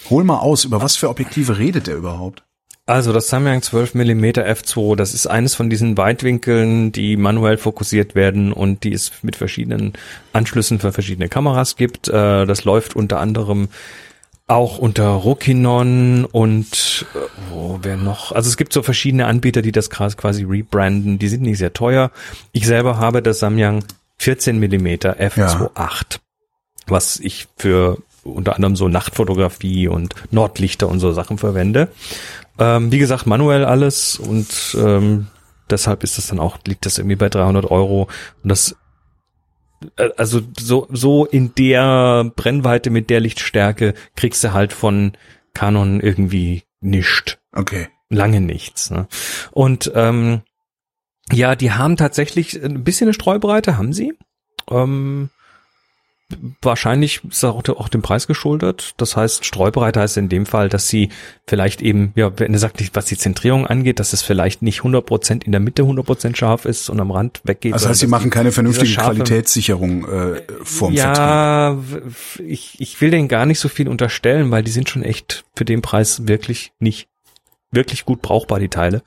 Hol 0.08 0.24
mal 0.24 0.38
aus, 0.38 0.64
über 0.64 0.80
was 0.80 0.96
für 0.96 1.08
Objektive 1.08 1.58
redet 1.58 1.88
er 1.88 1.96
überhaupt? 1.96 2.42
Also 2.86 3.12
das 3.12 3.28
Samyang 3.28 3.62
12 3.62 3.94
mm 3.94 4.24
f2, 4.24 4.96
das 4.96 5.14
ist 5.14 5.28
eines 5.28 5.54
von 5.54 5.70
diesen 5.70 5.96
Weitwinkeln, 5.96 6.90
die 6.90 7.16
manuell 7.16 7.56
fokussiert 7.56 8.16
werden 8.16 8.52
und 8.52 8.82
die 8.82 8.92
es 8.92 9.12
mit 9.22 9.36
verschiedenen 9.36 9.92
Anschlüssen 10.32 10.80
für 10.80 10.90
verschiedene 10.90 11.28
Kameras 11.28 11.76
gibt. 11.76 12.08
Äh, 12.08 12.46
das 12.46 12.64
läuft 12.64 12.96
unter 12.96 13.20
anderem 13.20 13.68
auch 14.48 14.78
unter 14.78 15.06
Rokinon 15.06 16.24
und 16.24 17.06
oh, 17.54 17.78
wer 17.82 17.96
noch? 17.96 18.32
Also 18.32 18.48
es 18.48 18.56
gibt 18.56 18.72
so 18.72 18.82
verschiedene 18.82 19.26
Anbieter, 19.26 19.62
die 19.62 19.70
das 19.70 19.90
quasi 19.90 20.42
rebranden. 20.42 21.20
Die 21.20 21.28
sind 21.28 21.42
nicht 21.42 21.58
sehr 21.58 21.72
teuer. 21.72 22.10
Ich 22.50 22.66
selber 22.66 22.98
habe 22.98 23.22
das 23.22 23.38
Samyang 23.38 23.84
14 24.18 24.58
mm 24.58 24.86
f2.8, 24.86 25.76
ja. 25.78 26.18
was 26.88 27.20
ich 27.20 27.46
für 27.56 27.98
unter 28.24 28.54
anderem 28.54 28.76
so 28.76 28.88
Nachtfotografie 28.88 29.88
und 29.88 30.14
Nordlichter 30.30 30.88
und 30.88 31.00
so 31.00 31.12
Sachen 31.12 31.38
verwende. 31.38 31.88
Ähm, 32.58 32.92
wie 32.92 32.98
gesagt, 32.98 33.26
manuell 33.26 33.64
alles 33.64 34.18
und 34.18 34.76
ähm, 34.78 35.28
deshalb 35.70 36.04
ist 36.04 36.18
das 36.18 36.28
dann 36.28 36.40
auch, 36.40 36.58
liegt 36.66 36.86
das 36.86 36.98
irgendwie 36.98 37.16
bei 37.16 37.28
300 37.28 37.70
Euro 37.70 38.08
und 38.42 38.48
das 38.48 38.76
äh, 39.96 40.10
also 40.16 40.40
so, 40.58 40.86
so 40.90 41.24
in 41.24 41.54
der 41.54 42.30
Brennweite 42.36 42.90
mit 42.90 43.10
der 43.10 43.20
Lichtstärke 43.20 43.94
kriegst 44.16 44.44
du 44.44 44.52
halt 44.52 44.72
von 44.72 45.12
Canon 45.54 46.00
irgendwie 46.00 46.64
nischt. 46.80 47.38
Okay. 47.52 47.88
Lange 48.08 48.40
nichts. 48.40 48.90
Ne? 48.90 49.06
Und 49.52 49.90
ähm, 49.94 50.42
ja, 51.32 51.54
die 51.54 51.72
haben 51.72 51.96
tatsächlich 51.96 52.62
ein 52.62 52.82
bisschen 52.82 53.06
eine 53.06 53.14
Streubreite, 53.14 53.76
haben 53.76 53.92
sie. 53.92 54.14
Ähm, 54.68 55.30
wahrscheinlich 56.62 57.22
ist 57.24 57.44
auch, 57.44 57.62
auch 57.68 57.88
dem 57.88 58.02
Preis 58.02 58.26
geschuldet. 58.26 58.94
Das 58.96 59.16
heißt, 59.16 59.44
Streubreite 59.44 60.00
heißt 60.00 60.16
in 60.16 60.28
dem 60.28 60.46
Fall, 60.46 60.68
dass 60.68 60.88
sie 60.88 61.10
vielleicht 61.46 61.82
eben, 61.82 62.12
ja, 62.14 62.32
wenn 62.38 62.52
er 62.52 62.58
sagt, 62.58 62.80
was 62.94 63.06
die 63.06 63.16
Zentrierung 63.16 63.66
angeht, 63.66 63.98
dass 63.98 64.12
es 64.12 64.22
vielleicht 64.22 64.62
nicht 64.62 64.80
100% 64.80 65.44
in 65.44 65.52
der 65.52 65.60
Mitte 65.60 65.82
100% 65.82 66.36
scharf 66.36 66.64
ist 66.64 66.88
und 66.90 67.00
am 67.00 67.10
Rand 67.10 67.40
weggeht. 67.44 67.74
Das 67.74 67.86
heißt, 67.86 68.00
sie 68.00 68.06
machen 68.06 68.30
keine 68.30 68.52
vernünftige 68.52 68.94
Qualitätssicherung 68.94 70.04
äh, 70.08 70.42
vorm 70.62 70.94
ja, 70.94 71.76
Vertrieb. 71.76 72.46
ich, 72.46 72.80
ich 72.80 73.00
will 73.00 73.10
denen 73.10 73.28
gar 73.28 73.46
nicht 73.46 73.58
so 73.58 73.68
viel 73.68 73.88
unterstellen, 73.88 74.50
weil 74.50 74.62
die 74.62 74.70
sind 74.70 74.88
schon 74.88 75.02
echt 75.02 75.44
für 75.54 75.64
den 75.64 75.82
Preis 75.82 76.26
wirklich 76.26 76.72
nicht 76.78 77.08
wirklich 77.72 78.04
gut 78.04 78.22
brauchbar, 78.22 78.58
die 78.58 78.68
Teile. 78.68 79.02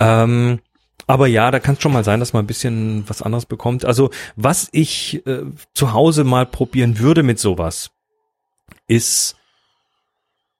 Ähm, 0.00 0.60
aber 1.08 1.26
ja, 1.26 1.50
da 1.50 1.58
kann 1.58 1.74
es 1.74 1.82
schon 1.82 1.94
mal 1.94 2.04
sein, 2.04 2.20
dass 2.20 2.34
man 2.34 2.44
ein 2.44 2.46
bisschen 2.46 3.08
was 3.08 3.22
anderes 3.22 3.46
bekommt. 3.46 3.86
Also 3.86 4.10
was 4.36 4.68
ich 4.72 5.26
äh, 5.26 5.42
zu 5.72 5.94
Hause 5.94 6.22
mal 6.22 6.44
probieren 6.44 6.98
würde 6.98 7.22
mit 7.22 7.38
sowas, 7.38 7.90
ist 8.86 9.34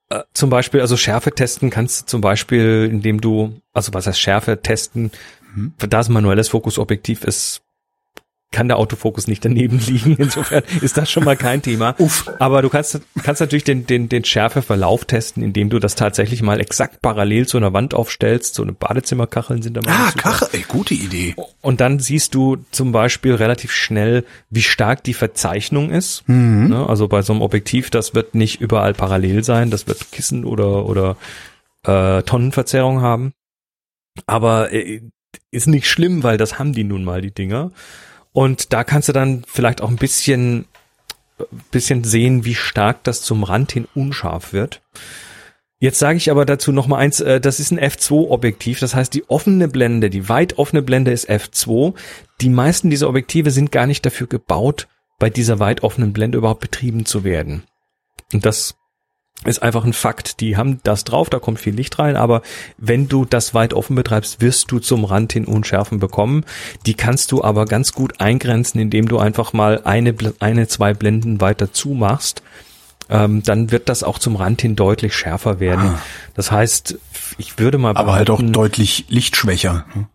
äh, 0.08 0.22
zum 0.32 0.48
Beispiel, 0.48 0.80
also 0.80 0.96
Schärfe 0.96 1.32
testen 1.32 1.68
kannst 1.68 2.00
du 2.00 2.06
zum 2.06 2.22
Beispiel, 2.22 2.88
indem 2.90 3.20
du, 3.20 3.60
also 3.74 3.92
was 3.92 4.06
heißt 4.06 4.18
Schärfe 4.18 4.62
testen, 4.62 5.10
mhm. 5.54 5.74
da 5.76 6.00
es 6.00 6.08
ein 6.08 6.14
manuelles 6.14 6.48
Fokusobjektiv 6.48 7.24
ist, 7.24 7.60
kann 8.50 8.68
der 8.68 8.78
Autofokus 8.78 9.26
nicht 9.26 9.44
daneben 9.44 9.78
liegen. 9.78 10.16
Insofern 10.18 10.62
ist 10.80 10.96
das 10.96 11.10
schon 11.10 11.24
mal 11.24 11.36
kein 11.36 11.60
Thema. 11.60 11.94
Uff. 11.98 12.30
Aber 12.38 12.62
du 12.62 12.70
kannst, 12.70 13.00
kannst 13.22 13.40
natürlich 13.40 13.64
den, 13.64 13.86
den, 13.86 14.08
den 14.08 14.24
Schärfeverlauf 14.24 15.04
testen, 15.04 15.42
indem 15.42 15.68
du 15.68 15.78
das 15.78 15.96
tatsächlich 15.96 16.42
mal 16.42 16.60
exakt 16.60 17.02
parallel 17.02 17.46
zu 17.46 17.58
einer 17.58 17.72
Wand 17.74 17.92
aufstellst. 17.92 18.54
So 18.54 18.62
eine 18.62 18.72
Badezimmerkacheln 18.72 19.60
sind 19.60 19.76
da 19.76 19.82
mal. 19.82 19.92
Ah, 19.92 20.12
Kachel, 20.16 20.48
ey, 20.52 20.64
gute 20.66 20.94
Idee. 20.94 21.34
Und 21.60 21.80
dann 21.80 21.98
siehst 21.98 22.34
du 22.34 22.56
zum 22.70 22.90
Beispiel 22.92 23.34
relativ 23.34 23.70
schnell, 23.72 24.24
wie 24.48 24.62
stark 24.62 25.04
die 25.04 25.14
Verzeichnung 25.14 25.90
ist. 25.90 26.26
Mhm. 26.26 26.68
Ne, 26.68 26.88
also 26.88 27.06
bei 27.06 27.20
so 27.20 27.34
einem 27.34 27.42
Objektiv, 27.42 27.90
das 27.90 28.14
wird 28.14 28.34
nicht 28.34 28.60
überall 28.60 28.94
parallel 28.94 29.44
sein. 29.44 29.70
Das 29.70 29.86
wird 29.86 30.10
Kissen 30.10 30.46
oder, 30.46 30.86
oder 30.86 31.16
äh, 31.84 32.22
Tonnenverzerrung 32.22 33.02
haben. 33.02 33.32
Aber 34.26 34.72
äh, 34.72 35.02
ist 35.50 35.66
nicht 35.66 35.86
schlimm, 35.86 36.22
weil 36.22 36.38
das 36.38 36.58
haben 36.58 36.72
die 36.72 36.84
nun 36.84 37.04
mal, 37.04 37.20
die 37.20 37.30
Dinger. 37.30 37.72
Und 38.38 38.72
da 38.72 38.84
kannst 38.84 39.08
du 39.08 39.12
dann 39.12 39.42
vielleicht 39.48 39.80
auch 39.80 39.88
ein 39.88 39.96
bisschen, 39.96 40.66
bisschen 41.72 42.04
sehen, 42.04 42.44
wie 42.44 42.54
stark 42.54 43.02
das 43.02 43.22
zum 43.22 43.42
Rand 43.42 43.72
hin 43.72 43.88
unscharf 43.96 44.52
wird. 44.52 44.80
Jetzt 45.80 45.98
sage 45.98 46.18
ich 46.18 46.30
aber 46.30 46.46
dazu 46.46 46.70
noch 46.70 46.86
mal 46.86 46.98
eins, 46.98 47.18
äh, 47.18 47.40
das 47.40 47.58
ist 47.58 47.72
ein 47.72 47.80
F2-Objektiv, 47.80 48.78
das 48.78 48.94
heißt 48.94 49.12
die 49.12 49.28
offene 49.28 49.66
Blende, 49.66 50.08
die 50.08 50.28
weit 50.28 50.56
offene 50.56 50.82
Blende 50.82 51.10
ist 51.10 51.28
F2. 51.28 51.94
Die 52.40 52.48
meisten 52.48 52.90
dieser 52.90 53.08
Objektive 53.08 53.50
sind 53.50 53.72
gar 53.72 53.88
nicht 53.88 54.06
dafür 54.06 54.28
gebaut, 54.28 54.86
bei 55.18 55.30
dieser 55.30 55.58
weit 55.58 55.82
offenen 55.82 56.12
Blende 56.12 56.38
überhaupt 56.38 56.60
betrieben 56.60 57.06
zu 57.06 57.24
werden. 57.24 57.64
Und 58.32 58.46
das 58.46 58.76
ist 59.44 59.62
einfach 59.62 59.84
ein 59.84 59.92
Fakt. 59.92 60.40
Die 60.40 60.56
haben 60.56 60.80
das 60.82 61.04
drauf, 61.04 61.30
da 61.30 61.38
kommt 61.38 61.60
viel 61.60 61.74
Licht 61.74 61.98
rein, 61.98 62.16
aber 62.16 62.42
wenn 62.76 63.08
du 63.08 63.24
das 63.24 63.54
weit 63.54 63.72
offen 63.72 63.94
betreibst, 63.94 64.40
wirst 64.40 64.70
du 64.72 64.80
zum 64.80 65.04
Rand 65.04 65.32
hin 65.32 65.44
Unschärfen 65.44 66.00
bekommen. 66.00 66.44
Die 66.86 66.94
kannst 66.94 67.30
du 67.30 67.44
aber 67.44 67.64
ganz 67.64 67.92
gut 67.92 68.20
eingrenzen, 68.20 68.80
indem 68.80 69.08
du 69.08 69.18
einfach 69.18 69.52
mal 69.52 69.82
eine, 69.84 70.14
eine 70.40 70.66
zwei 70.66 70.92
Blenden 70.92 71.40
weiter 71.40 71.72
zumachst. 71.72 72.42
Ähm, 73.10 73.42
dann 73.42 73.70
wird 73.70 73.88
das 73.88 74.02
auch 74.02 74.18
zum 74.18 74.36
Rand 74.36 74.60
hin 74.60 74.76
deutlich 74.76 75.16
schärfer 75.16 75.60
werden. 75.60 75.86
Ah. 75.94 76.02
Das 76.34 76.50
heißt, 76.50 76.98
ich 77.38 77.58
würde 77.58 77.78
mal 77.78 77.96
Aber 77.96 78.12
halt 78.12 78.28
auch 78.28 78.42
deutlich 78.42 79.06
lichtschwächer. 79.08 79.86
Ne? 79.94 80.08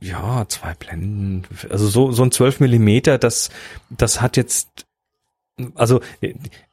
Ja, 0.00 0.44
zwei 0.48 0.74
Blenden. 0.74 1.44
Also 1.70 1.86
so, 1.88 2.12
so 2.12 2.22
ein 2.22 2.30
12 2.30 2.60
Millimeter, 2.60 3.16
das, 3.16 3.50
das 3.90 4.20
hat 4.20 4.36
jetzt 4.36 4.68
also 5.74 6.00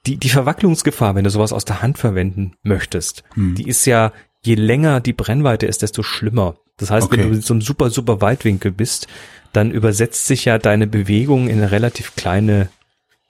die, 0.05 0.17
die 0.17 0.29
Verwacklungsgefahr, 0.29 1.15
wenn 1.15 1.23
du 1.23 1.29
sowas 1.29 1.53
aus 1.53 1.65
der 1.65 1.81
Hand 1.81 1.97
verwenden 1.97 2.53
möchtest, 2.63 3.23
hm. 3.33 3.55
die 3.55 3.67
ist 3.67 3.85
ja, 3.85 4.11
je 4.43 4.55
länger 4.55 5.01
die 5.01 5.13
Brennweite 5.13 5.65
ist, 5.65 5.81
desto 5.81 6.03
schlimmer. 6.03 6.55
Das 6.77 6.91
heißt, 6.91 7.07
okay. 7.07 7.17
wenn 7.17 7.29
du 7.29 7.35
in 7.35 7.41
so 7.41 7.53
einem 7.53 7.61
super, 7.61 7.89
super 7.89 8.21
Weitwinkel 8.21 8.71
bist, 8.71 9.07
dann 9.53 9.71
übersetzt 9.71 10.27
sich 10.27 10.45
ja 10.45 10.57
deine 10.57 10.88
Bewegung 10.88 11.47
in 11.47 11.57
eine 11.57 11.71
relativ 11.71 12.15
kleine 12.15 12.69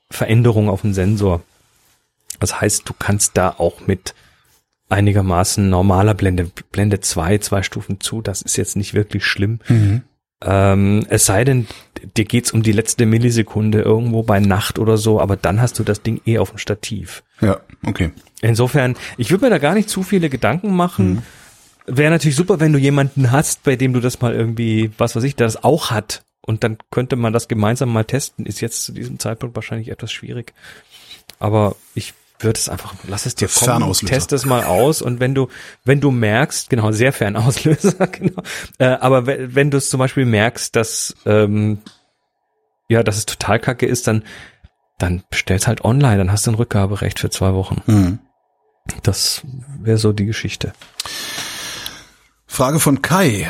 Veränderung 0.10 0.70
auf 0.70 0.82
dem 0.82 0.94
Sensor. 0.94 1.42
Das 2.40 2.60
heißt, 2.60 2.88
du 2.88 2.94
kannst 2.98 3.38
da 3.38 3.56
auch 3.58 3.88
mit 3.88 4.14
einigermaßen 4.90 5.70
normaler 5.70 6.14
Blende, 6.14 6.52
Blende 6.72 7.00
zwei, 7.00 7.38
zwei 7.40 7.64
Stufen 7.64 8.00
zu, 8.00 8.22
das 8.22 8.42
ist 8.42 8.58
jetzt 8.58 8.76
nicht 8.76 8.94
wirklich 8.94 9.26
schlimm. 9.26 9.60
Mhm. 9.68 10.04
Ähm, 10.44 11.06
es 11.10 11.26
sei 11.26 11.44
denn, 11.44 11.68
dir 12.16 12.26
geht's 12.26 12.52
um 12.52 12.62
die 12.62 12.72
letzte 12.72 13.06
Millisekunde 13.06 13.82
irgendwo 13.82 14.24
bei 14.24 14.40
Nacht 14.40 14.78
oder 14.78 14.98
so, 14.98 15.20
aber 15.20 15.36
dann 15.36 15.62
hast 15.62 15.80
du 15.80 15.84
das 15.84 16.02
Ding 16.04 16.22
eh 16.26 16.38
auf 16.38 16.52
dem 16.52 16.60
Stativ. 16.60 17.24
Ja, 17.42 17.60
okay. 17.86 18.12
Insofern, 18.42 18.96
ich 19.18 19.32
würde 19.32 19.46
mir 19.46 19.50
da 19.50 19.58
gar 19.58 19.74
nicht 19.74 19.90
zu 19.90 20.04
viele 20.04 20.30
Gedanken 20.30 20.76
machen. 20.76 21.16
Mhm. 21.16 21.24
Wäre 21.88 22.12
natürlich 22.12 22.36
super, 22.36 22.60
wenn 22.60 22.74
du 22.74 22.80
jemanden 22.80 23.32
hast, 23.32 23.64
bei 23.64 23.76
dem 23.76 23.94
du 23.94 24.00
das 24.00 24.22
mal 24.22 24.34
irgendwie, 24.34 24.92
was 24.98 25.16
weiß 25.16 25.24
ich, 25.24 25.36
der 25.36 25.48
das 25.48 25.64
auch 25.64 25.90
hat. 25.90 26.24
Und 26.42 26.64
dann 26.64 26.78
könnte 26.92 27.16
man 27.16 27.34
das 27.34 27.48
gemeinsam 27.48 27.92
mal 27.92 28.06
testen. 28.06 28.46
Ist 28.46 28.62
jetzt 28.62 28.84
zu 28.84 28.92
diesem 28.92 29.20
Zeitpunkt 29.20 29.56
wahrscheinlich 29.56 29.90
etwas 29.90 30.12
schwierig. 30.12 30.54
Aber 31.40 31.76
ich 31.94 32.14
wird 32.40 32.58
es 32.58 32.70
einfach, 32.70 32.94
lass 33.08 33.26
es 33.26 33.36
dir 33.36 33.48
kommen, 33.48 33.92
test 33.94 34.32
es 34.32 34.46
mal 34.46 34.64
aus 34.64 35.02
und 35.02 35.20
wenn 35.20 35.34
du, 35.34 35.48
wenn 35.86 36.00
du 36.00 36.12
merkst, 36.12 36.70
genau, 36.70 36.92
sehr 36.92 37.14
Fernauslöser, 37.14 38.08
genau, 38.12 38.42
äh, 38.78 38.86
aber 38.86 39.26
wenn, 39.26 39.72
du 39.72 39.78
es 39.78 39.90
zum 39.90 40.00
Beispiel 40.00 40.26
merkst, 40.26 40.76
dass, 40.76 41.16
ähm, 41.26 41.80
ja, 42.90 43.04
dass 43.04 43.18
es 43.18 43.26
total 43.26 43.60
kacke 43.60 43.86
ist, 43.86 44.08
dann, 44.08 44.24
dann 44.98 45.24
bestell's 45.30 45.68
halt 45.68 45.84
online, 45.84 46.18
dann 46.18 46.32
hast 46.32 46.48
du 46.48 46.52
ein 46.52 46.56
Rückgaberecht 46.56 47.20
für 47.20 47.30
zwei 47.30 47.54
Wochen. 47.54 47.82
Mhm. 47.86 48.20
Das 49.04 49.42
wäre 49.82 49.98
so 49.98 50.14
die 50.14 50.26
Geschichte. 50.26 50.74
Frage 52.46 52.80
von 52.80 53.02
Kai. 53.02 53.50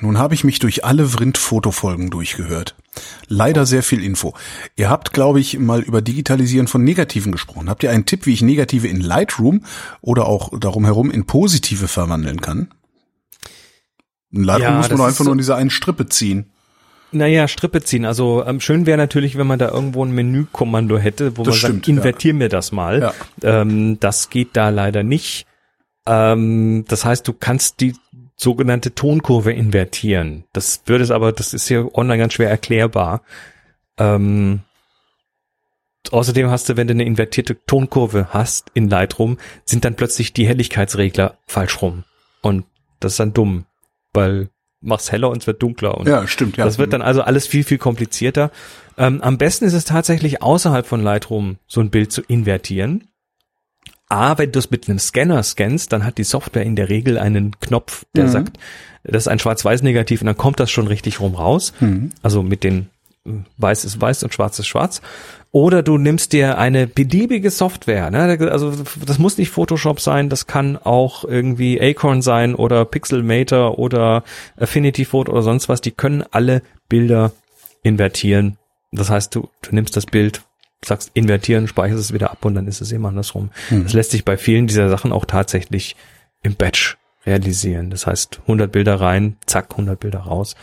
Nun 0.00 0.18
habe 0.18 0.34
ich 0.34 0.44
mich 0.44 0.58
durch 0.58 0.84
alle 0.84 1.06
Vrind-Fotofolgen 1.06 2.10
durchgehört. 2.10 2.74
Leider 3.28 3.66
sehr 3.66 3.82
viel 3.82 4.02
Info. 4.02 4.34
Ihr 4.76 4.88
habt, 4.88 5.12
glaube 5.12 5.40
ich, 5.40 5.58
mal 5.58 5.80
über 5.80 6.02
Digitalisieren 6.02 6.68
von 6.68 6.82
Negativen 6.82 7.32
gesprochen. 7.32 7.68
Habt 7.68 7.82
ihr 7.82 7.90
einen 7.90 8.06
Tipp, 8.06 8.26
wie 8.26 8.32
ich 8.32 8.42
Negative 8.42 8.88
in 8.88 9.00
Lightroom 9.00 9.64
oder 10.00 10.26
auch 10.26 10.58
darum 10.58 10.84
herum 10.84 11.10
in 11.10 11.26
positive 11.26 11.88
verwandeln 11.88 12.40
kann? 12.40 12.68
In 14.32 14.44
Lightroom 14.44 14.72
ja, 14.72 14.76
muss 14.76 14.90
man 14.90 15.00
einfach 15.02 15.18
so 15.18 15.24
nur 15.24 15.32
in 15.32 15.38
diese 15.38 15.54
einen 15.54 15.70
Strippe 15.70 16.06
ziehen. 16.08 16.50
Naja, 17.12 17.48
Strippe 17.48 17.82
ziehen. 17.82 18.04
Also 18.04 18.44
ähm, 18.46 18.60
schön 18.60 18.86
wäre 18.86 18.98
natürlich, 18.98 19.36
wenn 19.36 19.46
man 19.46 19.58
da 19.58 19.68
irgendwo 19.70 20.04
ein 20.04 20.12
Menükommando 20.12 20.98
hätte, 20.98 21.36
wo 21.36 21.42
das 21.42 21.54
man 21.54 21.58
stimmt, 21.58 21.86
sagt, 21.86 21.88
invertier 21.88 22.32
ja. 22.32 22.38
mir 22.38 22.48
das 22.48 22.72
mal. 22.72 23.12
Ja. 23.42 23.60
Ähm, 23.62 23.98
das 23.98 24.30
geht 24.30 24.50
da 24.52 24.68
leider 24.68 25.02
nicht. 25.02 25.46
Ähm, 26.06 26.84
das 26.88 27.04
heißt, 27.04 27.26
du 27.26 27.32
kannst 27.32 27.80
die 27.80 27.94
sogenannte 28.40 28.94
Tonkurve 28.94 29.52
invertieren. 29.52 30.44
Das 30.54 30.82
würde 30.86 31.04
es 31.04 31.10
aber, 31.10 31.32
das 31.32 31.52
ist 31.52 31.68
hier 31.68 31.94
online 31.94 32.18
ganz 32.18 32.32
schwer 32.32 32.48
erklärbar. 32.48 33.22
Ähm, 33.98 34.60
außerdem 36.10 36.48
hast 36.48 36.68
du, 36.68 36.76
wenn 36.78 36.86
du 36.86 36.94
eine 36.94 37.04
invertierte 37.04 37.62
Tonkurve 37.66 38.28
hast 38.30 38.70
in 38.72 38.88
Lightroom, 38.88 39.36
sind 39.66 39.84
dann 39.84 39.94
plötzlich 39.94 40.32
die 40.32 40.46
Helligkeitsregler 40.48 41.36
falsch 41.46 41.82
rum. 41.82 42.04
Und 42.40 42.64
das 42.98 43.12
ist 43.12 43.20
dann 43.20 43.34
dumm, 43.34 43.66
weil 44.14 44.48
mach's 44.80 45.12
heller 45.12 45.28
und 45.28 45.42
es 45.42 45.46
wird 45.46 45.62
dunkler. 45.62 45.98
Und 45.98 46.08
ja, 46.08 46.26
stimmt. 46.26 46.56
Ja. 46.56 46.64
Das 46.64 46.78
wird 46.78 46.94
dann 46.94 47.02
also 47.02 47.20
alles 47.20 47.46
viel, 47.46 47.62
viel 47.62 47.76
komplizierter. 47.76 48.50
Ähm, 48.96 49.20
am 49.20 49.36
besten 49.36 49.66
ist 49.66 49.74
es 49.74 49.84
tatsächlich 49.84 50.42
außerhalb 50.42 50.86
von 50.86 51.02
Lightroom 51.02 51.58
so 51.66 51.82
ein 51.82 51.90
Bild 51.90 52.10
zu 52.10 52.22
invertieren. 52.22 53.09
A, 54.10 54.38
wenn 54.38 54.52
du 54.52 54.58
es 54.58 54.70
mit 54.70 54.88
einem 54.88 54.98
Scanner 54.98 55.42
scannst, 55.42 55.92
dann 55.92 56.04
hat 56.04 56.18
die 56.18 56.24
Software 56.24 56.64
in 56.64 56.76
der 56.76 56.88
Regel 56.88 57.18
einen 57.18 57.58
Knopf, 57.60 58.04
der 58.14 58.24
mhm. 58.24 58.30
sagt, 58.30 58.58
das 59.04 59.24
ist 59.24 59.28
ein 59.28 59.38
Schwarz-Weiß-Negativ 59.38 60.20
und 60.20 60.26
dann 60.26 60.36
kommt 60.36 60.60
das 60.60 60.70
schon 60.70 60.86
richtig 60.86 61.20
rum 61.20 61.34
raus. 61.34 61.72
Mhm. 61.80 62.10
Also 62.22 62.42
mit 62.42 62.64
den 62.64 62.90
äh, 63.24 63.30
Weiß 63.56 63.84
ist 63.84 64.00
Weiß 64.00 64.22
und 64.22 64.34
Schwarz 64.34 64.58
ist 64.58 64.66
Schwarz. 64.66 65.00
Oder 65.52 65.82
du 65.82 65.98
nimmst 65.98 66.32
dir 66.32 66.58
eine 66.58 66.86
beliebige 66.86 67.50
Software. 67.50 68.10
Ne? 68.10 68.50
Also 68.50 68.72
das 69.04 69.18
muss 69.18 69.38
nicht 69.38 69.50
Photoshop 69.50 70.00
sein, 70.00 70.28
das 70.28 70.46
kann 70.46 70.76
auch 70.76 71.24
irgendwie 71.24 71.80
Acorn 71.80 72.22
sein 72.22 72.54
oder 72.54 72.84
Pixelmator 72.84 73.78
oder 73.78 74.22
Affinity 74.58 75.04
Photo 75.04 75.32
oder 75.32 75.42
sonst 75.42 75.68
was. 75.68 75.80
Die 75.80 75.90
können 75.90 76.24
alle 76.30 76.62
Bilder 76.88 77.32
invertieren. 77.82 78.58
Das 78.92 79.10
heißt, 79.10 79.34
du, 79.34 79.48
du 79.62 79.74
nimmst 79.74 79.96
das 79.96 80.06
Bild, 80.06 80.42
sagst 80.84 81.10
invertieren, 81.14 81.68
speicherst 81.68 82.00
es 82.00 82.12
wieder 82.12 82.30
ab 82.30 82.44
und 82.44 82.54
dann 82.54 82.66
ist 82.66 82.80
es 82.80 82.92
eben 82.92 83.06
andersrum. 83.06 83.50
Hm. 83.68 83.84
Das 83.84 83.92
lässt 83.92 84.10
sich 84.12 84.24
bei 84.24 84.36
vielen 84.36 84.66
dieser 84.66 84.88
Sachen 84.88 85.12
auch 85.12 85.24
tatsächlich 85.24 85.96
im 86.42 86.54
Batch 86.54 86.96
realisieren. 87.26 87.90
Das 87.90 88.06
heißt, 88.06 88.40
100 88.42 88.72
Bilder 88.72 89.00
rein, 89.00 89.36
zack, 89.46 89.72
100 89.72 90.00
Bilder 90.00 90.20
raus. 90.20 90.56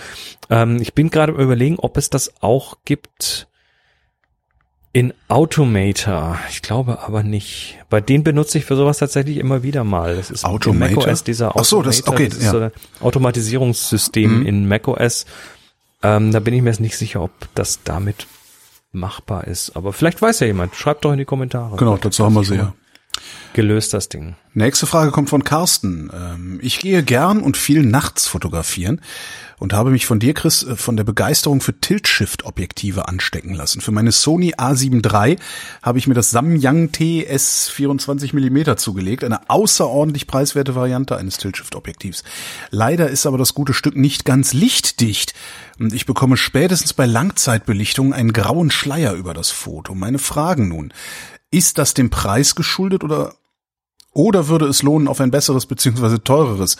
Ähm, 0.49 0.81
ich 0.81 0.93
bin 0.93 1.09
gerade 1.09 1.33
überlegen, 1.33 1.77
ob 1.77 1.97
es 1.97 2.09
das 2.09 2.41
auch 2.41 2.77
gibt 2.85 3.47
in 4.93 5.13
Automator. 5.27 6.39
Ich 6.49 6.63
glaube 6.63 7.03
aber 7.03 7.21
nicht. 7.21 7.77
Bei 7.89 8.01
denen 8.01 8.23
benutze 8.23 8.57
ich 8.57 8.65
für 8.65 8.75
sowas 8.75 8.97
tatsächlich 8.97 9.37
immer 9.37 9.61
wieder 9.61 9.83
mal. 9.83 10.15
Das 10.15 10.31
ist 10.31 10.43
Automator? 10.43 11.03
macOS 11.05 11.23
dieser 11.23 11.49
Automator. 11.49 11.61
Ach 11.61 11.65
so, 11.65 11.81
das, 11.83 12.07
okay, 12.07 12.29
das 12.29 12.39
ist 12.39 12.45
ja. 12.45 12.51
so 12.51 12.59
ein 12.59 12.71
Automatisierungssystem 13.01 14.39
mhm. 14.39 14.45
in 14.47 14.67
macOS. 14.67 15.27
Ähm, 16.01 16.31
da 16.31 16.39
bin 16.39 16.55
ich 16.55 16.63
mir 16.63 16.71
jetzt 16.71 16.79
nicht 16.79 16.97
sicher, 16.97 17.21
ob 17.21 17.31
das 17.53 17.83
damit 17.83 18.25
machbar 18.99 19.45
ist. 19.45 19.75
Aber 19.75 19.93
vielleicht 19.93 20.21
weiß 20.21 20.39
ja 20.41 20.47
jemand. 20.47 20.75
Schreibt 20.75 21.05
doch 21.05 21.11
in 21.11 21.17
die 21.17 21.25
Kommentare. 21.25 21.77
Genau, 21.77 21.97
dazu 21.97 22.25
haben 22.25 22.33
wir 22.33 22.43
sie 22.43 22.55
ja. 22.55 22.73
Gelöst, 23.53 23.93
das 23.93 24.09
Ding. 24.09 24.35
Nächste 24.53 24.87
Frage 24.87 25.11
kommt 25.11 25.29
von 25.29 25.43
Carsten. 25.43 26.09
Ähm, 26.13 26.59
ich 26.63 26.79
gehe 26.79 27.03
gern 27.03 27.41
und 27.41 27.57
viel 27.57 27.83
nachts 27.83 28.27
fotografieren 28.27 29.01
und 29.59 29.73
habe 29.73 29.89
mich 29.91 30.05
von 30.05 30.19
dir, 30.19 30.33
Chris, 30.33 30.63
äh, 30.63 30.75
von 30.75 30.97
der 30.97 31.03
Begeisterung 31.03 31.61
für 31.61 31.79
Tilt-Shift-Objektive 31.79 33.07
anstecken 33.07 33.53
lassen. 33.53 33.81
Für 33.81 33.91
meine 33.91 34.11
Sony 34.11 34.55
A7 34.55 35.05
III 35.05 35.37
habe 35.81 35.97
ich 35.99 36.07
mir 36.07 36.13
das 36.13 36.31
Samyang 36.31 36.91
TS 36.91 37.69
24 37.69 38.33
mm 38.33 38.77
zugelegt, 38.77 39.23
eine 39.23 39.49
außerordentlich 39.49 40.27
preiswerte 40.27 40.75
Variante 40.75 41.17
eines 41.17 41.37
Tilt-Shift-Objektivs. 41.37 42.23
Leider 42.69 43.09
ist 43.09 43.25
aber 43.25 43.37
das 43.37 43.53
gute 43.53 43.73
Stück 43.73 43.95
nicht 43.95 44.25
ganz 44.25 44.53
lichtdicht 44.53 45.33
und 45.79 45.93
ich 45.93 46.05
bekomme 46.05 46.37
spätestens 46.37 46.93
bei 46.93 47.05
Langzeitbelichtung 47.05 48.13
einen 48.13 48.33
grauen 48.33 48.71
Schleier 48.71 49.13
über 49.13 49.33
das 49.33 49.51
Foto. 49.51 49.93
Meine 49.93 50.19
Fragen 50.19 50.67
nun. 50.67 50.93
Ist 51.51 51.77
das 51.77 51.93
dem 51.93 52.09
Preis 52.09 52.55
geschuldet 52.55 53.03
oder 53.03 53.35
oder 54.13 54.47
würde 54.47 54.65
es 54.65 54.81
lohnen, 54.81 55.07
auf 55.07 55.21
ein 55.21 55.29
besseres 55.29 55.67
bzw. 55.67 56.17
teureres 56.17 56.77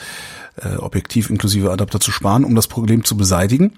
äh, 0.56 0.76
Objektiv 0.77 1.30
inklusive 1.30 1.72
Adapter 1.72 1.99
zu 1.99 2.11
sparen, 2.11 2.44
um 2.44 2.56
das 2.56 2.68
Problem 2.68 3.03
zu 3.03 3.15
beseitigen? 3.15 3.73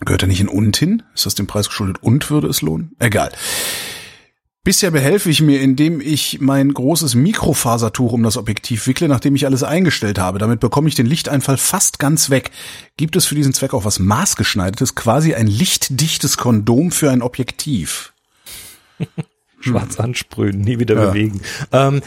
Gehört 0.00 0.22
er 0.22 0.28
nicht 0.28 0.40
in 0.40 0.48
und 0.48 0.76
hin? 0.76 1.02
Ist 1.14 1.26
das 1.26 1.34
dem 1.34 1.48
Preis 1.48 1.68
geschuldet 1.68 1.98
und 2.00 2.30
würde 2.30 2.46
es 2.46 2.62
lohnen? 2.62 2.94
Egal. 2.98 3.32
Bisher 4.64 4.90
behelfe 4.90 5.28
ich 5.28 5.42
mir, 5.42 5.60
indem 5.60 6.00
ich 6.00 6.40
mein 6.40 6.72
großes 6.72 7.16
Mikrofasertuch 7.16 8.12
um 8.12 8.22
das 8.22 8.38
Objektiv 8.38 8.86
wickle, 8.86 9.08
nachdem 9.08 9.34
ich 9.34 9.44
alles 9.44 9.62
eingestellt 9.62 10.18
habe. 10.18 10.38
Damit 10.38 10.60
bekomme 10.60 10.88
ich 10.88 10.94
den 10.94 11.06
Lichteinfall 11.06 11.58
fast 11.58 11.98
ganz 11.98 12.30
weg. 12.30 12.50
Gibt 12.96 13.14
es 13.14 13.26
für 13.26 13.34
diesen 13.34 13.52
Zweck 13.52 13.74
auch 13.74 13.84
was 13.84 13.98
maßgeschneidertes, 13.98 14.94
quasi 14.94 15.34
ein 15.34 15.48
lichtdichtes 15.48 16.38
Kondom 16.38 16.92
für 16.92 17.10
ein 17.10 17.20
Objektiv? 17.20 18.14
Schwarz 19.64 19.98
ansprühen, 20.00 20.60
nie 20.60 20.78
wieder 20.78 20.94
ja. 20.94 21.06
bewegen. 21.06 21.40
Ähm, 21.72 22.02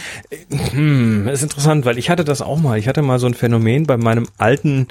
hm, 0.72 1.28
ist 1.28 1.44
interessant, 1.44 1.86
weil 1.86 1.98
ich 1.98 2.10
hatte 2.10 2.24
das 2.24 2.42
auch 2.42 2.58
mal. 2.58 2.78
Ich 2.78 2.88
hatte 2.88 3.02
mal 3.02 3.20
so 3.20 3.28
ein 3.28 3.34
Phänomen 3.34 3.86
bei 3.86 3.98
meinem 3.98 4.28
alten 4.38 4.88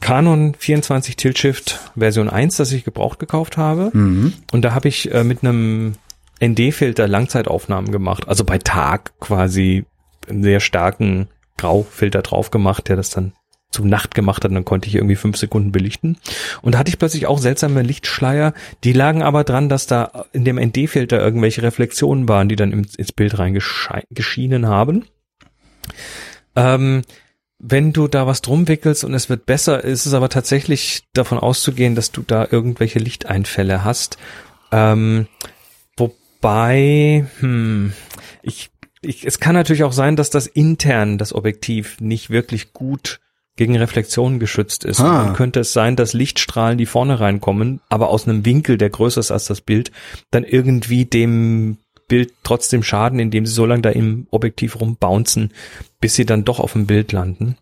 Canon 0.00 0.54
24 0.58 1.16
Tilt 1.16 1.38
Shift 1.38 1.80
Version 1.96 2.30
1, 2.30 2.56
das 2.56 2.72
ich 2.72 2.84
gebraucht 2.84 3.18
gekauft 3.18 3.56
habe. 3.56 3.90
Mhm. 3.92 4.32
Und 4.52 4.62
da 4.62 4.74
habe 4.74 4.88
ich 4.88 5.12
äh, 5.12 5.24
mit 5.24 5.42
einem 5.42 5.94
ND-Filter 6.42 7.08
Langzeitaufnahmen 7.08 7.90
gemacht. 7.90 8.28
Also 8.28 8.44
bei 8.44 8.58
Tag 8.58 9.18
quasi 9.20 9.84
einen 10.28 10.42
sehr 10.42 10.60
starken 10.60 11.28
Graufilter 11.56 12.22
drauf 12.22 12.50
gemacht, 12.50 12.88
der 12.88 12.96
das 12.96 13.10
dann 13.10 13.32
zu 13.70 13.84
Nacht 13.84 14.14
gemacht 14.14 14.44
hat, 14.44 14.52
dann 14.52 14.64
konnte 14.64 14.88
ich 14.88 14.94
irgendwie 14.94 15.16
fünf 15.16 15.36
Sekunden 15.36 15.72
belichten. 15.72 16.16
Und 16.62 16.72
da 16.72 16.78
hatte 16.78 16.88
ich 16.88 16.98
plötzlich 16.98 17.26
auch 17.26 17.38
seltsame 17.38 17.82
Lichtschleier. 17.82 18.54
Die 18.84 18.92
lagen 18.92 19.22
aber 19.22 19.44
dran, 19.44 19.68
dass 19.68 19.86
da 19.86 20.24
in 20.32 20.44
dem 20.44 20.58
ND-Filter 20.58 21.18
irgendwelche 21.20 21.62
Reflexionen 21.62 22.28
waren, 22.28 22.48
die 22.48 22.56
dann 22.56 22.72
ins 22.72 23.12
Bild 23.12 23.38
reingeschienen 23.38 24.66
haben. 24.66 25.04
Ähm, 26.56 27.02
wenn 27.58 27.92
du 27.92 28.08
da 28.08 28.26
was 28.26 28.40
drum 28.40 28.68
wickelst 28.68 29.04
und 29.04 29.14
es 29.14 29.28
wird 29.28 29.44
besser, 29.44 29.82
ist 29.82 30.06
es 30.06 30.14
aber 30.14 30.28
tatsächlich 30.28 31.02
davon 31.12 31.38
auszugehen, 31.38 31.94
dass 31.94 32.12
du 32.12 32.22
da 32.22 32.46
irgendwelche 32.50 33.00
Lichteinfälle 33.00 33.84
hast. 33.84 34.16
Ähm, 34.70 35.26
wobei, 35.96 37.26
hm, 37.40 37.92
ich, 38.42 38.70
ich, 39.02 39.26
es 39.26 39.40
kann 39.40 39.54
natürlich 39.54 39.82
auch 39.82 39.92
sein, 39.92 40.16
dass 40.16 40.30
das 40.30 40.46
intern 40.46 41.18
das 41.18 41.34
Objektiv 41.34 42.00
nicht 42.00 42.30
wirklich 42.30 42.72
gut 42.72 43.20
gegen 43.58 43.76
Reflexionen 43.76 44.38
geschützt 44.38 44.84
ist. 44.84 45.00
Ah. 45.00 45.24
Dann 45.24 45.34
könnte 45.34 45.60
es 45.60 45.74
sein, 45.74 45.96
dass 45.96 46.14
Lichtstrahlen, 46.14 46.78
die 46.78 46.86
vorne 46.86 47.20
reinkommen, 47.20 47.80
aber 47.90 48.08
aus 48.08 48.26
einem 48.26 48.46
Winkel, 48.46 48.78
der 48.78 48.88
größer 48.88 49.20
ist 49.20 49.30
als 49.30 49.46
das 49.46 49.60
Bild, 49.60 49.90
dann 50.30 50.44
irgendwie 50.44 51.04
dem 51.04 51.78
Bild 52.06 52.32
trotzdem 52.44 52.82
schaden, 52.82 53.18
indem 53.18 53.44
sie 53.44 53.52
so 53.52 53.66
lange 53.66 53.82
da 53.82 53.90
im 53.90 54.28
Objektiv 54.30 54.80
rumbouncen, 54.80 55.52
bis 56.00 56.14
sie 56.14 56.24
dann 56.24 56.44
doch 56.44 56.60
auf 56.60 56.72
dem 56.72 56.86
Bild 56.86 57.12
landen. 57.12 57.58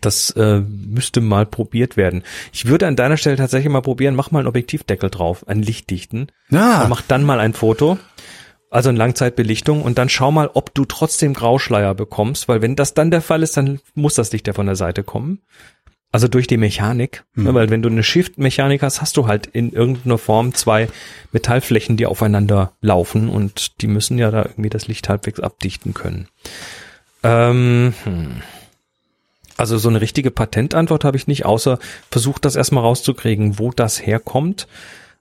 Das 0.00 0.30
äh, 0.30 0.60
müsste 0.60 1.20
mal 1.20 1.46
probiert 1.46 1.96
werden. 1.96 2.22
Ich 2.52 2.66
würde 2.66 2.86
an 2.86 2.96
deiner 2.96 3.16
Stelle 3.16 3.36
tatsächlich 3.36 3.70
mal 3.70 3.82
probieren, 3.82 4.14
mach 4.14 4.30
mal 4.30 4.38
einen 4.38 4.48
Objektivdeckel 4.48 5.10
drauf, 5.10 5.46
einen 5.48 5.62
lichtdichten. 5.62 6.30
Ja. 6.48 6.86
mach 6.88 7.02
dann 7.02 7.24
mal 7.24 7.40
ein 7.40 7.54
Foto 7.54 7.98
also 8.70 8.88
in 8.88 8.96
Langzeitbelichtung 8.96 9.82
und 9.82 9.98
dann 9.98 10.08
schau 10.08 10.30
mal, 10.30 10.48
ob 10.54 10.72
du 10.74 10.84
trotzdem 10.84 11.34
Grauschleier 11.34 11.94
bekommst, 11.94 12.48
weil 12.48 12.62
wenn 12.62 12.76
das 12.76 12.94
dann 12.94 13.10
der 13.10 13.20
Fall 13.20 13.42
ist, 13.42 13.56
dann 13.56 13.80
muss 13.94 14.14
das 14.14 14.32
Licht 14.32 14.46
ja 14.46 14.52
von 14.52 14.66
der 14.66 14.76
Seite 14.76 15.02
kommen. 15.02 15.40
Also 16.12 16.26
durch 16.26 16.48
die 16.48 16.56
Mechanik, 16.56 17.24
mhm. 17.34 17.44
ne, 17.44 17.54
weil 17.54 17.70
wenn 17.70 17.82
du 17.82 17.88
eine 17.88 18.02
Shift-Mechanik 18.02 18.82
hast, 18.82 19.00
hast 19.00 19.16
du 19.16 19.28
halt 19.28 19.46
in 19.46 19.72
irgendeiner 19.72 20.18
Form 20.18 20.54
zwei 20.54 20.88
Metallflächen, 21.30 21.96
die 21.96 22.06
aufeinander 22.06 22.72
laufen 22.80 23.28
und 23.28 23.80
die 23.80 23.86
müssen 23.86 24.18
ja 24.18 24.30
da 24.30 24.42
irgendwie 24.42 24.70
das 24.70 24.88
Licht 24.88 25.08
halbwegs 25.08 25.38
abdichten 25.38 25.94
können. 25.94 26.28
Ähm, 27.22 27.94
hm. 28.04 28.42
Also 29.56 29.78
so 29.78 29.88
eine 29.88 30.00
richtige 30.00 30.30
Patentantwort 30.30 31.04
habe 31.04 31.16
ich 31.16 31.26
nicht, 31.26 31.44
außer 31.44 31.78
versucht 32.10 32.44
das 32.44 32.56
erstmal 32.56 32.82
rauszukriegen, 32.82 33.58
wo 33.58 33.70
das 33.70 34.04
herkommt. 34.04 34.66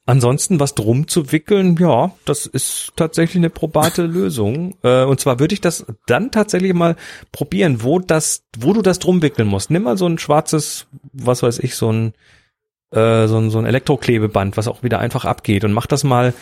Ansonsten 0.09 0.59
was 0.59 0.73
drum 0.73 1.07
zu 1.07 1.31
wickeln, 1.31 1.77
ja, 1.79 2.11
das 2.25 2.47
ist 2.47 2.93
tatsächlich 2.95 3.37
eine 3.37 3.51
probate 3.51 4.01
Lösung. 4.07 4.75
Äh, 4.81 5.03
und 5.03 5.19
zwar 5.19 5.39
würde 5.39 5.53
ich 5.53 5.61
das 5.61 5.85
dann 6.07 6.31
tatsächlich 6.31 6.73
mal 6.73 6.95
probieren, 7.31 7.83
wo 7.83 7.99
das, 7.99 8.43
wo 8.57 8.73
du 8.73 8.81
das 8.81 8.97
drum 8.97 9.21
wickeln 9.21 9.47
musst. 9.47 9.69
Nimm 9.69 9.83
mal 9.83 9.99
so 9.99 10.07
ein 10.07 10.17
schwarzes, 10.17 10.87
was 11.13 11.43
weiß 11.43 11.59
ich, 11.59 11.75
so 11.75 11.91
ein, 11.91 12.13
äh, 12.89 13.27
so 13.27 13.37
ein, 13.37 13.51
so 13.51 13.59
ein 13.59 13.67
Elektroklebeband, 13.67 14.57
was 14.57 14.67
auch 14.67 14.81
wieder 14.81 14.97
einfach 14.97 15.25
abgeht 15.25 15.63
und 15.63 15.73
mach 15.73 15.85
das 15.85 16.03
mal 16.03 16.33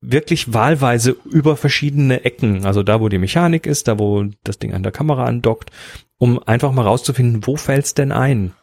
wirklich 0.00 0.52
wahlweise 0.52 1.14
über 1.24 1.56
verschiedene 1.56 2.24
Ecken, 2.24 2.66
also 2.66 2.82
da, 2.82 3.00
wo 3.00 3.08
die 3.08 3.18
Mechanik 3.18 3.64
ist, 3.64 3.86
da, 3.86 4.00
wo 4.00 4.24
das 4.42 4.58
Ding 4.58 4.74
an 4.74 4.82
der 4.82 4.90
Kamera 4.90 5.26
andockt, 5.26 5.70
um 6.18 6.42
einfach 6.42 6.72
mal 6.72 6.82
rauszufinden, 6.82 7.46
wo 7.46 7.54
fällt's 7.54 7.94
denn 7.94 8.10
ein? 8.10 8.54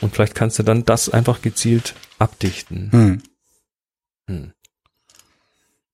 Und 0.00 0.14
vielleicht 0.14 0.34
kannst 0.34 0.58
du 0.58 0.62
dann 0.62 0.86
das 0.86 1.10
einfach 1.10 1.42
gezielt 1.42 1.94
abdichten. 2.22 2.90
Hm. 2.92 3.22
Hm. 4.28 4.52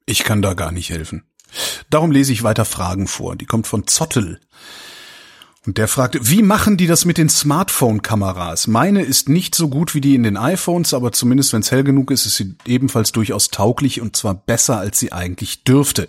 Ich 0.06 0.24
kann 0.24 0.42
da 0.42 0.54
gar 0.54 0.72
nicht 0.72 0.90
helfen. 0.90 1.24
Darum 1.90 2.10
lese 2.10 2.32
ich 2.32 2.42
weiter 2.42 2.64
Fragen 2.64 3.06
vor. 3.08 3.36
Die 3.36 3.46
kommt 3.46 3.66
von 3.66 3.86
Zottel. 3.86 4.40
Und 5.66 5.76
der 5.76 5.88
fragt, 5.88 6.16
wie 6.30 6.42
machen 6.42 6.76
die 6.76 6.86
das 6.86 7.04
mit 7.04 7.18
den 7.18 7.28
Smartphone-Kameras? 7.28 8.68
Meine 8.68 9.02
ist 9.02 9.28
nicht 9.28 9.56
so 9.56 9.68
gut 9.68 9.94
wie 9.94 10.00
die 10.00 10.14
in 10.14 10.22
den 10.22 10.36
iPhones, 10.36 10.94
aber 10.94 11.10
zumindest 11.10 11.52
wenn 11.52 11.60
es 11.60 11.72
hell 11.72 11.82
genug 11.82 12.12
ist, 12.12 12.26
ist 12.26 12.36
sie 12.36 12.54
ebenfalls 12.64 13.10
durchaus 13.10 13.50
tauglich 13.50 14.00
und 14.00 14.16
zwar 14.16 14.34
besser, 14.34 14.78
als 14.78 15.00
sie 15.00 15.12
eigentlich 15.12 15.64
dürfte. 15.64 16.06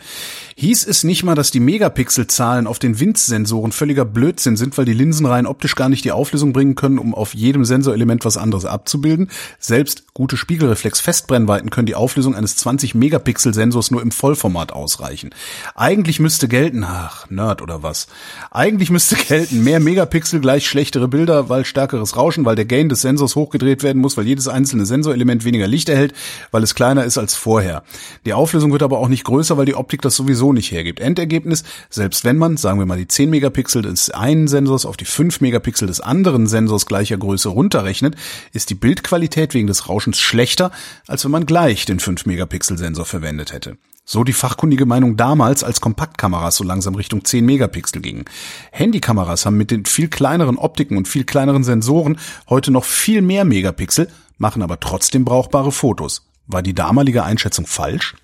Hieß 0.56 0.86
es 0.86 1.04
nicht 1.04 1.24
mal, 1.24 1.36
dass 1.36 1.52
die 1.52 1.60
Megapixelzahlen 1.60 2.68
auf 2.68 2.80
den 2.80 3.00
Winzsensoren 3.00 3.72
völliger 3.72 4.06
Blödsinn 4.06 4.56
sind, 4.56 4.78
weil 4.78 4.86
die 4.86 4.94
Linsen 4.94 5.26
rein 5.26 5.48
optisch 5.48 5.76
gar 5.76 5.90
nicht 5.90 6.06
die 6.06 6.12
Auflösung 6.12 6.54
bringen 6.54 6.76
können, 6.76 7.00
um 7.00 7.16
auf 7.16 7.34
jedem 7.34 7.66
Sensorelement 7.66 8.26
was 8.26 8.38
anderes 8.38 8.66
abzubilden? 8.66 9.30
Selbst 9.58 10.14
gute 10.14 10.38
Spiegelreflex-Festbrennweiten 10.38 11.70
können 11.70 11.88
die 11.88 11.96
Auflösung 11.96 12.36
eines 12.36 12.56
20 12.58 12.94
Megapixel-Sensors 12.94 13.90
nur 13.90 14.02
im 14.02 14.12
Vollformat 14.12 14.74
ausreichen. 14.74 15.32
Eigentlich 15.76 16.20
müsste 16.20 16.48
gelten, 16.48 16.84
ach, 16.84 17.30
Nerd 17.30 17.62
oder 17.62 17.82
was? 17.82 18.08
Eigentlich 18.52 18.90
müsste 18.90 19.16
gelten, 19.16 19.39
selten 19.40 19.64
mehr 19.64 19.80
Megapixel 19.80 20.42
gleich 20.42 20.68
schlechtere 20.68 21.08
Bilder, 21.08 21.48
weil 21.48 21.64
stärkeres 21.64 22.18
Rauschen, 22.18 22.44
weil 22.44 22.58
der 22.58 22.66
Gain 22.66 22.90
des 22.90 23.04
Sensors 23.04 23.38
hochgedreht 23.38 23.84
werden 23.84 24.02
muss, 24.02 24.18
weil 24.18 24.28
jedes 24.28 24.50
einzelne 24.50 24.86
Sensorelement 24.86 25.46
weniger 25.46 25.66
Licht 25.66 25.88
erhält, 25.88 26.14
weil 26.52 26.62
es 26.62 26.76
kleiner 26.76 27.06
ist 27.06 27.18
als 27.18 27.36
vorher. 27.36 27.84
Die 28.26 28.34
Auflösung 28.34 28.74
wird 28.74 28.84
aber 28.84 29.00
auch 29.00 29.08
nicht 29.08 29.24
größer, 29.24 29.56
weil 29.56 29.66
die 29.66 29.76
Optik 29.76 30.02
das 30.02 30.18
sowieso 30.18 30.52
nicht 30.52 30.74
hergibt. 30.74 31.00
Endergebnis, 31.00 31.64
selbst 31.90 32.26
wenn 32.26 32.36
man, 32.36 32.58
sagen 32.58 32.80
wir 32.80 32.86
mal, 32.86 32.98
die 32.98 33.08
10 33.08 33.30
Megapixel 33.30 33.84
des 33.84 34.10
einen 34.10 34.50
Sensors 34.50 34.86
auf 34.86 34.98
die 34.98 35.06
5 35.06 35.40
Megapixel 35.40 35.88
des 35.88 36.02
anderen 36.02 36.46
Sensors 36.46 36.86
gleicher 36.86 37.16
Größe 37.16 37.48
runterrechnet, 37.48 38.18
ist 38.52 38.70
die 38.70 38.76
Bildqualität 38.76 39.54
wegen 39.54 39.68
des 39.68 39.88
Rauschens 39.88 40.20
schlechter, 40.20 40.70
als 41.08 41.24
wenn 41.24 41.32
man 41.32 41.46
gleich 41.46 41.86
den 41.86 42.02
5 42.02 42.26
Megapixel 42.26 42.78
Sensor 42.78 43.06
verwendet 43.06 43.54
hätte. 43.54 43.78
So 44.12 44.24
die 44.24 44.34
fachkundige 44.34 44.88
Meinung 44.88 45.18
damals, 45.18 45.64
als 45.64 45.82
Kompaktkameras 45.82 46.56
so 46.56 46.64
langsam 46.64 46.96
Richtung 46.96 47.24
10 47.24 47.46
Megapixel 47.46 48.02
gingen. 48.02 48.26
Handykameras 48.72 49.46
haben 49.46 49.56
mit 49.56 49.70
den 49.70 49.86
viel 49.86 50.08
kleineren 50.08 50.58
Optiken 50.58 50.98
und 50.98 51.08
viel 51.08 51.26
kleineren 51.26 51.64
Sensoren 51.64 52.18
heute 52.50 52.72
noch 52.72 52.86
viel 52.86 53.22
mehr 53.22 53.46
Megapixel, 53.46 54.10
machen 54.40 54.64
aber 54.64 54.80
trotzdem 54.80 55.26
brauchbare 55.26 55.72
Fotos. 55.72 56.28
War 56.48 56.64
die 56.64 56.74
damalige 56.74 57.24
Einschätzung 57.24 57.68
falsch? 57.68 58.16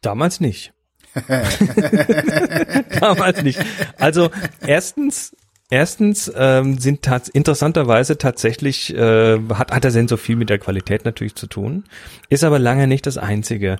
Damals 0.00 0.40
nicht. 0.40 0.72
Damals 3.00 3.42
nicht. 3.42 3.58
Also 3.98 4.30
erstens 4.66 5.36
Erstens 5.74 6.32
ähm, 6.36 6.78
sind 6.78 7.02
tats 7.02 7.28
interessanterweise 7.28 8.16
tatsächlich 8.16 8.94
äh, 8.94 9.40
hat 9.54 9.72
hat 9.72 9.82
der 9.82 9.90
Sensor 9.90 10.18
viel 10.18 10.36
mit 10.36 10.48
der 10.48 10.60
Qualität 10.60 11.04
natürlich 11.04 11.34
zu 11.34 11.48
tun, 11.48 11.82
ist 12.28 12.44
aber 12.44 12.60
lange 12.60 12.86
nicht 12.86 13.06
das 13.06 13.18
einzige. 13.18 13.78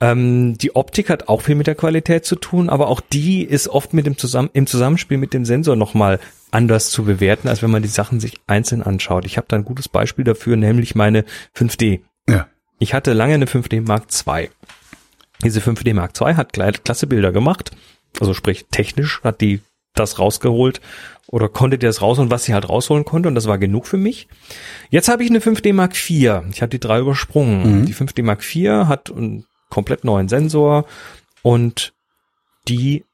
Ähm, 0.00 0.58
die 0.58 0.74
Optik 0.74 1.08
hat 1.08 1.28
auch 1.28 1.42
viel 1.42 1.54
mit 1.54 1.68
der 1.68 1.76
Qualität 1.76 2.24
zu 2.24 2.34
tun, 2.34 2.68
aber 2.68 2.88
auch 2.88 3.00
die 3.00 3.44
ist 3.44 3.68
oft 3.68 3.94
mit 3.94 4.06
dem 4.06 4.18
Zusammen 4.18 4.50
im 4.54 4.66
Zusammenspiel 4.66 5.18
mit 5.18 5.34
dem 5.34 5.44
Sensor 5.44 5.76
nochmal 5.76 6.18
anders 6.50 6.90
zu 6.90 7.04
bewerten, 7.04 7.46
als 7.46 7.62
wenn 7.62 7.70
man 7.70 7.82
die 7.82 7.88
Sachen 7.88 8.18
sich 8.18 8.40
einzeln 8.48 8.82
anschaut. 8.82 9.24
Ich 9.24 9.36
habe 9.36 9.46
da 9.48 9.54
ein 9.54 9.64
gutes 9.64 9.88
Beispiel 9.88 10.24
dafür, 10.24 10.56
nämlich 10.56 10.96
meine 10.96 11.24
5D. 11.56 12.00
Ja. 12.28 12.48
Ich 12.80 12.92
hatte 12.92 13.12
lange 13.12 13.34
eine 13.34 13.46
5D 13.46 13.86
Mark 13.86 14.06
II 14.26 14.50
Diese 15.44 15.60
5D 15.60 15.94
Mark 15.94 16.20
II 16.20 16.34
hat 16.34 16.52
klasse 16.52 17.06
Bilder 17.06 17.30
gemacht. 17.30 17.70
Also 18.18 18.34
sprich, 18.34 18.66
technisch 18.72 19.22
hat 19.22 19.40
die 19.40 19.60
das 19.98 20.18
rausgeholt 20.18 20.80
oder 21.28 21.48
konnte 21.48 21.78
die 21.78 21.86
das 21.86 22.02
rausholen, 22.02 22.30
was 22.30 22.44
sie 22.44 22.54
halt 22.54 22.68
rausholen 22.68 23.04
konnte 23.04 23.28
und 23.28 23.34
das 23.34 23.48
war 23.48 23.58
genug 23.58 23.86
für 23.86 23.96
mich. 23.96 24.28
Jetzt 24.90 25.08
habe 25.08 25.24
ich 25.24 25.30
eine 25.30 25.40
5D 25.40 25.72
Mark 25.72 25.92
IV. 25.92 26.42
Ich 26.50 26.62
habe 26.62 26.70
die 26.70 26.80
drei 26.80 27.00
übersprungen. 27.00 27.80
Mhm. 27.80 27.86
Die 27.86 27.94
5D 27.94 28.22
Mark 28.22 28.42
IV 28.42 28.86
hat 28.86 29.10
einen 29.10 29.44
komplett 29.68 30.04
neuen 30.04 30.28
Sensor 30.28 30.84
und 31.42 31.94
die 32.68 33.04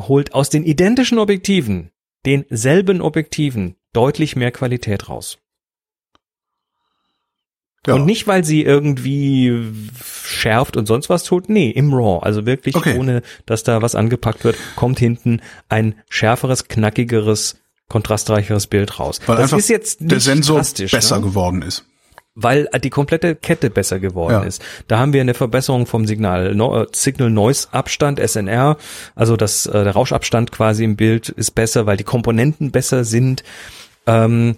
holt 0.00 0.34
aus 0.34 0.50
den 0.50 0.64
identischen 0.64 1.18
Objektiven, 1.18 1.90
denselben 2.26 3.00
Objektiven, 3.00 3.76
deutlich 3.92 4.36
mehr 4.36 4.50
Qualität 4.50 5.08
raus. 5.08 5.38
Ja. 7.86 7.94
Und 7.94 8.06
nicht, 8.06 8.26
weil 8.26 8.44
sie 8.44 8.62
irgendwie 8.62 9.52
schärft 10.24 10.76
und 10.76 10.86
sonst 10.86 11.10
was 11.10 11.24
tut. 11.24 11.48
Nee, 11.48 11.70
im 11.70 11.92
RAW. 11.92 12.20
Also 12.22 12.46
wirklich, 12.46 12.74
okay. 12.74 12.98
ohne 12.98 13.22
dass 13.46 13.62
da 13.62 13.82
was 13.82 13.94
angepackt 13.94 14.44
wird, 14.44 14.56
kommt 14.76 14.98
hinten 14.98 15.40
ein 15.68 15.94
schärferes, 16.08 16.68
knackigeres, 16.68 17.56
kontrastreicheres 17.88 18.66
Bild 18.66 18.98
raus. 18.98 19.20
Weil 19.26 19.36
das 19.36 19.44
einfach 19.44 19.58
ist 19.58 19.68
jetzt 19.68 19.98
der 20.00 20.20
Sensor 20.20 20.62
besser 20.90 21.16
ne? 21.16 21.26
geworden 21.26 21.62
ist. 21.62 21.84
Weil 22.36 22.68
die 22.82 22.90
komplette 22.90 23.36
Kette 23.36 23.70
besser 23.70 24.00
geworden 24.00 24.32
ja. 24.32 24.42
ist. 24.42 24.60
Da 24.88 24.98
haben 24.98 25.12
wir 25.12 25.20
eine 25.20 25.34
Verbesserung 25.34 25.86
vom 25.86 26.04
Signal, 26.04 26.54
no, 26.56 26.84
Signal 26.90 27.30
Noise 27.30 27.68
Abstand, 27.70 28.18
SNR. 28.18 28.76
Also 29.14 29.36
das, 29.36 29.66
äh, 29.66 29.84
der 29.84 29.92
Rauschabstand 29.92 30.50
quasi 30.50 30.82
im 30.82 30.96
Bild 30.96 31.28
ist 31.28 31.52
besser, 31.52 31.86
weil 31.86 31.96
die 31.96 32.04
Komponenten 32.04 32.72
besser 32.72 33.04
sind. 33.04 33.44
Ähm, 34.06 34.56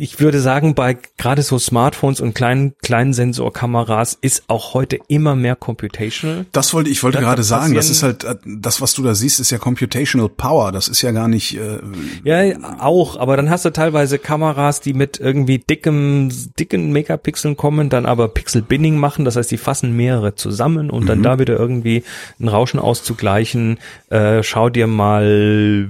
ich 0.00 0.18
würde 0.18 0.40
sagen, 0.40 0.74
bei 0.74 0.96
gerade 1.18 1.42
so 1.42 1.58
Smartphones 1.58 2.22
und 2.22 2.34
kleinen, 2.34 2.74
kleinen 2.78 3.12
Sensorkameras 3.12 4.16
ist 4.18 4.44
auch 4.48 4.72
heute 4.72 4.98
immer 5.08 5.36
mehr 5.36 5.56
computational. 5.56 6.46
Das 6.52 6.72
wollte 6.72 6.88
ich 6.88 7.02
wollte 7.02 7.18
gerade 7.18 7.42
sagen. 7.42 7.74
Das 7.74 7.90
ist 7.90 8.02
halt, 8.02 8.24
äh, 8.24 8.36
das, 8.46 8.80
was 8.80 8.94
du 8.94 9.02
da 9.02 9.14
siehst, 9.14 9.40
ist 9.40 9.50
ja 9.50 9.58
computational 9.58 10.30
power. 10.30 10.72
Das 10.72 10.88
ist 10.88 11.02
ja 11.02 11.10
gar 11.10 11.28
nicht, 11.28 11.58
äh 11.58 11.80
Ja, 12.24 12.78
auch. 12.80 13.18
Aber 13.18 13.36
dann 13.36 13.50
hast 13.50 13.66
du 13.66 13.70
teilweise 13.70 14.18
Kameras, 14.18 14.80
die 14.80 14.94
mit 14.94 15.20
irgendwie 15.20 15.58
dickem, 15.58 16.30
dicken 16.58 16.92
Megapixeln 16.92 17.58
kommen, 17.58 17.90
dann 17.90 18.06
aber 18.06 18.28
Pixel-Binning 18.28 18.96
machen. 18.96 19.26
Das 19.26 19.36
heißt, 19.36 19.50
die 19.50 19.58
fassen 19.58 19.94
mehrere 19.94 20.34
zusammen 20.34 20.88
und 20.88 21.02
mhm. 21.02 21.08
dann 21.08 21.22
da 21.22 21.38
wieder 21.38 21.58
irgendwie 21.58 22.04
ein 22.40 22.48
Rauschen 22.48 22.80
auszugleichen. 22.80 23.78
Äh, 24.08 24.42
schau 24.42 24.70
dir 24.70 24.86
mal 24.86 25.88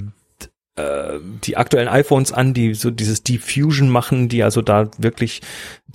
äh, 0.80 1.20
die 1.44 1.56
aktuellen 1.56 1.88
iPhones 1.88 2.32
an, 2.32 2.54
die 2.54 2.74
so 2.74 2.90
dieses 2.90 3.22
Deep 3.22 3.42
Fusion 3.42 3.88
machen, 3.88 4.28
die 4.28 4.42
also 4.42 4.62
da 4.62 4.90
wirklich 4.98 5.42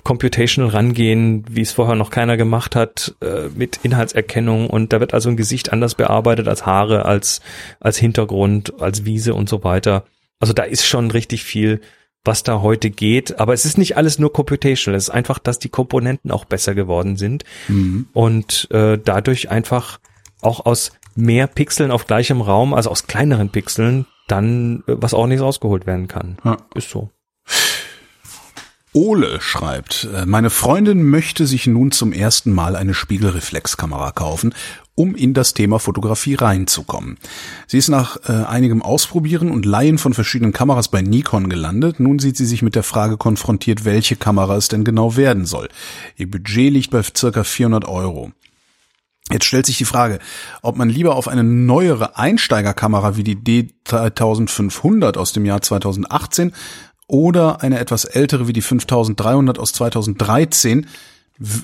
computational 0.04 0.72
rangehen, 0.72 1.46
wie 1.50 1.62
es 1.62 1.72
vorher 1.72 1.96
noch 1.96 2.12
keiner 2.12 2.38
gemacht 2.38 2.76
hat, 2.76 3.16
äh, 3.22 3.50
mit 3.56 3.80
Inhaltserkennung 3.84 4.70
und 4.70 4.94
da 4.94 5.00
wird 5.00 5.14
also 5.14 5.30
ein 5.30 5.38
Gesicht 5.38 5.74
anders 5.74 5.96
bearbeitet 5.96 6.48
als 6.48 6.66
Haare, 6.66 7.06
als, 7.06 7.42
als 7.80 7.98
Hintergrund, 7.98 8.80
als 8.80 9.06
Wiese 9.06 9.34
und 9.34 9.50
so 9.50 9.64
weiter. 9.64 10.06
Also 10.40 10.54
da 10.54 10.64
ist 10.64 10.86
schon 10.86 11.10
richtig 11.12 11.44
viel, 11.44 11.82
was 12.24 12.44
da 12.44 12.62
heute 12.62 12.90
geht, 12.90 13.40
aber 13.40 13.54
es 13.54 13.66
ist 13.66 13.78
nicht 13.78 13.98
alles 13.98 14.20
nur 14.20 14.34
computational, 14.34 14.98
es 14.98 15.06
ist 15.06 15.14
einfach, 15.14 15.40
dass 15.40 15.60
die 15.60 15.70
Komponenten 15.70 16.32
auch 16.32 16.46
besser 16.46 16.76
geworden 16.76 17.18
sind 17.18 17.44
mhm. 17.68 18.08
und 18.14 18.68
äh, 18.72 18.98
dadurch 19.04 19.50
einfach 19.50 20.00
auch 20.42 20.66
aus 20.66 20.92
mehr 21.16 21.48
Pixeln 21.48 21.92
auf 21.92 22.08
gleichem 22.08 22.42
Raum, 22.42 22.74
also 22.74 22.90
aus 22.90 23.08
kleineren 23.08 23.50
Pixeln, 23.50 24.06
dann 24.28 24.84
äh, 24.88 24.96
was 24.98 25.14
auch 25.14 25.28
nichts 25.28 25.44
rausgeholt 25.44 25.86
werden 25.86 26.08
kann. 26.08 26.38
Ja. 26.44 26.58
Ist 26.76 26.90
so. 26.90 27.10
Ole 28.96 29.42
schreibt, 29.42 30.08
äh, 30.16 30.26
meine 30.26 30.50
Freundin 30.50 31.04
möchte 31.04 31.48
sich 31.48 31.68
nun 31.68 31.92
zum 31.92 32.14
ersten 32.14 32.54
Mal 32.54 32.78
eine 32.78 32.94
Spiegelreflexkamera 32.94 34.12
kaufen, 34.12 34.56
um 34.96 35.16
in 35.16 35.34
das 35.34 35.54
Thema 35.54 35.80
Fotografie 35.80 36.36
reinzukommen. 36.36 37.18
Sie 37.68 37.78
ist 37.78 37.90
nach 37.90 38.18
äh, 38.30 38.32
einigem 38.46 38.82
Ausprobieren 38.82 39.52
und 39.52 39.66
Leihen 39.66 39.98
von 39.98 40.14
verschiedenen 40.14 40.54
Kameras 40.54 40.88
bei 40.88 41.02
Nikon 41.02 41.50
gelandet. 41.50 42.00
Nun 42.00 42.20
sieht 42.20 42.38
sie 42.38 42.46
sich 42.46 42.62
mit 42.62 42.76
der 42.76 42.84
Frage 42.84 43.18
konfrontiert, 43.18 43.84
welche 43.84 44.16
Kamera 44.16 44.56
es 44.56 44.70
denn 44.70 44.86
genau 44.86 45.18
werden 45.18 45.46
soll. 45.46 45.68
Ihr 46.16 46.32
Budget 46.32 46.72
liegt 46.72 46.92
bei 46.92 47.04
circa 47.04 47.44
400 47.44 47.86
Euro. 47.86 48.32
Jetzt 49.32 49.46
stellt 49.46 49.66
sich 49.66 49.78
die 49.78 49.86
Frage, 49.86 50.20
ob 50.62 50.78
man 50.78 50.88
lieber 50.88 51.16
auf 51.16 51.28
eine 51.28 51.44
neuere 51.44 52.18
Einsteigerkamera 52.18 53.18
wie 53.18 53.24
die 53.24 53.36
D3500 53.36 55.18
aus 55.18 55.34
dem 55.34 55.46
Jahr 55.46 55.62
2018 55.62 56.54
oder 57.08 57.62
eine 57.62 57.80
etwas 57.80 58.06
ältere 58.06 58.48
wie 58.48 58.54
die 58.54 58.62
5300 58.62 59.58
aus 59.58 59.74
2013 59.74 60.88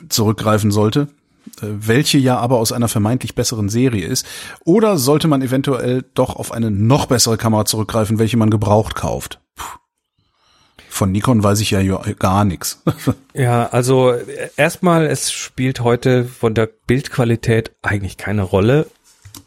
zurückgreifen 0.10 0.72
sollte, 0.72 1.08
äh, 1.62 1.68
welche 1.68 2.18
ja 2.18 2.38
aber 2.38 2.58
aus 2.58 2.72
einer 2.72 2.88
vermeintlich 2.88 3.36
besseren 3.36 3.70
Serie 3.70 4.06
ist, 4.06 4.26
oder 4.66 4.98
sollte 4.98 5.28
man 5.28 5.42
eventuell 5.42 6.04
doch 6.14 6.36
auf 6.36 6.52
eine 6.52 6.72
noch 6.72 7.06
bessere 7.06 7.38
Kamera 7.38 7.66
zurückgreifen, 7.66 8.20
welche 8.20 8.38
man 8.38 8.50
gebraucht 8.50 8.96
kauft? 8.96 9.41
Von 11.02 11.12
Nikon 11.12 11.42
weiß 11.42 11.62
ich 11.62 11.72
ja 11.72 11.82
gar 12.20 12.46
nichts. 12.46 12.84
Ja, 13.34 13.70
also 13.70 14.14
erstmal, 14.56 15.08
es 15.08 15.32
spielt 15.32 15.80
heute 15.80 16.26
von 16.26 16.54
der 16.54 16.70
Bildqualität 16.86 17.72
eigentlich 17.82 18.18
keine 18.18 18.44
Rolle. 18.44 18.86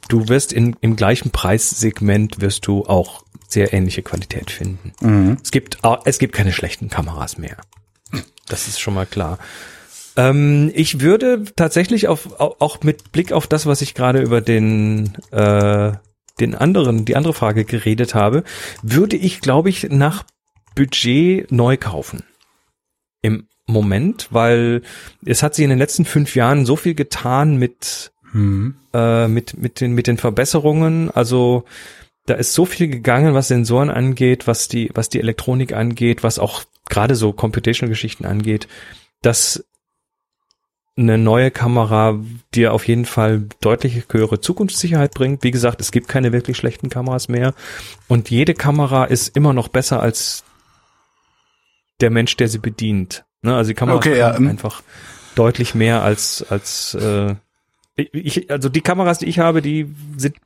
Du 0.09 0.29
wirst 0.29 0.53
in, 0.53 0.75
im 0.81 0.97
gleichen 0.97 1.31
Preissegment 1.31 2.41
wirst 2.41 2.67
du 2.67 2.87
auch 2.87 3.23
sehr 3.47 3.73
ähnliche 3.73 4.03
Qualität 4.03 4.51
finden. 4.51 4.95
Mhm. 5.01 5.37
Es 5.45 5.53
gibt 5.53 5.79
es 6.07 6.19
gibt 6.19 6.35
keine 6.35 6.53
schlechten 6.53 6.89
Kameras 6.89 7.39
mehr. 7.39 7.59
Das 8.49 8.67
ist 8.67 8.81
schon 8.81 8.95
mal 8.95 9.07
klar. 9.07 9.39
Ähm, 10.17 10.73
ich 10.75 10.99
würde 10.99 11.45
tatsächlich 11.55 12.09
auf, 12.09 12.41
auch 12.41 12.83
mit 12.83 13.13
Blick 13.13 13.31
auf 13.31 13.47
das, 13.47 13.65
was 13.67 13.81
ich 13.81 13.95
gerade 13.95 14.21
über 14.23 14.41
den 14.41 15.15
äh, 15.31 15.93
den 16.41 16.57
anderen, 16.57 17.05
die 17.05 17.15
andere 17.15 17.33
Frage 17.33 17.65
geredet 17.65 18.17
habe, 18.17 18.43
würde 18.83 19.17
ich, 19.17 19.41
glaube 19.41 19.69
ich, 19.69 19.85
nach 19.91 20.25
Budget 20.75 21.51
neu 21.51 21.77
kaufen. 21.77 22.25
Im 23.23 23.49
Moment, 23.67 24.29
weil 24.31 24.83
es 25.25 25.43
hat 25.43 25.55
sich 25.55 25.65
in 25.65 25.71
den 25.71 25.79
letzten 25.79 26.05
fünf 26.05 26.35
Jahren 26.35 26.67
so 26.67 26.77
viel 26.77 26.95
getan 26.95 27.57
mit, 27.57 28.13
mhm. 28.33 28.77
äh, 28.93 29.27
mit, 29.29 29.57
mit, 29.57 29.81
den, 29.81 29.93
mit 29.93 30.07
den 30.07 30.19
Verbesserungen. 30.19 31.11
Also 31.11 31.65
da 32.27 32.35
ist 32.35 32.53
so 32.53 32.67
viel 32.67 32.89
gegangen, 32.89 33.35
was 33.35 33.49
Sensoren 33.49 33.91
angeht, 33.91 34.47
was 34.47 34.69
die, 34.69 34.91
was 34.95 35.09
die 35.09 35.21
Elektronik 35.21 35.73
angeht, 35.73 36.23
was 36.23 36.39
auch 36.39 36.65
gerade 36.89 37.15
so 37.15 37.33
Computational-Geschichten 37.33 38.27
angeht, 38.27 38.69
dass 39.23 39.65
eine 40.97 41.19
neue 41.19 41.51
Kamera 41.51 42.21
dir 42.55 42.73
auf 42.73 42.87
jeden 42.87 43.05
Fall 43.05 43.49
deutlich 43.61 44.05
höhere 44.11 44.41
Zukunftssicherheit 44.41 45.13
bringt. 45.13 45.43
Wie 45.43 45.51
gesagt, 45.51 45.81
es 45.81 45.91
gibt 45.91 46.07
keine 46.07 46.33
wirklich 46.33 46.57
schlechten 46.57 46.89
Kameras 46.89 47.29
mehr 47.29 47.55
und 48.07 48.31
jede 48.31 48.55
Kamera 48.55 49.05
ist 49.05 49.37
immer 49.37 49.53
noch 49.53 49.69
besser 49.69 50.01
als 50.01 50.45
der 52.01 52.11
Mensch, 52.11 52.37
der 52.37 52.49
sie 52.49 52.59
bedient. 52.59 53.25
Ne? 53.43 53.55
Also 53.55 53.69
die 53.69 53.75
Kamera 53.75 53.97
okay, 53.97 54.19
ja. 54.19 54.37
Ähm. 54.37 54.49
einfach 54.49 54.83
deutlich 55.35 55.75
mehr 55.75 56.03
als 56.03 56.45
als 56.49 56.95
äh, 56.95 57.35
ich, 57.97 58.51
also 58.51 58.69
die 58.69 58.81
Kameras, 58.81 59.19
die 59.19 59.27
ich 59.27 59.39
habe, 59.39 59.63
die 59.63 59.95
sind 60.17 60.37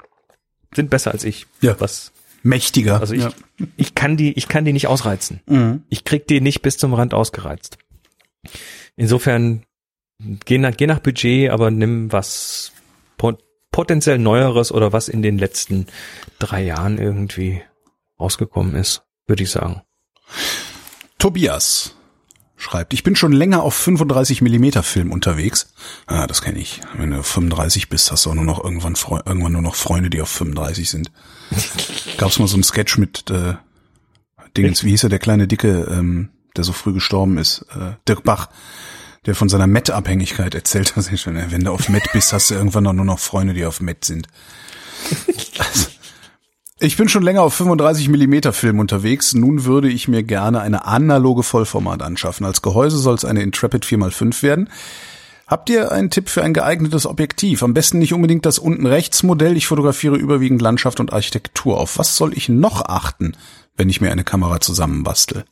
sind 0.74 0.90
besser 0.90 1.12
als 1.12 1.24
ich. 1.24 1.46
Ja. 1.60 1.76
Was 1.78 2.12
mächtiger. 2.42 3.00
Also 3.00 3.14
ich 3.14 3.24
ja. 3.24 3.30
ich 3.76 3.94
kann 3.94 4.16
die 4.16 4.32
ich 4.34 4.48
kann 4.48 4.64
die 4.64 4.72
nicht 4.72 4.86
ausreizen. 4.86 5.40
Mhm. 5.46 5.82
Ich 5.88 6.04
krieg 6.04 6.26
die 6.26 6.40
nicht 6.40 6.62
bis 6.62 6.76
zum 6.76 6.94
Rand 6.94 7.14
ausgereizt. 7.14 7.78
Insofern 8.96 9.62
geh 10.44 10.58
nach, 10.58 10.76
geh 10.76 10.86
nach 10.86 11.00
Budget, 11.00 11.50
aber 11.50 11.70
nimm 11.70 12.12
was 12.12 12.72
potenziell 13.70 14.18
Neueres 14.18 14.72
oder 14.72 14.92
was 14.92 15.08
in 15.08 15.22
den 15.22 15.38
letzten 15.38 15.86
drei 16.38 16.64
Jahren 16.64 16.98
irgendwie 16.98 17.62
rausgekommen 18.18 18.74
ist, 18.74 19.02
würde 19.26 19.44
ich 19.44 19.50
sagen. 19.50 19.82
Tobias 21.18 21.94
schreibt, 22.56 22.92
ich 22.92 23.02
bin 23.02 23.16
schon 23.16 23.32
länger 23.32 23.62
auf 23.62 23.74
35 23.74 24.42
Millimeter 24.42 24.82
Film 24.82 25.12
unterwegs. 25.12 25.72
Ah, 26.06 26.26
das 26.26 26.42
kenne 26.42 26.58
ich. 26.58 26.80
Wenn 26.96 27.10
du 27.10 27.22
35 27.22 27.88
bist, 27.88 28.10
hast 28.10 28.26
du 28.26 28.30
auch 28.30 28.34
nur 28.34 28.44
noch 28.44 28.62
irgendwann, 28.62 28.94
irgendwann 29.26 29.52
nur 29.52 29.62
noch 29.62 29.74
Freunde, 29.74 30.10
die 30.10 30.20
auf 30.20 30.28
35 30.28 30.90
sind. 30.90 31.12
Gab's 32.18 32.38
mal 32.38 32.48
so 32.48 32.54
einen 32.54 32.64
Sketch 32.64 32.98
mit 32.98 33.30
äh, 33.30 33.54
Dingens, 34.56 34.82
wie 34.84 34.90
hieß 34.90 35.04
er, 35.04 35.08
der 35.08 35.18
kleine 35.18 35.46
Dicke, 35.46 35.88
ähm, 35.90 36.30
der 36.56 36.64
so 36.64 36.72
früh 36.72 36.92
gestorben 36.92 37.38
ist, 37.38 37.64
äh, 37.74 37.92
Dirk 38.08 38.24
Bach, 38.24 38.48
der 39.26 39.34
von 39.34 39.48
seiner 39.48 39.66
Met-Abhängigkeit 39.66 40.54
erzählt 40.54 40.96
hat. 40.96 41.06
Wenn 41.26 41.64
du 41.64 41.72
auf 41.72 41.88
Met 41.88 42.10
bist, 42.12 42.32
hast 42.32 42.50
du 42.50 42.54
irgendwann 42.54 42.86
auch 42.86 42.92
nur 42.92 43.04
noch 43.04 43.18
Freunde, 43.18 43.54
die 43.54 43.64
auf 43.64 43.80
Met 43.80 44.04
sind. 44.04 44.26
Also, 45.58 45.86
ich 46.80 46.96
bin 46.96 47.08
schon 47.08 47.22
länger 47.22 47.42
auf 47.42 47.54
35 47.54 48.08
Millimeter 48.08 48.52
Film 48.52 48.78
unterwegs. 48.78 49.34
Nun 49.34 49.64
würde 49.64 49.88
ich 49.88 50.06
mir 50.08 50.22
gerne 50.22 50.60
eine 50.60 50.84
analoge 50.86 51.42
Vollformat 51.42 52.02
anschaffen. 52.02 52.46
Als 52.46 52.62
Gehäuse 52.62 52.98
soll 52.98 53.16
es 53.16 53.24
eine 53.24 53.42
Intrepid 53.42 53.84
4x5 53.84 54.42
werden. 54.42 54.70
Habt 55.48 55.70
ihr 55.70 55.90
einen 55.90 56.10
Tipp 56.10 56.28
für 56.28 56.42
ein 56.42 56.54
geeignetes 56.54 57.06
Objektiv? 57.06 57.62
Am 57.62 57.74
besten 57.74 57.98
nicht 57.98 58.12
unbedingt 58.12 58.46
das 58.46 58.58
unten 58.58 58.86
rechts 58.86 59.22
Modell. 59.22 59.56
Ich 59.56 59.66
fotografiere 59.66 60.16
überwiegend 60.16 60.62
Landschaft 60.62 61.00
und 61.00 61.12
Architektur. 61.12 61.78
Auf 61.80 61.98
was 61.98 62.16
soll 62.16 62.36
ich 62.36 62.48
noch 62.48 62.84
achten, 62.84 63.34
wenn 63.76 63.88
ich 63.88 64.00
mir 64.00 64.12
eine 64.12 64.24
Kamera 64.24 64.60
zusammenbastel? 64.60 65.44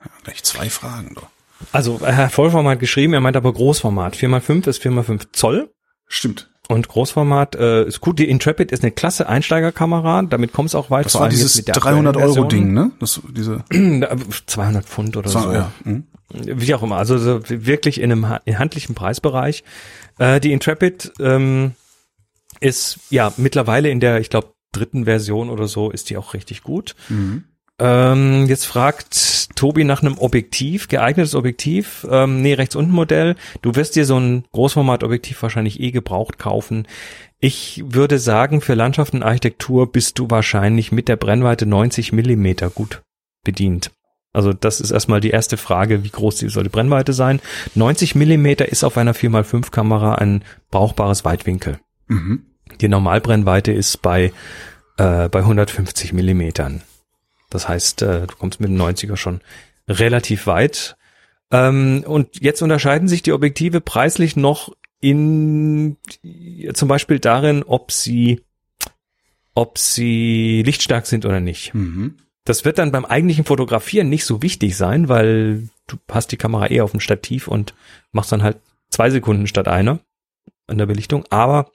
Ja, 0.00 0.10
gleich 0.22 0.44
zwei 0.44 0.68
Fragen. 0.68 1.14
Doch. 1.14 1.28
Also 1.72 1.98
er 2.04 2.16
hat 2.16 2.32
Vollformat 2.32 2.78
geschrieben, 2.78 3.14
er 3.14 3.20
meint 3.20 3.36
aber 3.36 3.52
Großformat. 3.52 4.16
4x5 4.16 4.68
ist 4.68 4.82
4x5 4.82 5.28
Zoll. 5.32 5.70
Stimmt. 6.06 6.51
Und 6.68 6.88
Großformat 6.88 7.56
äh, 7.56 7.84
ist 7.84 8.00
gut. 8.00 8.18
Die 8.18 8.28
Intrepid 8.28 8.70
ist 8.70 8.82
eine 8.82 8.92
klasse 8.92 9.28
Einsteigerkamera. 9.28 10.22
Damit 10.22 10.52
kommst 10.52 10.74
du 10.74 10.78
auch 10.78 10.90
weit. 10.90 11.06
Das 11.06 11.16
war 11.16 11.28
dieses 11.28 11.64
300 11.64 12.16
Euro 12.16 12.44
Ding, 12.44 12.72
ne? 12.72 12.92
Das, 13.00 13.20
diese 13.28 13.64
200 14.46 14.84
Pfund 14.84 15.16
oder 15.16 15.28
200, 15.28 15.52
so. 15.52 15.58
Ja. 15.58 15.72
Mhm. 15.84 16.04
Wie 16.32 16.74
auch 16.74 16.82
immer. 16.82 16.96
Also 16.96 17.18
so 17.18 17.40
wirklich 17.48 18.00
in 18.00 18.12
einem 18.12 18.28
handlichen 18.28 18.94
Preisbereich. 18.94 19.64
Äh, 20.18 20.40
die 20.40 20.52
Intrepid 20.52 21.12
ähm, 21.20 21.72
ist 22.60 23.00
ja 23.10 23.32
mittlerweile 23.36 23.90
in 23.90 24.00
der, 24.00 24.20
ich 24.20 24.30
glaube, 24.30 24.54
dritten 24.70 25.04
Version 25.04 25.50
oder 25.50 25.66
so 25.66 25.90
ist 25.90 26.10
die 26.10 26.16
auch 26.16 26.32
richtig 26.32 26.62
gut. 26.62 26.94
Mhm. 27.08 27.44
Ähm, 27.78 28.46
jetzt 28.46 28.66
fragt 28.66 29.41
Tobi 29.54 29.84
nach 29.84 30.02
einem 30.02 30.18
Objektiv, 30.18 30.88
geeignetes 30.88 31.34
Objektiv. 31.34 32.06
Ähm, 32.10 32.42
nee, 32.42 32.54
rechts 32.54 32.76
unten 32.76 32.92
Modell. 32.92 33.36
Du 33.62 33.74
wirst 33.74 33.96
dir 33.96 34.04
so 34.04 34.18
ein 34.18 34.44
Großformatobjektiv 34.52 35.42
wahrscheinlich 35.42 35.80
eh 35.80 35.90
gebraucht 35.90 36.38
kaufen. 36.38 36.86
Ich 37.40 37.82
würde 37.86 38.18
sagen, 38.18 38.60
für 38.60 38.74
Landschaftenarchitektur 38.74 39.90
bist 39.90 40.18
du 40.18 40.30
wahrscheinlich 40.30 40.92
mit 40.92 41.08
der 41.08 41.16
Brennweite 41.16 41.66
90 41.66 42.12
Millimeter 42.12 42.70
gut 42.70 43.02
bedient. 43.44 43.90
Also 44.32 44.52
das 44.52 44.80
ist 44.80 44.90
erstmal 44.90 45.20
die 45.20 45.30
erste 45.30 45.56
Frage, 45.56 46.04
wie 46.04 46.08
groß 46.10 46.38
soll 46.38 46.62
die 46.62 46.70
Brennweite 46.70 47.12
sein. 47.12 47.40
90 47.74 48.14
Millimeter 48.14 48.68
ist 48.68 48.84
auf 48.84 48.96
einer 48.96 49.14
4x5 49.14 49.70
Kamera 49.70 50.14
ein 50.14 50.42
brauchbares 50.70 51.24
Weitwinkel. 51.24 51.78
Mhm. 52.06 52.46
Die 52.80 52.88
Normalbrennweite 52.88 53.72
ist 53.72 54.00
bei, 54.00 54.32
äh, 54.96 55.28
bei 55.28 55.40
150 55.40 56.12
Millimetern. 56.12 56.82
Das 57.54 57.68
heißt, 57.68 58.02
äh, 58.02 58.26
du 58.26 58.36
kommst 58.36 58.60
mit 58.60 58.70
dem 58.70 58.80
90er 58.80 59.16
schon 59.16 59.40
relativ 59.88 60.46
weit. 60.46 60.96
Ähm, 61.50 62.04
und 62.06 62.40
jetzt 62.40 62.62
unterscheiden 62.62 63.08
sich 63.08 63.22
die 63.22 63.32
Objektive 63.32 63.80
preislich 63.80 64.36
noch 64.36 64.72
in 65.00 65.96
zum 66.74 66.88
Beispiel 66.88 67.18
darin, 67.18 67.64
ob 67.64 67.92
sie 67.92 68.40
ob 69.54 69.76
sie 69.76 70.62
lichtstark 70.64 71.06
sind 71.06 71.26
oder 71.26 71.40
nicht. 71.40 71.74
Mhm. 71.74 72.16
Das 72.44 72.64
wird 72.64 72.78
dann 72.78 72.90
beim 72.90 73.04
eigentlichen 73.04 73.44
Fotografieren 73.44 74.08
nicht 74.08 74.24
so 74.24 74.42
wichtig 74.42 74.76
sein, 74.76 75.08
weil 75.08 75.68
du 75.86 75.96
hast 76.10 76.32
die 76.32 76.36
Kamera 76.36 76.66
eher 76.68 76.84
auf 76.84 76.92
dem 76.92 77.00
Stativ 77.00 77.48
und 77.48 77.74
machst 78.12 78.32
dann 78.32 78.42
halt 78.42 78.58
zwei 78.88 79.10
Sekunden 79.10 79.46
statt 79.46 79.68
einer 79.68 80.00
an 80.66 80.78
der 80.78 80.86
Belichtung. 80.86 81.24
Aber 81.30 81.70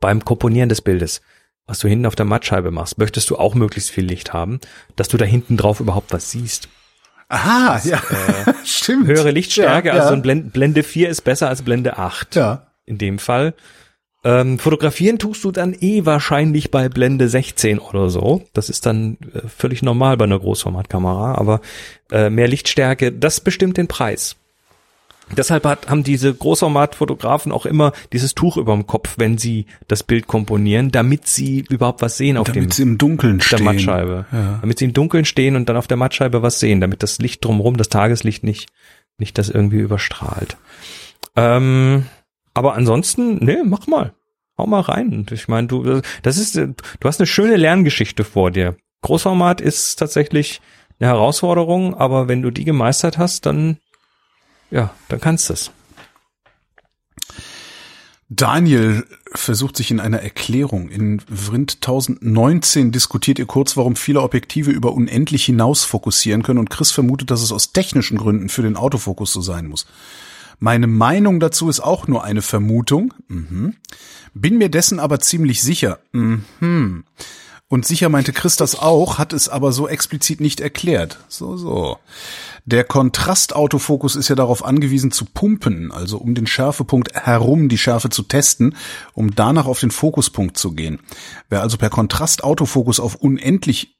beim 0.00 0.24
Komponieren 0.24 0.68
des 0.68 0.80
Bildes, 0.80 1.20
was 1.66 1.78
du 1.78 1.88
hinten 1.88 2.06
auf 2.06 2.16
der 2.16 2.26
Mattscheibe 2.26 2.70
machst, 2.70 2.98
möchtest 2.98 3.30
du 3.30 3.36
auch 3.36 3.54
möglichst 3.54 3.90
viel 3.90 4.04
Licht 4.04 4.32
haben, 4.32 4.60
dass 4.96 5.08
du 5.08 5.16
da 5.16 5.24
hinten 5.24 5.56
drauf 5.56 5.80
überhaupt 5.80 6.12
was 6.12 6.30
siehst. 6.30 6.68
Aha, 7.28 7.74
das, 7.74 7.86
ja, 7.86 7.96
äh, 7.98 8.52
stimmt. 8.64 9.06
Höhere 9.06 9.30
Lichtstärke, 9.30 9.88
ja, 9.88 9.96
ja. 9.96 10.02
also 10.02 10.14
ein 10.14 10.22
Blende, 10.22 10.50
Blende 10.50 10.82
4 10.82 11.08
ist 11.08 11.22
besser 11.22 11.48
als 11.48 11.62
Blende 11.62 11.96
8. 11.96 12.36
Ja. 12.36 12.66
In 12.84 12.98
dem 12.98 13.18
Fall. 13.18 13.54
Ähm, 14.24 14.58
fotografieren 14.58 15.18
tust 15.18 15.44
du 15.44 15.50
dann 15.50 15.74
eh 15.78 16.06
wahrscheinlich 16.06 16.70
bei 16.70 16.88
Blende 16.88 17.28
16 17.28 17.78
oder 17.78 18.08
so. 18.08 18.42
Das 18.54 18.70
ist 18.70 18.86
dann 18.86 19.18
äh, 19.34 19.48
völlig 19.48 19.82
normal 19.82 20.16
bei 20.16 20.24
einer 20.24 20.38
Großformatkamera, 20.38 21.34
aber 21.34 21.60
äh, 22.10 22.30
mehr 22.30 22.48
Lichtstärke, 22.48 23.12
das 23.12 23.40
bestimmt 23.40 23.76
den 23.76 23.88
Preis. 23.88 24.36
Deshalb 25.36 25.64
hat, 25.64 25.88
haben 25.88 26.04
diese 26.04 26.32
Großformatfotografen 26.34 27.50
auch 27.50 27.66
immer 27.66 27.92
dieses 28.12 28.34
Tuch 28.34 28.56
über 28.56 28.74
dem 28.74 28.86
Kopf, 28.86 29.14
wenn 29.16 29.38
sie 29.38 29.66
das 29.88 30.02
Bild 30.02 30.26
komponieren, 30.26 30.90
damit 30.90 31.26
sie 31.26 31.64
überhaupt 31.68 32.02
was 32.02 32.16
sehen 32.16 32.36
auf 32.36 32.46
damit 32.46 32.64
dem 32.64 32.70
sie 32.70 32.82
im 32.82 32.98
Dunkeln 32.98 33.38
der 33.38 33.44
stehen. 33.44 33.64
Mattscheibe. 33.64 34.26
Ja. 34.30 34.58
Damit 34.60 34.78
sie 34.78 34.84
im 34.84 34.92
Dunkeln 34.92 35.24
stehen 35.24 35.56
und 35.56 35.68
dann 35.68 35.76
auf 35.76 35.86
der 35.86 35.96
Mattscheibe 35.96 36.42
was 36.42 36.60
sehen, 36.60 36.80
damit 36.80 37.02
das 37.02 37.18
Licht 37.18 37.44
drumherum, 37.44 37.76
das 37.76 37.88
Tageslicht 37.88 38.44
nicht, 38.44 38.68
nicht 39.18 39.38
das 39.38 39.48
irgendwie 39.48 39.78
überstrahlt. 39.78 40.56
Ähm, 41.36 42.06
aber 42.52 42.74
ansonsten, 42.74 43.36
nee, 43.44 43.58
mach 43.64 43.86
mal. 43.86 44.12
Hau 44.56 44.66
mal 44.66 44.80
rein. 44.80 45.26
Ich 45.32 45.48
meine, 45.48 45.66
du, 45.66 46.00
das 46.22 46.36
ist, 46.36 46.54
du 46.54 46.74
hast 47.02 47.18
eine 47.18 47.26
schöne 47.26 47.56
Lerngeschichte 47.56 48.22
vor 48.22 48.52
dir. 48.52 48.76
Großformat 49.02 49.60
ist 49.60 49.96
tatsächlich 49.96 50.60
eine 51.00 51.10
Herausforderung, 51.10 51.94
aber 51.94 52.28
wenn 52.28 52.42
du 52.42 52.50
die 52.50 52.64
gemeistert 52.64 53.18
hast, 53.18 53.46
dann 53.46 53.78
ja, 54.70 54.94
dann 55.08 55.20
kannst 55.20 55.48
du 55.48 55.52
es. 55.54 55.70
Daniel 58.28 59.06
versucht 59.34 59.76
sich 59.76 59.90
in 59.90 60.00
einer 60.00 60.20
Erklärung. 60.20 60.88
In 60.88 61.20
Vrind 61.20 61.76
1019 61.76 62.90
diskutiert 62.90 63.38
ihr 63.38 63.46
kurz, 63.46 63.76
warum 63.76 63.96
viele 63.96 64.22
Objektive 64.22 64.70
über 64.70 64.92
unendlich 64.92 65.44
hinaus 65.44 65.84
fokussieren 65.84 66.42
können 66.42 66.58
und 66.58 66.70
Chris 66.70 66.90
vermutet, 66.90 67.30
dass 67.30 67.42
es 67.42 67.52
aus 67.52 67.72
technischen 67.72 68.16
Gründen 68.16 68.48
für 68.48 68.62
den 68.62 68.76
Autofokus 68.76 69.32
so 69.32 69.40
sein 69.40 69.66
muss. 69.66 69.86
Meine 70.58 70.86
Meinung 70.86 71.40
dazu 71.40 71.68
ist 71.68 71.80
auch 71.80 72.08
nur 72.08 72.24
eine 72.24 72.42
Vermutung. 72.42 73.12
Mhm. 73.28 73.76
Bin 74.34 74.58
mir 74.58 74.68
dessen 74.68 75.00
aber 75.00 75.20
ziemlich 75.20 75.62
sicher. 75.62 75.98
Mhm. 76.12 77.04
Und 77.68 77.86
sicher 77.86 78.08
meinte 78.08 78.32
Chris 78.32 78.56
das 78.56 78.78
auch, 78.78 79.18
hat 79.18 79.32
es 79.32 79.48
aber 79.48 79.72
so 79.72 79.88
explizit 79.88 80.40
nicht 80.40 80.60
erklärt. 80.60 81.18
So, 81.28 81.56
so. 81.56 81.98
Der 82.66 82.84
Kontrastautofokus 82.84 84.16
ist 84.16 84.28
ja 84.28 84.34
darauf 84.34 84.64
angewiesen 84.64 85.10
zu 85.10 85.26
pumpen, 85.26 85.92
also 85.92 86.16
um 86.16 86.34
den 86.34 86.46
Schärfepunkt 86.46 87.12
herum 87.12 87.68
die 87.68 87.76
Schärfe 87.76 88.08
zu 88.08 88.22
testen, 88.22 88.74
um 89.12 89.34
danach 89.34 89.66
auf 89.66 89.80
den 89.80 89.90
Fokuspunkt 89.90 90.56
zu 90.56 90.72
gehen. 90.72 90.98
Wer 91.50 91.60
also 91.60 91.76
per 91.76 91.90
Kontrastautofokus 91.90 93.00
auf 93.00 93.16
unendlich 93.16 93.98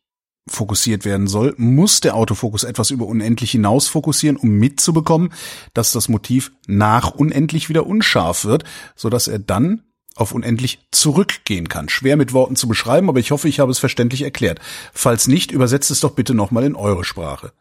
fokussiert 0.48 1.04
werden 1.04 1.26
soll, 1.26 1.54
muss 1.58 2.00
der 2.00 2.14
Autofokus 2.16 2.64
etwas 2.64 2.90
über 2.90 3.06
unendlich 3.06 3.50
hinaus 3.50 3.88
fokussieren, 3.88 4.38
um 4.38 4.50
mitzubekommen, 4.50 5.32
dass 5.74 5.92
das 5.92 6.08
Motiv 6.08 6.52
nach 6.66 7.10
unendlich 7.10 7.68
wieder 7.68 7.86
unscharf 7.86 8.46
wird, 8.46 8.64
so 8.96 9.10
dass 9.10 9.28
er 9.28 9.38
dann 9.38 9.82
auf 10.16 10.32
unendlich 10.32 10.86
zurückgehen 10.90 11.68
kann. 11.68 11.90
Schwer 11.90 12.16
mit 12.16 12.32
Worten 12.32 12.56
zu 12.56 12.66
beschreiben, 12.66 13.10
aber 13.10 13.20
ich 13.20 13.30
hoffe, 13.30 13.48
ich 13.48 13.60
habe 13.60 13.72
es 13.72 13.78
verständlich 13.78 14.22
erklärt. 14.22 14.60
Falls 14.94 15.26
nicht, 15.26 15.50
übersetzt 15.50 15.90
es 15.90 16.00
doch 16.00 16.12
bitte 16.12 16.34
nochmal 16.34 16.64
in 16.64 16.76
eure 16.76 17.04
Sprache. 17.04 17.52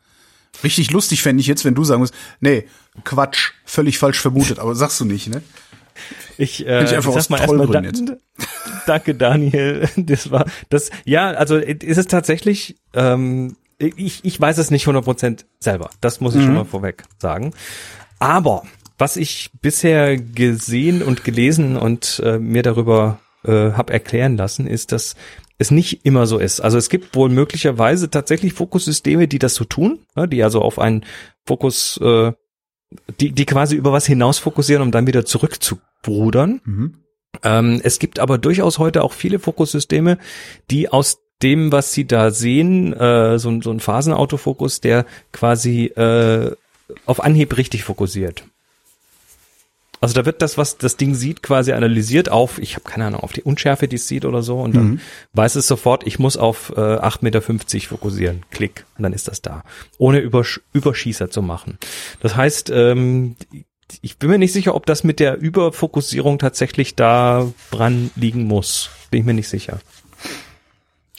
Richtig 0.64 0.92
lustig 0.92 1.22
fände 1.22 1.42
ich 1.42 1.48
jetzt, 1.48 1.66
wenn 1.66 1.76
du 1.76 1.84
sagen 1.84 2.02
musst, 2.02 2.14
nee, 2.40 2.68
Quatsch, 3.04 3.52
völlig 3.66 3.98
falsch 3.98 4.20
vermutet, 4.20 4.60
aber 4.60 4.76
sagst 4.76 5.00
du 5.00 5.06
nicht, 5.06 5.28
ne? 5.28 5.42
Ich, 6.38 6.66
äh, 6.66 6.84
ich, 6.84 6.96
einfach 6.96 7.16
ich 7.16 7.24
sag 7.24 7.30
mal 7.30 7.40
erstmal 7.40 7.68
da, 7.68 8.16
danke 8.88 9.16
Daniel. 9.16 9.88
Das 9.96 10.32
war 10.32 10.46
das 10.70 10.90
ja, 11.06 11.30
also 11.32 11.58
ist 11.58 11.98
es 11.98 12.08
tatsächlich 12.08 12.78
ähm, 12.94 13.56
ich, 13.78 14.24
ich 14.24 14.40
weiß 14.40 14.58
es 14.58 14.72
nicht 14.72 14.88
100% 14.88 15.46
selber. 15.60 15.90
Das 16.02 16.22
muss 16.22 16.36
ich 16.36 16.42
mhm. 16.42 16.46
schon 16.46 16.54
mal 16.56 16.66
vorweg 16.66 17.04
sagen. 17.18 17.54
Aber 18.20 18.64
was 18.98 19.18
ich 19.18 19.52
bisher 19.62 20.18
gesehen 20.18 21.02
und 21.02 21.24
gelesen 21.24 21.78
und 21.78 22.22
äh, 22.24 22.40
mir 22.40 22.64
darüber 22.64 23.20
äh, 23.44 23.72
habe 23.72 23.94
erklären 23.94 24.38
lassen, 24.38 24.68
ist, 24.68 24.92
dass 24.92 25.16
es 25.58 25.72
nicht 25.72 26.06
immer 26.06 26.26
so 26.26 26.40
ist. 26.40 26.60
Also 26.60 26.78
es 26.78 26.90
gibt 26.90 27.16
wohl 27.16 27.30
möglicherweise 27.30 28.10
tatsächlich 28.10 28.54
Fokussysteme, 28.54 29.28
die 29.28 29.40
das 29.40 29.56
so 29.56 29.66
tun, 29.66 30.00
ne, 30.16 30.28
die 30.28 30.44
also 30.44 30.62
auf 30.62 30.80
einen 30.80 31.06
Fokus, 31.46 31.98
äh, 32.02 32.34
die, 33.20 33.32
die 33.32 33.46
quasi 33.46 33.76
über 33.76 33.92
was 33.92 34.06
hinaus 34.06 34.40
fokussieren, 34.40 34.84
um 34.84 34.92
dann 34.92 35.08
wieder 35.08 35.26
zurückzubrudern. 35.26 36.62
Mhm. 36.64 36.96
Ähm, 37.44 37.82
es 37.84 38.00
gibt 38.00 38.20
aber 38.20 38.38
durchaus 38.38 38.80
heute 38.80 39.04
auch 39.04 39.14
viele 39.14 39.40
Fokussysteme, 39.40 40.18
die 40.70 40.90
aus 40.90 41.20
dem, 41.42 41.72
was 41.72 41.94
sie 41.94 42.06
da 42.06 42.32
sehen, 42.32 42.94
äh, 42.94 43.38
so, 43.40 43.62
so 43.62 43.72
ein 43.72 43.80
Phasenautofokus, 43.80 44.82
der 44.82 45.06
quasi 45.32 45.86
äh, 45.86 46.52
auf 47.06 47.24
Anhieb 47.24 47.58
richtig 47.58 47.84
fokussiert. 47.84 48.46
Also 50.04 50.16
da 50.16 50.26
wird 50.26 50.42
das, 50.42 50.58
was 50.58 50.78
das 50.78 50.98
Ding 50.98 51.16
sieht, 51.16 51.42
quasi 51.44 51.72
analysiert 51.72 52.28
auf, 52.28 52.60
ich 52.60 52.76
habe 52.76 52.84
keine 52.84 53.06
Ahnung, 53.06 53.22
auf 53.22 53.32
die 53.32 53.42
Unschärfe, 53.42 53.88
die 53.88 53.96
es 53.96 54.06
sieht 54.06 54.26
oder 54.26 54.44
so 54.44 54.60
und 54.60 54.76
dann 54.76 54.86
mhm. 54.86 55.00
weiß 55.32 55.56
es 55.56 55.66
sofort, 55.66 56.06
ich 56.06 56.20
muss 56.20 56.36
auf 56.36 56.74
äh, 56.76 56.82
8,50 56.82 57.18
Meter 57.22 57.42
fokussieren. 57.42 58.44
Klick 58.52 58.86
und 58.98 59.04
dann 59.04 59.14
ist 59.14 59.30
das 59.30 59.42
da. 59.42 59.64
Ohne 59.98 60.20
Übersch 60.20 60.60
Überschießer 60.74 61.30
zu 61.30 61.42
machen. 61.42 61.78
Das 62.20 62.36
heißt, 62.36 62.70
ähm, 62.72 63.38
ich 64.02 64.18
bin 64.18 64.30
mir 64.30 64.40
nicht 64.40 64.52
sicher, 64.52 64.76
ob 64.76 64.86
das 64.88 65.06
mit 65.06 65.22
der 65.22 65.38
Überfokussierung 65.38 66.38
tatsächlich 66.38 66.96
da 66.96 67.50
dran 67.72 68.12
liegen 68.18 68.44
muss. 68.44 68.90
Bin 69.10 69.22
ich 69.22 69.26
mir 69.26 69.34
nicht 69.34 69.48
sicher. 69.48 69.80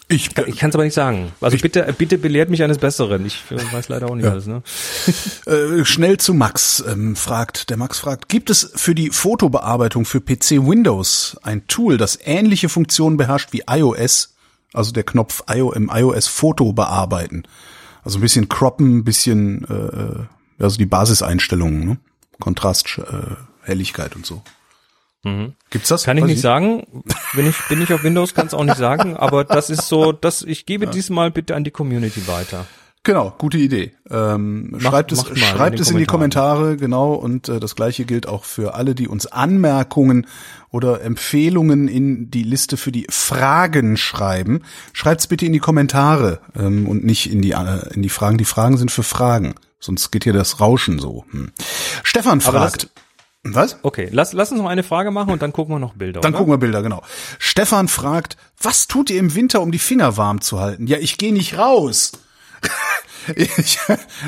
Ich, 0.08 0.36
ich 0.36 0.56
kann 0.58 0.68
es 0.68 0.76
aber 0.76 0.84
nicht 0.84 0.94
sagen. 0.94 1.32
Also 1.40 1.56
ich, 1.56 1.62
bitte, 1.62 1.92
bitte 1.96 2.18
belehrt 2.18 2.50
mich 2.50 2.62
eines 2.62 2.76
Besseren. 2.76 3.24
Ich 3.24 3.42
äh, 3.50 3.56
weiß 3.72 3.88
leider 3.88 4.10
auch 4.10 4.14
nicht 4.14 4.24
ja. 4.24 4.32
alles. 4.32 4.46
Ne? 4.46 4.62
Äh, 5.46 5.84
schnell 5.84 6.18
zu 6.18 6.34
Max 6.34 6.82
ähm, 6.86 7.16
fragt. 7.16 7.70
Der 7.70 7.76
Max 7.76 7.98
fragt: 7.98 8.28
Gibt 8.28 8.50
es 8.50 8.72
für 8.74 8.94
die 8.94 9.10
Fotobearbeitung 9.10 10.04
für 10.04 10.20
PC 10.20 10.66
Windows 10.66 11.36
ein 11.42 11.66
Tool, 11.66 11.96
das 11.98 12.18
ähnliche 12.24 12.68
Funktionen 12.68 13.16
beherrscht 13.16 13.52
wie 13.52 13.62
iOS, 13.68 14.34
also 14.72 14.92
der 14.92 15.04
Knopf 15.04 15.42
IO 15.50 15.72
im 15.72 15.90
iOS 15.92 16.28
Foto 16.28 16.72
bearbeiten? 16.72 17.44
Also 18.02 18.18
ein 18.18 18.22
bisschen 18.22 18.48
croppen, 18.48 18.98
ein 18.98 19.04
bisschen 19.04 19.64
äh, 19.68 19.74
äh 19.74 20.24
also 20.58 20.78
die 20.78 20.86
Basiseinstellungen, 20.86 21.84
ne? 21.84 21.98
Kontrast, 22.40 22.98
äh, 22.98 23.34
Helligkeit 23.62 24.14
und 24.16 24.24
so. 24.24 24.42
Mhm. 25.24 25.54
Gibt's 25.70 25.88
das? 25.88 26.04
Kann 26.04 26.18
ich 26.18 26.24
nicht 26.24 26.40
sagen. 26.40 26.86
Bin 27.34 27.48
ich, 27.48 27.56
bin 27.68 27.82
ich 27.82 27.92
auf 27.92 28.04
Windows, 28.04 28.34
kann 28.34 28.46
es 28.46 28.54
auch 28.54 28.64
nicht 28.64 28.76
sagen. 28.76 29.16
Aber 29.16 29.44
das 29.44 29.70
ist 29.70 29.88
so, 29.88 30.12
das, 30.12 30.42
ich 30.42 30.66
gebe 30.66 30.84
ja. 30.84 30.90
diesmal 30.90 31.30
bitte 31.30 31.56
an 31.56 31.64
die 31.64 31.70
Community 31.70 32.26
weiter. 32.28 32.66
Genau, 33.06 33.34
gute 33.36 33.58
Idee. 33.58 33.92
Ähm, 34.08 34.70
Mach, 34.70 34.80
schreibt 34.80 35.12
es, 35.12 35.26
schreibt 35.36 35.76
in 35.76 35.82
es 35.82 35.90
in 35.90 35.98
die 35.98 36.06
Kommentare, 36.06 36.78
genau. 36.78 37.12
Und 37.12 37.50
äh, 37.50 37.60
das 37.60 37.76
gleiche 37.76 38.06
gilt 38.06 38.26
auch 38.26 38.44
für 38.44 38.74
alle, 38.74 38.94
die 38.94 39.08
uns 39.08 39.26
Anmerkungen 39.26 40.26
oder 40.70 41.02
Empfehlungen 41.02 41.86
in 41.86 42.30
die 42.30 42.44
Liste 42.44 42.78
für 42.78 42.92
die 42.92 43.06
Fragen 43.10 43.98
schreiben. 43.98 44.62
Schreibt's 44.94 45.26
bitte 45.26 45.44
in 45.44 45.52
die 45.52 45.58
Kommentare 45.58 46.40
ähm, 46.58 46.88
und 46.88 47.04
nicht 47.04 47.30
in 47.30 47.42
die 47.42 47.52
äh, 47.52 47.92
in 47.92 48.00
die 48.00 48.08
Fragen. 48.08 48.38
Die 48.38 48.46
Fragen 48.46 48.78
sind 48.78 48.90
für 48.90 49.02
Fragen, 49.02 49.54
sonst 49.80 50.10
geht 50.10 50.24
hier 50.24 50.32
das 50.32 50.60
Rauschen 50.60 50.98
so. 50.98 51.26
Hm. 51.30 51.52
Stefan 52.04 52.40
fragt. 52.40 52.88
Was? 53.44 53.76
Okay, 53.82 54.08
lass, 54.10 54.32
lass 54.32 54.50
uns 54.50 54.60
noch 54.60 54.68
eine 54.68 54.82
Frage 54.82 55.10
machen 55.10 55.30
und 55.30 55.42
dann 55.42 55.52
gucken 55.52 55.74
wir 55.74 55.78
noch 55.78 55.94
Bilder. 55.94 56.20
Dann 56.20 56.32
oder? 56.32 56.38
gucken 56.38 56.52
wir 56.54 56.58
Bilder, 56.58 56.82
genau. 56.82 57.02
Stefan 57.38 57.88
fragt, 57.88 58.38
was 58.60 58.88
tut 58.88 59.10
ihr 59.10 59.20
im 59.20 59.34
Winter, 59.34 59.60
um 59.60 59.70
die 59.70 59.78
Finger 59.78 60.16
warm 60.16 60.40
zu 60.40 60.60
halten? 60.60 60.86
Ja, 60.86 60.96
ich 60.98 61.18
gehe 61.18 61.32
nicht 61.32 61.58
raus. 61.58 62.12
Ich, 63.36 63.78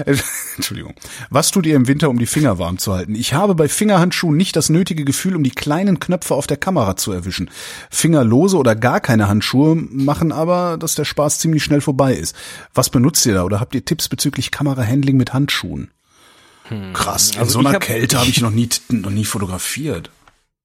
Entschuldigung. 0.57 0.95
Was 1.31 1.51
tut 1.51 1.67
ihr 1.67 1.77
im 1.77 1.87
Winter, 1.87 2.09
um 2.09 2.19
die 2.19 2.27
Finger 2.27 2.59
warm 2.59 2.79
zu 2.79 2.95
halten? 2.95 3.15
Ich 3.15 3.35
habe 3.35 3.55
bei 3.55 3.69
Fingerhandschuhen 3.69 4.37
nicht 4.37 4.57
das 4.57 4.71
nötige 4.71 5.05
Gefühl, 5.05 5.37
um 5.37 5.43
die 5.43 5.51
kleinen 5.51 6.01
Knöpfe 6.01 6.35
auf 6.35 6.47
der 6.47 6.57
Kamera 6.57 6.97
zu 6.97 7.13
erwischen. 7.13 7.51
Fingerlose 7.91 8.57
oder 8.57 8.75
gar 8.75 9.01
keine 9.01 9.29
Handschuhe 9.29 9.75
machen 9.77 10.33
aber, 10.33 10.79
dass 10.79 10.95
der 10.95 11.05
Spaß 11.05 11.41
ziemlich 11.41 11.63
schnell 11.63 11.81
vorbei 11.81 12.15
ist. 12.15 12.35
Was 12.73 12.91
benutzt 12.91 13.27
ihr 13.27 13.35
da 13.35 13.45
oder 13.45 13.61
habt 13.61 13.75
ihr 13.75 13.85
Tipps 13.85 14.09
bezüglich 14.09 14.51
Kamerahandling 14.51 15.17
mit 15.17 15.35
Handschuhen? 15.35 15.91
Hm. 16.69 16.93
Krass, 16.93 17.33
in 17.33 17.41
also 17.41 17.53
so 17.53 17.59
einer 17.61 17.73
hab, 17.73 17.83
Kälte 17.83 18.19
habe 18.19 18.29
ich 18.29 18.41
noch 18.41 18.51
nie, 18.51 18.69
noch 18.89 19.11
nie 19.11 19.25
fotografiert. 19.25 20.11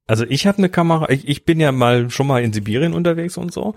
Also 0.08 0.26
ich 0.28 0.46
habe 0.46 0.58
eine 0.58 0.68
Kamera, 0.68 1.10
ich, 1.10 1.26
ich 1.28 1.46
bin 1.46 1.60
ja 1.62 1.72
mal 1.72 2.10
schon 2.10 2.28
mal 2.28 2.44
in 2.44 2.52
Sibirien 2.52 2.94
unterwegs 2.94 3.38
und 3.38 3.54
so. 3.54 3.76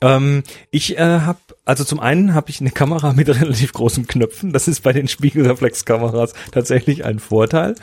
Ähm, 0.00 0.42
ich 0.70 0.96
äh, 0.96 1.20
habe, 1.20 1.40
also 1.66 1.84
zum 1.84 2.00
einen 2.00 2.32
habe 2.32 2.48
ich 2.48 2.60
eine 2.60 2.70
Kamera 2.70 3.12
mit 3.12 3.28
relativ 3.28 3.74
großen 3.74 4.06
Knöpfen. 4.06 4.52
Das 4.52 4.66
ist 4.66 4.82
bei 4.82 4.94
den 4.94 5.08
Spiegelreflexkameras 5.08 6.32
tatsächlich 6.52 7.04
ein 7.04 7.18
Vorteil. 7.18 7.74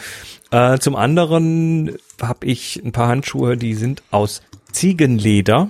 Äh, 0.50 0.80
zum 0.80 0.96
anderen 0.96 1.96
habe 2.20 2.48
ich 2.48 2.82
ein 2.84 2.92
paar 2.92 3.08
Handschuhe, 3.08 3.56
die 3.56 3.76
sind 3.76 4.02
aus 4.10 4.42
Ziegenleder 4.72 5.70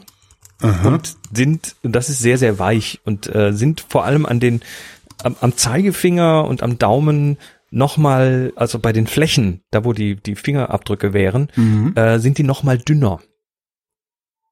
Aha. 0.61 0.87
und 0.87 1.17
sind, 1.33 1.75
das 1.83 2.09
ist 2.09 2.19
sehr 2.19 2.37
sehr 2.37 2.59
weich 2.59 3.01
und 3.03 3.33
äh, 3.35 3.51
sind 3.51 3.83
vor 3.89 4.05
allem 4.05 4.25
an 4.25 4.39
den 4.39 4.61
am, 5.23 5.35
am 5.41 5.57
Zeigefinger 5.57 6.45
und 6.45 6.63
am 6.63 6.77
Daumen 6.77 7.37
nochmal, 7.71 8.53
also 8.55 8.79
bei 8.79 8.93
den 8.93 9.07
Flächen, 9.07 9.63
da 9.71 9.83
wo 9.83 9.93
die, 9.93 10.15
die 10.15 10.35
Fingerabdrücke 10.35 11.13
wären, 11.13 11.49
mhm. 11.55 11.93
äh, 11.95 12.19
sind 12.19 12.37
die 12.37 12.43
nochmal 12.43 12.77
dünner. 12.77 13.19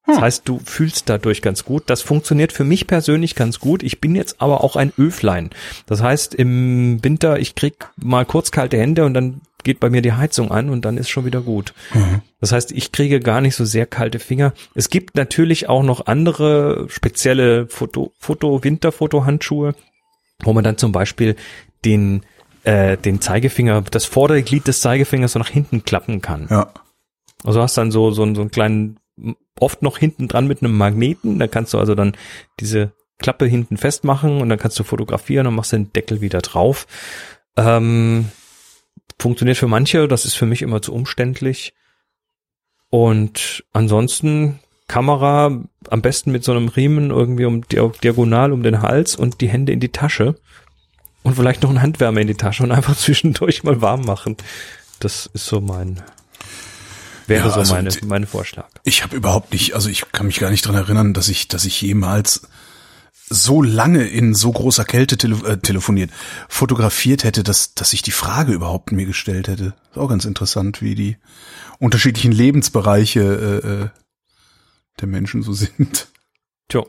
Das 0.09 0.15
hm. 0.15 0.23
heißt, 0.23 0.49
du 0.49 0.59
fühlst 0.59 1.07
dadurch 1.07 1.43
ganz 1.43 1.65
gut. 1.65 1.83
Das 1.85 2.01
funktioniert 2.01 2.51
für 2.51 2.63
mich 2.63 2.87
persönlich 2.87 3.35
ganz 3.35 3.59
gut. 3.59 3.83
Ich 3.83 4.01
bin 4.01 4.15
jetzt 4.15 4.41
aber 4.41 4.63
auch 4.63 4.75
ein 4.75 4.91
Öflein. 4.97 5.51
Das 5.85 6.01
heißt, 6.01 6.33
im 6.33 7.03
Winter, 7.03 7.37
ich 7.37 7.53
krieg 7.53 7.89
mal 7.95 8.25
kurz 8.25 8.49
kalte 8.49 8.77
Hände 8.77 9.05
und 9.05 9.13
dann 9.13 9.41
geht 9.63 9.79
bei 9.79 9.89
mir 9.89 10.01
die 10.01 10.13
Heizung 10.13 10.51
an 10.51 10.69
und 10.69 10.85
dann 10.85 10.97
ist 10.97 11.09
schon 11.09 11.25
wieder 11.25 11.41
gut. 11.41 11.73
Mhm. 11.93 12.21
Das 12.39 12.51
heißt, 12.51 12.71
ich 12.71 12.91
kriege 12.91 13.19
gar 13.19 13.41
nicht 13.41 13.55
so 13.55 13.65
sehr 13.65 13.85
kalte 13.85 14.17
Finger. 14.17 14.53
Es 14.73 14.89
gibt 14.89 15.15
natürlich 15.15 15.69
auch 15.69 15.83
noch 15.83 16.07
andere 16.07 16.87
spezielle 16.89 17.67
Foto, 17.67 18.11
Foto, 18.17 18.63
Winterfotohandschuhe, 18.63 19.75
wo 20.41 20.53
man 20.53 20.63
dann 20.63 20.77
zum 20.77 20.91
Beispiel 20.91 21.35
den 21.85 22.23
äh, 22.63 22.97
den 22.97 23.21
Zeigefinger, 23.21 23.81
das 23.81 24.05
vordere 24.05 24.43
Glied 24.43 24.67
des 24.67 24.81
Zeigefingers 24.81 25.33
so 25.33 25.39
nach 25.39 25.49
hinten 25.49 25.83
klappen 25.83 26.21
kann. 26.21 26.47
Ja. 26.49 26.73
Also 27.43 27.61
hast 27.61 27.77
dann 27.77 27.91
so, 27.91 28.11
so, 28.11 28.33
so 28.33 28.41
einen 28.41 28.51
kleinen, 28.51 28.99
oft 29.59 29.81
noch 29.81 29.97
hinten 29.97 30.27
dran 30.27 30.47
mit 30.47 30.61
einem 30.61 30.77
Magneten, 30.77 31.39
da 31.39 31.47
kannst 31.47 31.73
du 31.73 31.77
also 31.77 31.95
dann 31.95 32.15
diese 32.59 32.91
Klappe 33.17 33.45
hinten 33.45 33.77
festmachen 33.77 34.41
und 34.41 34.49
dann 34.49 34.59
kannst 34.59 34.79
du 34.79 34.83
fotografieren 34.83 35.47
und 35.47 35.55
machst 35.55 35.73
den 35.73 35.91
Deckel 35.93 36.21
wieder 36.21 36.39
drauf. 36.39 36.87
Ähm, 37.57 38.29
funktioniert 39.19 39.57
für 39.57 39.67
manche, 39.67 40.07
das 40.07 40.25
ist 40.25 40.35
für 40.35 40.45
mich 40.45 40.61
immer 40.61 40.81
zu 40.81 40.93
umständlich. 40.93 41.73
Und 42.89 43.65
ansonsten 43.73 44.59
Kamera 44.87 45.63
am 45.89 46.01
besten 46.01 46.31
mit 46.31 46.43
so 46.43 46.51
einem 46.51 46.69
Riemen 46.69 47.11
irgendwie 47.11 47.45
um 47.45 47.61
diagonal 47.67 48.51
um 48.51 48.63
den 48.63 48.81
Hals 48.81 49.15
und 49.15 49.41
die 49.41 49.49
Hände 49.49 49.71
in 49.71 49.79
die 49.79 49.91
Tasche 49.91 50.35
und 51.23 51.35
vielleicht 51.35 51.63
noch 51.63 51.69
ein 51.69 51.81
Handwärme 51.81 52.21
in 52.21 52.27
die 52.27 52.35
Tasche 52.35 52.63
und 52.63 52.71
einfach 52.71 52.97
zwischendurch 52.97 53.63
mal 53.63 53.81
warm 53.81 54.01
machen. 54.01 54.37
Das 54.99 55.29
ist 55.33 55.45
so 55.45 55.61
mein 55.61 56.01
wäre 57.27 57.47
ja, 57.47 57.53
so 57.53 57.59
also 57.59 57.73
meine 57.73 57.91
meine 58.05 58.27
Vorschlag. 58.27 58.67
Ich 58.83 59.03
habe 59.03 59.15
überhaupt 59.15 59.53
nicht, 59.53 59.75
also 59.75 59.87
ich 59.89 60.11
kann 60.11 60.25
mich 60.25 60.39
gar 60.39 60.49
nicht 60.49 60.65
dran 60.65 60.75
erinnern, 60.75 61.13
dass 61.13 61.29
ich 61.29 61.47
dass 61.47 61.65
ich 61.65 61.81
jemals 61.81 62.41
so 63.29 63.61
lange 63.61 64.07
in 64.07 64.33
so 64.33 64.51
großer 64.51 64.83
Kälte 64.85 65.15
tele 65.15 65.35
äh, 65.47 65.57
telefoniert, 65.57 66.09
fotografiert 66.47 67.23
hätte, 67.23 67.43
dass 67.43 67.75
dass 67.75 67.93
ich 67.93 68.01
die 68.01 68.11
Frage 68.11 68.51
überhaupt 68.51 68.91
mir 68.91 69.05
gestellt 69.05 69.47
hätte. 69.47 69.75
Ist 69.91 69.97
auch 69.97 70.09
ganz 70.09 70.25
interessant, 70.25 70.81
wie 70.81 70.95
die 70.95 71.17
unterschiedlichen 71.77 72.31
Lebensbereiche 72.31 73.21
äh, 73.63 73.67
äh 73.67 73.89
der 74.99 75.07
Menschen 75.07 75.43
so 75.43 75.53
sind. 75.53 76.09
Tja. 76.67 76.83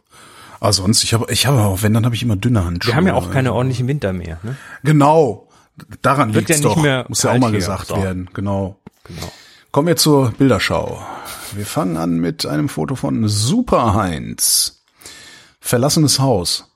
Aber 0.60 0.72
sonst, 0.74 1.02
ich 1.02 1.14
habe, 1.14 1.32
ich 1.32 1.46
habe 1.46 1.62
auch, 1.62 1.82
wenn, 1.82 1.94
dann 1.94 2.04
habe 2.04 2.14
ich 2.14 2.22
immer 2.22 2.36
dünne 2.36 2.64
Handschuhe. 2.64 2.92
Wir 2.92 2.96
haben 2.96 3.06
ja 3.06 3.14
auch 3.14 3.30
keine 3.30 3.54
ordentlichen 3.54 3.88
Winter 3.88 4.12
mehr. 4.12 4.38
Ne? 4.42 4.56
Genau. 4.84 5.48
Daran 6.02 6.32
liegt 6.32 6.50
es 6.50 6.58
ja 6.58 6.62
doch. 6.62 6.76
Mehr 6.76 7.06
Muss 7.08 7.22
ja 7.22 7.32
auch 7.32 7.38
mal 7.38 7.50
gesagt 7.50 7.86
so. 7.86 7.96
werden. 7.96 8.28
Genau. 8.34 8.76
genau. 9.04 9.32
Kommen 9.72 9.88
wir 9.88 9.96
zur 9.96 10.32
Bilderschau. 10.32 11.02
Wir 11.54 11.64
fangen 11.64 11.96
an 11.96 12.18
mit 12.18 12.44
einem 12.44 12.68
Foto 12.68 12.94
von 12.94 13.26
Super 13.28 13.94
Heinz. 13.94 14.82
Verlassenes 15.60 16.18
Haus. 16.18 16.70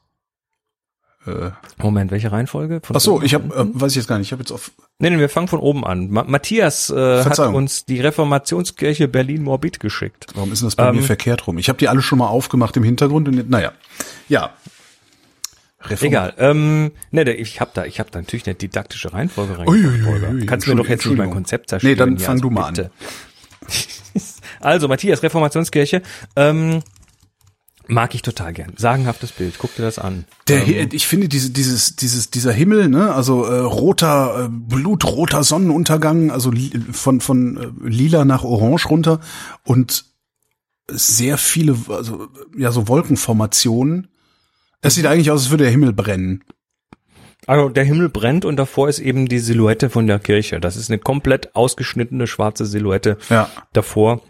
Äh, 1.26 1.50
Moment, 1.78 2.10
welche 2.10 2.32
Reihenfolge? 2.32 2.80
Von 2.82 2.96
Ach 2.96 3.00
so, 3.00 3.20
ich 3.22 3.34
habe, 3.34 3.54
äh, 3.54 3.66
weiß 3.80 3.92
ich 3.92 3.96
jetzt 3.96 4.08
gar 4.08 4.18
nicht. 4.18 4.28
Ich 4.28 4.32
habe 4.32 4.42
jetzt 4.42 4.52
auf. 4.52 4.70
Nee, 5.00 5.10
nee, 5.10 5.18
wir 5.18 5.28
fangen 5.28 5.48
von 5.48 5.58
oben 5.58 5.84
an. 5.84 6.08
Ma 6.10 6.24
Matthias 6.24 6.88
äh, 6.88 7.24
hat 7.24 7.38
uns 7.38 7.84
die 7.84 8.00
Reformationskirche 8.00 9.08
Berlin-Morbid 9.08 9.80
geschickt. 9.80 10.26
Warum 10.34 10.52
ist 10.52 10.60
denn 10.60 10.68
das 10.68 10.76
bei 10.76 10.88
ähm, 10.88 10.96
mir 10.96 11.02
verkehrt 11.02 11.46
rum? 11.46 11.58
Ich 11.58 11.68
habe 11.68 11.78
die 11.78 11.88
alle 11.88 12.00
schon 12.00 12.18
mal 12.18 12.28
aufgemacht 12.28 12.76
im 12.76 12.84
Hintergrund 12.84 13.28
und 13.28 13.50
naja, 13.50 13.72
ja. 14.28 14.50
Reform 15.80 16.08
Egal. 16.08 16.34
Ähm, 16.38 16.92
ne, 17.10 17.30
ich 17.34 17.60
habe 17.60 17.72
da, 17.74 17.84
ich 17.84 17.98
habe 17.98 18.10
da 18.10 18.20
natürlich 18.20 18.46
eine 18.46 18.54
didaktische 18.54 19.12
Reihenfolge 19.12 19.58
reingemacht. 19.58 20.46
Kannst 20.46 20.66
du 20.66 20.70
mir 20.70 20.76
doch 20.76 20.88
jetzt 20.88 21.04
nicht 21.04 21.18
mein 21.18 21.30
Konzept 21.30 21.70
zerstören. 21.70 21.92
Nee, 21.92 21.96
dann 21.96 22.18
fang 22.18 22.36
also 22.36 22.42
du 22.42 22.50
mal 22.50 22.70
bitte. 22.70 22.84
an. 22.84 24.22
also 24.60 24.88
Matthias, 24.88 25.22
Reformationskirche. 25.22 26.02
Ähm, 26.36 26.82
Mag 27.86 28.14
ich 28.14 28.22
total 28.22 28.52
gern. 28.52 28.72
Sagenhaftes 28.76 29.32
Bild. 29.32 29.56
Guck 29.58 29.74
dir 29.76 29.82
das 29.82 29.98
an. 29.98 30.24
Der, 30.48 30.66
ähm, 30.66 30.88
ich 30.92 31.06
finde 31.06 31.28
diese, 31.28 31.50
dieses, 31.50 31.96
dieses, 31.96 32.30
dieser 32.30 32.52
Himmel, 32.52 32.88
ne, 32.88 33.14
also 33.14 33.44
äh, 33.44 33.58
roter, 33.58 34.44
äh, 34.44 34.48
blutroter 34.50 35.44
Sonnenuntergang, 35.44 36.30
also 36.30 36.50
von 36.92 37.20
von 37.20 37.56
äh, 37.56 37.88
lila 37.88 38.24
nach 38.24 38.42
orange 38.44 38.88
runter 38.88 39.20
und 39.64 40.06
sehr 40.90 41.38
viele, 41.38 41.76
also 41.88 42.28
ja 42.56 42.70
so 42.70 42.88
Wolkenformationen. 42.88 44.08
Es 44.80 44.94
sieht 44.94 45.06
eigentlich 45.06 45.30
aus, 45.30 45.42
als 45.42 45.50
würde 45.50 45.64
der 45.64 45.70
Himmel 45.70 45.92
brennen. 45.92 46.44
Also 47.46 47.68
der 47.68 47.84
Himmel 47.84 48.08
brennt 48.08 48.44
und 48.44 48.56
davor 48.56 48.88
ist 48.88 48.98
eben 48.98 49.28
die 49.28 49.38
Silhouette 49.38 49.90
von 49.90 50.06
der 50.06 50.18
Kirche. 50.18 50.60
Das 50.60 50.76
ist 50.76 50.90
eine 50.90 50.98
komplett 50.98 51.54
ausgeschnittene 51.54 52.26
schwarze 52.26 52.64
Silhouette 52.64 53.18
ja. 53.28 53.50
davor. 53.72 54.22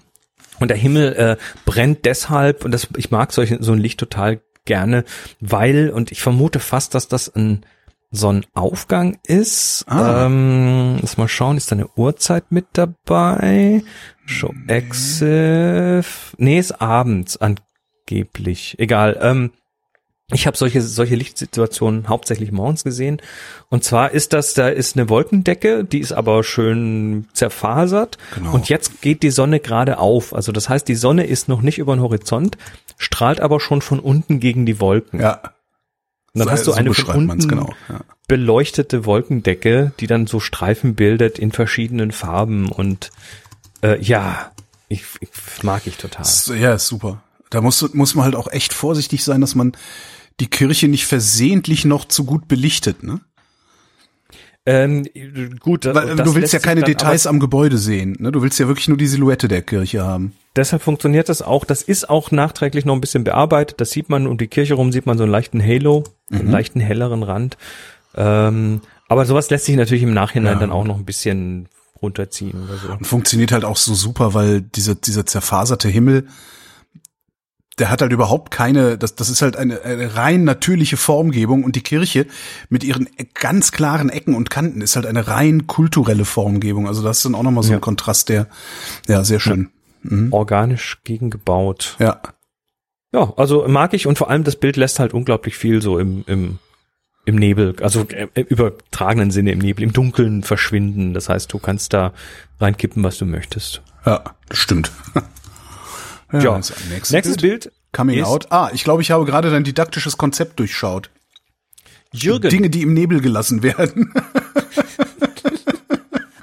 Und 0.61 0.69
der 0.69 0.77
Himmel 0.77 1.13
äh, 1.15 1.37
brennt 1.65 2.05
deshalb, 2.05 2.65
und 2.65 2.73
das, 2.73 2.89
ich 2.97 3.11
mag 3.11 3.33
solche, 3.33 3.63
so 3.63 3.73
ein 3.73 3.79
Licht 3.79 3.99
total 3.99 4.41
gerne, 4.65 5.05
weil, 5.41 5.91
und 5.91 6.13
ich 6.13 6.23
vermute 6.23 6.61
fast, 6.61 6.95
dass 6.95 7.09
das 7.09 7.35
ein 7.35 7.65
Sonnenaufgang 8.11 9.19
ist. 9.27 9.85
Ah. 9.89 10.27
Ähm, 10.27 10.99
lass 11.01 11.17
mal 11.17 11.29
schauen, 11.29 11.57
ist 11.57 11.71
da 11.71 11.77
eine 11.77 11.89
Uhrzeit 11.97 12.51
mit 12.51 12.67
dabei? 12.75 13.83
Show 14.25 14.55
Exif. 14.69 16.35
Nee, 16.39 16.59
ist 16.59 16.81
abends 16.81 17.39
angeblich. 17.39 18.77
Egal. 18.79 19.19
Ähm, 19.21 19.51
ich 20.33 20.47
habe 20.47 20.57
solche 20.57 20.81
solche 20.81 21.17
Lichtsituationen 21.17 22.09
hauptsächlich 22.09 22.51
morgens 22.51 22.83
gesehen. 22.83 23.21
Und 23.69 23.85
zwar 23.85 24.13
ist 24.13 24.33
das, 24.33 24.55
da 24.55 24.69
ist 24.69 24.97
eine 24.97 25.11
Wolkendecke, 25.11 25.85
die 25.85 25.99
ist 25.99 26.13
aber 26.13 26.43
schön 26.45 27.29
zerfasert. 27.35 28.17
Genau. 28.35 28.55
Und 28.55 28.71
jetzt 28.71 29.03
geht 29.03 29.23
die 29.23 29.31
Sonne 29.31 29.61
gerade 29.61 29.99
auf. 29.99 30.35
Also 30.35 30.51
das 30.51 30.69
heißt, 30.71 30.89
die 30.89 30.95
Sonne 30.95 31.27
ist 31.27 31.49
noch 31.49 31.61
nicht 31.61 31.79
über 31.79 31.95
den 31.95 32.01
Horizont, 32.01 32.57
strahlt 32.97 33.41
aber 33.41 33.61
schon 33.61 33.83
von 33.83 34.01
unten 34.01 34.41
gegen 34.41 34.65
die 34.65 34.81
Wolken. 34.81 35.21
Ja. 35.21 35.43
Und 36.33 36.41
dann 36.41 36.49
so, 36.49 36.53
hast 36.53 36.67
du 36.67 36.73
eine 36.73 36.95
von 36.95 37.31
unten 37.31 37.47
genau. 37.47 37.75
ja. 37.91 38.01
beleuchtete 38.27 39.05
Wolkendecke, 39.05 39.93
die 40.01 40.07
dann 40.07 40.27
so 40.27 40.41
Streifen 40.41 40.95
bildet 40.95 41.39
in 41.39 41.53
verschiedenen 41.53 42.13
Farben. 42.13 42.73
Und 42.73 43.11
äh, 43.83 44.01
ja, 44.01 44.53
ich, 44.89 45.05
ich 45.21 45.29
mag 45.63 45.87
ich 45.87 45.99
total. 45.99 46.25
Ja, 46.59 46.79
super. 46.79 47.23
Da 47.51 47.61
muss, 47.61 47.95
muss 47.95 48.15
man 48.15 48.25
halt 48.25 48.37
auch 48.37 48.51
echt 48.51 48.73
vorsichtig 48.73 49.23
sein, 49.23 49.41
dass 49.41 49.55
man 49.55 49.77
die 50.41 50.49
Kirche 50.49 50.89
nicht 50.89 51.07
versehentlich 51.07 51.85
noch 51.85 52.07
zu 52.07 52.25
gut 52.25 52.49
belichtet, 52.49 53.03
ne? 53.03 53.21
Ähm, 54.67 55.07
gut, 55.61 55.85
Weil, 55.85 56.17
du 56.17 56.35
willst 56.35 56.55
ja 56.55 56.59
keine 56.59 56.83
Details 56.83 57.27
am 57.27 57.39
Gebäude 57.39 57.77
sehen, 57.77 58.17
ne? 58.19 58.33
Du 58.33 58.41
willst 58.41 58.59
ja 58.59 58.67
wirklich 58.67 58.89
nur 58.89 58.97
die 58.97 59.07
Silhouette 59.07 59.47
der 59.47 59.61
Kirche 59.61 60.03
haben. 60.03 60.33
deshalb 60.57 60.83
funktioniert 60.83 61.29
das 61.29 61.43
auch. 61.43 61.67
Das 61.67 61.83
ist 61.83 62.09
auch 62.09 62.31
nachträglich 62.31 62.87
noch 62.87 62.95
ein 62.95 63.01
bisschen 63.01 63.25
bearbeitet. 63.25 63.81
Das 63.81 63.91
sieht 63.91 64.09
man 64.09 64.27
um 64.27 64.39
die 64.39 64.47
Kirche 64.47 64.75
rum, 64.75 64.91
sieht 64.91 65.05
man 65.05 65.19
so 65.19 65.25
einen 65.25 65.33
leichten 65.33 65.63
Halo, 65.63 66.05
mhm. 66.31 66.39
einen 66.39 66.51
leichten 66.51 66.81
helleren 66.81 67.23
Rand. 67.23 67.59
Ähm, 68.17 68.81
aber 69.09 69.27
sowas 69.27 69.51
lässt 69.51 69.67
sich 69.67 69.77
natürlich 69.77 70.03
im 70.03 70.15
Nachhinein 70.15 70.55
ja. 70.55 70.61
dann 70.61 70.73
auch 70.73 70.85
noch 70.85 70.97
ein 70.97 71.05
bisschen 71.05 71.69
runterziehen 72.01 72.65
oder 72.65 72.79
so. 72.79 72.89
Und 72.93 73.07
funktioniert 73.07 73.53
halt 73.53 73.65
auch 73.65 73.77
so 73.77 73.95
super, 73.95 74.33
weil 74.33 74.63
dieser, 74.63 74.95
dieser 74.95 75.27
zerfaserte 75.27 75.89
Himmel, 75.89 76.27
der 77.79 77.91
hat 77.91 78.03
halt 78.03 78.13
überhaupt 78.13 78.51
keine, 78.51 78.97
das, 78.97 79.15
das 79.15 79.29
ist 79.29 79.43
halt 79.43 79.57
eine, 79.57 79.83
eine 79.83 80.17
rein 80.17 80.45
natürliche 80.45 80.97
Formgebung 80.97 81.65
und 81.65 81.77
die 81.77 81.83
Kirche 81.83 82.27
mit 82.69 82.85
ihren 82.85 83.09
ganz 83.35 83.73
klaren 83.73 84.11
Ecken 84.11 84.35
und 84.35 84.51
Kanten 84.51 84.81
ist 84.81 84.97
halt 84.97 85.07
eine 85.07 85.27
rein 85.27 85.67
kulturelle 85.67 86.25
Formgebung. 86.25 86.87
Also 86.87 87.03
das 87.03 87.19
ist 87.19 87.25
dann 87.25 87.35
auch 87.35 87.43
nochmal 87.43 87.65
so 87.65 87.71
ja. 87.71 87.79
ein 87.79 87.81
Kontrast, 87.81 88.29
der, 88.29 88.47
ja, 89.09 89.25
sehr 89.25 89.41
schön. 89.41 89.71
Ja. 90.05 90.17
Mhm. 90.17 90.33
Organisch 90.33 90.99
gegengebaut. 91.05 91.97
Ja. 91.99 92.21
Ja, 93.13 93.33
also 93.37 93.67
mag 93.69 93.95
ich 93.95 94.07
und 94.07 94.19
vor 94.19 94.29
allem 94.29 94.45
das 94.45 94.57
Bild 94.57 94.77
lässt 94.77 94.99
halt 94.99 95.15
unglaublich 95.15 95.57
viel 95.57 95.81
so 95.81 95.99
im, 96.01 96.25
im, 96.27 96.59
im 97.25 97.37
Nebel, 97.37 97.77
also 97.81 98.07
äh, 98.09 98.27
im 98.35 98.47
übertragenen 98.47 99.31
Sinne 99.31 99.53
im 99.53 99.61
Nebel, 99.61 99.85
im 99.85 99.93
Dunkeln 99.93 100.43
verschwinden. 100.43 101.15
Das 101.15 101.29
heißt, 101.29 101.53
du 101.53 101.59
kannst 101.59 101.93
da 101.93 102.13
reinkippen, 102.61 103.03
was 103.03 103.19
du 103.19 103.25
möchtest. 103.25 103.83
Ja, 104.05 104.23
das 104.49 104.59
stimmt. 104.59 104.91
Ja, 106.35 106.41
ja. 106.41 106.57
Nächstes, 106.57 107.11
nächstes 107.11 107.37
Bild. 107.37 107.65
Bild 107.65 107.73
Coming 107.95 108.23
out. 108.25 108.51
Ah, 108.51 108.71
ich 108.73 108.85
glaube, 108.85 109.03
ich 109.03 109.11
habe 109.13 109.25
gerade 109.25 109.51
dein 109.51 109.65
didaktisches 109.65 110.19
Konzept 110.19 110.59
durchschaut. 110.59 111.11
Jürgen. 112.13 112.51
Dinge, 112.51 112.69
die 112.71 112.83
im 112.83 112.93
Nebel 112.93 113.21
gelassen 113.21 113.63
werden. 113.63 114.13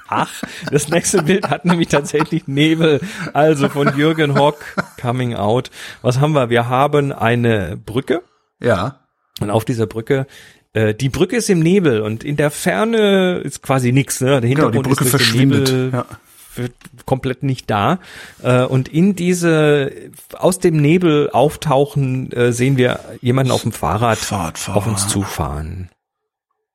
Ach, 0.08 0.42
das 0.70 0.88
nächste 0.88 1.22
Bild 1.22 1.48
hat 1.48 1.64
nämlich 1.64 1.88
tatsächlich 1.88 2.46
Nebel. 2.46 3.00
Also 3.32 3.70
von 3.70 3.96
Jürgen 3.96 4.38
Hock, 4.38 4.58
Coming 5.00 5.34
Out. 5.34 5.70
Was 6.02 6.20
haben 6.20 6.32
wir? 6.32 6.50
Wir 6.50 6.68
haben 6.68 7.12
eine 7.12 7.78
Brücke. 7.78 8.22
Ja. 8.60 9.00
Und 9.40 9.50
auf 9.50 9.64
dieser 9.64 9.86
Brücke 9.86 10.26
äh, 10.74 10.94
die 10.94 11.08
Brücke 11.08 11.36
ist 11.36 11.48
im 11.50 11.60
Nebel 11.60 12.02
und 12.02 12.24
in 12.24 12.36
der 12.36 12.50
Ferne 12.50 13.38
ist 13.38 13.62
quasi 13.62 13.92
nichts. 13.92 14.20
Ne? 14.20 14.40
Der 14.40 14.48
Hintergrund 14.48 14.72
genau, 14.72 14.82
die 14.82 14.88
Brücke 14.90 15.04
ist 15.04 15.10
verschwindet. 15.10 15.68
Nebel, 15.68 15.90
ja 15.92 16.06
komplett 17.06 17.42
nicht 17.42 17.70
da. 17.70 17.98
Äh, 18.42 18.64
und 18.64 18.88
in 18.88 19.14
diese 19.14 19.92
aus 20.36 20.58
dem 20.58 20.76
Nebel 20.76 21.30
auftauchen 21.30 22.32
äh, 22.32 22.52
sehen 22.52 22.76
wir 22.76 23.00
jemanden 23.20 23.52
auf 23.52 23.62
dem 23.62 23.72
Fahrrad 23.72 24.18
auf 24.32 24.86
uns 24.86 25.08
zufahren. 25.08 25.90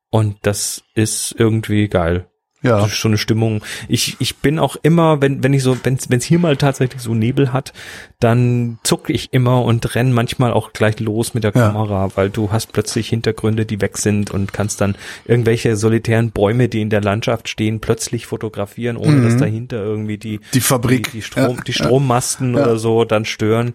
Und 0.09 0.37
das 0.43 0.83
ist 0.95 1.35
irgendwie 1.37 1.87
geil. 1.87 2.27
Ja. 2.67 2.87
Schon 2.89 3.11
eine 3.11 3.17
Stimmung. 3.17 3.63
Ich, 3.87 4.15
ich 4.19 4.37
bin 4.37 4.59
auch 4.59 4.75
immer, 4.81 5.21
wenn, 5.21 5.43
wenn 5.43 5.53
ich 5.53 5.63
so, 5.63 5.77
wenn 5.83 5.95
es 5.95 6.23
hier 6.23 6.39
mal 6.39 6.57
tatsächlich 6.57 7.01
so 7.01 7.13
Nebel 7.13 7.53
hat, 7.53 7.73
dann 8.19 8.79
zuck 8.83 9.09
ich 9.09 9.33
immer 9.33 9.63
und 9.63 9.95
renn 9.95 10.11
manchmal 10.11 10.51
auch 10.51 10.73
gleich 10.73 10.99
los 10.99 11.33
mit 11.33 11.43
der 11.43 11.53
ja. 11.53 11.67
Kamera, 11.67 12.09
weil 12.15 12.29
du 12.29 12.51
hast 12.51 12.73
plötzlich 12.73 13.09
Hintergründe, 13.09 13.65
die 13.65 13.81
weg 13.81 13.97
sind 13.97 14.31
und 14.31 14.53
kannst 14.53 14.81
dann 14.81 14.95
irgendwelche 15.25 15.75
solitären 15.75 16.31
Bäume, 16.31 16.69
die 16.69 16.81
in 16.81 16.89
der 16.89 17.01
Landschaft 17.01 17.49
stehen, 17.49 17.79
plötzlich 17.79 18.25
fotografieren, 18.25 18.97
ohne 18.97 19.17
mhm. 19.17 19.23
dass 19.23 19.37
dahinter 19.37 19.77
irgendwie 19.77 20.17
die, 20.17 20.39
die 20.53 20.61
Fabrik, 20.61 21.11
die, 21.11 21.17
die 21.17 21.21
Strom, 21.21 21.57
ja. 21.57 21.63
die 21.63 21.73
Strommasten 21.73 22.55
ja. 22.55 22.61
oder 22.61 22.77
so 22.77 23.05
dann 23.05 23.25
stören 23.25 23.73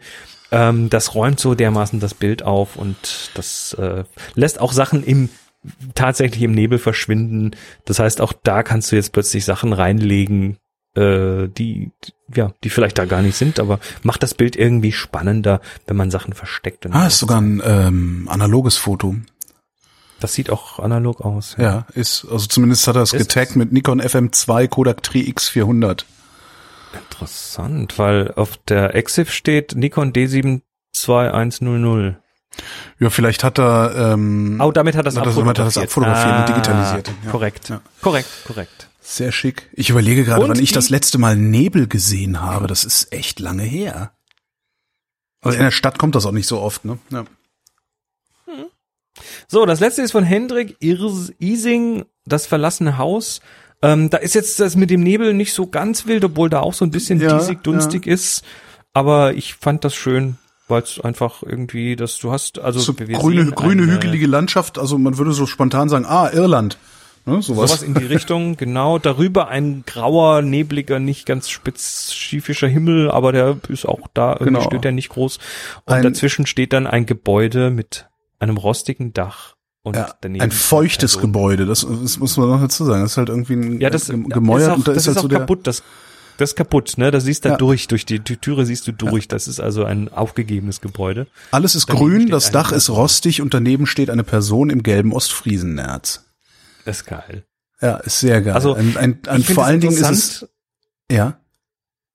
ähm, 0.52 0.90
das 0.90 1.14
räumt 1.14 1.40
so 1.40 1.55
dermaßen 1.55 1.98
das 1.98 2.14
Bild 2.14 2.44
auf 2.44 2.77
und 2.77 3.31
das 3.35 3.74
äh, 3.81 4.05
lässt 4.35 4.60
auch 4.60 4.73
Sachen 4.73 5.02
im 5.02 5.31
tatsächlich 5.95 6.43
im 6.43 6.53
Nebel 6.53 6.79
verschwinden. 6.79 7.53
Das 7.85 7.99
heißt, 7.99 8.21
auch 8.21 8.33
da 8.33 8.63
kannst 8.63 8.93
du 8.93 8.97
jetzt 8.97 9.13
plötzlich 9.13 9.45
Sachen 9.45 9.73
reinlegen, 9.73 10.59
äh, 10.95 11.49
die, 11.49 11.93
ja, 12.35 12.53
die 12.65 12.71
vielleicht 12.71 12.99
da 12.99 13.05
gar 13.05 13.23
nicht 13.23 13.37
sind, 13.37 13.61
aber 13.61 13.79
macht 14.03 14.23
das 14.23 14.35
Bild 14.35 14.57
irgendwie 14.57 14.93
spannender, 14.93 15.61
wenn 15.87 15.97
man 15.97 16.11
Sachen 16.11 16.35
versteckt. 16.35 16.87
Ah, 16.91 17.07
ist 17.07 17.19
sogar 17.19 17.41
ein 17.41 17.63
ähm, 17.65 18.29
analoges 18.31 18.77
Foto. 18.77 19.17
Das 20.21 20.35
sieht 20.35 20.51
auch 20.51 20.79
analog 20.79 21.21
aus. 21.21 21.57
Ja, 21.59 21.65
ja 21.65 21.87
ist, 21.95 22.27
also 22.31 22.47
zumindest 22.47 22.87
hat 22.87 22.97
er 22.97 23.03
es 23.03 23.13
getaggt 23.13 23.57
mit 23.57 23.73
Nikon 23.73 24.01
FM2 24.01 24.69
Kodak 24.69 25.03
Tri 25.03 25.23
X400. 25.23 26.05
Interessant, 26.95 27.99
weil 27.99 28.33
auf 28.33 28.57
der 28.69 28.95
EXIF 28.95 29.33
steht 29.33 29.75
Nikon 29.75 30.13
D72100. 30.13 32.17
Ja, 32.99 33.11
vielleicht 33.11 33.45
hat 33.45 33.59
er. 33.59 34.12
Ähm, 34.12 34.61
oh, 34.62 34.73
damit 34.73 34.95
hat 34.97 35.07
er 35.07 35.09
es 35.09 35.16
abfotografiert. 35.16 35.79
abfotografiert 35.79 36.35
ah, 36.35 36.41
und 36.41 36.49
digitalisiert. 36.49 37.12
Ja. 37.24 37.31
Korrekt, 37.31 37.69
ja. 37.69 37.81
korrekt, 38.01 38.29
korrekt. 38.47 38.89
Sehr 39.01 39.33
schick. 39.33 39.69
Ich 39.73 39.91
überlege 39.91 40.24
gerade, 40.24 40.49
wann 40.49 40.59
ich 40.59 40.73
das 40.73 40.89
letzte 40.89 41.19
Mal 41.19 41.37
Nebel 41.37 41.89
gesehen 41.89 42.41
habe. 42.41 42.66
Das 42.66 42.85
ist 42.85 43.12
echt 43.12 43.41
lange 43.41 43.65
her. 43.65 44.12
Also 45.41 45.59
in 45.59 45.65
der 45.65 45.73
Stadt 45.73 45.99
kommt 45.99 46.15
das 46.15 46.24
auch 46.24 46.33
nicht 46.33 46.47
so 46.47 46.61
oft, 46.61 46.85
ne? 46.85 46.99
Ja. 47.11 47.24
Hm. 48.47 48.66
So, 49.49 49.66
das 49.66 49.81
letzte 49.81 50.03
ist 50.03 50.12
von 50.12 50.23
Hendrik 50.23 50.77
Ising, 50.81 52.05
das 52.24 52.47
verlassene 52.47 52.97
Haus. 52.97 53.41
Ähm, 53.83 54.09
da 54.09 54.19
ist 54.19 54.37
jetzt 54.37 54.61
das 54.61 54.77
mit 54.77 54.91
dem 54.91 55.03
Nebel 55.03 55.35
nicht 55.35 55.53
so 55.53 55.66
ganz 55.66 56.07
wild, 56.07 56.24
obwohl 56.24 56.49
da 56.49 56.61
auch 56.61 56.74
so 56.74 56.85
ein 56.85 56.93
bisschen 56.93 57.20
ja, 57.20 57.37
diesig, 57.37 57.65
dunstig 57.65 58.07
ja. 58.07 58.15
ist. 58.15 58.45
Aber 58.93 59.35
ich 59.35 59.55
fand 59.55 59.85
das 59.85 59.97
schön 59.97 60.39
weil 60.69 60.83
es 60.83 61.01
einfach 61.01 61.43
irgendwie, 61.43 61.97
dass 61.97 62.19
du 62.19 62.31
hast, 62.31 62.59
also 62.59 62.81
so 62.81 62.95
grüne, 62.95 63.51
grüne 63.51 63.83
eine, 63.83 63.93
hügelige 63.93 64.27
Landschaft, 64.27 64.79
also 64.79 64.99
man 64.99 65.19
würde 65.19 65.33
so 65.33 65.47
spontan 65.47 65.89
sagen, 65.89 66.05
ah, 66.07 66.31
Irland. 66.33 66.79
Ne, 67.25 67.41
sowas. 67.41 67.71
sowas 67.71 67.83
in 67.85 67.95
die 67.95 68.05
Richtung, 68.05 68.57
genau. 68.59 68.99
Darüber 68.99 69.49
ein 69.49 69.85
grauer, 69.87 70.43
nebliger, 70.43 70.99
nicht 70.99 71.25
ganz 71.25 71.51
spezifischer 71.51 72.67
Himmel, 72.67 73.11
aber 73.11 73.31
der 73.31 73.59
ist 73.69 73.87
auch 73.87 74.09
da, 74.13 74.33
irgendwie 74.33 74.47
genau. 74.47 74.63
steht 74.63 74.85
der 74.85 74.93
nicht 74.93 75.11
groß. 75.11 75.39
Und 75.85 75.95
ein, 75.95 76.03
dazwischen 76.03 76.47
steht 76.47 76.73
dann 76.73 76.87
ein 76.89 77.07
Gebäude 77.07 77.71
mit 77.71 78.09
einem 78.41 78.57
rostigen 78.57 79.13
Dach. 79.13 79.55
Und 79.85 79.97
ja, 79.97 80.15
ein 80.23 80.53
feuchtes 80.53 81.15
Person. 81.15 81.33
Gebäude, 81.33 81.67
das, 81.67 81.87
das, 81.89 82.19
muss 82.19 82.37
man 82.37 82.49
noch 82.49 82.61
dazu 82.61 82.85
sagen. 82.85 83.03
Das 83.03 83.13
ist 83.13 83.17
halt 83.17 83.29
irgendwie 83.29 83.55
ein 83.55 83.81
ja, 83.81 83.91
das, 83.91 84.07
gemäuert 84.07 84.63
ist 84.63 84.69
auch, 84.69 84.77
und 84.77 84.89
da 84.89 84.93
ist, 84.93 85.07
halt 85.09 85.17
ist 85.17 85.23
so 85.23 85.29
der 85.29 85.41
kaputt. 85.41 85.67
Das 85.67 85.83
das 86.39 86.51
ist 86.51 86.57
kaputt, 86.57 86.95
ne? 86.97 87.11
Da 87.11 87.21
siehst 87.21 87.45
du 87.45 87.51
ja. 87.51 87.57
durch, 87.57 87.89
durch 87.89 88.07
die, 88.07 88.19
die 88.19 88.37
Türe 88.37 88.67
siehst 88.67 88.87
du 88.87 88.93
durch. 88.93 89.25
Ja. 89.25 89.29
Das 89.29 89.49
ist 89.49 89.61
also 89.61 89.85
ein 89.85 90.09
aufgegebenes 90.13 90.81
Gebäude. 90.81 91.27
Alles 91.51 91.75
ist 91.75 91.89
daneben 91.89 92.07
grün, 92.07 92.29
das 92.29 92.51
Dach 92.51 92.73
ist 92.73 92.91
rostig 92.91 93.41
und 93.41 93.55
daneben 93.55 93.87
steht 93.87 94.11
eine 94.11 94.25
Person 94.25 94.71
im 94.71 94.83
gelben 94.83 95.13
Ostfriesennerz. 95.13 96.25
Das 96.85 96.99
ist 96.99 97.07
geil. 97.07 97.45
Ja, 97.81 97.97
ist 97.97 98.21
sehr 98.21 98.43
geil. 98.43 98.55
Also 98.55 98.75
ein, 98.75 98.97
ein, 98.97 99.19
ein 99.27 99.43
vor 99.43 99.65
allen 99.65 99.81
Dingen 99.81 99.97
ist 99.97 100.11
es 100.11 100.49
ja. 101.11 101.39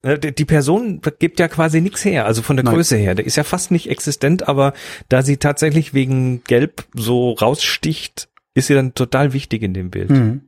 Äh, 0.02 0.18
die 0.18 0.44
Person 0.44 1.00
gibt 1.18 1.40
ja 1.40 1.48
quasi 1.48 1.80
nichts 1.80 2.04
her, 2.04 2.26
also 2.26 2.42
von 2.42 2.56
der 2.56 2.64
Nein. 2.64 2.74
Größe 2.74 2.96
her. 2.96 3.14
Der 3.14 3.26
ist 3.26 3.36
ja 3.36 3.44
fast 3.44 3.70
nicht 3.70 3.90
existent, 3.90 4.48
aber 4.48 4.72
da 5.08 5.22
sie 5.22 5.36
tatsächlich 5.36 5.94
wegen 5.94 6.42
Gelb 6.44 6.86
so 6.94 7.32
raussticht, 7.32 8.28
ist 8.54 8.68
sie 8.68 8.74
dann 8.74 8.94
total 8.94 9.32
wichtig 9.32 9.62
in 9.62 9.74
dem 9.74 9.90
Bild. 9.90 10.10
Mhm. 10.10 10.42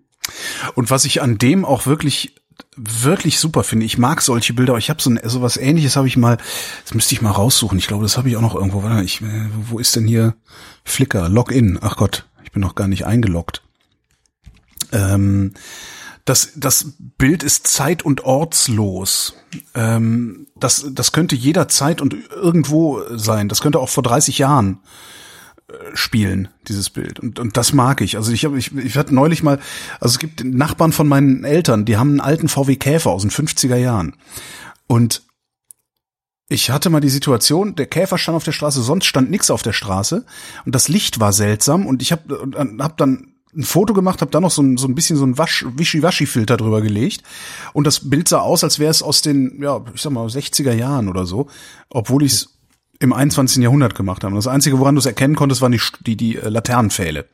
Und 0.74 0.90
was 0.90 1.04
ich 1.04 1.22
an 1.22 1.38
dem 1.38 1.64
auch 1.64 1.86
wirklich 1.86 2.34
wirklich 2.76 3.38
super 3.38 3.64
finde. 3.64 3.86
Ich 3.86 3.98
mag 3.98 4.22
solche 4.22 4.52
Bilder. 4.52 4.76
Ich 4.76 4.90
habe 4.90 5.02
so 5.02 5.10
ein, 5.10 5.20
sowas 5.24 5.56
ähnliches 5.56 5.96
habe 5.96 6.08
ich 6.08 6.16
mal, 6.16 6.38
das 6.84 6.94
müsste 6.94 7.14
ich 7.14 7.22
mal 7.22 7.30
raussuchen. 7.30 7.78
Ich 7.78 7.86
glaube, 7.86 8.02
das 8.02 8.16
habe 8.16 8.28
ich 8.28 8.36
auch 8.36 8.42
noch 8.42 8.54
irgendwo. 8.54 8.82
Warte, 8.82 9.04
ich, 9.04 9.20
äh, 9.20 9.48
wo 9.68 9.78
ist 9.78 9.96
denn 9.96 10.06
hier 10.06 10.34
Flickr? 10.84 11.28
Login. 11.28 11.78
Ach 11.80 11.96
Gott, 11.96 12.26
ich 12.44 12.52
bin 12.52 12.62
noch 12.62 12.74
gar 12.74 12.88
nicht 12.88 13.06
eingeloggt. 13.06 13.62
Ähm, 14.92 15.54
das, 16.24 16.52
das 16.56 16.92
Bild 17.18 17.42
ist 17.42 17.66
zeit- 17.66 18.04
und 18.04 18.24
ortslos. 18.24 19.34
Ähm, 19.74 20.46
das, 20.54 20.86
das 20.92 21.12
könnte 21.12 21.34
jederzeit 21.34 22.00
und 22.00 22.14
irgendwo 22.30 23.02
sein. 23.16 23.48
Das 23.48 23.60
könnte 23.60 23.80
auch 23.80 23.88
vor 23.88 24.02
30 24.02 24.38
Jahren 24.38 24.80
spielen, 25.94 26.48
dieses 26.68 26.90
Bild. 26.90 27.20
Und, 27.20 27.38
und 27.38 27.56
das 27.56 27.72
mag 27.72 28.00
ich. 28.00 28.16
Also 28.16 28.32
ich 28.32 28.44
habe, 28.44 28.58
ich, 28.58 28.74
ich 28.76 28.96
hatte 28.96 29.14
neulich 29.14 29.42
mal, 29.42 29.58
also 30.00 30.14
es 30.14 30.18
gibt 30.18 30.44
Nachbarn 30.44 30.92
von 30.92 31.08
meinen 31.08 31.44
Eltern, 31.44 31.84
die 31.84 31.96
haben 31.96 32.10
einen 32.10 32.20
alten 32.20 32.48
VW 32.48 32.76
Käfer 32.76 33.10
aus 33.10 33.22
den 33.22 33.30
50er 33.30 33.76
Jahren. 33.76 34.16
Und 34.86 35.22
ich 36.48 36.70
hatte 36.70 36.90
mal 36.90 37.00
die 37.00 37.08
Situation, 37.08 37.76
der 37.76 37.86
Käfer 37.86 38.18
stand 38.18 38.36
auf 38.36 38.44
der 38.44 38.52
Straße, 38.52 38.82
sonst 38.82 39.06
stand 39.06 39.30
nichts 39.30 39.50
auf 39.50 39.62
der 39.62 39.72
Straße 39.72 40.24
und 40.66 40.74
das 40.74 40.88
Licht 40.88 41.20
war 41.20 41.32
seltsam 41.32 41.86
und 41.86 42.02
ich 42.02 42.10
habe 42.10 42.50
hab 42.80 42.96
dann 42.96 43.34
ein 43.54 43.62
Foto 43.62 43.94
gemacht, 43.94 44.20
habe 44.20 44.30
da 44.32 44.40
noch 44.40 44.50
so 44.50 44.62
ein, 44.62 44.76
so 44.76 44.88
ein 44.88 44.94
bisschen 44.96 45.16
so 45.16 45.24
ein 45.24 45.38
Wasch, 45.38 45.64
Wischiwaschi-Filter 45.76 46.56
drüber 46.56 46.82
gelegt 46.82 47.22
und 47.72 47.86
das 47.86 48.10
Bild 48.10 48.28
sah 48.28 48.40
aus, 48.40 48.64
als 48.64 48.80
wäre 48.80 48.90
es 48.90 49.02
aus 49.02 49.22
den, 49.22 49.62
ja, 49.62 49.80
ich 49.94 50.00
sag 50.00 50.12
mal, 50.12 50.26
60er 50.26 50.72
Jahren 50.72 51.08
oder 51.08 51.24
so, 51.24 51.48
obwohl 51.88 52.24
ich 52.24 52.32
es 52.32 52.59
im 53.00 53.12
21. 53.12 53.62
Jahrhundert 53.62 53.94
gemacht 53.94 54.22
haben. 54.22 54.34
Das 54.34 54.46
Einzige, 54.46 54.78
woran 54.78 54.94
du 54.94 55.00
es 55.00 55.06
erkennen 55.06 55.34
konntest, 55.34 55.62
waren 55.62 55.72
die, 55.72 55.80
die, 56.00 56.16
die 56.16 56.36
äh, 56.36 56.48
Laternenpfähle. 56.48 57.26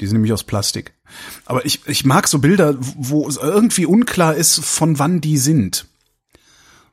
Die 0.00 0.06
sind 0.06 0.14
nämlich 0.14 0.32
aus 0.32 0.44
Plastik. 0.44 0.94
Aber 1.44 1.66
ich, 1.66 1.86
ich 1.86 2.04
mag 2.06 2.26
so 2.26 2.38
Bilder, 2.38 2.76
wo 2.78 3.28
es 3.28 3.36
irgendwie 3.36 3.84
unklar 3.84 4.34
ist, 4.34 4.64
von 4.64 4.98
wann 4.98 5.20
die 5.20 5.36
sind. 5.36 5.86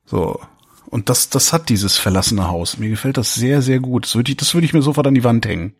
So. 0.05 0.41
Und 0.87 1.09
das, 1.09 1.29
das 1.29 1.53
hat 1.53 1.69
dieses 1.69 1.95
verlassene 1.95 2.47
Haus. 2.47 2.77
Mir 2.77 2.89
gefällt 2.89 3.17
das 3.17 3.35
sehr, 3.35 3.61
sehr 3.61 3.79
gut. 3.79 4.05
Das 4.05 4.15
würde 4.15 4.31
ich, 4.31 4.37
das 4.37 4.53
würde 4.53 4.65
ich 4.65 4.73
mir 4.73 4.81
sofort 4.81 5.07
an 5.07 5.15
die 5.15 5.23
Wand 5.23 5.45
hängen. 5.45 5.75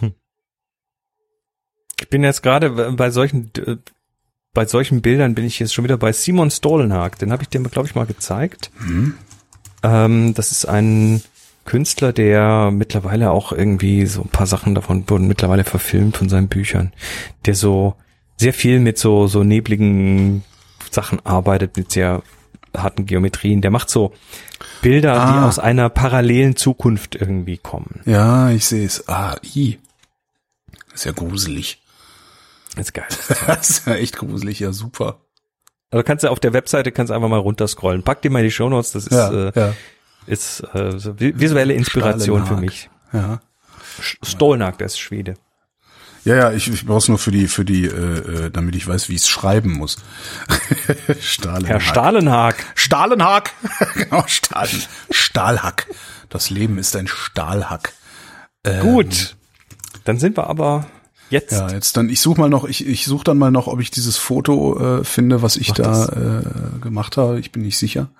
Hm. 0.00 0.14
Ich 2.00 2.08
bin 2.08 2.24
jetzt 2.24 2.42
gerade 2.42 2.70
bei 2.92 3.10
solchen, 3.10 3.50
äh, 3.58 3.76
bei 4.54 4.64
solchen 4.64 5.02
Bildern 5.02 5.34
bin 5.34 5.44
ich 5.44 5.58
jetzt 5.58 5.74
schon 5.74 5.84
wieder 5.84 5.98
bei 5.98 6.12
Simon 6.12 6.50
Stolenhag. 6.50 7.18
Den 7.18 7.30
habe 7.30 7.42
ich 7.42 7.50
dir, 7.50 7.60
glaube 7.60 7.88
ich, 7.88 7.94
mal 7.94 8.06
gezeigt. 8.06 8.70
Hm. 8.78 9.14
Ähm, 9.82 10.34
das 10.34 10.52
ist 10.52 10.66
ein 10.66 11.22
Künstler, 11.64 12.12
der 12.12 12.70
mittlerweile 12.72 13.30
auch 13.30 13.52
irgendwie 13.52 14.06
so 14.06 14.22
ein 14.22 14.28
paar 14.28 14.46
Sachen 14.46 14.74
davon 14.74 15.08
wurden 15.08 15.28
mittlerweile 15.28 15.64
verfilmt 15.64 16.16
von 16.16 16.28
seinen 16.28 16.48
Büchern, 16.48 16.92
der 17.46 17.54
so 17.54 17.94
sehr 18.36 18.52
viel 18.52 18.80
mit 18.80 18.98
so 18.98 19.26
so 19.26 19.44
nebligen 19.44 20.44
Sachen 20.90 21.24
arbeitet, 21.24 21.76
mit 21.76 21.92
sehr 21.92 22.22
harten 22.76 23.06
Geometrien. 23.06 23.60
Der 23.60 23.70
macht 23.70 23.90
so 23.90 24.12
Bilder, 24.80 25.14
ah. 25.14 25.32
die 25.32 25.46
aus 25.46 25.58
einer 25.58 25.88
parallelen 25.88 26.56
Zukunft 26.56 27.14
irgendwie 27.14 27.58
kommen. 27.58 28.00
Ja, 28.04 28.50
ich 28.50 28.64
sehe 28.66 28.84
es. 28.84 29.08
Ah, 29.08 29.36
i. 29.54 29.78
Ist 30.92 31.04
ja 31.04 31.12
gruselig. 31.12 31.82
ist 32.76 32.94
geil. 32.94 33.06
das 33.46 33.70
ist 33.70 33.86
ja 33.86 33.94
echt 33.94 34.16
gruselig, 34.16 34.60
ja 34.60 34.72
super. 34.72 35.20
Also 35.90 36.02
kannst 36.04 36.24
du 36.24 36.28
auf 36.28 36.40
der 36.40 36.54
Webseite 36.54 36.90
kannst 36.90 37.12
einfach 37.12 37.28
mal 37.28 37.38
runterscrollen. 37.38 38.02
Pack 38.02 38.22
dir 38.22 38.30
mal 38.30 38.42
die 38.42 38.50
Shownotes, 38.50 38.92
das 38.92 39.06
ist 39.06 39.12
ja, 39.12 39.48
äh, 39.48 39.52
ja 39.54 39.74
ist 40.26 40.60
äh, 40.74 40.98
so 40.98 41.18
visuelle 41.18 41.74
Inspiration 41.74 42.46
für 42.46 42.56
mich. 42.56 42.90
Ja. 43.12 43.40
Stolnag, 44.22 44.78
der 44.78 44.86
ist 44.86 44.98
Schwede. 44.98 45.34
Ja, 46.24 46.36
ja, 46.36 46.52
ich, 46.52 46.68
ich 46.68 46.86
brauche 46.86 46.98
es 46.98 47.08
nur 47.08 47.18
für 47.18 47.32
die, 47.32 47.48
für 47.48 47.64
die, 47.64 47.84
äh, 47.84 48.46
äh 48.46 48.50
damit 48.50 48.76
ich 48.76 48.86
weiß, 48.86 49.08
wie 49.08 49.14
ich 49.14 49.22
es 49.22 49.28
schreiben 49.28 49.72
muss. 49.72 49.96
Stahlenhack. 51.20 51.68
Herr 51.68 51.80
Stahlenhag. 51.80 52.54
Stahlenhag. 52.76 53.50
genau, 53.94 54.24
Stahlen, 54.26 54.82
Stahlhack. 55.10 55.88
Das 56.28 56.48
Leben 56.48 56.78
ist 56.78 56.94
ein 56.94 57.08
Stahlhack. 57.08 57.92
Ähm, 58.64 58.82
Gut. 58.82 59.36
Dann 60.04 60.18
sind 60.18 60.36
wir 60.36 60.46
aber 60.46 60.86
jetzt. 61.28 61.52
Ja, 61.52 61.70
jetzt 61.70 61.96
dann, 61.96 62.08
ich 62.08 62.20
suche 62.20 62.40
mal 62.40 62.48
noch, 62.48 62.64
ich, 62.64 62.86
ich 62.86 63.04
suche 63.04 63.24
dann 63.24 63.38
mal 63.38 63.50
noch, 63.50 63.66
ob 63.66 63.80
ich 63.80 63.90
dieses 63.90 64.16
Foto 64.16 65.00
äh, 65.00 65.04
finde, 65.04 65.42
was 65.42 65.56
ich 65.56 65.70
Mach 65.70 65.76
da 65.76 66.06
äh, 66.06 66.78
gemacht 66.80 67.16
habe. 67.16 67.40
Ich 67.40 67.50
bin 67.50 67.62
nicht 67.62 67.78
sicher. 67.78 68.10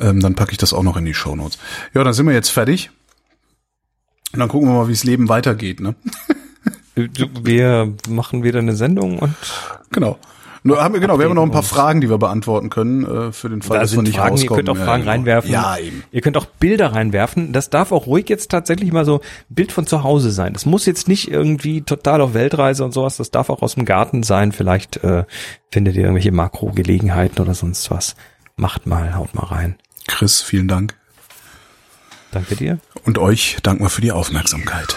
Ähm, 0.00 0.20
dann 0.20 0.34
packe 0.34 0.52
ich 0.52 0.58
das 0.58 0.72
auch 0.72 0.82
noch 0.82 0.96
in 0.96 1.04
die 1.04 1.14
Show 1.14 1.36
Notes. 1.36 1.58
Ja, 1.94 2.04
dann 2.04 2.14
sind 2.14 2.26
wir 2.26 2.34
jetzt 2.34 2.50
fertig. 2.50 2.90
Und 4.32 4.40
dann 4.40 4.48
gucken 4.48 4.68
wir 4.68 4.74
mal, 4.74 4.88
wie 4.88 4.92
das 4.92 5.04
Leben 5.04 5.28
weitergeht, 5.28 5.80
ne? 5.80 5.94
wir 6.96 7.92
machen 8.08 8.42
wieder 8.42 8.60
eine 8.60 8.74
Sendung 8.74 9.18
und 9.18 9.34
genau. 9.90 10.18
Nur 10.66 10.82
haben 10.82 10.94
wir 10.94 11.00
genau, 11.00 11.18
wir 11.18 11.26
haben 11.26 11.34
noch 11.34 11.42
ein 11.42 11.50
paar 11.50 11.62
Fragen, 11.62 12.00
die 12.00 12.08
wir 12.08 12.16
beantworten 12.16 12.70
können 12.70 13.04
äh, 13.04 13.32
für 13.32 13.50
den 13.50 13.60
Fall, 13.60 13.76
da 13.76 13.82
dass 13.82 13.94
wir 13.94 14.02
nicht 14.02 14.16
Fragen, 14.16 14.30
rauskommen. 14.30 14.60
Ihr 14.60 14.64
könnt 14.64 14.70
auch 14.70 14.82
Fragen 14.82 14.88
ja, 14.88 14.96
genau. 14.96 15.10
reinwerfen. 15.10 15.50
Ja, 15.50 15.76
eben. 15.76 16.04
Ihr 16.10 16.22
könnt 16.22 16.38
auch 16.38 16.46
Bilder 16.46 16.94
reinwerfen. 16.94 17.52
Das 17.52 17.68
darf 17.68 17.92
auch 17.92 18.06
ruhig 18.06 18.30
jetzt 18.30 18.50
tatsächlich 18.50 18.90
mal 18.90 19.04
so 19.04 19.16
ein 19.16 19.54
Bild 19.54 19.72
von 19.72 19.86
zu 19.86 20.02
Hause 20.02 20.30
sein. 20.30 20.54
Das 20.54 20.64
muss 20.64 20.86
jetzt 20.86 21.06
nicht 21.06 21.30
irgendwie 21.30 21.82
total 21.82 22.22
auf 22.22 22.32
Weltreise 22.32 22.82
und 22.82 22.92
sowas. 22.92 23.18
Das 23.18 23.30
darf 23.30 23.50
auch 23.50 23.60
aus 23.60 23.74
dem 23.74 23.84
Garten 23.84 24.22
sein. 24.22 24.52
Vielleicht 24.52 25.04
äh, 25.04 25.24
findet 25.70 25.96
ihr 25.96 26.02
irgendwelche 26.04 26.32
Makro-Gelegenheiten 26.32 27.42
oder 27.42 27.52
sonst 27.52 27.90
was. 27.90 28.16
Macht 28.56 28.86
mal, 28.86 29.14
haut 29.16 29.34
mal 29.34 29.44
rein. 29.44 29.76
Chris, 30.06 30.42
vielen 30.42 30.68
Dank. 30.68 30.94
Danke 32.30 32.56
dir. 32.56 32.78
Und 33.04 33.18
euch 33.18 33.58
danken 33.62 33.84
wir 33.84 33.90
für 33.90 34.00
die 34.00 34.12
Aufmerksamkeit. 34.12 34.96